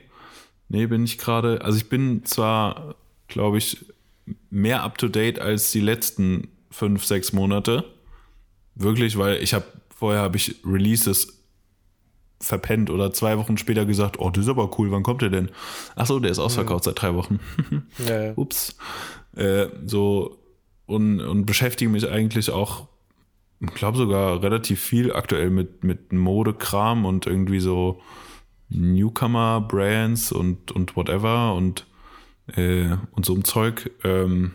nee, 0.69 0.86
bin 0.86 1.05
ich 1.05 1.19
gerade, 1.19 1.62
also 1.62 1.77
ich 1.77 1.89
bin 1.89 2.24
zwar, 2.24 2.95
glaube 3.28 3.59
ich, 3.59 3.86
mehr 4.51 4.83
up 4.83 4.99
to 4.99 5.09
date 5.09 5.39
als 5.39 5.71
die 5.71 5.81
letzten 5.81 6.49
fünf, 6.71 7.05
sechs 7.05 7.33
Monate. 7.33 7.85
Wirklich, 8.75 9.19
weil 9.19 9.43
ich 9.43 9.55
habe 9.55 9.65
vorher 9.95 10.23
habe 10.23 10.37
ich 10.37 10.57
Releases 10.65 11.41
verpennt 12.41 12.89
oder 12.89 13.13
zwei 13.13 13.37
Wochen 13.37 13.59
später 13.59 13.85
gesagt, 13.85 14.19
oh, 14.19 14.31
das 14.31 14.45
ist 14.45 14.51
aber 14.51 14.79
cool, 14.79 14.91
wann 14.91 15.03
kommt 15.03 15.21
der 15.21 15.29
denn? 15.29 15.51
Achso, 15.95 16.19
der 16.21 16.31
ist 16.31 16.39
ausverkauft 16.39 16.87
ja. 16.87 16.91
seit 16.91 17.03
drei 17.03 17.15
Wochen. 17.15 17.39
ja, 18.09 18.23
ja. 18.23 18.33
Ups. 18.37 18.77
Äh, 19.37 19.67
so 19.85 20.39
und, 20.87 21.21
und 21.21 21.47
beschäftige 21.47 21.91
mich 21.91 22.09
eigentlich 22.09 22.51
auch, 22.51 22.89
ich 23.61 23.75
glaube 23.75 23.99
sogar 23.99 24.43
relativ 24.43 24.81
viel 24.81 25.13
aktuell 25.13 25.51
mit, 25.51 25.85
mit 25.85 26.13
Modekram 26.13 27.05
und 27.05 27.27
irgendwie 27.27 27.61
so 27.61 28.01
Newcomer-Brands 28.71 30.33
und, 30.33 30.73
und 30.73 30.97
whatever 30.97 31.55
und 31.55 31.87
äh, 32.56 32.97
und 33.12 33.24
so 33.24 33.35
ein 33.35 33.44
Zeug. 33.44 33.90
Ähm, 34.05 34.52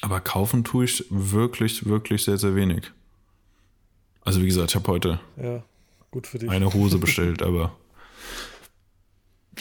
aber 0.00 0.20
kaufen 0.20 0.64
tue 0.64 0.84
ich 0.84 1.04
wirklich, 1.10 1.86
wirklich 1.86 2.24
sehr, 2.24 2.38
sehr 2.38 2.54
wenig. 2.54 2.92
Also 4.22 4.42
wie 4.42 4.46
gesagt, 4.46 4.70
ich 4.70 4.76
habe 4.76 4.90
heute 4.92 5.20
ja, 5.36 5.64
eine 6.48 6.72
Hose 6.72 6.98
bestellt, 6.98 7.42
aber 7.42 7.76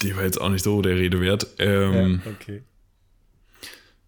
die 0.02 0.16
war 0.16 0.24
jetzt 0.24 0.40
auch 0.40 0.50
nicht 0.50 0.64
so 0.64 0.82
der 0.82 0.96
Rede 0.96 1.22
wert. 1.22 1.48
Ähm, 1.58 2.22
ja, 2.24 2.32
okay. 2.32 2.64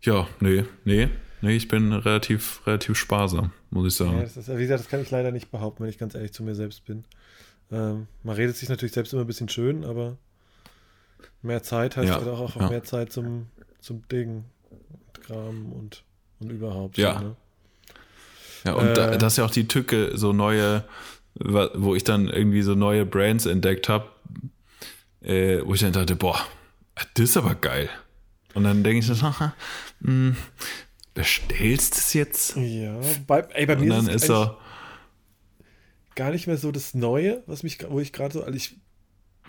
Ja, 0.02 0.28
nee, 0.40 0.66
nee, 0.86 1.10
nee, 1.42 1.56
ich 1.56 1.68
bin 1.68 1.92
relativ, 1.92 2.66
relativ 2.68 2.98
sparsam, 2.98 3.52
muss 3.70 3.94
ich 3.94 3.98
sagen. 3.98 4.18
Ja, 4.18 4.24
ist, 4.24 4.36
wie 4.36 4.62
gesagt, 4.62 4.82
das 4.82 4.90
kann 4.90 5.02
ich 5.02 5.12
leider 5.12 5.32
nicht 5.32 5.52
behaupten, 5.52 5.84
wenn 5.84 5.90
ich 5.90 5.98
ganz 5.98 6.16
ehrlich 6.16 6.34
zu 6.34 6.44
mir 6.44 6.56
selbst 6.56 6.86
bin. 6.86 7.04
Ähm, 7.72 8.08
man 8.24 8.36
redet 8.36 8.56
sich 8.56 8.70
natürlich 8.70 8.94
selbst 8.94 9.14
immer 9.14 9.24
ein 9.24 9.28
bisschen 9.28 9.50
schön, 9.50 9.84
aber 9.84 10.18
mehr 11.42 11.64
Zeit 11.64 11.98
heißt 11.98 12.08
ja, 12.08 12.16
halt 12.16 12.28
auch, 12.28 12.56
auch 12.56 12.62
ja. 12.62 12.70
mehr 12.70 12.84
Zeit 12.84 13.12
zum, 13.12 13.48
zum 13.80 14.08
Ding, 14.10 14.46
Kram 15.14 15.72
und, 15.72 16.04
und 16.40 16.52
überhaupt. 16.52 16.98
Ja. 16.98 17.20
So, 17.20 17.26
ne? 17.26 17.36
Ja, 18.66 18.74
und 18.74 18.98
äh, 18.98 19.18
das 19.18 19.34
ist 19.34 19.38
ja 19.38 19.46
auch 19.46 19.52
die 19.52 19.68
Tücke, 19.68 20.18
so 20.18 20.34
neue, 20.34 20.84
wo 21.36 21.96
ich 21.96 22.04
dann 22.04 22.28
irgendwie 22.28 22.62
so 22.62 22.76
neue 22.76 23.06
Brands 23.06 23.46
entdeckt 23.46 23.88
habe, 23.88 24.10
äh, 25.22 25.60
wo 25.64 25.74
ich 25.74 25.82
dann 25.82 25.94
dachte, 25.94 26.16
boah, 26.16 26.40
das 27.14 27.30
ist 27.30 27.38
aber 27.38 27.56
geil. 27.56 27.90
Und 28.54 28.64
dann 28.64 28.84
denke 28.84 29.00
ich 29.00 29.06
so, 29.06 29.14
mh, 29.14 29.54
hm, 30.02 30.36
bestellst 31.14 31.96
du 31.96 32.00
es 32.00 32.14
jetzt? 32.14 32.56
Ja, 32.58 33.00
bei, 33.28 33.42
ey, 33.54 33.66
bei 33.66 33.76
mir 33.76 33.84
und 33.84 33.90
dann 33.90 34.08
ist, 34.08 34.24
ist 34.24 34.30
er 34.30 34.58
gar 36.16 36.32
nicht 36.32 36.48
mehr 36.48 36.58
so 36.58 36.72
das 36.72 36.94
Neue, 36.94 37.44
was 37.46 37.64
mich, 37.64 37.80
wo 37.88 38.00
ich 38.00 38.12
gerade 38.12 38.34
so, 38.34 38.44
also 38.44 38.56
ich, 38.56 38.76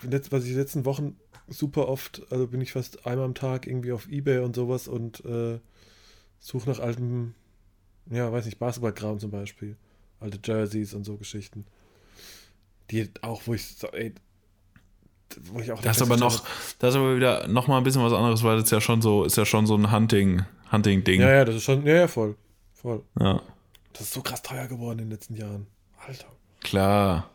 was 0.02 0.44
ich 0.44 0.50
in 0.50 0.54
den 0.54 0.62
letzten 0.62 0.84
Wochen 0.84 1.16
super 1.50 1.88
oft, 1.88 2.22
also 2.30 2.46
bin 2.46 2.60
ich 2.60 2.72
fast 2.72 3.06
einmal 3.06 3.26
am 3.26 3.34
Tag 3.34 3.66
irgendwie 3.66 3.92
auf 3.92 4.08
Ebay 4.08 4.38
und 4.38 4.56
sowas 4.56 4.88
und 4.88 5.24
äh, 5.24 5.58
suche 6.38 6.70
nach 6.70 6.78
alten, 6.78 7.34
ja, 8.10 8.32
weiß 8.32 8.46
nicht, 8.46 8.58
Basketballkram 8.58 9.18
zum 9.18 9.30
Beispiel. 9.30 9.76
Alte 10.20 10.38
Jerseys 10.42 10.94
und 10.94 11.04
so 11.04 11.16
Geschichten. 11.16 11.66
Die 12.90 13.08
auch, 13.22 13.42
wo 13.46 13.54
ich 13.54 13.66
so, 13.66 13.88
ey, 13.88 14.14
wo 15.42 15.60
ich 15.60 15.72
auch 15.72 15.80
das 15.80 15.96
ist 15.96 16.02
aber 16.02 16.16
noch, 16.16 16.44
das 16.78 16.94
ist 16.94 16.96
aber 16.96 17.16
wieder 17.16 17.46
noch 17.48 17.68
mal 17.68 17.78
ein 17.78 17.84
bisschen 17.84 18.02
was 18.02 18.12
anderes, 18.12 18.42
weil 18.42 18.60
das 18.60 18.70
ja 18.70 18.80
schon 18.80 19.00
so, 19.02 19.24
ist 19.24 19.36
ja 19.36 19.44
schon 19.44 19.66
so 19.66 19.76
ein 19.76 19.92
Hunting, 19.92 20.44
Hunting-Ding. 20.72 21.20
Ja, 21.20 21.30
ja, 21.30 21.44
das 21.44 21.56
ist 21.56 21.64
schon, 21.64 21.86
ja, 21.86 21.94
ja, 21.94 22.08
voll. 22.08 22.36
Voll. 22.72 23.02
Ja. 23.18 23.42
Das 23.92 24.02
ist 24.02 24.12
so 24.12 24.22
krass 24.22 24.42
teuer 24.42 24.66
geworden 24.66 25.00
in 25.00 25.04
den 25.06 25.10
letzten 25.10 25.34
Jahren. 25.34 25.66
Alter. 26.06 26.26
Klar. 26.60 27.30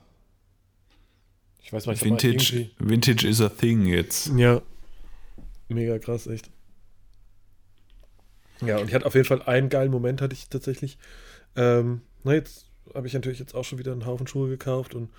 Ich 1.66 1.74
weiß 1.74 1.88
mal, 1.88 2.00
Vintage, 2.00 2.70
Vintage 2.78 3.28
is 3.28 3.42
a 3.42 3.50
thing 3.50 3.88
jetzt. 3.88 4.32
Ja. 4.38 4.62
Mega 5.68 5.98
krass, 5.98 6.28
echt. 6.28 6.52
Ja, 8.62 8.78
und 8.78 8.88
ich 8.88 8.94
hatte 8.94 9.08
auf 9.08 9.16
jeden 9.16 9.26
Fall 9.26 9.42
einen 9.42 9.70
geilen 9.70 9.90
Moment, 9.90 10.22
hatte 10.22 10.36
ich 10.36 10.48
tatsächlich. 10.48 11.00
Ähm, 11.56 12.02
na, 12.24 12.36
jetzt 12.36 12.68
habe 12.94 13.08
ich 13.08 13.16
natürlich 13.16 13.40
jetzt 13.40 13.56
auch 13.56 13.64
schon 13.64 13.80
wieder 13.80 13.94
einen 13.94 14.06
Haufen 14.06 14.28
Schuhe 14.28 14.48
gekauft 14.48 14.94
und 14.94 15.10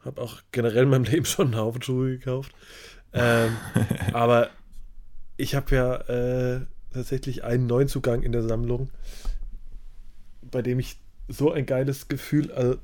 habe 0.00 0.20
auch 0.20 0.42
generell 0.52 0.82
in 0.82 0.90
meinem 0.90 1.04
Leben 1.10 1.24
schon 1.24 1.46
einen 1.46 1.56
Haufen 1.56 1.80
Schuhe 1.80 2.18
gekauft. 2.18 2.52
Ähm, 3.14 3.56
aber 4.12 4.50
ich 5.38 5.54
habe 5.54 5.74
ja 5.74 5.94
äh, 6.56 6.66
tatsächlich 6.92 7.44
einen 7.44 7.66
neuen 7.66 7.88
Zugang 7.88 8.22
in 8.22 8.32
der 8.32 8.42
Sammlung, 8.42 8.90
bei 10.42 10.60
dem 10.60 10.80
ich 10.80 10.98
so 11.28 11.50
ein 11.50 11.64
geiles 11.64 12.08
Gefühl, 12.08 12.52
also 12.52 12.76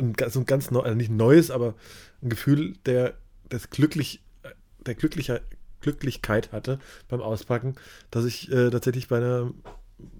ein, 0.00 0.14
so 0.30 0.40
ein 0.40 0.46
ganz 0.46 0.70
neu, 0.70 0.80
also 0.80 0.96
nicht 0.96 1.10
neues, 1.10 1.50
aber 1.50 1.74
ein 2.22 2.30
Gefühl 2.30 2.74
der, 2.86 3.14
des 3.50 3.70
glücklich, 3.70 4.22
der 4.86 4.94
glücklicher, 4.94 5.40
Glücklichkeit 5.80 6.52
hatte 6.52 6.78
beim 7.08 7.20
Auspacken, 7.20 7.74
dass 8.10 8.24
ich 8.24 8.50
äh, 8.52 8.70
tatsächlich 8.70 9.08
bei, 9.08 9.16
einer, 9.18 9.50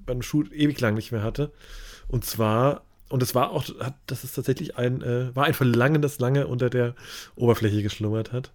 bei 0.07 0.13
einem 0.13 0.23
Schuh 0.23 0.45
ewig 0.45 0.81
lang 0.81 0.95
nicht 0.95 1.13
mehr 1.13 1.23
hatte. 1.23 1.53
Und 2.09 2.25
zwar, 2.25 2.85
und 3.09 3.23
es 3.23 3.35
war 3.35 3.51
auch, 3.51 3.65
hat, 3.81 3.95
das 4.07 4.25
ist 4.25 4.35
tatsächlich 4.35 4.77
ein, 4.77 5.03
äh, 5.03 5.35
war 5.35 5.45
ein 5.45 5.55
Verlangen, 5.55 6.03
das 6.03 6.19
lange 6.19 6.47
unter 6.47 6.71
der 6.71 6.95
Oberfläche 7.37 7.83
geschlummert 7.83 8.33
hat. 8.33 8.53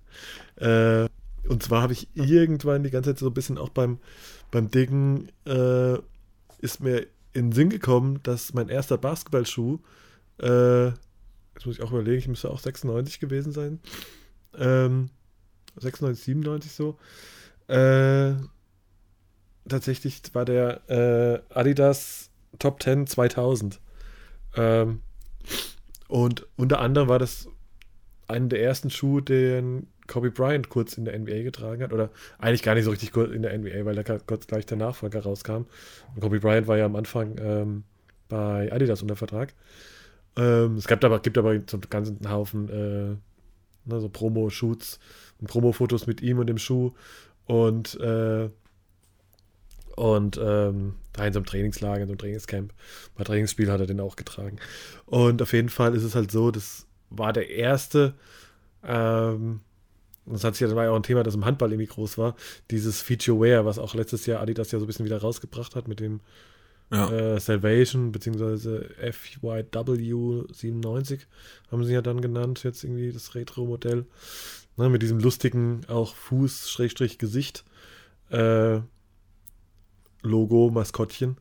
Äh, 0.56 1.08
und 1.48 1.62
zwar 1.62 1.84
habe 1.84 1.94
ich 1.94 2.08
irgendwann 2.16 2.84
die 2.84 2.90
ganze 2.90 3.12
Zeit 3.12 3.20
so 3.20 3.28
ein 3.28 3.34
bisschen 3.34 3.58
auch 3.58 3.70
beim, 3.70 4.00
beim 4.52 4.70
Diggen 4.70 5.32
äh, 5.46 5.98
ist 6.60 6.82
mir 6.82 7.06
in 7.34 7.50
den 7.50 7.52
Sinn 7.52 7.70
gekommen, 7.70 8.20
dass 8.24 8.54
mein 8.54 8.70
erster 8.70 8.98
Basketballschuh 8.98 9.80
äh, 10.40 10.92
jetzt 11.56 11.66
muss 11.66 11.78
ich 11.78 11.84
auch 11.84 11.92
überlegen, 11.92 12.20
ich 12.20 12.28
müsste 12.28 12.52
auch 12.52 12.60
96 12.60 13.20
gewesen 13.20 13.52
sein. 13.52 13.80
Ähm, 14.58 15.10
96, 15.78 16.24
97 16.24 16.72
so. 16.72 16.98
Äh, 17.68 18.34
tatsächlich 19.68 20.22
war 20.34 20.46
der 20.46 20.90
äh, 20.90 21.54
Adidas 21.54 22.30
Top 22.60 22.82
10 22.82 23.08
2000. 23.08 23.80
Ähm, 24.56 25.02
und 26.08 26.48
unter 26.56 26.80
anderem 26.80 27.10
war 27.10 27.20
das 27.20 27.48
einer 28.28 28.48
der 28.48 28.62
ersten 28.62 28.90
Schuhe, 28.90 29.22
den 29.22 29.88
Kobe 30.08 30.32
Bryant 30.32 30.70
kurz 30.70 30.98
in 30.98 31.06
der 31.06 31.18
NBA 31.18 31.44
getragen 31.44 31.82
hat. 31.84 31.94
Oder 31.94 32.10
eigentlich 32.38 32.64
gar 32.64 32.76
nicht 32.76 32.86
so 32.86 32.92
richtig 32.92 33.12
kurz 33.12 33.32
in 33.32 33.42
der 33.42 33.58
NBA, 33.58 33.86
weil 33.86 33.96
da 33.96 34.20
kurz 34.20 34.48
gleich 34.48 34.66
der 34.66 34.78
Nachfolger 34.78 35.22
rauskam. 35.22 35.66
Und 36.14 36.22
Kobe 36.22 36.40
Bryant 36.40 36.68
war 36.68 36.78
ja 36.78 36.86
am 36.86 36.96
Anfang 36.96 37.36
ähm, 37.40 37.84
bei 38.30 38.72
Adidas 38.72 39.02
unter 39.02 39.16
Vertrag. 39.16 39.54
Ähm, 40.38 40.76
es 40.76 40.88
gibt 40.88 41.06
aber, 41.06 41.20
gibt 41.20 41.38
aber 41.38 41.60
so 41.68 41.78
einen 41.78 41.90
ganzen 41.90 42.30
Haufen 42.30 42.70
äh, 42.70 43.16
ne, 43.86 44.02
so 44.02 44.10
Promo-Shoots 44.10 45.00
und 45.40 45.48
Promo-Fotos 45.48 46.08
mit 46.08 46.22
ihm 46.22 46.40
und 46.40 46.48
dem 46.48 46.58
Schuh. 46.58 46.94
Und, 47.46 48.00
äh, 48.00 48.50
und 49.96 50.40
ähm, 50.44 50.96
da 51.14 51.26
in 51.26 51.34
so 51.34 51.40
einem 51.40 51.46
Trainingslager, 51.46 52.02
in 52.02 52.08
so 52.08 52.12
einem 52.12 52.18
Trainingscamp, 52.18 52.74
bei 53.16 53.24
Trainingsspiel 53.24 53.72
hat 53.72 53.80
er 53.80 53.88
den 53.88 54.00
auch 54.00 54.16
getragen. 54.16 54.58
Und 55.06 55.42
auf 55.42 55.54
jeden 55.54 55.70
Fall 55.70 55.96
ist 55.96 56.04
es 56.04 56.16
halt 56.16 56.32
so, 56.32 56.52
das 56.52 56.88
war 57.10 57.32
der 57.32 57.50
erste, 57.50 58.14
ähm, 58.84 59.62
das 60.26 60.44
hat 60.44 60.56
sich 60.56 60.68
ja, 60.68 60.84
ja 60.84 60.90
auch 60.90 60.96
ein 60.96 61.04
Thema, 61.04 61.24
das 61.24 61.36
im 61.36 61.46
Handball 61.46 61.72
irgendwie 61.72 61.88
groß 61.88 62.18
war, 62.18 62.36
dieses 62.72 63.02
Feature 63.02 63.40
Wear, 63.40 63.66
was 63.66 63.80
auch 63.80 63.94
letztes 63.94 64.26
Jahr 64.26 64.42
Adidas 64.42 64.72
ja 64.72 64.80
so 64.80 64.86
ein 64.86 64.88
bisschen 64.88 65.06
wieder 65.06 65.22
rausgebracht 65.22 65.76
hat 65.76 65.88
mit 65.88 66.00
dem 66.00 66.20
ja. 66.92 67.12
Äh, 67.12 67.40
Salvation, 67.40 68.12
beziehungsweise 68.12 68.90
FYW97 69.02 71.22
haben 71.72 71.84
sie 71.84 71.94
ja 71.94 72.02
dann 72.02 72.22
genannt, 72.22 72.64
jetzt 72.64 72.84
irgendwie 72.84 73.12
das 73.12 73.36
Retro-Modell. 73.36 74.06
Ne, 74.78 74.90
mit 74.90 75.02
diesem 75.02 75.20
lustigen, 75.20 75.82
auch 75.88 76.16
Fuß-Gesicht 76.16 77.64
äh, 78.30 78.80
Logo, 80.22 80.70
Maskottchen. 80.70 81.38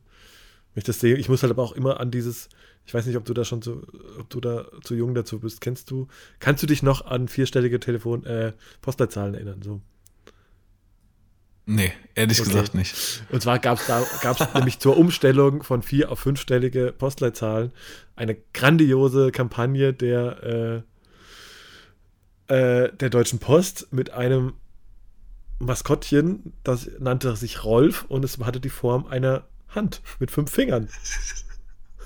Ich 0.75 0.83
das 0.83 0.99
sehe, 0.99 1.15
ich 1.15 1.29
muss 1.29 1.41
halt 1.41 1.51
aber 1.51 1.63
auch 1.63 1.73
immer 1.73 1.99
an 1.99 2.11
dieses, 2.11 2.49
ich 2.85 2.93
weiß 2.93 3.05
nicht, 3.05 3.17
ob 3.17 3.25
du 3.25 3.33
da 3.33 3.45
schon 3.45 3.61
zu, 3.61 3.85
ob 4.19 4.29
du 4.29 4.39
da 4.39 4.67
zu 4.83 4.95
jung 4.95 5.15
dazu 5.15 5.39
bist. 5.39 5.61
Kennst 5.61 5.91
du, 5.91 6.07
kannst 6.39 6.63
du 6.63 6.67
dich 6.67 6.83
noch 6.83 7.05
an 7.05 7.27
vierstellige 7.27 7.79
Telefon, 7.79 8.25
äh, 8.25 8.53
Postleitzahlen 8.81 9.33
erinnern? 9.33 9.61
So. 9.61 9.81
Nee, 11.67 11.91
ehrlich 12.13 12.39
okay. 12.39 12.49
gesagt 12.49 12.75
nicht. 12.75 13.23
Und 13.31 13.41
zwar 13.41 13.57
gab 13.59 13.79
es 13.79 13.87
da 13.87 14.05
gab's 14.21 14.45
nämlich 14.53 14.79
zur 14.79 14.97
Umstellung 14.97 15.63
von 15.63 15.81
vier 15.81 16.11
auf 16.11 16.19
fünfstellige 16.19 16.93
Postleitzahlen 16.95 17.71
eine 18.15 18.37
grandiose 18.53 19.31
Kampagne 19.31 19.93
der, 19.93 20.83
äh, 22.47 22.53
äh, 22.53 22.93
der 22.93 23.09
Deutschen 23.09 23.39
Post 23.39 23.91
mit 23.91 24.11
einem 24.11 24.53
Maskottchen, 25.59 26.53
das 26.63 26.89
nannte 26.99 27.35
sich 27.35 27.63
Rolf 27.63 28.05
und 28.09 28.25
es 28.25 28.37
hatte 28.39 28.59
die 28.59 28.69
Form 28.69 29.07
einer 29.07 29.45
Hand 29.69 30.01
mit 30.19 30.31
fünf 30.31 30.51
Fingern. 30.51 30.89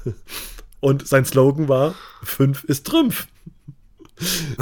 Und 0.82 1.06
sein 1.08 1.26
Slogan 1.26 1.68
war: 1.68 1.96
Fünf 2.24 2.64
ist 2.64 2.88
Trümpf. 2.88 3.28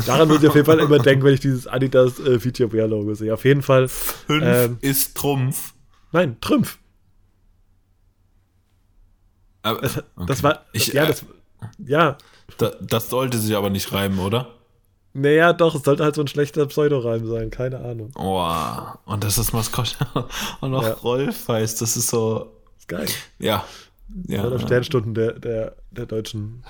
Daran 0.05 0.27
muss 0.27 0.41
ich 0.41 0.49
auf 0.49 0.55
jeden 0.55 0.65
Fall 0.65 0.79
immer 0.79 0.99
denken, 0.99 1.25
wenn 1.25 1.34
ich 1.34 1.39
dieses 1.39 1.67
Adidas 1.67 2.19
äh, 2.19 2.39
Feature 2.39 2.71
Wear 2.71 2.88
Logo 2.88 3.13
sehe. 3.13 3.34
Auf 3.34 3.45
jeden 3.45 3.61
Fall. 3.61 3.88
Fünf 3.88 4.43
ähm, 4.45 4.77
ist 4.81 5.15
Trumpf. 5.15 5.73
Nein, 6.11 6.38
Trümpf. 6.41 6.77
Aber, 9.63 9.81
das, 9.81 9.97
okay. 9.97 10.25
das 10.27 10.43
war. 10.43 10.65
Ich, 10.73 10.88
ja, 10.88 11.05
das, 11.05 11.25
ja. 11.79 12.17
Da, 12.57 12.71
das 12.81 13.09
sollte 13.09 13.38
sich 13.38 13.55
aber 13.55 13.69
nicht 13.69 13.91
reimen, 13.91 14.19
oder? 14.19 14.53
Naja, 15.13 15.51
doch, 15.53 15.73
es 15.73 15.84
sollte 15.84 16.03
halt 16.03 16.15
so 16.15 16.21
ein 16.21 16.27
schlechter 16.27 16.65
Pseudoreim 16.67 17.27
sein, 17.27 17.49
keine 17.49 17.79
Ahnung. 17.79 18.11
Oh, 18.15 18.47
und 19.05 19.23
das 19.23 19.39
ist 19.39 19.51
Maskottchen 19.51 20.05
und 20.61 20.71
noch 20.71 20.84
ja. 20.84 20.93
Rolf 20.93 21.47
heißt, 21.47 21.81
das 21.81 21.97
ist 21.97 22.09
so. 22.09 22.51
Das 22.75 22.81
ist 22.81 22.88
geil. 22.88 23.07
Ja. 23.39 23.65
Ja. 24.27 24.49
Das 24.49 24.61
Sternstunden 24.61 25.13
der, 25.13 25.34
der, 25.34 25.75
der 25.91 26.05
deutschen 26.05 26.63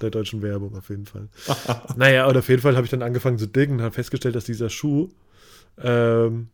der 0.00 0.10
deutschen 0.10 0.42
Werbung 0.42 0.76
auf 0.76 0.88
jeden 0.88 1.06
Fall. 1.06 1.28
naja, 1.96 2.26
und 2.26 2.36
auf 2.36 2.48
jeden 2.48 2.62
Fall 2.62 2.76
habe 2.76 2.84
ich 2.84 2.90
dann 2.90 3.02
angefangen 3.02 3.38
zu 3.38 3.46
diggen 3.46 3.76
und 3.76 3.82
habe 3.82 3.94
festgestellt, 3.94 4.34
dass 4.34 4.44
dieser 4.44 4.70
Schuh, 4.70 5.08
ähm, 5.78 6.48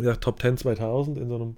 ja, 0.00 0.16
Top 0.16 0.40
10 0.40 0.58
2000 0.58 1.18
in 1.18 1.28
so 1.28 1.36
einem 1.36 1.56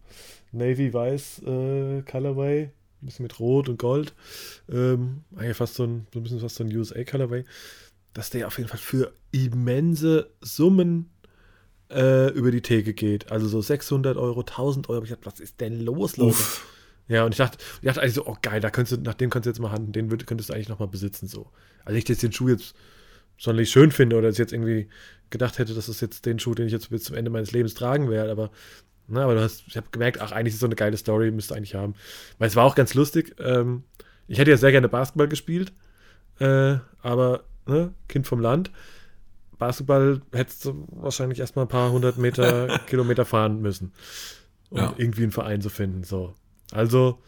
Navy-Weiß 0.53 1.43
äh, 1.47 2.03
Colorway, 2.03 2.71
ein 3.03 3.07
bisschen 3.07 3.23
mit 3.23 3.39
Rot 3.41 3.69
und 3.69 3.79
Gold, 3.79 4.15
ähm, 4.71 5.25
eigentlich 5.37 5.57
fast 5.57 5.75
so 5.75 5.85
ein, 5.85 6.07
so 6.13 6.21
ein 6.21 6.23
bisschen 6.23 6.41
fast 6.41 6.57
so 6.57 6.65
ein 6.65 6.75
USA 6.75 7.03
Colorway, 7.05 7.45
dass 8.15 8.31
der 8.31 8.47
auf 8.47 8.59
jeden 8.59 8.69
Fall 8.69 8.79
für 8.79 9.13
immense 9.33 10.31
Summen 10.41 11.11
äh, 11.91 12.31
über 12.33 12.51
die 12.51 12.63
Theke 12.63 12.95
geht. 12.95 13.31
Also 13.31 13.49
so 13.49 13.61
600 13.61 14.17
Euro, 14.17 14.41
1000 14.41 14.89
Euro. 14.89 15.05
Ich 15.05 15.11
dachte, 15.11 15.27
was 15.27 15.41
ist 15.41 15.61
denn 15.61 15.81
los, 15.81 16.17
Leute? 16.17 16.31
Uff. 16.31 16.67
Ja, 17.09 17.25
und 17.25 17.33
ich 17.33 17.39
dachte, 17.39 17.59
ich 17.81 17.87
dachte 17.87 18.03
eigentlich 18.03 18.15
so, 18.15 18.27
oh 18.27 18.37
geil, 18.43 18.61
da 18.61 18.71
könntest 18.71 18.99
du, 18.99 19.03
nach 19.03 19.15
dem 19.15 19.31
kannst 19.31 19.47
du 19.47 19.51
jetzt 19.51 19.61
mal 19.61 19.71
handeln, 19.71 19.93
den 19.93 20.27
könntest 20.27 20.51
du 20.51 20.55
eigentlich 20.55 20.69
nochmal 20.69 20.89
besitzen, 20.89 21.29
so. 21.29 21.51
Also 21.85 21.97
ich 21.97 22.09
jetzt 22.09 22.23
den 22.23 22.33
Schuh 22.33 22.49
jetzt 22.49 22.75
sonderlich 23.39 23.71
schön 23.71 23.93
finde 23.93 24.17
oder 24.17 24.31
jetzt 24.31 24.53
irgendwie 24.53 24.89
gedacht 25.31 25.59
hätte, 25.59 25.75
das 25.75 25.89
ist 25.89 26.01
jetzt 26.01 26.27
den 26.27 26.39
Schuh, 26.39 26.55
den 26.55 26.67
ich 26.67 26.73
jetzt 26.73 26.91
bis 26.91 27.05
zum 27.05 27.17
Ende 27.17 27.31
meines 27.31 27.53
Lebens 27.53 27.75
tragen 27.75 28.11
werde, 28.11 28.31
aber, 28.31 28.51
na, 29.07 29.23
aber 29.23 29.35
du 29.35 29.41
hast, 29.41 29.65
ich 29.69 29.77
habe 29.77 29.87
gemerkt, 29.93 30.21
ach, 30.21 30.33
eigentlich 30.33 30.55
ist 30.55 30.61
so 30.61 30.67
eine 30.67 30.75
geile 30.75 30.97
Story, 30.97 31.31
müsste 31.31 31.55
eigentlich 31.55 31.75
haben. 31.75 31.95
Weil 32.39 32.49
es 32.49 32.57
war 32.57 32.65
auch 32.65 32.75
ganz 32.75 32.95
lustig, 32.95 33.37
ähm, 33.39 33.85
ich 34.27 34.39
hätte 34.39 34.51
ja 34.51 34.57
sehr 34.57 34.73
gerne 34.73 34.89
Basketball 34.89 35.29
gespielt, 35.29 35.73
äh, 36.41 36.77
aber 37.03 37.45
ne, 37.67 37.93
Kind 38.09 38.27
vom 38.27 38.41
Land. 38.41 38.73
Basketball 39.59 40.21
hättest 40.33 40.65
du 40.65 40.87
wahrscheinlich 40.91 41.39
erstmal 41.39 41.65
ein 41.65 41.69
paar 41.69 41.91
hundert 41.91 42.19
Meter, 42.19 42.79
Kilometer 42.87 43.25
fahren 43.25 43.61
müssen, 43.61 43.93
um 44.71 44.79
ja. 44.79 44.95
irgendwie 44.97 45.23
einen 45.23 45.33
Verein 45.33 45.61
zu 45.61 45.71
finden. 45.71 46.05
So. 46.05 46.35
Also, 46.73 47.19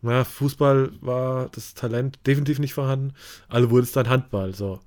na, 0.00 0.24
Fußball 0.24 0.92
war 1.00 1.48
das 1.50 1.74
Talent 1.74 2.18
definitiv 2.26 2.58
nicht 2.58 2.74
vorhanden, 2.74 3.14
also 3.48 3.70
wurde 3.70 3.84
es 3.84 3.92
dann 3.92 4.08
Handball. 4.08 4.54
So. 4.54 4.80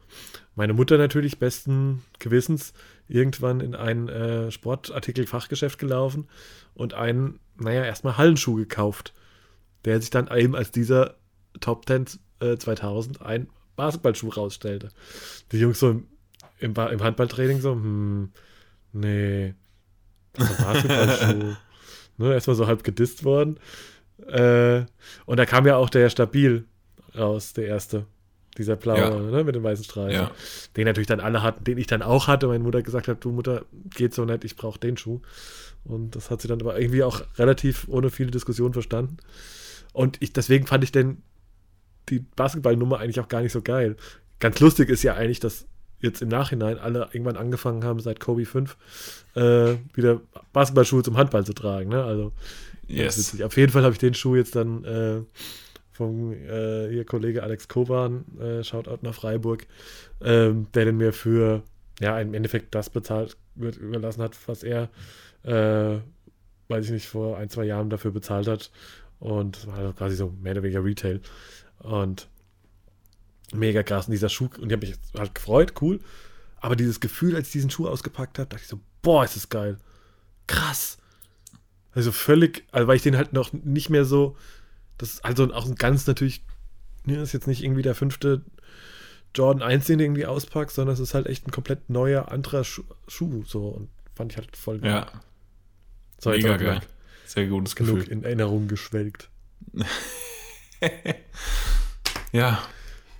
Meine 0.55 0.73
Mutter 0.73 0.97
natürlich 0.97 1.39
besten 1.39 2.03
Gewissens 2.19 2.73
irgendwann 3.07 3.61
in 3.61 3.75
ein 3.75 4.09
äh, 4.09 4.51
Sportartikel-Fachgeschäft 4.51 5.79
gelaufen 5.79 6.27
und 6.73 6.93
einen, 6.93 7.39
naja, 7.57 7.83
erstmal 7.83 8.17
Hallenschuh 8.17 8.55
gekauft, 8.55 9.13
der 9.85 10.01
sich 10.01 10.09
dann 10.09 10.29
eben 10.35 10.55
als 10.55 10.71
dieser 10.71 11.15
Top 11.59 11.85
10 11.87 12.05
äh, 12.39 12.57
2000 12.57 13.21
ein 13.21 13.47
Basketballschuh 13.75 14.29
rausstellte. 14.29 14.89
Die 15.51 15.59
Jungs 15.59 15.79
so 15.79 15.91
im, 15.91 16.07
im, 16.59 16.73
im 16.75 17.03
Handballtraining 17.03 17.61
so, 17.61 17.71
hm, 17.71 18.31
nee, 18.93 19.53
das 20.33 20.49
ist 20.49 20.59
ein 20.59 20.65
Basketballschuh. 20.65 21.55
ne, 22.17 22.33
erstmal 22.33 22.55
so 22.55 22.67
halb 22.67 22.83
gedisst 22.83 23.23
worden. 23.23 23.59
Äh, 24.27 24.85
und 25.25 25.37
da 25.37 25.45
kam 25.45 25.65
ja 25.65 25.75
auch 25.75 25.89
der 25.89 26.09
Stabil 26.09 26.65
raus, 27.17 27.53
der 27.53 27.67
erste. 27.67 28.05
Dieser 28.57 28.77
blaue, 28.77 28.99
ja. 28.99 29.19
ne, 29.19 29.43
mit 29.43 29.53
den 29.53 29.63
weißen 29.63 29.83
Streifen. 29.83 30.13
Ja. 30.13 30.31
Den 30.77 30.85
natürlich 30.85 31.07
dann 31.07 31.19
alle 31.19 31.43
hatten, 31.43 31.65
den 31.65 31.77
ich 31.77 31.87
dann 31.87 32.01
auch 32.01 32.27
hatte. 32.27 32.47
Meine 32.47 32.63
Mutter 32.63 32.81
gesagt 32.81 33.09
hat, 33.09 33.23
du 33.23 33.31
Mutter, 33.31 33.65
geht 33.95 34.13
so 34.13 34.23
nett, 34.23 34.45
ich 34.45 34.55
brauche 34.55 34.79
den 34.79 34.95
Schuh. 34.95 35.19
Und 35.83 36.15
das 36.15 36.31
hat 36.31 36.41
sie 36.41 36.47
dann 36.47 36.61
aber 36.61 36.79
irgendwie 36.79 37.03
auch 37.03 37.21
relativ 37.37 37.85
ohne 37.89 38.09
viele 38.09 38.31
Diskussionen 38.31 38.73
verstanden. 38.73 39.17
Und 39.91 40.21
ich, 40.21 40.31
deswegen 40.31 40.67
fand 40.67 40.85
ich 40.85 40.93
denn 40.93 41.21
die 42.09 42.19
Basketballnummer 42.19 42.99
eigentlich 42.99 43.19
auch 43.19 43.27
gar 43.27 43.41
nicht 43.41 43.51
so 43.51 43.61
geil. 43.61 43.97
Ganz 44.39 44.59
lustig 44.59 44.89
ist 44.89 45.03
ja 45.03 45.15
eigentlich, 45.15 45.39
dass 45.39 45.65
jetzt 45.99 46.21
im 46.21 46.29
Nachhinein 46.29 46.77
alle 46.77 47.09
irgendwann 47.11 47.37
angefangen 47.37 47.83
haben, 47.83 47.99
seit 47.99 48.19
Kobe 48.19 48.45
5 48.45 48.77
äh, 49.35 49.75
wieder 49.93 50.21
Basketballschuhe 50.53 51.03
zum 51.03 51.17
Handball 51.17 51.45
zu 51.45 51.53
tragen. 51.53 51.89
Ne? 51.89 52.03
Also, 52.03 52.31
yes. 52.87 53.41
Auf 53.41 53.57
jeden 53.57 53.71
Fall 53.71 53.83
habe 53.83 53.93
ich 53.93 53.99
den 53.99 54.13
Schuh 54.13 54.35
jetzt 54.35 54.55
dann 54.55 54.83
äh, 54.83 55.21
vom 55.91 56.33
äh, 56.33 56.93
ihr 56.93 57.05
Kollege 57.05 57.43
Alex 57.43 57.67
Koban, 57.67 58.25
äh, 58.39 58.63
Shoutout 58.63 58.99
nach 59.01 59.13
Freiburg, 59.13 59.65
ähm, 60.21 60.67
der 60.73 60.85
den 60.85 60.97
mir 60.97 61.13
für 61.13 61.63
ja 61.99 62.19
im 62.19 62.33
Endeffekt 62.33 62.75
das 62.75 62.89
bezahlt 62.89 63.37
wird, 63.55 63.77
überlassen 63.77 64.21
hat, 64.21 64.37
was 64.47 64.63
er, 64.63 64.89
äh, 65.43 65.99
weiß 66.67 66.85
ich 66.85 66.91
nicht, 66.91 67.07
vor 67.07 67.37
ein, 67.37 67.49
zwei 67.49 67.63
Jahren 67.63 67.89
dafür 67.89 68.11
bezahlt 68.11 68.47
hat. 68.47 68.71
Und 69.19 69.57
das 69.57 69.67
war 69.67 69.77
also 69.77 69.93
quasi 69.93 70.15
so 70.15 70.33
mehr 70.41 70.51
oder 70.53 70.63
weniger 70.63 70.83
Retail. 70.83 71.21
Und 71.79 72.27
mega 73.53 73.83
krass. 73.83 74.07
Und 74.07 74.11
dieser 74.11 74.29
Schuh, 74.29 74.49
und 74.59 74.67
ich 74.67 74.73
habe 74.73 74.85
mich 74.85 74.95
halt 75.17 75.35
gefreut, 75.35 75.73
cool. 75.81 75.99
Aber 76.57 76.75
dieses 76.75 76.99
Gefühl, 76.99 77.35
als 77.35 77.47
ich 77.47 77.53
diesen 77.53 77.69
Schuh 77.69 77.87
ausgepackt 77.87 78.39
habe, 78.39 78.49
dachte 78.49 78.63
ich 78.63 78.69
so, 78.69 78.79
boah, 79.01 79.23
ist 79.23 79.35
das 79.35 79.49
geil. 79.49 79.77
Krass. 80.47 80.97
Also 81.95 82.11
völlig, 82.11 82.65
also 82.71 82.87
weil 82.87 82.97
ich 82.97 83.03
den 83.03 83.17
halt 83.17 83.33
noch 83.33 83.53
nicht 83.53 83.89
mehr 83.89 84.05
so, 84.05 84.35
das 84.97 85.13
ist 85.13 85.25
also 85.25 85.51
auch 85.53 85.65
ein 85.65 85.75
ganz 85.75 86.05
natürlich, 86.05 86.43
ne, 87.05 87.21
ist 87.21 87.33
jetzt 87.33 87.47
nicht 87.47 87.63
irgendwie 87.63 87.81
der 87.81 87.95
fünfte 87.95 88.41
Jordan 89.33 89.63
1, 89.63 89.85
den 89.85 89.97
du 89.97 90.03
irgendwie 90.03 90.25
auspackst, 90.25 90.75
sondern 90.75 90.93
es 90.93 90.99
ist 90.99 91.13
halt 91.13 91.27
echt 91.27 91.47
ein 91.47 91.51
komplett 91.51 91.89
neuer, 91.89 92.31
anderer 92.31 92.65
Schuh, 92.65 92.83
Schuh 93.07 93.43
so 93.45 93.69
und 93.69 93.89
fand 94.13 94.33
ich 94.33 94.37
halt 94.37 94.55
voll 94.57 94.79
geil. 94.79 94.91
Ja. 94.91 95.07
So, 96.19 96.31
Mega 96.31 96.57
geil. 96.57 96.81
Sehr 97.25 97.47
gutes 97.47 97.75
Genug 97.75 97.99
Gefühl. 97.99 98.11
in 98.11 98.23
Erinnerung 98.23 98.67
geschwelgt. 98.67 99.29
ja. 102.31 102.61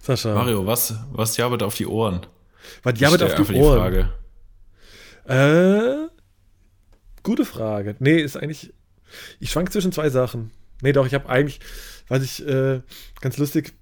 Sascha. 0.02 0.36
Mario, 0.36 0.66
was, 0.66 0.96
was 1.12 1.36
jabbert 1.38 1.64
auf 1.64 1.76
die 1.76 1.88
Ohren? 1.88 2.26
Was 2.84 3.00
jabbert 3.00 3.24
auf 3.24 3.36
die 3.36 3.56
Ohren? 3.56 3.94
Die 3.94 4.04
Frage. 5.26 6.08
Äh, 6.08 6.15
gute 7.26 7.44
Frage. 7.44 7.96
Nee, 8.00 8.22
ist 8.22 8.38
eigentlich. 8.38 8.74
Ich 9.40 9.52
schwank 9.52 9.72
zwischen 9.74 9.92
zwei 9.92 10.10
Sachen. 10.10 10.52
Nee, 10.82 10.94
doch, 10.94 11.06
ich 11.06 11.14
habe 11.14 11.28
eigentlich, 11.28 11.60
was 12.08 12.24
ich 12.24 12.46
äh, 12.48 12.82
ganz 13.22 13.38
lustig, 13.38 13.74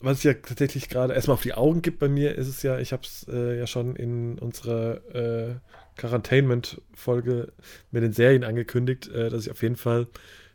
was 0.00 0.18
ich 0.18 0.24
ja 0.24 0.34
tatsächlich 0.34 0.88
gerade 0.88 1.14
erstmal 1.14 1.34
auf 1.34 1.42
die 1.42 1.54
Augen 1.54 1.82
gibt 1.82 1.98
bei 1.98 2.08
mir, 2.08 2.36
ist 2.36 2.48
es 2.48 2.62
ja, 2.62 2.78
ich 2.78 2.92
habe 2.92 3.02
es 3.02 3.26
äh, 3.28 3.58
ja 3.58 3.66
schon 3.66 3.96
in 3.96 4.38
unserer 4.38 5.00
äh, 5.14 5.54
Quarantainment-Folge 5.96 7.52
mit 7.90 8.02
den 8.02 8.12
Serien 8.12 8.44
angekündigt, 8.44 9.08
äh, 9.08 9.28
dass 9.30 9.46
ich 9.46 9.50
auf 9.50 9.62
jeden 9.62 9.76
Fall 9.76 10.06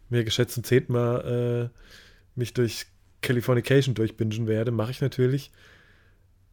mir 0.10 0.24
geschätzt 0.24 0.56
zum 0.56 0.64
zehnten 0.64 0.94
Mal 0.94 1.72
äh, 1.74 1.80
mich 2.36 2.54
durch 2.54 2.86
Californication 3.22 3.95
durchbingen 3.95 4.48
werde, 4.48 4.72
mache 4.72 4.91
ich 4.91 5.02
natürlich. 5.02 5.52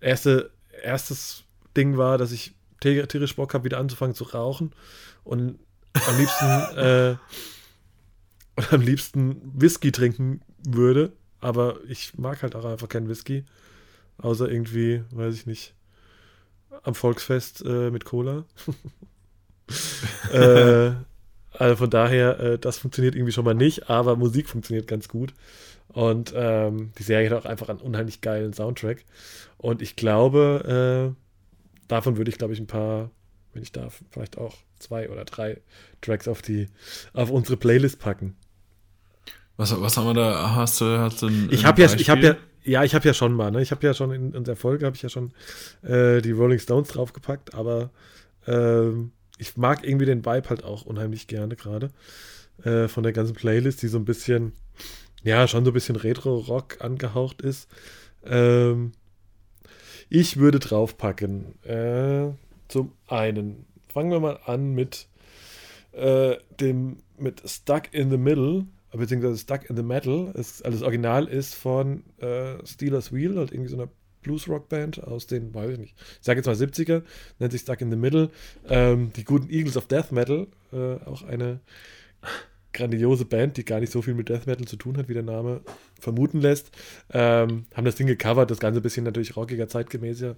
Erste, 0.01 0.51
erstes 0.83 1.45
Ding 1.77 1.97
war, 1.97 2.17
dass 2.17 2.33
ich 2.33 2.55
tierisch 2.81 3.37
Bock 3.37 3.55
habe, 3.55 3.65
wieder 3.65 3.79
anzufangen 3.79 4.15
zu 4.15 4.25
rauchen 4.25 4.73
und 5.25 5.59
am 5.93 6.19
liebsten 6.19 6.77
äh, 6.77 7.17
am 8.71 8.81
liebsten 8.81 9.41
Whisky 9.55 9.93
trinken 9.93 10.41
würde, 10.67 11.13
aber 11.41 11.79
ich 11.89 12.19
mag 12.19 12.43
halt 12.43 12.55
auch 12.55 12.65
einfach 12.65 12.89
keinen 12.89 13.09
Whisky, 13.09 13.45
außer 14.19 14.51
irgendwie, 14.51 15.03
weiß 15.11 15.35
ich 15.35 15.47
nicht, 15.47 15.75
am 16.83 16.95
Volksfest 16.95 17.65
äh, 17.65 17.91
mit 17.91 18.05
Cola. 18.05 18.45
äh, 20.33 20.93
also 21.53 21.77
von 21.77 21.91
daher, 21.91 22.41
äh, 22.41 22.59
das 22.59 22.79
funktioniert 22.79 23.15
irgendwie 23.15 23.33
schon 23.33 23.45
mal 23.45 23.55
nicht, 23.55 23.91
aber 23.91 24.17
Musik 24.17 24.49
funktioniert 24.49 24.87
ganz 24.87 25.09
gut. 25.09 25.35
Und 25.89 26.33
ähm, 26.37 26.93
die 26.99 27.03
Serie 27.03 27.31
hat 27.31 27.45
auch 27.45 27.49
einfach 27.49 27.69
einen 27.69 27.81
unheimlich 27.81 28.21
geilen 28.21 28.53
Soundtrack. 28.53 29.05
Und 29.59 29.83
ich 29.83 29.97
glaube, 29.97 31.13
äh, 31.13 31.87
davon 31.89 32.17
würde 32.17 32.31
ich, 32.31 32.39
glaube 32.39 32.53
ich, 32.53 32.61
ein 32.61 32.69
paar, 32.69 33.11
wenn 33.53 33.63
ich 33.63 33.73
darf, 33.73 34.01
vielleicht 34.11 34.39
auch 34.39 34.55
zwei 34.81 35.11
oder 35.11 35.24
drei 35.24 35.61
Tracks 36.01 36.28
auf 36.28 36.43
die, 36.43 36.69
auf 37.12 37.31
unsere 37.31 37.57
Playlist 37.57 37.98
packen. 37.98 38.36
Was, 39.57 39.78
was 39.81 39.97
haben 39.97 40.07
wir 40.07 40.15
da? 40.15 40.55
Hast 40.55 40.81
du, 40.81 40.98
hast 40.98 41.23
du 41.23 41.27
ein, 41.27 41.48
Ich 41.51 41.65
habe 41.65 41.82
ja, 41.82 41.93
ich 41.93 42.11
habe 42.11 42.20
ja, 42.23 42.36
ja, 42.62 42.85
ich 42.85 42.94
habe 42.94 43.07
ja 43.07 43.15
schon 43.15 43.32
mal, 43.32 43.51
ne? 43.51 43.62
Ich 43.62 43.70
habe 43.70 43.86
ja 43.86 43.94
schon 43.94 44.11
in, 44.11 44.32
in 44.32 44.44
der 44.44 44.57
Folge 44.57 44.86
habe 44.86 44.97
ich 44.97 45.02
ja 45.02 45.09
schon 45.09 45.32
äh, 45.82 46.20
die 46.20 46.32
Rolling 46.32 46.59
Stones 46.59 46.89
draufgepackt, 46.89 47.55
aber 47.55 47.90
ähm, 48.47 49.12
ich 49.39 49.57
mag 49.57 49.86
irgendwie 49.86 50.07
den 50.07 50.24
Vibe 50.24 50.48
halt 50.48 50.65
auch 50.65 50.82
unheimlich 50.86 51.27
gerne 51.27 51.57
gerade 51.57 51.90
äh, 52.65 52.89
von 52.89 53.02
der 53.02 53.12
ganzen 53.12 53.35
Playlist, 53.35 53.82
die 53.82 53.89
so 53.89 53.98
ein 53.98 54.05
bisschen 54.05 54.52
ja, 55.23 55.47
schon 55.47 55.65
so 55.65 55.70
ein 55.70 55.74
bisschen 55.74 55.97
Retro-Rock 55.97 56.78
angehaucht 56.81 57.43
ist. 57.43 57.69
Ähm, 58.24 58.93
ich 60.09 60.39
würde 60.39 60.59
draufpacken. 60.59 61.62
Äh, 61.62 62.32
zum 62.69 62.93
einen 63.07 63.66
fangen 63.93 64.11
wir 64.11 64.21
mal 64.21 64.41
an 64.47 64.75
mit 64.75 65.09
äh, 65.93 66.37
dem 66.61 66.99
mit 67.19 67.43
Stuck 67.49 67.93
in 67.93 68.11
the 68.11 68.17
Middle, 68.17 68.67
beziehungsweise 68.93 69.39
Stuck 69.39 69.69
in 69.69 69.77
the 69.77 69.83
Metal. 69.83 70.33
Es, 70.35 70.62
also 70.62 70.79
das 70.79 70.83
Original 70.83 71.27
ist 71.27 71.55
von 71.55 72.05
äh, 72.19 72.65
Steelers 72.67 73.12
Wheel, 73.12 73.37
halt 73.37 73.53
irgendwie 73.53 73.71
so 73.71 73.77
einer 73.77 73.89
Blues-Rock-Band 74.23 75.03
aus 75.05 75.27
den, 75.27 75.55
weiß 75.55 75.71
ich 75.73 75.79
nicht, 75.79 75.95
ich 75.99 76.19
sage 76.21 76.39
jetzt 76.39 76.47
mal 76.47 76.55
70er, 76.55 77.03
nennt 77.39 77.53
sich 77.53 77.62
Stuck 77.62 77.81
in 77.81 77.91
the 77.91 77.97
Middle. 77.97 78.31
Ähm, 78.69 79.12
die 79.17 79.25
guten 79.25 79.51
Eagles 79.51 79.77
of 79.77 79.87
Death 79.87 80.12
Metal, 80.12 80.47
äh, 80.73 80.95
auch 81.07 81.23
eine 81.23 81.61
grandiose 82.73 83.25
Band, 83.25 83.57
die 83.57 83.65
gar 83.65 83.81
nicht 83.81 83.93
so 83.93 84.03
viel 84.03 84.15
mit 84.15 84.29
Death 84.29 84.47
Metal 84.47 84.67
zu 84.67 84.77
tun 84.77 84.97
hat, 84.97 85.09
wie 85.09 85.15
der 85.15 85.23
Name 85.23 85.62
vermuten 85.99 86.41
lässt. 86.41 86.71
Ähm, 87.12 87.65
haben 87.75 87.85
das 87.85 87.97
Ding 87.97 88.07
gecovert, 88.07 88.51
das 88.51 88.61
Ganze 88.61 88.81
ein 88.81 88.83
bisschen 88.83 89.05
natürlich 89.05 89.37
rockiger, 89.37 89.69
zeitgemäßer 89.69 90.37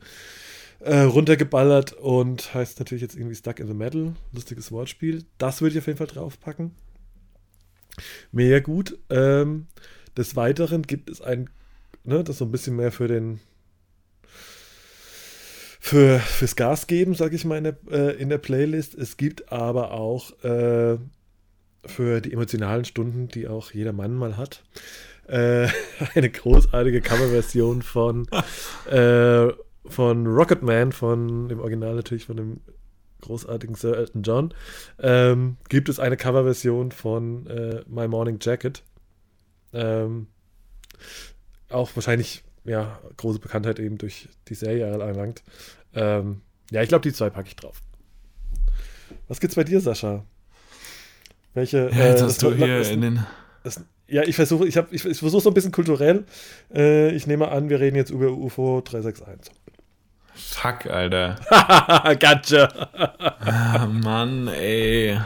äh, 0.84 1.00
runtergeballert 1.00 1.92
und 1.92 2.54
heißt 2.54 2.78
natürlich 2.78 3.02
jetzt 3.02 3.16
irgendwie 3.16 3.36
Stuck 3.36 3.60
in 3.60 3.68
the 3.68 3.74
Metal. 3.74 4.14
Lustiges 4.32 4.72
Wortspiel. 4.72 5.24
Das 5.38 5.60
würde 5.60 5.74
ich 5.74 5.78
auf 5.78 5.86
jeden 5.86 5.98
Fall 5.98 6.06
draufpacken. 6.08 6.72
Mega 8.32 8.58
gut. 8.60 8.98
Ähm, 9.10 9.66
des 10.16 10.36
Weiteren 10.36 10.82
gibt 10.82 11.08
es 11.10 11.20
ein, 11.20 11.50
ne, 12.04 12.24
das 12.24 12.38
so 12.38 12.44
ein 12.44 12.52
bisschen 12.52 12.76
mehr 12.76 12.92
für 12.92 13.08
den 13.08 13.40
für, 15.78 16.20
fürs 16.20 16.56
Gas 16.56 16.86
geben, 16.86 17.14
sage 17.14 17.34
ich 17.34 17.44
mal, 17.44 17.58
in 17.58 17.64
der, 17.64 17.76
äh, 17.90 18.16
in 18.16 18.28
der 18.28 18.38
Playlist. 18.38 18.94
Es 18.94 19.16
gibt 19.16 19.50
aber 19.52 19.92
auch 19.92 20.30
äh, 20.44 20.96
für 21.84 22.20
die 22.20 22.32
emotionalen 22.32 22.84
Stunden, 22.84 23.28
die 23.28 23.48
auch 23.48 23.72
jeder 23.72 23.92
Mann 23.92 24.14
mal 24.14 24.36
hat. 24.36 24.62
Äh, 25.26 25.68
eine 26.14 26.30
großartige 26.30 27.00
Coverversion 27.00 27.82
von, 27.82 28.28
äh, 28.90 29.48
von 29.86 30.26
Rocketman, 30.26 30.92
von 30.92 31.48
dem 31.48 31.60
Original 31.60 31.94
natürlich 31.94 32.26
von 32.26 32.36
dem 32.36 32.60
großartigen 33.22 33.74
Sir 33.74 33.96
Elton 33.96 34.22
John. 34.22 34.54
Ähm, 34.98 35.56
gibt 35.68 35.88
es 35.88 35.98
eine 35.98 36.16
Coverversion 36.16 36.92
von 36.92 37.46
äh, 37.46 37.82
My 37.88 38.08
Morning 38.08 38.38
Jacket. 38.40 38.82
Ähm, 39.72 40.26
auch 41.68 41.90
wahrscheinlich, 41.94 42.44
ja, 42.64 43.00
große 43.16 43.38
Bekanntheit 43.38 43.78
eben 43.78 43.98
durch 43.98 44.28
die 44.48 44.54
Serie 44.54 44.86
erlangt. 44.86 45.42
Ähm, 45.94 46.42
ja, 46.70 46.82
ich 46.82 46.88
glaube, 46.88 47.02
die 47.02 47.12
zwei 47.12 47.30
packe 47.30 47.48
ich 47.48 47.56
drauf. 47.56 47.80
Was 49.28 49.40
gibt's 49.40 49.56
bei 49.56 49.64
dir, 49.64 49.80
Sascha? 49.80 50.24
Welche? 51.54 51.90
Ja, 51.90 52.08
jetzt 52.08 52.20
äh, 52.20 52.24
hast 52.24 52.42
du 52.42 52.52
hier 52.54 52.88
in 52.90 53.00
den, 53.00 53.26
Das, 53.62 53.84
ja, 54.06 54.22
ich 54.22 54.36
versuche, 54.36 54.66
ich, 54.66 54.76
ich, 54.76 55.04
ich 55.04 55.18
versuche 55.18 55.42
so 55.42 55.50
ein 55.50 55.54
bisschen 55.54 55.72
kulturell. 55.72 56.24
Äh, 56.74 57.14
ich 57.14 57.26
nehme 57.26 57.48
an, 57.48 57.68
wir 57.68 57.80
reden 57.80 57.96
jetzt 57.96 58.10
über 58.10 58.30
UFO 58.30 58.80
361. 58.80 59.54
Fuck, 60.34 60.86
Alter. 60.86 61.36
gotcha. 62.20 62.68
ah, 63.44 63.86
Mann, 63.86 64.48
ey. 64.48 65.18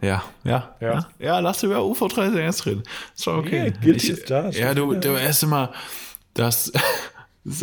Ja, 0.00 0.24
ja, 0.44 0.76
ja. 0.80 1.08
Ja, 1.18 1.38
lass 1.40 1.62
über 1.62 1.84
UFO 1.84 2.08
361 2.08 2.66
reden. 2.66 2.82
Ist 3.14 3.24
schon 3.24 3.38
okay. 3.38 3.62
Yeah, 3.62 3.70
guilty 3.70 4.12
ich, 4.12 4.58
ja, 4.58 4.74
du, 4.74 4.94
du 4.94 5.16
erst 5.16 5.42
immer 5.42 5.72
das. 6.34 6.72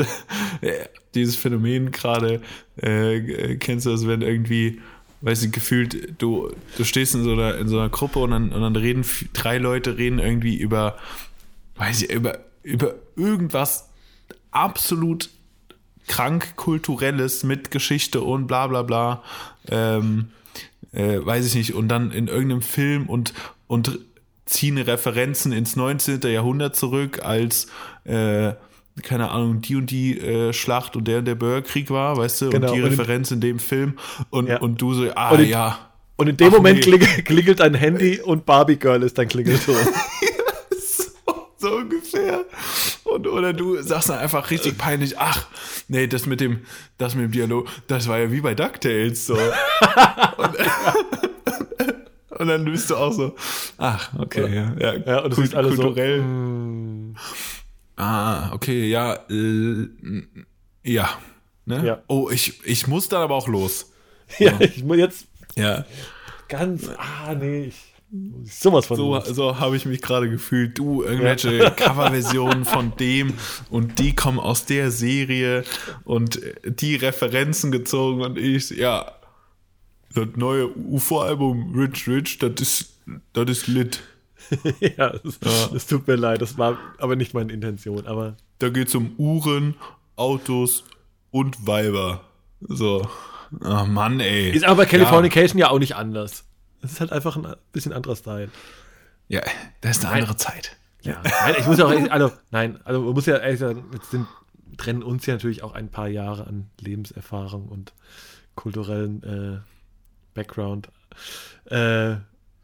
dieses 1.14 1.36
Phänomen 1.36 1.92
gerade, 1.92 2.42
äh, 2.78 3.56
kennst 3.58 3.86
du 3.86 3.92
das, 3.92 4.08
wenn 4.08 4.22
irgendwie 4.22 4.82
weiß 5.26 5.44
ich, 5.44 5.52
gefühlt, 5.52 6.22
du, 6.22 6.52
du 6.78 6.84
stehst 6.84 7.16
in 7.16 7.24
so 7.24 7.34
einer, 7.34 7.56
in 7.58 7.68
so 7.68 7.80
einer 7.80 7.90
Gruppe 7.90 8.20
und 8.20 8.30
dann, 8.32 8.52
und 8.52 8.62
dann 8.62 8.76
reden 8.76 9.04
drei 9.34 9.58
Leute 9.58 9.98
reden 9.98 10.20
irgendwie 10.20 10.56
über, 10.56 10.98
weiß 11.78 12.04
ich, 12.04 12.12
über, 12.12 12.45
über 12.66 12.96
irgendwas 13.16 13.90
absolut 14.52 15.30
krank 16.08 16.56
kulturelles 16.56 17.44
mit 17.44 17.72
Geschichte 17.72 18.22
und 18.22 18.48
bla 18.48 18.68
bla 18.68 18.82
bla. 18.82 19.24
Ähm, 19.70 20.30
äh, 20.92 21.20
weiß 21.24 21.46
ich 21.46 21.56
nicht, 21.56 21.74
und 21.76 21.88
dann 21.88 22.12
in 22.12 22.28
irgendeinem 22.28 22.62
Film 22.62 23.08
und, 23.08 23.34
und 23.68 24.00
ziehen 24.46 24.78
Referenzen 24.78 25.52
ins 25.52 25.76
19. 25.76 26.22
Jahrhundert 26.22 26.76
zurück, 26.76 27.24
als 27.24 27.68
äh, 28.06 28.54
keine 29.04 29.30
Ahnung, 29.32 29.62
die 29.62 29.76
und 29.76 29.92
die 29.92 30.20
äh, 30.20 30.54
Schlacht 30.54 30.96
und 30.96 31.08
der 31.08 31.20
und 31.20 31.26
der 31.26 31.36
Bürgerkrieg 31.36 31.90
war, 31.90 32.18
weißt 32.18 32.44
du, 32.44 32.50
genau. 32.50 32.70
und 32.70 32.76
die 32.78 32.82
und 32.82 32.90
Referenz 32.92 33.32
in, 33.32 33.36
in 33.36 33.42
dem 33.42 33.60
Film 33.60 33.98
und, 34.30 34.48
ja. 34.48 34.60
und 34.60 34.82
du 34.82 34.94
so, 34.94 35.10
ah 35.16 35.32
und 35.32 35.42
in, 35.42 35.50
ja. 35.50 35.78
Und 36.18 36.30
in 36.30 36.38
dem 36.38 36.48
Ach, 36.48 36.58
Moment 36.58 36.88
nee. 36.88 36.98
klingelt 36.98 37.60
ein 37.60 37.74
Handy 37.74 38.22
und 38.22 38.46
Barbie 38.46 38.78
Girl 38.78 39.04
ist 39.04 39.18
dein 39.18 39.28
Klingelton. 39.28 39.76
so, 41.66 41.76
ungefähr. 41.78 42.46
Und, 43.04 43.28
oder 43.28 43.54
du 43.54 43.82
sagst 43.82 44.10
dann 44.10 44.20
einfach 44.20 44.52
richtig 44.52 44.78
peinlich, 44.78 45.18
ach, 45.18 45.48
nee, 45.88 46.08
das 46.08 46.26
mit 46.26 46.40
dem, 46.42 46.62
das 46.98 47.16
mit 47.16 47.26
dem 47.26 47.32
Dialog, 47.32 47.68
das 47.88 48.08
war 48.08 48.20
ja 48.20 48.32
wie 48.32 48.42
bei 48.42 48.54
DuckTales 48.54 49.26
so. 49.26 49.34
und, 49.34 50.56
und, 52.40 52.48
dann 52.48 52.66
bist 52.66 52.90
du 52.90 52.96
auch 52.96 53.12
so, 53.12 53.36
ach, 53.78 54.14
okay, 54.20 54.54
ja, 54.54 54.74
ja, 54.80 54.96
ja 54.98 55.20
und 55.20 55.34
es 55.34 55.40
ist 55.40 55.56
alles 55.56 55.76
kulturell. 55.76 56.20
So, 56.20 56.24
mm. 56.24 57.16
Ah, 57.98 58.52
okay, 58.54 58.88
ja, 58.90 59.14
äh, 59.30 59.88
ja. 60.84 61.10
Ne? 61.66 61.84
ja. 61.86 62.04
Oh, 62.08 62.30
ich, 62.30 62.64
ich 62.66 62.88
muss 62.88 63.10
dann 63.10 63.22
aber 63.22 63.36
auch 63.36 63.48
los. 63.48 63.92
Ja, 64.40 64.54
ja. 64.54 64.62
ich 64.62 64.84
muss 64.84 64.98
jetzt. 64.98 65.28
Ja. 65.56 65.86
Ganz, 66.48 66.90
ah, 66.98 67.36
nee, 67.36 67.66
ich. 67.66 67.95
Sowas 68.46 68.86
von. 68.86 68.98
So, 68.98 69.20
so 69.22 69.60
habe 69.60 69.76
ich 69.76 69.86
mich 69.86 70.02
gerade 70.02 70.30
gefühlt. 70.30 70.78
Du, 70.78 71.04
irgendwelche 71.04 71.56
ja. 71.56 71.70
Coverversionen 71.72 72.66
von 72.66 72.94
dem 72.98 73.34
und 73.70 74.00
die 74.00 74.14
kommen 74.14 74.40
aus 74.40 74.66
der 74.66 74.92
Serie 74.92 75.64
und 76.04 76.40
die 76.66 76.96
Referenzen 76.96 77.72
gezogen 77.72 78.22
und 78.22 78.38
ich, 78.38 78.70
ja, 78.72 79.12
das 80.14 80.28
neue 80.36 80.70
UFO-Album 80.76 81.74
Rich 81.76 82.08
Rich, 82.08 82.40
das 82.40 82.54
ist, 82.62 82.94
das 83.34 83.50
ist 83.50 83.68
lit. 83.68 84.02
ja, 84.98 85.14
es, 85.24 85.40
ja. 85.44 85.80
tut 85.90 86.08
mir 86.08 86.16
leid, 86.16 86.42
das 86.42 86.58
war 86.58 86.78
aber 87.00 87.16
nicht 87.16 87.34
meine 87.34 87.52
Intention. 87.52 88.06
Aber 88.08 88.38
da 88.60 88.70
geht 88.70 88.90
es 88.90 88.96
um 88.96 89.14
Uhren, 89.18 89.76
Autos 90.16 90.84
und 91.32 91.68
Weiber. 91.68 92.22
So. 92.62 93.08
Ach 93.64 93.88
Mann, 93.88 94.20
ey. 94.20 94.52
Ist 94.52 94.66
aber 94.66 94.78
bei 94.78 94.86
Californication 94.86 95.60
ja. 95.60 95.68
ja 95.68 95.72
auch 95.72 95.80
nicht 95.80 95.96
anders. 95.96 96.46
Es 96.86 96.94
ist 96.94 97.02
halt 97.02 97.12
einfach 97.12 97.36
ein 97.36 97.56
bisschen 97.72 97.94
anderer 97.94 98.16
Style. 98.16 98.50
Ja, 99.28 99.42
das 99.82 99.98
ist 99.98 100.06
eine 100.06 100.14
nein. 100.14 100.22
andere 100.24 100.38
Zeit. 100.38 100.78
Ja, 101.02 101.22
nein, 101.24 101.56
ich 101.60 101.68
muss 101.68 101.78
ja 101.78 101.86
auch, 101.86 102.12
also, 102.12 102.32
nein, 102.52 102.80
also 102.84 103.02
man 103.02 103.14
muss 103.14 103.26
ja 103.28 103.38
ehrlich 103.38 103.60
sagen, 103.60 103.86
jetzt 103.94 104.10
sind, 104.12 104.28
trennen 104.78 105.04
uns 105.04 105.26
ja 105.26 105.36
natürlich 105.36 105.62
auch 105.62 105.74
ein 105.74 105.90
paar 105.90 106.08
Jahre 106.08 106.48
an 106.48 106.70
Lebenserfahrung 106.80 107.68
und 107.68 107.94
kulturellen 108.56 109.24
äh, 109.24 109.60
Background. 110.34 110.90
Äh, 111.66 112.16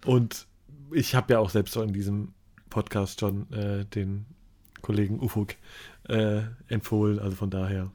und 0.05 0.47
ich 0.91 1.15
habe 1.15 1.33
ja 1.33 1.39
auch 1.39 1.49
selbst 1.49 1.73
so 1.73 1.83
in 1.83 1.93
diesem 1.93 2.33
Podcast 2.69 3.19
schon 3.19 3.51
äh, 3.53 3.85
den 3.85 4.25
Kollegen 4.81 5.19
Ufuk 5.19 5.55
äh, 6.09 6.41
empfohlen, 6.67 7.19
also 7.19 7.35
von 7.35 7.49
daher. 7.49 7.91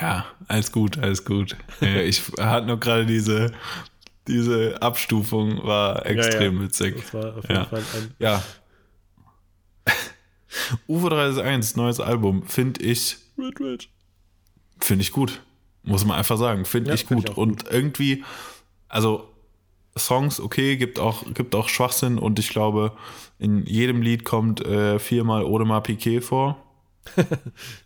Ja, 0.00 0.26
alles 0.48 0.72
gut, 0.72 0.98
alles 0.98 1.24
gut. 1.24 1.56
ich 1.80 2.22
hatte 2.40 2.66
nur 2.66 2.80
gerade 2.80 3.06
diese, 3.06 3.52
diese 4.26 4.80
Abstufung 4.80 5.64
war 5.64 6.06
extrem 6.06 6.54
ja, 6.54 6.60
ja. 6.60 6.66
witzig. 6.66 6.96
Das 6.96 7.14
war 7.14 7.36
auf 7.36 7.44
jeden 7.44 7.54
ja. 7.54 7.64
Fall 7.64 7.82
ein. 7.94 8.14
Ja. 8.18 8.42
UFO 10.86 11.08
361, 11.08 11.76
neues 11.76 12.00
Album, 12.00 12.44
finde 12.44 12.82
ich. 12.82 13.18
Finde 14.80 15.02
ich 15.02 15.12
gut. 15.12 15.42
Muss 15.82 16.04
man 16.04 16.16
einfach 16.18 16.38
sagen. 16.38 16.64
Finde 16.64 16.94
ich 16.94 17.06
gut. 17.06 17.30
Ich 17.30 17.36
Und 17.36 17.64
gut. 17.64 17.72
irgendwie, 17.72 18.24
also 18.88 19.28
Songs, 19.96 20.40
okay, 20.40 20.76
gibt 20.76 20.98
auch, 20.98 21.24
gibt 21.34 21.54
auch 21.54 21.68
Schwachsinn 21.68 22.18
und 22.18 22.38
ich 22.38 22.48
glaube, 22.48 22.92
in 23.38 23.64
jedem 23.66 24.02
Lied 24.02 24.24
kommt 24.24 24.64
äh, 24.64 24.98
viermal 24.98 25.44
Odemar 25.44 25.82
Piquet 25.82 26.20
vor. 26.20 26.62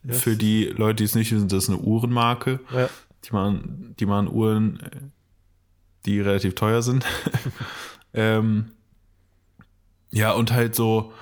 yes. 0.04 0.20
Für 0.20 0.36
die 0.36 0.66
Leute, 0.66 0.96
die 0.96 1.04
es 1.04 1.14
nicht 1.14 1.32
wissen, 1.32 1.48
das 1.48 1.64
ist 1.64 1.70
eine 1.70 1.78
Uhrenmarke. 1.78 2.60
Ja. 2.72 2.88
Die, 3.24 3.32
machen, 3.32 3.94
die 3.98 4.06
machen 4.06 4.28
Uhren, 4.28 5.12
die 6.08 6.20
relativ 6.20 6.54
teuer 6.54 6.82
sind. 6.82 7.04
ähm, 8.14 8.72
ja, 10.10 10.32
und 10.32 10.52
halt 10.52 10.74
so, 10.74 11.12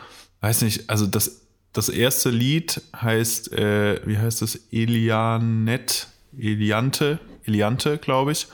weiß 0.40 0.62
nicht, 0.62 0.88
also 0.88 1.06
das, 1.06 1.42
das 1.72 1.88
erste 1.88 2.30
Lied 2.30 2.80
heißt, 2.94 3.52
äh, 3.52 4.00
wie 4.06 4.16
heißt 4.16 4.42
das? 4.42 4.56
Elianet, 4.70 6.08
Eliante, 6.38 7.18
Eliante, 7.44 7.98
glaube 7.98 8.32
ich. 8.32 8.46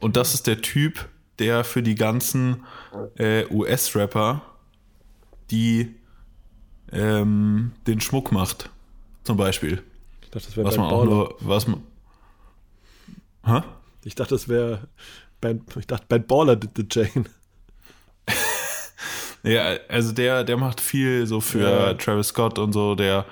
Und 0.00 0.16
das 0.16 0.34
ist 0.34 0.46
der 0.46 0.62
Typ, 0.62 1.08
der 1.38 1.64
für 1.64 1.82
die 1.82 1.94
ganzen 1.94 2.64
äh, 3.16 3.44
US-Rapper, 3.50 4.42
die 5.50 5.94
ähm, 6.92 7.72
den 7.86 8.00
Schmuck 8.00 8.32
macht, 8.32 8.70
zum 9.24 9.36
Beispiel. 9.36 9.82
Ich 10.22 10.30
dachte, 10.30 10.46
das 10.46 10.56
wäre 10.56 10.66
was 10.66 10.76
man 10.76 10.86
auch 10.86 11.04
nur, 11.04 11.36
was 11.40 11.66
man. 11.66 11.82
Hä? 13.44 13.62
Ich 14.04 14.14
dachte, 14.14 14.34
das 14.34 14.48
wäre 14.48 14.88
ich 15.50 15.86
dachte, 15.86 16.06
Bad 16.08 16.26
Baller 16.26 16.56
did 16.56 16.70
the 16.76 16.86
Jane. 16.90 17.26
ja, 19.42 19.76
also 19.88 20.12
der, 20.12 20.44
der 20.44 20.56
macht 20.56 20.80
viel 20.80 21.26
so 21.26 21.40
für 21.40 21.60
ja. 21.60 21.94
Travis 21.94 22.28
Scott 22.28 22.58
und 22.58 22.72
so, 22.72 22.94
der, 22.94 23.26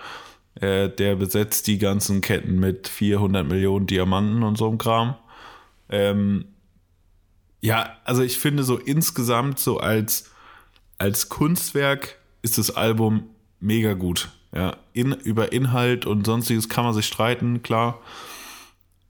äh, 0.60 0.88
der 0.88 1.16
besetzt 1.16 1.66
die 1.66 1.78
ganzen 1.78 2.20
Ketten 2.20 2.58
mit 2.60 2.88
400 2.88 3.46
Millionen 3.46 3.86
Diamanten 3.86 4.42
und 4.42 4.56
so 4.56 4.68
einem 4.68 4.78
Kram. 4.78 5.16
Ähm, 5.88 6.46
ja, 7.60 7.96
also 8.04 8.22
ich 8.22 8.38
finde 8.38 8.62
so 8.62 8.76
insgesamt 8.76 9.58
so 9.58 9.78
als, 9.78 10.30
als 10.98 11.28
Kunstwerk 11.28 12.18
ist 12.42 12.58
das 12.58 12.76
Album 12.76 13.30
mega 13.58 13.94
gut. 13.94 14.30
Ja, 14.54 14.76
in, 14.92 15.12
über 15.12 15.52
Inhalt 15.52 16.06
und 16.06 16.26
sonstiges 16.26 16.68
kann 16.68 16.84
man 16.84 16.94
sich 16.94 17.06
streiten, 17.06 17.62
klar. 17.62 18.00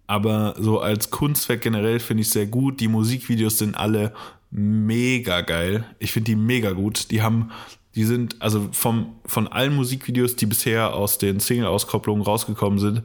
Aber 0.06 0.55
so 0.59 0.81
als 0.81 1.10
Kunstwerk 1.10 1.62
generell 1.62 1.98
finde 1.98 2.22
ich 2.22 2.31
sehr 2.31 2.47
gut. 2.47 2.81
Die 2.81 2.89
Musikvideos 2.89 3.59
sind 3.59 3.76
alle 3.76 4.12
mega 4.51 5.40
geil. 5.40 5.85
Ich 5.98 6.12
finde 6.12 6.26
die 6.26 6.36
mega 6.36 6.72
gut. 6.72 7.10
Die 7.10 7.22
haben, 7.22 7.51
die 7.94 8.05
sind, 8.05 8.40
also 8.40 8.68
vom, 8.72 9.16
von 9.24 9.48
allen 9.48 9.74
Musikvideos, 9.74 10.36
die 10.36 10.47
bisher 10.47 10.94
aus 10.94 11.18
den 11.18 11.40
Single-Auskopplungen 11.40 12.22
rausgekommen 12.22 12.78
sind, 12.78 13.02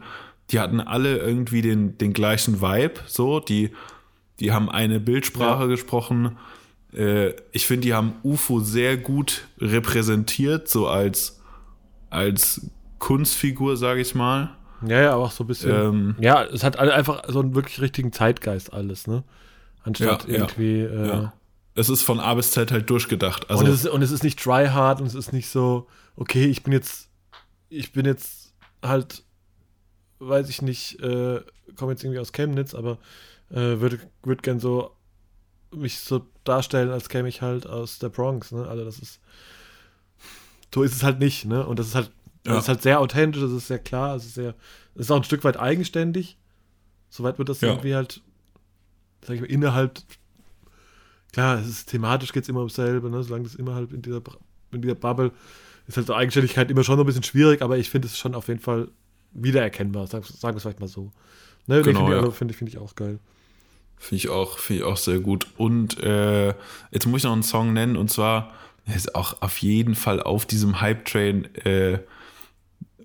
die 0.51 0.59
hatten 0.59 0.81
alle 0.81 1.17
irgendwie 1.17 1.61
den, 1.61 1.97
den 1.97 2.11
gleichen 2.11 2.61
Vibe. 2.61 2.99
So, 3.07 3.39
die 3.39 3.71
die 4.39 4.51
haben 4.51 4.69
eine 4.69 4.99
Bildsprache 4.99 5.63
ja. 5.63 5.67
gesprochen. 5.67 6.37
Äh, 6.93 7.33
ich 7.51 7.65
finde, 7.67 7.87
die 7.87 7.93
haben 7.93 8.13
UFO 8.23 8.59
sehr 8.59 8.97
gut 8.97 9.47
repräsentiert, 9.59 10.67
so 10.67 10.87
als, 10.87 11.41
als 12.09 12.69
Kunstfigur, 12.99 13.77
sage 13.77 14.01
ich 14.01 14.15
mal. 14.15 14.55
Ja, 14.87 15.01
ja, 15.01 15.13
aber 15.13 15.25
auch 15.25 15.31
so 15.31 15.43
ein 15.43 15.47
bisschen. 15.47 15.71
Ähm, 15.71 16.15
ja, 16.19 16.43
es 16.43 16.63
hat 16.63 16.77
einfach 16.77 17.23
so 17.27 17.39
einen 17.39 17.55
wirklich 17.55 17.81
richtigen 17.81 18.11
Zeitgeist 18.11 18.73
alles, 18.73 19.07
ne? 19.07 19.23
Anstatt 19.83 20.27
ja, 20.27 20.39
irgendwie. 20.39 20.81
Ja, 20.83 20.89
äh, 20.89 21.07
ja. 21.07 21.33
Es 21.75 21.89
ist 21.89 22.01
von 22.01 22.19
A 22.19 22.33
bis 22.33 22.51
Z 22.51 22.71
halt 22.71 22.89
durchgedacht. 22.89 23.49
Also 23.49 23.63
und, 23.63 23.69
es 23.69 23.85
ist, 23.85 23.89
und 23.89 24.01
es 24.01 24.11
ist 24.11 24.23
nicht 24.23 24.39
try 24.39 24.67
hard 24.67 25.01
und 25.01 25.07
es 25.07 25.15
ist 25.15 25.33
nicht 25.33 25.49
so, 25.49 25.87
okay, 26.15 26.45
ich 26.45 26.63
bin 26.63 26.73
jetzt, 26.73 27.09
ich 27.69 27.93
bin 27.93 28.05
jetzt 28.05 28.53
halt, 28.83 29.23
weiß 30.19 30.49
ich 30.49 30.61
nicht, 30.61 30.99
äh, 31.01 31.41
komme 31.75 31.91
jetzt 31.91 32.03
irgendwie 32.03 32.19
aus 32.19 32.31
Chemnitz, 32.33 32.73
aber 32.73 32.97
äh, 33.49 33.79
würde 33.79 33.99
würd 34.23 34.43
gern 34.43 34.59
so 34.59 34.91
mich 35.71 35.99
so 35.99 36.25
darstellen, 36.43 36.89
als 36.89 37.09
käme 37.09 37.29
ich 37.29 37.41
halt 37.41 37.67
aus 37.67 37.99
der 37.99 38.09
Bronx, 38.09 38.51
ne? 38.51 38.67
Also 38.67 38.83
das 38.83 38.99
ist 38.99 39.19
so 40.73 40.83
ist 40.83 40.95
es 40.95 41.03
halt 41.03 41.19
nicht, 41.19 41.45
ne? 41.45 41.65
Und 41.65 41.79
das 41.79 41.87
ist 41.87 41.95
halt 41.95 42.11
ja. 42.45 42.53
das 42.53 42.63
ist 42.63 42.69
halt 42.69 42.81
sehr 42.81 42.99
authentisch, 42.99 43.41
das 43.41 43.51
ist 43.51 43.67
sehr 43.67 43.79
klar, 43.79 44.15
es 44.15 44.25
ist 44.25 44.35
sehr 44.35 44.55
es 44.95 45.01
ist 45.01 45.11
auch 45.11 45.17
ein 45.17 45.23
Stück 45.23 45.43
weit 45.43 45.57
eigenständig. 45.57 46.37
Soweit 47.09 47.37
wird 47.37 47.49
das 47.49 47.61
ja. 47.61 47.69
irgendwie 47.69 47.95
halt 47.95 48.21
sag 49.21 49.35
ich 49.35 49.41
mal 49.41 49.47
innerhalb 49.47 50.01
klar, 51.31 51.59
es 51.59 51.67
ist 51.67 51.89
thematisch 51.89 52.33
geht 52.33 52.43
es 52.43 52.49
immer 52.49 52.59
ums 52.59 52.75
selbe, 52.75 53.09
ne? 53.09 53.23
solange 53.23 53.43
das 53.43 53.55
immer 53.55 53.75
halt 53.75 53.91
in 53.91 54.01
dieser, 54.01 54.21
in 54.71 54.81
dieser 54.81 54.95
Bubble 54.95 55.31
ist 55.87 55.97
halt 55.97 56.07
so 56.07 56.13
Eigenständigkeit 56.13 56.69
immer 56.69 56.83
schon 56.83 56.97
noch 56.97 57.03
ein 57.03 57.07
bisschen 57.07 57.23
schwierig, 57.23 57.61
aber 57.61 57.77
ich 57.77 57.89
finde 57.89 58.07
es 58.07 58.17
schon 58.17 58.35
auf 58.35 58.47
jeden 58.47 58.59
Fall 58.59 58.89
wiedererkennbar, 59.31 60.07
sagen, 60.07 60.23
sagen 60.23 60.53
wir 60.53 60.57
es 60.57 60.63
vielleicht 60.63 60.79
mal 60.79 60.87
so. 60.87 61.11
Ne? 61.65 61.81
Genau, 61.81 62.05
finde 62.05 62.21
ja. 62.21 62.27
ich, 62.27 62.35
find 62.35 62.55
find 62.55 62.69
ich 62.69 62.77
auch 62.77 62.95
geil. 62.95 63.19
Finde 63.97 64.15
ich 64.17 64.29
auch, 64.29 64.59
finde 64.59 64.81
ich 64.81 64.87
auch 64.87 64.97
sehr 64.97 65.19
gut. 65.19 65.47
Und 65.57 65.99
äh, 66.01 66.53
jetzt 66.91 67.05
muss 67.05 67.19
ich 67.19 67.23
noch 67.25 67.33
einen 67.33 67.43
Song 67.43 67.73
nennen 67.73 67.97
und 67.97 68.09
zwar 68.09 68.53
er 68.85 68.95
ist 68.95 69.13
auch 69.13 69.41
auf 69.41 69.57
jeden 69.59 69.93
Fall 69.93 70.21
auf 70.21 70.45
diesem 70.45 70.81
Hype-Train 70.81 71.55
äh, 71.65 71.99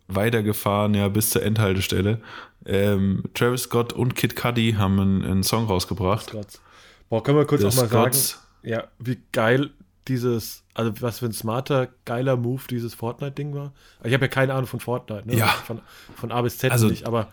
weitergefahren, 0.08 0.94
ja, 0.94 1.08
bis 1.08 1.30
zur 1.30 1.42
Endhaltestelle. 1.42 2.20
Ähm, 2.66 3.24
Travis 3.34 3.62
Scott 3.64 3.92
und 3.92 4.14
Kid 4.14 4.36
Cudi 4.36 4.74
haben 4.78 4.98
einen, 5.00 5.22
einen 5.24 5.42
Song 5.42 5.66
rausgebracht. 5.66 6.30
Scotts. 6.30 6.60
Boah, 7.08 7.22
können 7.22 7.38
wir 7.38 7.46
kurz 7.46 7.60
The 7.62 7.68
auch 7.68 7.74
mal 7.76 7.88
Scotts. 7.88 8.30
sagen, 8.30 8.42
ja, 8.62 8.84
wie 8.98 9.18
geil 9.32 9.70
dieses, 10.08 10.64
also 10.74 10.92
was 11.00 11.18
für 11.20 11.26
ein 11.26 11.32
smarter, 11.32 11.88
geiler 12.04 12.36
Move 12.36 12.62
dieses 12.68 12.94
Fortnite-Ding 12.94 13.54
war. 13.54 13.72
Ich 14.02 14.12
habe 14.12 14.24
ja 14.24 14.28
keine 14.28 14.52
Ahnung 14.54 14.66
von 14.66 14.80
Fortnite, 14.80 15.26
ne? 15.26 15.36
Ja. 15.36 15.46
Von, 15.48 15.80
von 16.16 16.32
A 16.32 16.42
bis 16.42 16.58
Z 16.58 16.72
Also- 16.72 16.88
nicht, 16.88 17.06
aber, 17.06 17.30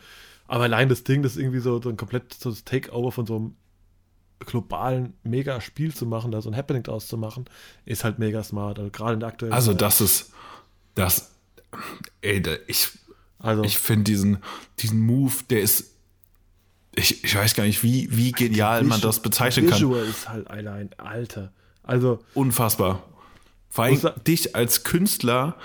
aber 0.47 0.63
allein 0.65 0.87
das 0.89 1.03
Ding, 1.03 1.21
das 1.23 1.37
irgendwie 1.37 1.59
so, 1.59 1.81
so 1.81 1.89
ein 1.89 1.97
komplett 1.97 2.33
so 2.33 2.51
Takeover 2.53 3.11
von 3.11 3.25
so 3.25 3.35
einem 3.35 3.55
globalen 4.39 5.13
Mega-Spiel 5.23 5.93
zu 5.93 6.05
machen, 6.05 6.31
da 6.31 6.41
so 6.41 6.49
ein 6.49 6.55
Happening 6.55 6.83
draus 6.83 7.07
zu 7.07 7.17
machen, 7.17 7.45
ist 7.85 8.03
halt 8.03 8.19
mega 8.19 8.43
smart. 8.43 8.79
Also 8.79 8.89
gerade 8.91 9.13
in 9.13 9.19
der 9.19 9.29
aktuellen 9.29 9.53
Also 9.53 9.73
das 9.73 10.01
ist, 10.01 10.33
das, 10.95 11.30
ey, 12.21 12.41
ich, 12.67 12.89
also, 13.39 13.63
ich 13.63 13.77
finde 13.77 14.03
diesen, 14.05 14.37
diesen 14.79 15.01
Move, 15.01 15.33
der 15.49 15.61
ist, 15.61 15.91
ich, 16.95 17.23
ich 17.23 17.35
weiß 17.35 17.55
gar 17.55 17.63
nicht, 17.63 17.83
wie, 17.83 18.07
wie 18.11 18.31
genial 18.31 18.83
man 18.83 19.01
das 19.01 19.21
bezeichnen 19.21 19.67
kann. 19.67 19.77
Visual 19.77 20.05
ist 20.05 20.27
halt 20.29 20.49
allein, 20.49 20.89
Alter. 20.97 21.51
Also, 21.83 22.19
Unfassbar. 22.33 23.03
Vor 23.69 23.85
allem 23.85 23.93
Muss 23.93 24.03
er- 24.03 24.19
dich 24.19 24.55
als 24.55 24.83
Künstler 24.83 25.55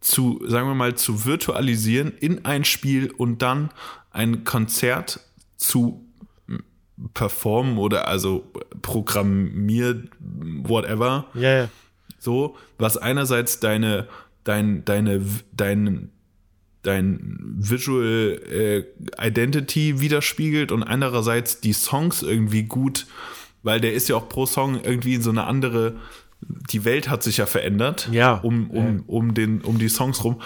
zu, 0.00 0.40
sagen 0.46 0.68
wir 0.68 0.74
mal, 0.74 0.94
zu 0.96 1.24
virtualisieren 1.24 2.12
in 2.12 2.44
ein 2.44 2.64
Spiel 2.64 3.10
und 3.10 3.42
dann 3.42 3.70
ein 4.10 4.44
Konzert 4.44 5.20
zu 5.56 6.04
performen 7.14 7.78
oder 7.78 8.06
also 8.08 8.50
programmiert, 8.82 10.08
whatever, 10.20 11.26
ja, 11.34 11.58
ja. 11.62 11.68
so, 12.18 12.56
was 12.78 12.96
einerseits 12.96 13.60
deine, 13.60 14.08
dein, 14.44 14.84
deine, 14.84 15.20
dein, 15.52 16.10
dein 16.82 17.38
Visual 17.58 18.40
äh, 18.50 18.84
Identity 19.26 20.00
widerspiegelt 20.00 20.70
und 20.72 20.82
andererseits 20.82 21.60
die 21.60 21.72
Songs 21.72 22.22
irgendwie 22.22 22.64
gut, 22.64 23.06
weil 23.62 23.80
der 23.80 23.94
ist 23.94 24.08
ja 24.08 24.16
auch 24.16 24.28
pro 24.28 24.46
Song 24.46 24.80
irgendwie 24.82 25.14
in 25.14 25.22
so 25.22 25.30
eine 25.30 25.44
andere, 25.44 25.96
die 26.70 26.84
Welt 26.84 27.08
hat 27.08 27.22
sich 27.22 27.38
ja 27.38 27.46
verändert, 27.46 28.08
Ja. 28.12 28.34
um, 28.34 28.70
um, 28.70 29.02
um, 29.06 29.34
den, 29.34 29.62
um 29.62 29.78
die 29.78 29.88
Songs 29.88 30.22
rum. 30.24 30.40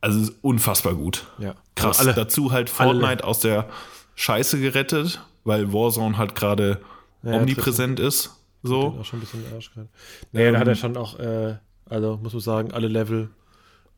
Also 0.00 0.20
es 0.20 0.28
ist 0.30 0.36
unfassbar 0.42 0.94
gut. 0.94 1.26
Ja. 1.38 1.54
Krass. 1.76 1.98
Alle- 2.00 2.14
Dazu 2.14 2.52
halt 2.52 2.72
alle- 2.78 2.92
Fortnite 3.00 3.24
aus 3.24 3.40
der 3.40 3.68
Scheiße 4.14 4.60
gerettet, 4.60 5.20
weil 5.44 5.72
Warzone 5.72 6.16
halt 6.16 6.34
gerade 6.34 6.80
Ja, 7.22 7.32
omnipräsent 7.32 8.00
ist. 8.00 8.30
So. 8.62 8.96
auch 8.98 9.04
schon 9.04 9.18
ein 9.18 9.20
bisschen 9.20 9.42
Arsch. 9.54 9.70
Naja, 10.32 10.52
da 10.52 10.58
hat 10.58 10.66
Ähm, 10.66 10.68
er 10.72 10.74
schon 10.76 10.96
auch, 10.96 11.18
äh, 11.18 11.56
also 11.86 12.18
muss 12.22 12.32
man 12.32 12.40
sagen, 12.40 12.72
alle 12.72 12.88
Level 12.88 13.30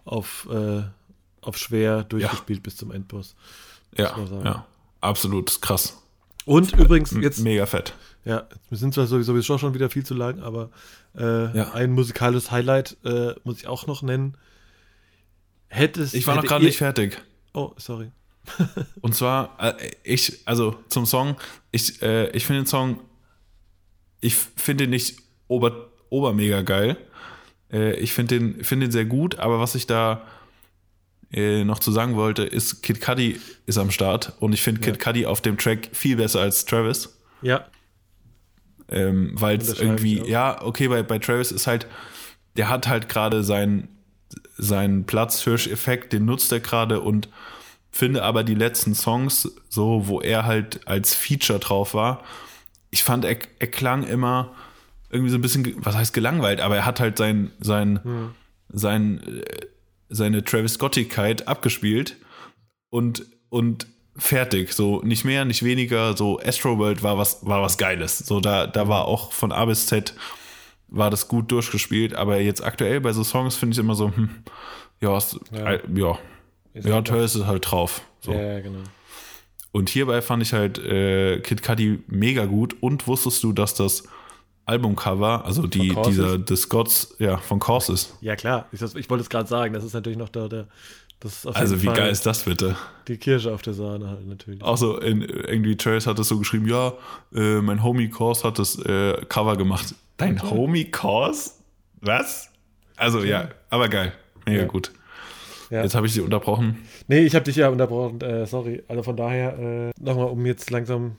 auf, 0.04 0.48
äh, 0.50 0.82
auf 1.40 1.58
schwer 1.58 2.04
durchgespielt 2.04 2.62
bis 2.62 2.76
zum 2.76 2.90
Endboss. 2.92 3.34
Ja, 3.96 4.16
ja. 4.44 4.66
Absolut 5.00 5.60
krass. 5.62 6.02
Und 6.44 6.72
übrigens, 6.74 7.10
jetzt, 7.12 7.40
Mega 7.40 7.66
fett. 7.66 7.94
ja, 8.24 8.46
wir 8.68 8.78
sind 8.78 8.94
zwar 8.94 9.06
sowieso 9.06 9.58
schon 9.58 9.74
wieder 9.74 9.90
viel 9.90 10.04
zu 10.06 10.14
lang, 10.14 10.40
aber 10.40 10.70
äh, 11.16 11.56
Ja. 11.56 11.72
ein 11.72 11.92
musikalisches 11.92 12.50
Highlight 12.50 12.96
äh, 13.04 13.34
muss 13.44 13.58
ich 13.58 13.66
auch 13.66 13.86
noch 13.86 14.02
nennen. 14.02 14.36
Hättest, 15.68 16.14
Ich 16.14 16.26
war 16.26 16.36
noch 16.36 16.44
gerade 16.44 16.64
nicht 16.64 16.78
fertig. 16.78 17.20
Oh, 17.52 17.72
sorry. 17.76 18.10
Und 19.00 19.14
zwar, 19.16 19.56
äh, 19.60 19.74
ich, 20.04 20.40
also 20.46 20.76
zum 20.88 21.04
Song, 21.06 21.36
ich, 21.72 22.00
äh, 22.02 22.30
ich 22.30 22.46
finde 22.46 22.62
den 22.62 22.66
Song, 22.66 23.00
ich 24.20 24.36
finde 24.36 24.84
den 24.84 24.90
nicht 24.90 25.18
ober, 25.48 25.88
obermega 26.10 26.62
geil. 26.62 26.96
Äh, 27.72 27.94
ich 27.97 28.12
finde 28.12 28.38
den, 28.38 28.64
finde 28.64 28.86
den 28.86 28.93
sehr 28.93 29.05
gut, 29.05 29.38
aber 29.38 29.59
was 29.60 29.74
ich 29.74 29.86
da 29.86 30.22
äh, 31.32 31.64
noch 31.64 31.80
zu 31.80 31.93
sagen 31.93 32.14
wollte, 32.16 32.44
ist, 32.44 32.82
Kid 32.82 33.01
Cudi 33.01 33.40
ist 33.66 33.78
am 33.78 33.90
Start 33.90 34.32
und 34.40 34.52
ich 34.52 34.62
finde 34.62 34.80
Kid 34.80 34.98
Cudi 35.01 35.26
auf 35.26 35.40
dem 35.40 35.59
Track 35.59 35.90
viel 35.93 36.16
besser 36.16 36.40
als 36.40 36.64
Travis. 36.64 37.18
Ja, 37.43 37.66
Ähm, 38.88 39.32
weil 39.34 39.59
es 39.59 39.80
irgendwie, 39.80 40.22
ja, 40.26 40.62
okay, 40.62 40.88
bei, 40.88 41.02
bei 41.02 41.18
Travis 41.18 41.51
ist 41.51 41.66
halt, 41.66 41.86
der 42.56 42.68
hat 42.68 42.86
halt 42.86 43.09
gerade 43.09 43.43
seinen, 43.43 43.88
seinen 44.56 45.05
Platzhirsch-Effekt, 45.05 46.12
den 46.12 46.24
nutzt 46.24 46.52
er 46.52 46.60
gerade 46.60 47.01
und 47.01 47.28
finde 47.90 48.22
aber 48.22 48.44
die 48.44 48.55
letzten 48.55 48.94
Songs, 48.94 49.51
so, 49.68 50.06
wo 50.06 50.20
er 50.20 50.44
halt 50.44 50.86
als 50.86 51.14
Feature 51.14 51.59
drauf 51.59 51.94
war, 51.94 52.22
ich 52.90 53.02
fand, 53.02 53.24
er, 53.24 53.36
er 53.59 53.66
klang 53.66 54.05
immer 54.05 54.55
irgendwie 55.16 55.30
so 55.32 55.38
ein 55.38 55.43
bisschen, 55.43 55.74
was 55.84 55.94
heißt 55.97 56.12
gelangweilt, 56.14 56.60
aber 56.60 56.76
er 56.76 56.86
hat 56.86 57.01
halt 57.01 57.18
sein, 57.18 57.51
sein, 57.60 58.01
Hm. 58.02 58.30
sein, 58.68 59.20
äh, 59.43 59.66
seine 60.09 60.44
Travis 60.44 60.74
Scottigkeit 60.74 61.48
abgespielt 61.48 62.16
und, 62.90 63.26
und 63.48 63.86
fertig. 64.16 64.72
So 64.72 65.02
nicht 65.02 65.24
mehr, 65.24 65.44
nicht 65.44 65.62
weniger. 65.62 66.16
So 66.16 66.38
Astroworld 66.40 67.02
war 67.02 67.18
was, 67.18 67.44
war 67.44 67.60
was 67.62 67.76
Geiles. 67.76 68.18
So 68.18 68.40
da, 68.40 68.66
da 68.66 68.88
war 68.88 69.06
auch 69.06 69.32
von 69.32 69.52
A 69.52 69.64
bis 69.64 69.86
Z 69.86 70.14
war 70.88 71.10
das 71.10 71.26
gut 71.26 71.51
durchgespielt. 71.51 72.14
Aber 72.14 72.40
jetzt 72.40 72.62
aktuell 72.64 73.01
bei 73.01 73.12
so 73.12 73.24
Songs 73.24 73.56
finde 73.56 73.74
ich 73.74 73.78
immer 73.80 73.94
so, 73.97 74.14
hm, 74.14 74.30
ja, 75.01 75.16
ist, 75.18 75.38
Ja. 75.51 75.72
ja, 75.72 75.80
ja, 75.94 76.18
Ist 76.74 76.86
ja, 76.86 76.94
halt 76.94 77.09
Travis 77.09 77.34
ist 77.34 77.47
halt 77.47 77.68
drauf. 77.70 78.02
So. 78.20 78.32
ja, 78.32 78.40
ja, 78.55 78.60
genau. 78.60 78.78
Und 79.72 79.90
hierbei 79.90 80.22
fand 80.22 80.43
ich 80.43 80.52
halt 80.55 80.78
äh, 80.78 81.40
Kid 81.40 81.62
Cudi 81.62 82.02
mega 82.06 82.47
gut. 82.47 82.76
Und 82.80 83.06
wusstest 83.09 83.43
du, 83.43 83.52
dass 83.52 83.74
das 83.74 84.05
Albumcover, 84.66 85.44
also 85.44 85.66
die, 85.68 85.88
Corses? 85.88 86.44
dieser 86.44 86.56
Scots, 86.56 87.14
ja, 87.18 87.38
von 87.38 87.60
Kors 87.60 87.88
ist. 87.88 88.14
Ja, 88.20 88.34
klar. 88.34 88.66
Ich, 88.72 88.82
ich 88.82 89.09
wollte 89.09 89.22
es 89.22 89.30
gerade 89.30 89.48
sagen, 89.48 89.72
das 89.72 89.84
ist 89.84 89.94
natürlich 89.94 90.18
noch 90.18 90.28
der, 90.28 90.48
der 90.48 90.66
Also 91.55 91.80
wie 91.80 91.86
Fall 91.86 91.97
geil 91.97 92.10
ist 92.10 92.26
das 92.26 92.43
bitte? 92.43 92.76
Die 93.06 93.16
Kirsche 93.16 93.55
auf 93.55 93.62
der 93.62 93.74
Sahne 93.74 94.09
halt 94.10 94.26
natürlich. 94.26 94.62
Auch 94.62 94.76
so, 94.76 94.98
in, 94.98 95.22
irgendwie 95.22 95.76
Travis 95.76 96.06
hat 96.09 96.18
das 96.18 96.28
so 96.28 96.38
geschrieben, 96.38 96.66
ja, 96.68 96.93
äh, 97.32 97.60
mein 97.60 97.82
Homie 97.84 98.09
Kors 98.09 98.43
hat 98.43 98.59
das 98.59 98.76
äh, 98.84 99.14
Cover 99.28 99.56
gemacht. 99.56 99.94
Dein 100.16 100.43
Homie 100.43 100.90
Kors? 100.90 101.59
Was? 102.01 102.51
Also 102.97 103.22
ja, 103.22 103.48
aber 103.70 103.88
geil. 103.88 104.12
Mega 104.47 104.62
Ja. 104.62 104.66
gut. 104.66 104.90
Ja. 105.70 105.82
Jetzt 105.82 105.94
habe 105.94 106.06
ich 106.06 106.12
sie 106.12 106.20
unterbrochen. 106.20 106.78
Nee, 107.09 107.20
ich 107.20 107.34
habe 107.34 107.44
dich 107.44 107.56
ja 107.56 107.68
unterbrochen, 107.68 108.20
äh, 108.20 108.47
sorry. 108.47 108.82
Also 108.88 109.02
von 109.02 109.16
daher, 109.16 109.59
äh, 109.59 109.90
nochmal, 110.01 110.26
um 110.26 110.44
jetzt 110.47 110.70
langsam 110.70 111.16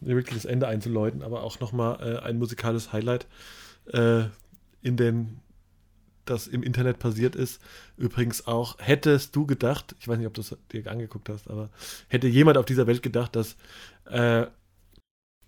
wirklich 0.00 0.36
das 0.36 0.44
Ende 0.44 0.68
einzuläuten, 0.68 1.22
aber 1.22 1.42
auch 1.42 1.58
nochmal 1.60 1.98
äh, 2.00 2.18
ein 2.20 2.38
musikalisches 2.38 2.92
Highlight, 2.92 3.26
äh, 3.92 4.24
in 4.82 4.96
den 4.96 5.40
das 6.26 6.46
im 6.48 6.62
Internet 6.62 6.98
passiert 6.98 7.34
ist. 7.36 7.62
Übrigens 7.96 8.46
auch, 8.46 8.76
hättest 8.78 9.34
du 9.36 9.46
gedacht, 9.46 9.94
ich 10.00 10.08
weiß 10.08 10.18
nicht, 10.18 10.26
ob 10.26 10.34
du 10.34 10.42
es 10.42 10.54
dir 10.72 10.86
angeguckt 10.90 11.28
hast, 11.28 11.48
aber 11.48 11.70
hätte 12.08 12.26
jemand 12.26 12.58
auf 12.58 12.66
dieser 12.66 12.86
Welt 12.86 13.02
gedacht, 13.02 13.34
dass 13.36 13.56
äh, 14.06 14.46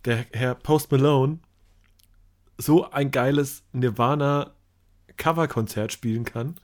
der 0.05 0.27
Herr 0.33 0.55
Post 0.55 0.93
Malone 0.93 1.41
so 2.57 2.91
ein 2.91 3.11
geiles 3.11 3.65
Nirvana-Coverkonzert 3.73 5.93
spielen 5.93 6.25
kann? 6.25 6.55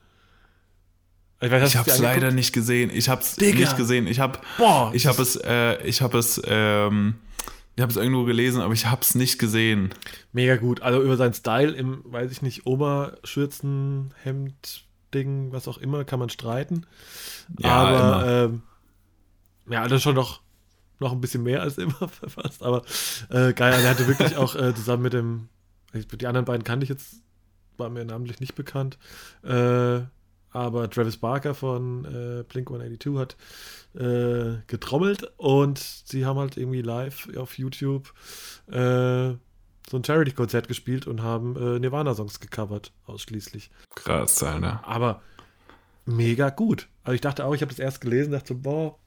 Ich, 1.41 1.51
weiß, 1.51 1.69
Ich 1.69 1.75
habe 1.75 1.91
es 1.91 1.99
leider 1.99 2.31
nicht 2.31 2.53
gesehen. 2.53 2.89
Ich 2.93 3.09
habe 3.09 3.21
es 3.21 3.37
nicht 3.37 3.77
gesehen. 3.77 4.07
Ich 4.07 4.19
habe 4.19 4.39
Boah, 4.57 4.89
ich 4.93 5.05
habe 5.05 5.21
es 5.21 5.35
äh, 5.35 5.85
ich 5.85 6.01
habe 6.01 6.17
es 6.17 6.41
ähm, 6.45 7.15
ich 7.75 7.81
habe 7.81 7.91
es 7.91 7.97
irgendwo 7.97 8.23
gelesen, 8.23 8.61
aber 8.61 8.73
ich 8.73 8.85
habe 8.85 9.01
es 9.01 9.15
nicht 9.15 9.37
gesehen. 9.37 9.93
Mega 10.31 10.55
gut. 10.55 10.81
Also 10.81 11.01
über 11.01 11.17
seinen 11.17 11.33
Style 11.33 11.73
im, 11.73 12.01
weiß 12.05 12.31
ich 12.31 12.41
nicht, 12.41 12.65
Oberschürzen, 12.65 14.13
Hemd, 14.23 14.85
Ding, 15.13 15.51
was 15.51 15.67
auch 15.67 15.77
immer, 15.77 16.05
kann 16.05 16.19
man 16.19 16.29
streiten. 16.29 16.85
Ja, 17.59 17.69
aber 17.69 17.99
immer. 17.99 18.27
ähm, 18.27 18.61
ja, 19.69 19.83
das 19.83 19.93
ist 19.97 20.03
schon 20.03 20.15
noch, 20.15 20.41
noch 20.99 21.11
ein 21.11 21.19
bisschen 21.19 21.43
mehr 21.43 21.61
als 21.61 21.77
immer 21.77 22.07
fast. 22.27 22.63
Aber 22.63 22.83
äh, 23.29 23.51
geil, 23.53 23.73
also 23.73 23.85
er 23.85 23.89
hatte 23.89 24.07
wirklich 24.07 24.37
auch 24.37 24.55
äh, 24.55 24.73
zusammen 24.73 25.03
mit 25.03 25.13
dem, 25.13 25.49
die 25.93 26.27
anderen 26.27 26.45
beiden 26.45 26.63
kannte 26.63 26.85
ich 26.85 26.89
jetzt, 26.89 27.15
war 27.77 27.89
mir 27.89 28.05
namentlich 28.05 28.39
nicht 28.39 28.55
bekannt. 28.55 28.97
Äh, 29.43 30.01
aber 30.55 30.89
Travis 30.89 31.17
Barker 31.17 31.53
von 31.53 32.05
äh, 32.05 32.43
Blink 32.43 32.71
182 32.71 33.17
hat 33.17 33.35
äh, 33.93 34.61
getrommelt 34.67 35.31
und 35.37 35.77
sie 35.77 36.25
haben 36.25 36.39
halt 36.39 36.55
irgendwie 36.55 36.81
live 36.81 37.29
auf 37.37 37.57
YouTube 37.57 38.13
äh, 38.67 39.33
so 39.87 39.97
ein 39.97 40.03
Charity-Konzert 40.03 40.67
gespielt 40.67 41.07
und 41.07 41.21
haben 41.21 41.55
äh, 41.57 41.79
Nirvana-Songs 41.79 42.39
gecovert, 42.39 42.91
ausschließlich. 43.05 43.69
Krass, 43.93 44.41
Alter. 44.41 44.81
Aber 44.87 45.21
mega 46.05 46.49
gut. 46.49 46.87
Also 47.03 47.15
ich 47.15 47.21
dachte 47.21 47.45
auch, 47.45 47.53
ich 47.53 47.61
habe 47.61 47.71
das 47.71 47.79
erst 47.79 48.01
gelesen, 48.01 48.31
dachte 48.31 48.53
so, 48.53 48.59
boah, 48.59 48.97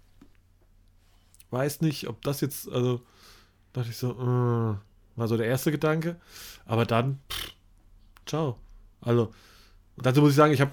weiß 1.50 1.80
nicht, 1.80 2.08
ob 2.08 2.22
das 2.22 2.42
jetzt, 2.42 2.70
also 2.70 3.00
dachte 3.72 3.88
ich 3.88 3.96
so, 3.96 4.12
äh, 4.12 5.16
War 5.16 5.28
so 5.28 5.36
der 5.36 5.46
erste 5.46 5.72
Gedanke. 5.72 6.16
Aber 6.66 6.84
dann, 6.84 7.18
pff, 7.32 7.54
ciao. 8.26 8.58
Also, 9.00 9.32
dazu 9.96 10.20
muss 10.20 10.30
ich 10.30 10.36
sagen, 10.36 10.52
ich 10.52 10.60
habe 10.60 10.72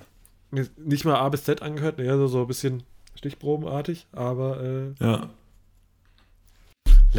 mir 0.56 0.68
nicht 0.78 1.06
mal 1.06 1.16
A 1.16 1.30
bis 1.30 1.44
Z 1.44 1.62
angehört, 1.62 2.00
eher 2.00 2.18
so, 2.18 2.28
so 2.28 2.42
ein 2.42 2.48
bisschen 2.48 2.84
stichprobenartig, 3.16 4.08
aber 4.12 4.62
äh, 4.62 5.04
ja. 5.04 5.30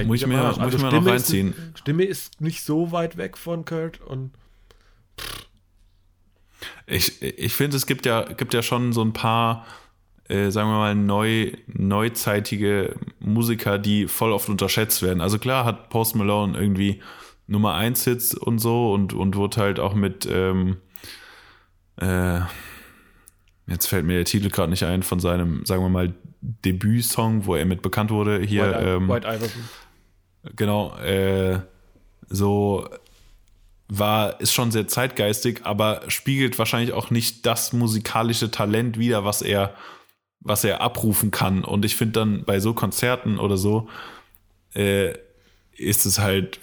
Muss 0.05 0.21
ich 0.21 0.27
mir, 0.27 0.37
muss 0.37 0.59
also 0.59 0.77
ich 0.77 0.83
mir 0.83 0.93
noch 0.93 1.07
reinziehen. 1.07 1.51
Ist, 1.51 1.79
Stimme 1.79 2.05
ist 2.05 2.41
nicht 2.41 2.63
so 2.63 2.93
weit 2.93 3.17
weg 3.17 3.39
von 3.39 3.65
Kurt 3.65 4.01
und 4.01 4.33
ich, 6.87 7.23
ich 7.23 7.55
finde, 7.55 7.77
es 7.77 7.87
gibt 7.87 8.07
ja, 8.07 8.23
gibt 8.23 8.55
ja 8.55 8.63
schon 8.63 8.93
so 8.93 9.03
ein 9.03 9.13
paar, 9.13 9.67
äh, 10.29 10.51
sagen 10.51 10.69
wir 10.69 10.79
mal, 10.79 10.95
neu, 10.95 11.53
neuzeitige 11.67 12.97
Musiker, 13.21 13.79
die 13.79 14.07
voll 14.07 14.33
oft 14.33 14.49
unterschätzt 14.49 15.03
werden. 15.03 15.21
Also 15.21 15.39
klar 15.39 15.65
hat 15.65 15.89
Post 15.89 16.15
Malone 16.15 16.59
irgendwie 16.59 17.01
Nummer 17.47 17.75
1 17.75 18.05
Hits 18.05 18.35
und 18.35 18.59
so 18.59 18.93
und, 18.93 19.13
und 19.13 19.37
wurde 19.37 19.61
halt 19.61 19.81
auch 19.81 19.95
mit, 19.95 20.29
ähm, 20.31 20.77
äh, 21.97 22.41
jetzt 23.67 23.87
fällt 23.87 24.05
mir 24.05 24.15
der 24.15 24.25
Titel 24.25 24.51
gerade 24.51 24.71
nicht 24.71 24.85
ein, 24.85 25.03
von 25.03 25.21
seinem, 25.21 25.65
sagen 25.67 25.83
wir 25.83 25.89
mal, 25.89 26.15
Debütsong, 26.41 27.47
wo 27.47 27.57
er 27.57 27.65
mit 27.65 27.83
bekannt 27.83 28.11
wurde. 28.11 28.41
Hier, 28.41 28.71
White, 28.71 28.79
ähm, 28.79 29.09
White 29.09 29.27
Iverson. 29.27 29.69
Genau, 30.55 30.97
äh, 30.99 31.61
so 32.29 32.89
war, 33.89 34.41
ist 34.41 34.53
schon 34.53 34.71
sehr 34.71 34.89
zeitgeistig, 34.89 35.61
aber 35.65 36.03
spiegelt 36.09 36.59
wahrscheinlich 36.59 36.93
auch 36.93 37.11
nicht 37.11 37.47
das 37.47 37.73
musikalische 37.73 38.51
Talent 38.51 38.99
wider, 38.99 39.25
was 39.25 39.43
er, 39.43 39.75
was 40.41 40.65
er 40.65 40.81
abrufen 40.81 41.31
kann. 41.31 41.65
Und 41.65 41.85
ich 41.85 41.97
finde 41.97 42.21
dann 42.21 42.45
bei 42.45 42.61
so 42.61 42.75
Konzerten 42.75 43.39
oder 43.39 43.57
so, 43.57 43.89
äh, 44.75 45.15
ist 45.77 46.07
es 46.07 46.19
halt, 46.19 46.59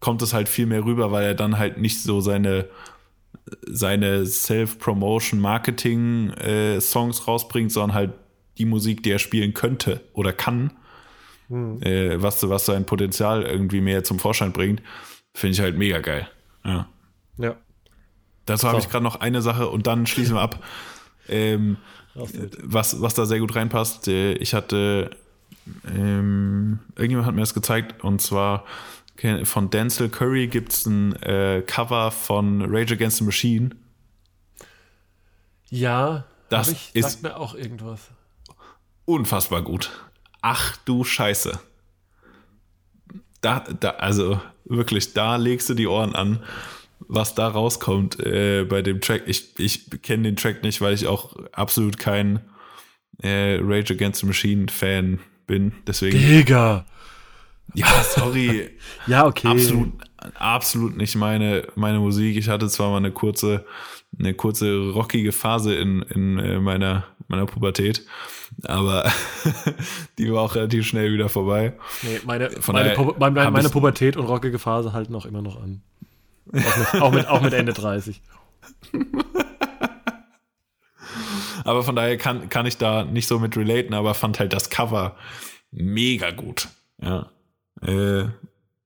kommt 0.00 0.22
es 0.22 0.32
halt 0.32 0.48
viel 0.48 0.66
mehr 0.66 0.84
rüber, 0.84 1.12
weil 1.12 1.24
er 1.24 1.34
dann 1.34 1.58
halt 1.58 1.78
nicht 1.78 2.02
so 2.02 2.20
seine, 2.20 2.68
seine 3.66 4.26
Self-Promotion-Marketing-Songs 4.26 7.20
äh, 7.20 7.24
rausbringt, 7.24 7.72
sondern 7.72 7.94
halt 7.94 8.12
die 8.58 8.64
Musik, 8.64 9.02
die 9.02 9.10
er 9.10 9.18
spielen 9.18 9.54
könnte 9.54 10.02
oder 10.12 10.32
kann, 10.32 10.72
mhm. 11.48 11.82
äh, 11.82 12.22
was, 12.22 12.48
was 12.48 12.66
sein 12.66 12.86
Potenzial 12.86 13.42
irgendwie 13.42 13.80
mehr 13.80 14.04
zum 14.04 14.18
Vorschein 14.18 14.52
bringt, 14.52 14.82
finde 15.34 15.54
ich 15.54 15.60
halt 15.60 15.78
mega 15.78 16.00
geil. 16.00 16.28
Ja. 16.64 16.88
Ja. 17.38 17.56
Dazu 18.46 18.62
so. 18.62 18.68
habe 18.68 18.80
ich 18.80 18.88
gerade 18.88 19.04
noch 19.04 19.16
eine 19.16 19.42
Sache 19.42 19.68
und 19.68 19.86
dann 19.86 20.06
schließen 20.06 20.34
wir 20.34 20.42
ab. 20.42 20.62
Ähm, 21.28 21.76
was, 22.14 23.00
was 23.00 23.14
da 23.14 23.24
sehr 23.24 23.38
gut 23.38 23.54
reinpasst, 23.54 24.08
äh, 24.08 24.34
ich 24.34 24.54
hatte, 24.54 25.10
ähm, 25.86 26.80
irgendjemand 26.96 27.26
hat 27.26 27.34
mir 27.34 27.40
das 27.40 27.54
gezeigt 27.54 28.04
und 28.04 28.20
zwar 28.20 28.64
von 29.44 29.70
Denzel 29.70 30.08
Curry 30.08 30.48
gibt 30.48 30.72
es 30.72 30.86
ein 30.86 31.14
äh, 31.22 31.62
Cover 31.66 32.10
von 32.10 32.62
Rage 32.62 32.94
Against 32.94 33.18
the 33.18 33.24
Machine. 33.24 33.70
Ja, 35.70 36.24
das 36.48 36.68
ich, 36.68 36.90
ist 36.94 37.22
mir 37.22 37.36
auch 37.36 37.54
irgendwas. 37.54 38.10
Unfassbar 39.04 39.62
gut. 39.62 39.90
Ach 40.42 40.76
du 40.84 41.04
Scheiße. 41.04 41.58
Da, 43.40 43.60
da, 43.60 43.90
also 43.90 44.40
wirklich, 44.64 45.14
da 45.14 45.36
legst 45.36 45.68
du 45.68 45.74
die 45.74 45.86
Ohren 45.86 46.14
an, 46.14 46.42
was 47.00 47.34
da 47.34 47.48
rauskommt 47.48 48.20
äh, 48.20 48.64
bei 48.64 48.82
dem 48.82 49.00
Track. 49.00 49.22
Ich, 49.26 49.58
ich 49.58 50.02
kenne 50.02 50.24
den 50.24 50.36
Track 50.36 50.62
nicht, 50.62 50.80
weil 50.80 50.94
ich 50.94 51.06
auch 51.06 51.36
absolut 51.52 51.98
kein 51.98 52.40
äh, 53.22 53.58
Rage 53.60 53.94
Against 53.94 54.20
the 54.20 54.26
Machine 54.26 54.66
Fan 54.68 55.20
bin. 55.46 55.72
Deswegen. 55.86 56.18
Digga! 56.18 56.86
Ja, 57.74 57.86
sorry. 58.02 58.70
ja, 59.06 59.26
okay. 59.26 59.48
Absolut, 59.48 59.92
absolut 60.34 60.96
nicht 60.96 61.14
meine, 61.16 61.66
meine 61.74 61.98
Musik. 61.98 62.36
Ich 62.36 62.48
hatte 62.48 62.68
zwar 62.68 62.90
mal 62.90 62.98
eine 62.98 63.12
kurze, 63.12 63.64
eine 64.18 64.34
kurze 64.34 64.90
rockige 64.90 65.32
Phase 65.32 65.74
in, 65.74 66.02
in 66.02 66.38
äh, 66.38 66.60
meiner, 66.60 67.04
meiner 67.28 67.46
Pubertät, 67.46 68.04
aber 68.64 69.10
die 70.18 70.32
war 70.32 70.42
auch 70.42 70.54
relativ 70.54 70.86
schnell 70.86 71.12
wieder 71.12 71.28
vorbei. 71.28 71.74
Nee, 72.02 72.20
meine, 72.24 72.50
meine, 72.70 72.90
Pu 72.90 73.14
meine, 73.18 73.50
meine 73.50 73.70
Pubertät 73.70 74.16
und 74.16 74.26
rockige 74.26 74.58
Phase 74.58 74.92
halten 74.92 75.14
auch 75.14 75.26
immer 75.26 75.42
noch 75.42 75.60
an. 75.60 75.82
Auch 76.52 76.76
mit, 76.76 77.00
auch 77.00 77.12
mit, 77.12 77.28
auch 77.28 77.40
mit 77.40 77.52
Ende 77.54 77.72
30. 77.72 78.20
aber 81.64 81.82
von 81.82 81.96
daher 81.96 82.16
kann, 82.18 82.48
kann 82.48 82.66
ich 82.66 82.76
da 82.78 83.04
nicht 83.04 83.26
so 83.26 83.38
mit 83.38 83.56
relaten, 83.56 83.94
aber 83.94 84.14
fand 84.14 84.40
halt 84.40 84.52
das 84.52 84.68
Cover 84.68 85.16
mega 85.70 86.30
gut. 86.30 86.68
Ja. 87.00 87.30
Äh, 87.80 88.24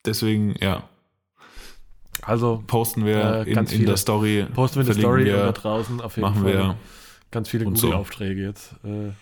deswegen, 0.04 0.54
ja. 0.60 0.88
Also 2.22 2.62
posten 2.66 3.04
wir 3.04 3.46
äh, 3.46 3.50
in, 3.50 3.66
in 3.66 3.86
der 3.86 3.96
Story. 3.96 4.46
Posten 4.54 4.76
wir 4.76 4.82
in 4.82 4.86
der 4.86 5.00
Story 5.00 5.24
wir, 5.26 5.36
da 5.36 5.52
draußen 5.52 6.00
auf 6.00 6.16
jeden 6.16 6.28
machen 6.28 6.42
Fall. 6.42 6.52
Wir 6.52 6.76
ganz 7.30 7.48
viele 7.48 7.64
Google-Aufträge 7.64 8.40
so. 8.40 8.46
jetzt. 8.46 8.72
Äh, 8.84 9.12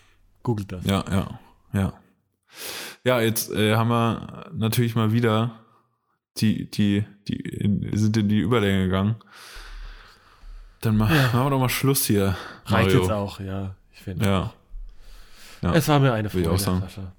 googelt 0.42 0.70
das. 0.72 0.84
Ja, 0.84 1.04
ja, 1.10 1.40
ja. 1.72 1.92
Ja, 3.04 3.20
jetzt 3.20 3.50
äh, 3.52 3.74
haben 3.74 3.88
wir 3.88 4.50
natürlich 4.52 4.94
mal 4.94 5.12
wieder 5.12 5.60
die, 6.38 6.70
die, 6.70 7.04
die 7.28 7.36
in, 7.36 7.90
sind 7.96 8.16
in 8.16 8.28
die 8.28 8.38
Überlänge 8.38 8.84
gegangen. 8.84 9.16
Dann 10.80 10.96
mach, 10.96 11.10
ja. 11.10 11.22
machen 11.22 11.46
wir 11.46 11.50
doch 11.50 11.58
mal 11.58 11.68
Schluss 11.68 12.04
hier. 12.04 12.36
Reicht 12.66 12.88
Mario. 12.88 13.00
jetzt 13.00 13.10
auch, 13.10 13.40
ja. 13.40 13.74
Ich 13.92 14.00
finde. 14.00 14.24
Ja. 14.24 14.52
ja. 15.62 15.74
Es 15.74 15.88
war 15.88 15.98
mir 15.98 16.12
eine 16.12 16.30
Freude, 16.30 16.56
Sascha. 16.58 17.12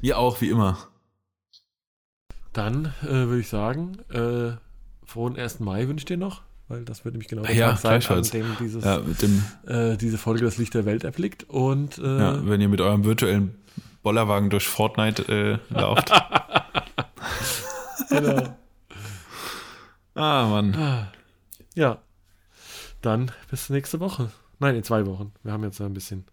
Wir 0.00 0.18
auch, 0.18 0.40
wie 0.40 0.50
immer. 0.50 0.78
Dann 2.58 2.92
äh, 3.02 3.06
würde 3.06 3.38
ich 3.38 3.48
sagen, 3.48 3.98
äh, 4.10 4.56
frohen 5.06 5.38
1. 5.38 5.60
Mai 5.60 5.86
wünsche 5.86 6.02
ich 6.02 6.06
dir 6.06 6.16
noch, 6.16 6.42
weil 6.66 6.84
das 6.84 7.04
wird 7.04 7.14
nämlich 7.14 7.28
genau 7.28 7.42
der 7.42 7.54
ja, 7.54 7.72
Tag 7.74 8.02
sein, 8.02 8.18
an 8.18 8.24
dem, 8.24 8.56
dieses, 8.58 8.84
ja, 8.84 8.98
dem 8.98 9.44
äh, 9.68 9.96
diese 9.96 10.18
Folge 10.18 10.44
das 10.44 10.58
Licht 10.58 10.74
der 10.74 10.84
Welt 10.84 11.04
erblickt. 11.04 11.44
Und, 11.44 11.98
äh, 11.98 12.18
ja, 12.18 12.44
wenn 12.44 12.60
ihr 12.60 12.68
mit 12.68 12.80
eurem 12.80 13.04
virtuellen 13.04 13.54
Bollerwagen 14.02 14.50
durch 14.50 14.66
Fortnite 14.66 15.22
äh, 15.28 15.72
lauft. 15.72 16.10
genau. 18.08 18.56
ah, 20.16 20.48
Mann. 20.48 21.06
Ja. 21.76 21.98
Dann 23.02 23.30
bis 23.52 23.70
nächste 23.70 24.00
Woche. 24.00 24.32
Nein, 24.58 24.74
in 24.74 24.82
zwei 24.82 25.06
Wochen. 25.06 25.30
Wir 25.44 25.52
haben 25.52 25.62
jetzt 25.62 25.80
ein 25.80 25.94
bisschen, 25.94 26.24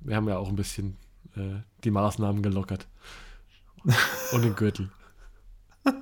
wir 0.00 0.16
haben 0.16 0.30
ja 0.30 0.38
auch 0.38 0.48
ein 0.48 0.56
bisschen 0.56 0.96
äh, 1.36 1.60
die 1.84 1.90
Maßnahmen 1.90 2.40
gelockert. 2.42 2.88
Und 4.32 4.46
den 4.46 4.56
Gürtel. 4.56 4.88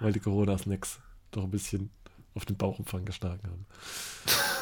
Weil 0.00 0.12
die 0.12 0.20
Corona-Snacks 0.20 1.00
doch 1.30 1.44
ein 1.44 1.50
bisschen 1.50 1.90
auf 2.34 2.44
den 2.44 2.56
Bauchumfang 2.56 3.04
geschlagen 3.04 3.42
haben. 3.44 3.66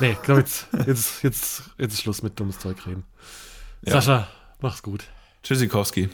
Nee, 0.01 0.13
ich 0.13 0.23
glaube, 0.23 0.41
jetzt, 0.41 0.67
jetzt, 0.87 1.23
jetzt, 1.23 1.63
jetzt 1.79 1.93
ist 1.95 2.03
Schluss 2.03 2.23
mit 2.23 2.39
dummes 2.39 2.59
Zeug 2.59 2.87
reden. 2.87 3.05
Ja. 3.83 4.01
Sascha, 4.01 4.29
mach's 4.61 4.83
gut. 4.83 5.07
Tschüssikowski. 5.43 6.09